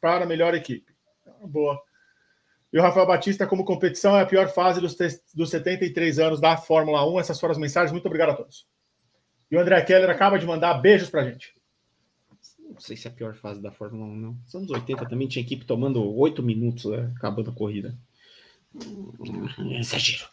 para 0.00 0.24
a 0.24 0.26
melhor 0.26 0.54
equipe. 0.54 0.92
Boa. 1.44 1.80
E 2.72 2.78
o 2.78 2.82
Rafael 2.82 3.06
Batista, 3.06 3.46
como 3.46 3.64
competição, 3.64 4.16
é 4.16 4.22
a 4.22 4.26
pior 4.26 4.48
fase 4.48 4.80
dos, 4.80 4.96
dos 5.34 5.50
73 5.50 6.18
anos 6.18 6.40
da 6.40 6.56
Fórmula 6.56 7.04
1. 7.08 7.20
Essas 7.20 7.40
foram 7.40 7.52
as 7.52 7.58
mensagens. 7.58 7.90
Muito 7.92 8.06
obrigado 8.06 8.30
a 8.30 8.34
todos. 8.34 8.66
E 9.50 9.56
o 9.56 9.60
André 9.60 9.80
Keller 9.82 10.08
acaba 10.08 10.38
de 10.38 10.46
mandar 10.46 10.74
beijos 10.74 11.10
pra 11.10 11.24
gente. 11.24 11.52
Não 12.70 12.78
sei 12.78 12.96
se 12.96 13.08
é 13.08 13.10
a 13.10 13.14
pior 13.14 13.34
fase 13.34 13.60
da 13.60 13.72
Fórmula 13.72 14.06
1, 14.06 14.16
não. 14.16 14.32
Nos 14.44 14.54
anos 14.54 14.70
80 14.70 15.08
também 15.08 15.26
tinha 15.26 15.44
equipe 15.44 15.64
tomando 15.64 16.02
oito 16.16 16.42
minutos 16.42 16.84
né, 16.84 17.12
acabando 17.16 17.50
a 17.50 17.52
corrida. 17.52 17.98
Exagero. 19.78 20.26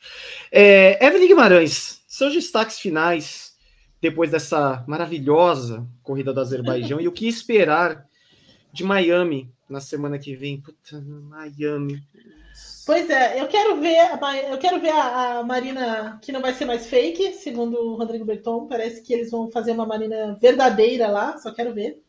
É, 0.51 1.03
Evelyn 1.03 1.29
Guimarães, 1.29 2.03
seus 2.07 2.33
destaques 2.33 2.79
finais 2.79 3.57
depois 3.99 4.29
dessa 4.29 4.85
maravilhosa 4.87 5.87
corrida 6.03 6.31
do 6.31 6.39
Azerbaijão 6.39 7.01
e 7.01 7.07
o 7.07 7.11
que 7.11 7.27
esperar 7.27 8.07
de 8.71 8.83
Miami 8.83 9.51
na 9.69 9.79
semana 9.79 10.17
que 10.17 10.35
vem? 10.35 10.61
Puta, 10.61 11.01
Miami. 11.01 12.01
Pois 12.85 13.09
é, 13.09 13.39
eu 13.39 13.47
quero 13.47 13.79
ver, 13.79 13.97
eu 14.49 14.57
quero 14.57 14.79
ver 14.79 14.91
a, 14.91 15.39
a, 15.39 15.43
Marina 15.43 16.17
que 16.21 16.31
não 16.31 16.41
vai 16.41 16.53
ser 16.53 16.65
mais 16.65 16.87
fake, 16.87 17.33
segundo 17.33 17.77
o 17.77 17.95
Rodrigo 17.95 18.25
Berton. 18.25 18.67
Parece 18.67 19.01
que 19.01 19.13
eles 19.13 19.29
vão 19.29 19.51
fazer 19.51 19.71
uma 19.73 19.85
Marina 19.85 20.37
verdadeira 20.41 21.07
lá, 21.07 21.37
só 21.37 21.53
quero 21.53 21.73
ver. 21.73 22.01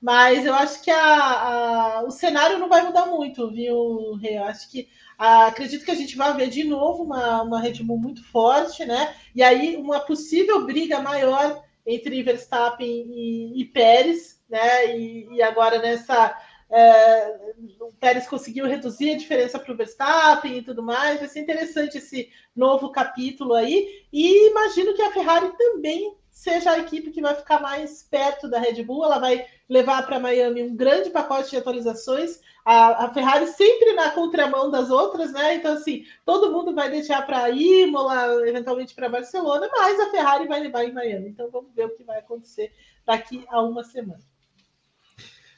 Mas 0.00 0.44
eu 0.44 0.54
acho 0.54 0.82
que 0.82 0.90
a, 0.90 1.98
a, 1.98 2.02
o 2.04 2.10
cenário 2.10 2.58
não 2.58 2.68
vai 2.68 2.82
mudar 2.82 3.06
muito, 3.06 3.50
viu, 3.52 4.14
Rê? 4.14 4.38
Eu 4.38 4.44
acho 4.44 4.68
que 4.70 4.88
acredito 5.16 5.84
que 5.84 5.90
a 5.92 5.94
gente 5.94 6.16
vai 6.16 6.34
ver 6.34 6.48
de 6.48 6.64
novo 6.64 7.04
uma, 7.04 7.42
uma 7.42 7.60
Red 7.60 7.82
Bull 7.84 7.98
muito 7.98 8.24
forte, 8.24 8.84
né? 8.84 9.14
E 9.34 9.42
aí 9.42 9.76
uma 9.76 10.00
possível 10.00 10.64
briga 10.66 11.00
maior 11.00 11.62
entre 11.86 12.22
Verstappen 12.22 12.88
e, 12.88 13.60
e 13.60 13.64
Pérez, 13.66 14.40
né? 14.48 14.96
E, 14.96 15.28
e 15.36 15.42
agora 15.42 15.78
nessa 15.78 16.36
é, 16.74 17.54
o 17.80 17.92
Pérez 18.00 18.26
conseguiu 18.26 18.66
reduzir 18.66 19.12
a 19.12 19.18
diferença 19.18 19.58
para 19.58 19.72
o 19.72 19.76
Verstappen 19.76 20.56
e 20.56 20.62
tudo 20.62 20.82
mais. 20.82 21.20
Vai 21.20 21.28
ser 21.28 21.40
interessante 21.40 21.98
esse 21.98 22.30
novo 22.56 22.90
capítulo 22.90 23.52
aí. 23.52 24.06
E 24.10 24.48
imagino 24.48 24.94
que 24.94 25.02
a 25.02 25.12
Ferrari 25.12 25.52
também 25.58 26.16
seja 26.30 26.70
a 26.70 26.78
equipe 26.78 27.10
que 27.10 27.20
vai 27.20 27.34
ficar 27.34 27.60
mais 27.60 28.02
perto 28.04 28.48
da 28.48 28.58
Red 28.58 28.82
Bull. 28.84 29.04
Ela 29.04 29.18
vai 29.18 29.46
levar 29.68 30.06
para 30.06 30.18
Miami 30.18 30.62
um 30.62 30.74
grande 30.74 31.10
pacote 31.10 31.50
de 31.50 31.58
atualizações. 31.58 32.40
A, 32.64 33.04
a, 33.04 33.12
Ferrari 33.12 33.48
sempre 33.48 33.92
na 33.92 34.10
contramão 34.12 34.70
das 34.70 34.90
outras, 34.90 35.30
né? 35.30 35.56
Então, 35.56 35.74
assim, 35.74 36.06
todo 36.24 36.50
mundo 36.50 36.74
vai 36.74 36.90
deixar 36.90 37.26
para 37.26 37.50
Imola, 37.50 38.48
eventualmente 38.48 38.94
para 38.94 39.10
Barcelona, 39.10 39.68
mas 39.70 40.00
a 40.00 40.10
Ferrari 40.10 40.48
vai 40.48 40.60
levar 40.60 40.84
em 40.84 40.92
Miami. 40.92 41.28
Então, 41.28 41.50
vamos 41.50 41.70
ver 41.74 41.84
o 41.84 41.94
que 41.94 42.02
vai 42.02 42.18
acontecer 42.18 42.72
daqui 43.04 43.44
a 43.50 43.60
uma 43.60 43.84
semana. 43.84 44.31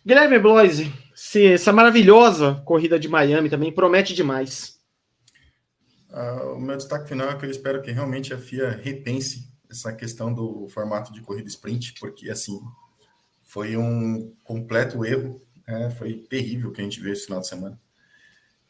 Guilherme 0.07 0.39
Bloise, 0.39 0.93
se 1.15 1.47
essa 1.47 1.73
maravilhosa 1.73 2.63
corrida 2.67 2.99
de 2.99 3.09
Miami 3.09 3.49
também 3.49 3.73
promete 3.73 4.13
demais. 4.13 4.79
Uh, 6.11 6.55
o 6.55 6.61
meu 6.61 6.77
destaque 6.77 7.09
final 7.09 7.31
é 7.31 7.37
que 7.37 7.47
eu 7.47 7.51
espero 7.51 7.81
que 7.81 7.91
realmente 7.91 8.35
a 8.35 8.39
FIA 8.39 8.71
repense 8.71 9.51
essa 9.71 9.93
questão 9.93 10.33
do 10.33 10.69
formato 10.69 11.13
de 11.13 11.23
corrida 11.23 11.49
sprint, 11.49 11.95
porque 11.99 12.31
assim 12.31 12.61
foi 13.43 13.77
um 13.77 14.33
completo 14.45 15.05
erro, 15.05 15.41
né? 15.67 15.91
foi 15.99 16.15
terrível 16.29 16.71
que 16.71 16.81
a 16.81 16.85
gente 16.85 17.01
viu 17.01 17.13
esse 17.13 17.25
final 17.25 17.41
de 17.41 17.49
semana. 17.49 17.81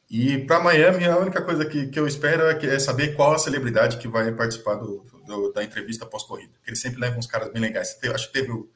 E 0.09 0.39
para 0.39 0.61
Miami, 0.61 1.05
a 1.07 1.19
única 1.19 1.43
coisa 1.43 1.65
que, 1.65 1.89
que 1.89 1.99
eu 1.99 2.07
espero 2.07 2.45
é, 2.45 2.55
que, 2.55 2.67
é, 2.67 2.79
saber 2.79 3.17
qual 3.17 3.35
a 3.35 3.39
celebridade 3.39 3.97
que 3.97 4.07
vai 4.07 4.31
participar 4.33 4.77
do, 4.77 5.05
do 5.27 5.53
da 5.53 5.65
entrevista 5.65 6.07
pós-corrida. 6.07 6.53
Eles 6.67 6.81
sempre 6.81 7.01
levam 7.01 7.19
uns 7.19 7.27
caras 7.27 7.51
bem 7.51 7.61
legais. 7.61 7.99
Eu 8.03 8.15
acho 8.15 8.29
que 8.29 8.35
teve 8.35 8.53
o 8.53 8.69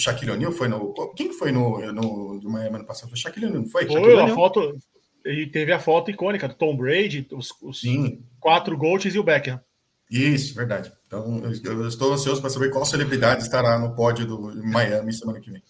o 0.00 0.02
Shaquille 0.02 0.32
O'Neal 0.32 0.52
foi 0.52 0.66
no. 0.66 0.92
Quem 1.14 1.32
foi 1.32 1.52
no, 1.52 1.92
no 1.92 2.40
do 2.40 2.50
Miami 2.50 2.76
ano 2.76 2.86
passado? 2.86 3.10
Foi 3.10 3.18
o 3.18 3.20
Shaquille 3.20 3.46
O'Neal, 3.46 3.62
não 3.62 3.68
foi? 3.68 3.86
Foi, 3.86 4.20
a 4.20 4.28
foto. 4.28 4.76
E 5.24 5.46
teve 5.46 5.72
a 5.72 5.78
foto 5.78 6.10
icônica 6.10 6.48
do 6.48 6.54
Tom 6.54 6.74
Brady, 6.74 7.26
os, 7.30 7.50
os 7.60 7.82
quatro 8.40 8.76
Golds 8.76 9.14
e 9.14 9.18
o 9.18 9.22
Beckham. 9.22 9.60
Isso, 10.10 10.54
verdade. 10.54 10.90
Então, 11.06 11.42
eu, 11.44 11.80
eu 11.80 11.86
estou 11.86 12.12
ansioso 12.12 12.40
para 12.40 12.50
saber 12.50 12.70
qual 12.70 12.84
celebridade 12.84 13.42
estará 13.42 13.78
no 13.78 13.94
pódio 13.94 14.26
do 14.26 14.40
Miami 14.64 15.12
semana 15.12 15.38
que 15.38 15.50
vem. 15.50 15.62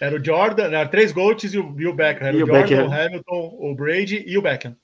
Era 0.00 0.16
o 0.16 0.24
Jordan, 0.24 0.66
era 0.66 0.88
três 0.88 1.10
Golds 1.12 1.52
e 1.52 1.58
o, 1.58 1.74
e 1.78 1.86
o 1.86 1.94
Beckham. 1.94 2.28
Era 2.28 2.36
e 2.36 2.42
o, 2.42 2.46
Jordan, 2.46 2.62
Beckham. 2.62 2.88
o 2.88 2.92
Hamilton, 2.92 3.56
o 3.58 3.74
Brady 3.74 4.24
e 4.24 4.38
o 4.38 4.42
Beckham. 4.42 4.76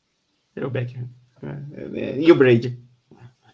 E 0.56 0.64
o 0.64 0.70
Beckham. 0.70 1.08
É, 1.42 2.00
é, 2.00 2.20
e 2.20 2.30
o 2.30 2.34
Brady. 2.34 2.78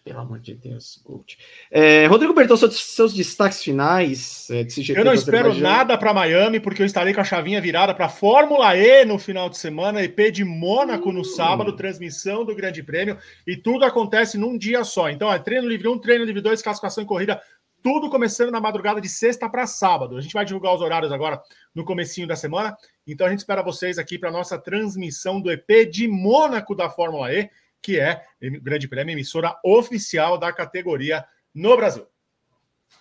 Pelo 0.07 0.21
amor 0.21 0.39
de 0.39 0.55
Deus, 0.55 1.01
Gold. 1.03 1.37
É, 1.69 2.05
Rodrigo 2.05 2.33
Bertão, 2.33 2.55
seus, 2.55 2.79
seus 2.79 3.13
destaques 3.13 3.61
finais 3.61 4.47
é, 4.49 4.63
GP 4.63 4.97
Eu 4.97 5.03
não 5.03 5.13
espero 5.13 5.53
nada 5.53 5.97
para 5.97 6.13
Miami, 6.13 6.61
porque 6.61 6.81
eu 6.81 6.85
estarei 6.85 7.13
com 7.13 7.19
a 7.19 7.25
chavinha 7.25 7.59
virada 7.59 7.93
para 7.93 8.07
Fórmula 8.07 8.73
E 8.77 9.03
no 9.03 9.19
final 9.19 9.49
de 9.49 9.57
semana, 9.57 10.01
EP 10.01 10.31
de 10.31 10.45
Mônaco 10.45 11.11
no 11.11 11.25
sábado, 11.25 11.75
transmissão 11.75 12.45
do 12.45 12.55
Grande 12.55 12.81
Prêmio, 12.81 13.17
e 13.45 13.57
tudo 13.57 13.83
acontece 13.83 14.37
num 14.37 14.57
dia 14.57 14.81
só. 14.85 15.09
Então, 15.09 15.29
é 15.29 15.39
treino 15.39 15.67
livre 15.67 15.89
1, 15.89 15.99
treino 15.99 16.23
livre 16.23 16.41
2, 16.41 16.61
classificação 16.61 17.03
e 17.03 17.07
corrida, 17.07 17.41
tudo 17.83 18.09
começando 18.09 18.49
na 18.49 18.61
madrugada 18.61 19.01
de 19.01 19.09
sexta 19.09 19.49
para 19.49 19.67
sábado. 19.67 20.15
A 20.15 20.21
gente 20.21 20.33
vai 20.33 20.45
divulgar 20.45 20.73
os 20.73 20.79
horários 20.81 21.11
agora 21.11 21.41
no 21.75 21.83
comecinho 21.83 22.29
da 22.29 22.35
semana, 22.37 22.77
então 23.05 23.27
a 23.27 23.29
gente 23.29 23.39
espera 23.39 23.61
vocês 23.61 23.97
aqui 23.97 24.17
para 24.17 24.31
nossa 24.31 24.57
transmissão 24.57 25.41
do 25.41 25.51
EP 25.51 25.89
de 25.91 26.07
Mônaco 26.07 26.73
da 26.73 26.89
Fórmula 26.89 27.29
E 27.33 27.49
que 27.81 27.99
é 27.99 28.23
o 28.41 28.61
Grande 28.61 28.87
Prêmio 28.87 29.13
emissora 29.13 29.57
oficial 29.63 30.37
da 30.37 30.51
categoria 30.51 31.25
no 31.53 31.75
Brasil. 31.75 32.05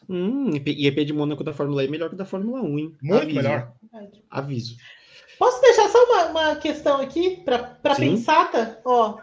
Hum, 0.08 0.50
e 0.54 0.86
EP 0.86 1.04
de 1.04 1.12
Mônaco 1.12 1.44
da 1.44 1.52
Fórmula 1.52 1.82
E 1.82 1.86
é 1.86 1.90
melhor 1.90 2.10
que 2.10 2.16
da 2.16 2.24
Fórmula 2.24 2.60
1, 2.60 2.78
hein? 2.78 2.96
Muito 3.02 3.22
Aviso. 3.22 3.36
melhor. 3.36 3.72
Aviso. 4.30 4.76
Posso 5.38 5.60
deixar 5.60 5.88
só 5.88 6.04
uma, 6.04 6.26
uma 6.26 6.56
questão 6.56 7.00
aqui 7.00 7.42
para 7.44 7.76
pensar? 7.94 8.50
Tá? 8.50 8.78
Ó, 8.84 9.18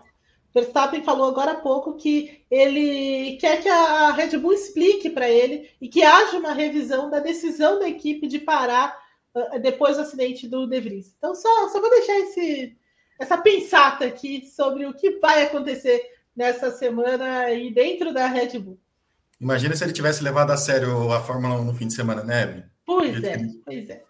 Verstappen 0.54 1.04
falou 1.04 1.28
agora 1.28 1.54
há 1.54 1.62
pouco 1.62 1.96
que 1.96 2.46
ele 2.50 3.38
quer 3.38 3.62
que 3.62 3.68
a 3.68 4.12
Red 4.12 4.38
Bull 4.38 4.54
explique 4.54 5.10
para 5.10 5.28
ele 5.28 5.70
e 5.82 5.90
que 5.90 6.04
haja 6.04 6.38
uma 6.38 6.54
revisão 6.54 7.10
da 7.10 7.20
decisão 7.20 7.80
da 7.80 7.90
equipe 7.90 8.28
de 8.28 8.40
parar 8.40 8.96
uh, 9.34 9.60
depois 9.60 9.98
do 9.98 10.04
acidente 10.04 10.48
do 10.48 10.68
De 10.68 10.80
Vries. 10.80 11.16
Então, 11.18 11.34
só, 11.34 11.70
só 11.70 11.82
vou 11.82 11.90
deixar 11.90 12.20
esse, 12.20 12.78
essa 13.19 13.38
pensata 13.38 14.06
aqui 14.06 14.45
sobre 14.45 14.85
o 14.85 14.93
que 14.93 15.19
vai 15.19 15.43
acontecer 15.43 16.01
nessa 16.35 16.72
semana 16.72 17.40
aí 17.42 17.74
dentro 17.74 18.14
da 18.14 18.27
Red 18.27 18.59
Bull. 18.59 18.80
Imagina 19.40 19.75
se 19.75 19.83
ele 19.83 19.93
tivesse 19.93 20.24
levado 20.24 20.51
a 20.51 20.58
sério 20.58 21.11
a 21.11 21.22
Fórmula 21.22 21.59
1 21.59 21.66
no 21.66 21.74
fim 21.74 21.88
de 21.88 21.93
semana, 21.93 22.24
né, 22.24 22.66
Pois 22.85 23.24
é, 23.24 23.38
pois 23.66 23.90
é. 23.90 24.03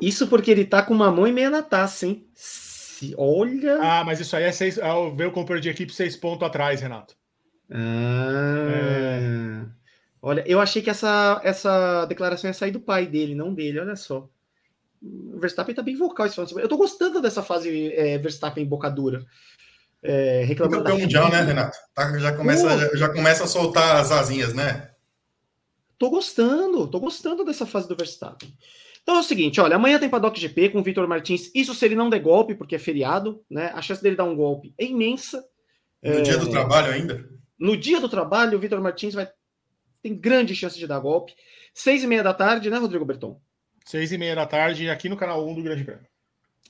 Isso 0.00 0.28
porque 0.28 0.50
ele 0.50 0.64
tá 0.64 0.82
com 0.82 0.94
uma 0.94 1.10
mão 1.10 1.26
e 1.26 1.32
meia 1.32 1.50
na 1.50 1.62
taça, 1.62 2.06
hein? 2.06 2.26
Se, 2.34 3.14
olha. 3.16 3.78
Ah, 3.80 4.04
mas 4.04 4.20
isso 4.20 4.36
aí 4.36 4.44
é 4.44 4.52
seis. 4.52 4.76
É 4.76 4.92
o 4.92 5.08
o 5.08 5.32
companheiro 5.32 5.60
de 5.60 5.70
equipe 5.70 5.92
seis 5.92 6.16
pontos 6.16 6.46
atrás, 6.46 6.80
Renato. 6.80 7.16
Ah. 7.70 8.68
É... 8.70 9.80
Olha, 10.22 10.44
eu 10.46 10.60
achei 10.60 10.82
que 10.82 10.90
essa, 10.90 11.40
essa 11.42 12.04
declaração 12.04 12.48
ia 12.48 12.54
sair 12.54 12.70
do 12.70 12.80
pai 12.80 13.06
dele, 13.06 13.34
não 13.34 13.54
dele, 13.54 13.80
olha 13.80 13.96
só. 13.96 14.28
O 15.02 15.38
Verstappen 15.38 15.74
tá 15.74 15.82
bem 15.82 15.96
vocal 15.96 16.26
esse 16.26 16.38
Eu 16.38 16.68
tô 16.68 16.76
gostando 16.76 17.20
dessa 17.20 17.42
fase 17.42 17.92
é, 17.94 18.18
Verstappen 18.18 18.64
bocadura. 18.64 19.24
É, 20.02 20.44
reclamando 20.44 20.82
campeão 20.82 20.98
mundial, 20.98 21.30
né, 21.30 21.42
Renato? 21.42 21.76
Tá, 21.94 22.18
já, 22.18 22.32
começa, 22.34 22.78
já, 22.78 22.96
já, 22.96 23.08
começa 23.08 23.44
a 23.44 23.46
soltar 23.46 23.96
as 23.96 24.10
asinhas, 24.10 24.54
né? 24.54 24.90
Tô 25.98 26.08
gostando, 26.08 26.88
tô 26.88 26.98
gostando 26.98 27.44
dessa 27.44 27.66
fase 27.66 27.86
do 27.86 27.96
Verstappen. 27.96 28.50
Então 29.02 29.16
é 29.16 29.20
o 29.20 29.24
seguinte, 29.24 29.60
olha, 29.60 29.76
amanhã 29.76 29.98
tem 29.98 30.08
Paddock 30.08 30.38
GP 30.38 30.70
com 30.70 30.80
o 30.80 30.82
Vitor 30.82 31.06
Martins. 31.08 31.50
Isso 31.54 31.74
se 31.74 31.84
ele 31.84 31.94
não 31.94 32.08
der 32.08 32.20
golpe, 32.20 32.54
porque 32.54 32.76
é 32.76 32.78
feriado, 32.78 33.42
né? 33.50 33.70
A 33.74 33.82
chance 33.82 34.02
dele 34.02 34.16
dar 34.16 34.24
um 34.24 34.36
golpe 34.36 34.74
é 34.78 34.84
imensa. 34.84 35.44
No 36.02 36.12
é... 36.12 36.22
dia 36.22 36.38
do 36.38 36.50
trabalho 36.50 36.92
ainda? 36.92 37.28
No 37.58 37.76
dia 37.76 38.00
do 38.00 38.08
trabalho, 38.08 38.56
o 38.56 38.60
Vitor 38.60 38.80
Martins 38.80 39.14
vai 39.14 39.28
tem 40.02 40.16
grande 40.16 40.54
chance 40.54 40.78
de 40.78 40.86
dar 40.86 40.98
golpe. 40.98 41.34
Seis 41.74 42.02
e 42.02 42.06
meia 42.06 42.22
da 42.22 42.32
tarde, 42.34 42.70
né, 42.70 42.78
Rodrigo 42.78 43.04
Berton? 43.04 43.40
Seis 43.90 44.12
e 44.12 44.18
meia 44.18 44.36
da 44.36 44.46
tarde, 44.46 44.88
aqui 44.88 45.08
no 45.08 45.16
canal 45.16 45.44
1 45.48 45.52
do 45.52 45.62
Grande 45.64 45.82
Prêmio. 45.82 46.06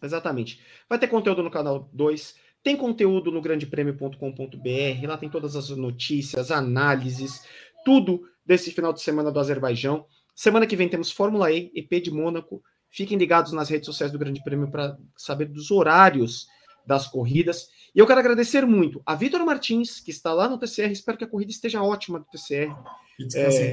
Exatamente. 0.03 0.59
Vai 0.89 0.99
ter 0.99 1.07
conteúdo 1.07 1.43
no 1.43 1.51
canal 1.51 1.87
2. 1.93 2.35
Tem 2.63 2.75
conteúdo 2.75 3.31
no 3.31 3.43
grandepremio.com.br. 3.43 5.07
Lá 5.07 5.19
tem 5.19 5.29
todas 5.29 5.55
as 5.55 5.69
notícias, 5.69 6.51
análises, 6.51 7.45
tudo 7.85 8.23
desse 8.43 8.71
final 8.71 8.91
de 8.91 9.03
semana 9.03 9.31
do 9.31 9.39
Azerbaijão. 9.39 10.07
Semana 10.35 10.67
que 10.67 10.75
vem 10.75 10.89
temos 10.89 11.13
Fórmula 11.13 11.53
E, 11.53 11.71
EP 11.75 12.03
de 12.03 12.11
Mônaco. 12.11 12.63
Fiquem 12.89 13.19
ligados 13.19 13.53
nas 13.53 13.69
redes 13.69 13.85
sociais 13.85 14.11
do 14.11 14.19
Grande 14.19 14.43
Prêmio 14.43 14.71
para 14.71 14.97
saber 15.15 15.45
dos 15.45 15.71
horários 15.71 16.47
das 16.87 17.07
corridas. 17.07 17.69
E 17.95 17.99
eu 17.99 18.07
quero 18.07 18.21
agradecer 18.21 18.65
muito 18.65 19.03
a 19.05 19.15
Vitor 19.15 19.45
Martins, 19.45 20.01
que 20.01 20.11
está 20.11 20.33
lá 20.33 20.49
no 20.49 20.57
TCR. 20.57 20.91
Espero 20.91 21.19
que 21.19 21.25
a 21.25 21.29
corrida 21.29 21.51
esteja 21.51 21.83
ótima 21.83 22.19
do 22.19 22.25
TCR. 22.25 22.75
É, 23.35 23.73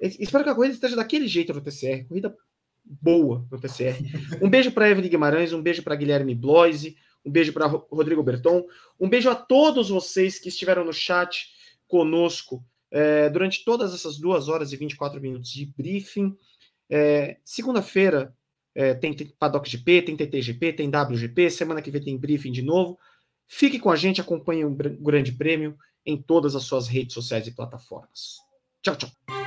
Espero 0.00 0.44
que 0.44 0.50
a 0.50 0.54
corrida 0.54 0.74
esteja 0.74 0.96
daquele 0.96 1.28
jeito 1.28 1.52
no 1.52 1.60
TCR. 1.60 2.06
Corrida 2.08 2.36
boa 2.84 3.46
no 3.50 3.60
TCR. 3.60 3.98
Um 4.42 4.48
beijo 4.48 4.72
para 4.72 4.88
Evelyn 4.88 5.10
Guimarães, 5.10 5.52
um 5.52 5.62
beijo 5.62 5.82
para 5.82 5.94
Guilherme 5.94 6.34
Bloise, 6.34 6.96
um 7.24 7.30
beijo 7.30 7.52
para 7.52 7.66
Rodrigo 7.66 8.22
Berton, 8.22 8.66
um 8.98 9.08
beijo 9.08 9.28
a 9.28 9.34
todos 9.34 9.90
vocês 9.90 10.38
que 10.38 10.48
estiveram 10.48 10.84
no 10.84 10.92
chat 10.92 11.48
conosco 11.86 12.64
é, 12.90 13.28
durante 13.28 13.64
todas 13.64 13.94
essas 13.94 14.18
duas 14.18 14.48
horas 14.48 14.72
e 14.72 14.76
24 14.76 15.20
minutos 15.20 15.50
de 15.52 15.66
briefing. 15.66 16.36
É, 16.88 17.36
Segunda-feira 17.44 18.34
é, 18.74 18.94
tem, 18.94 19.12
tem 19.14 19.28
Paddock 19.38 19.68
GP, 19.68 20.02
tem 20.02 20.16
TTGP, 20.16 20.72
tem 20.72 20.88
WGP, 20.88 21.50
semana 21.50 21.82
que 21.82 21.90
vem 21.90 22.02
tem 22.02 22.16
briefing 22.16 22.52
de 22.52 22.62
novo. 22.62 22.98
Fique 23.46 23.78
com 23.78 23.90
a 23.90 23.96
gente, 23.96 24.20
acompanhe 24.20 24.64
o 24.64 24.70
Grande 24.70 25.32
Prêmio 25.32 25.76
em 26.06 26.16
todas 26.16 26.54
as 26.54 26.64
suas 26.64 26.88
redes 26.88 27.14
sociais 27.14 27.46
e 27.46 27.52
plataformas. 27.52 28.38
Tchau, 28.82 28.96
tchau. 28.96 29.39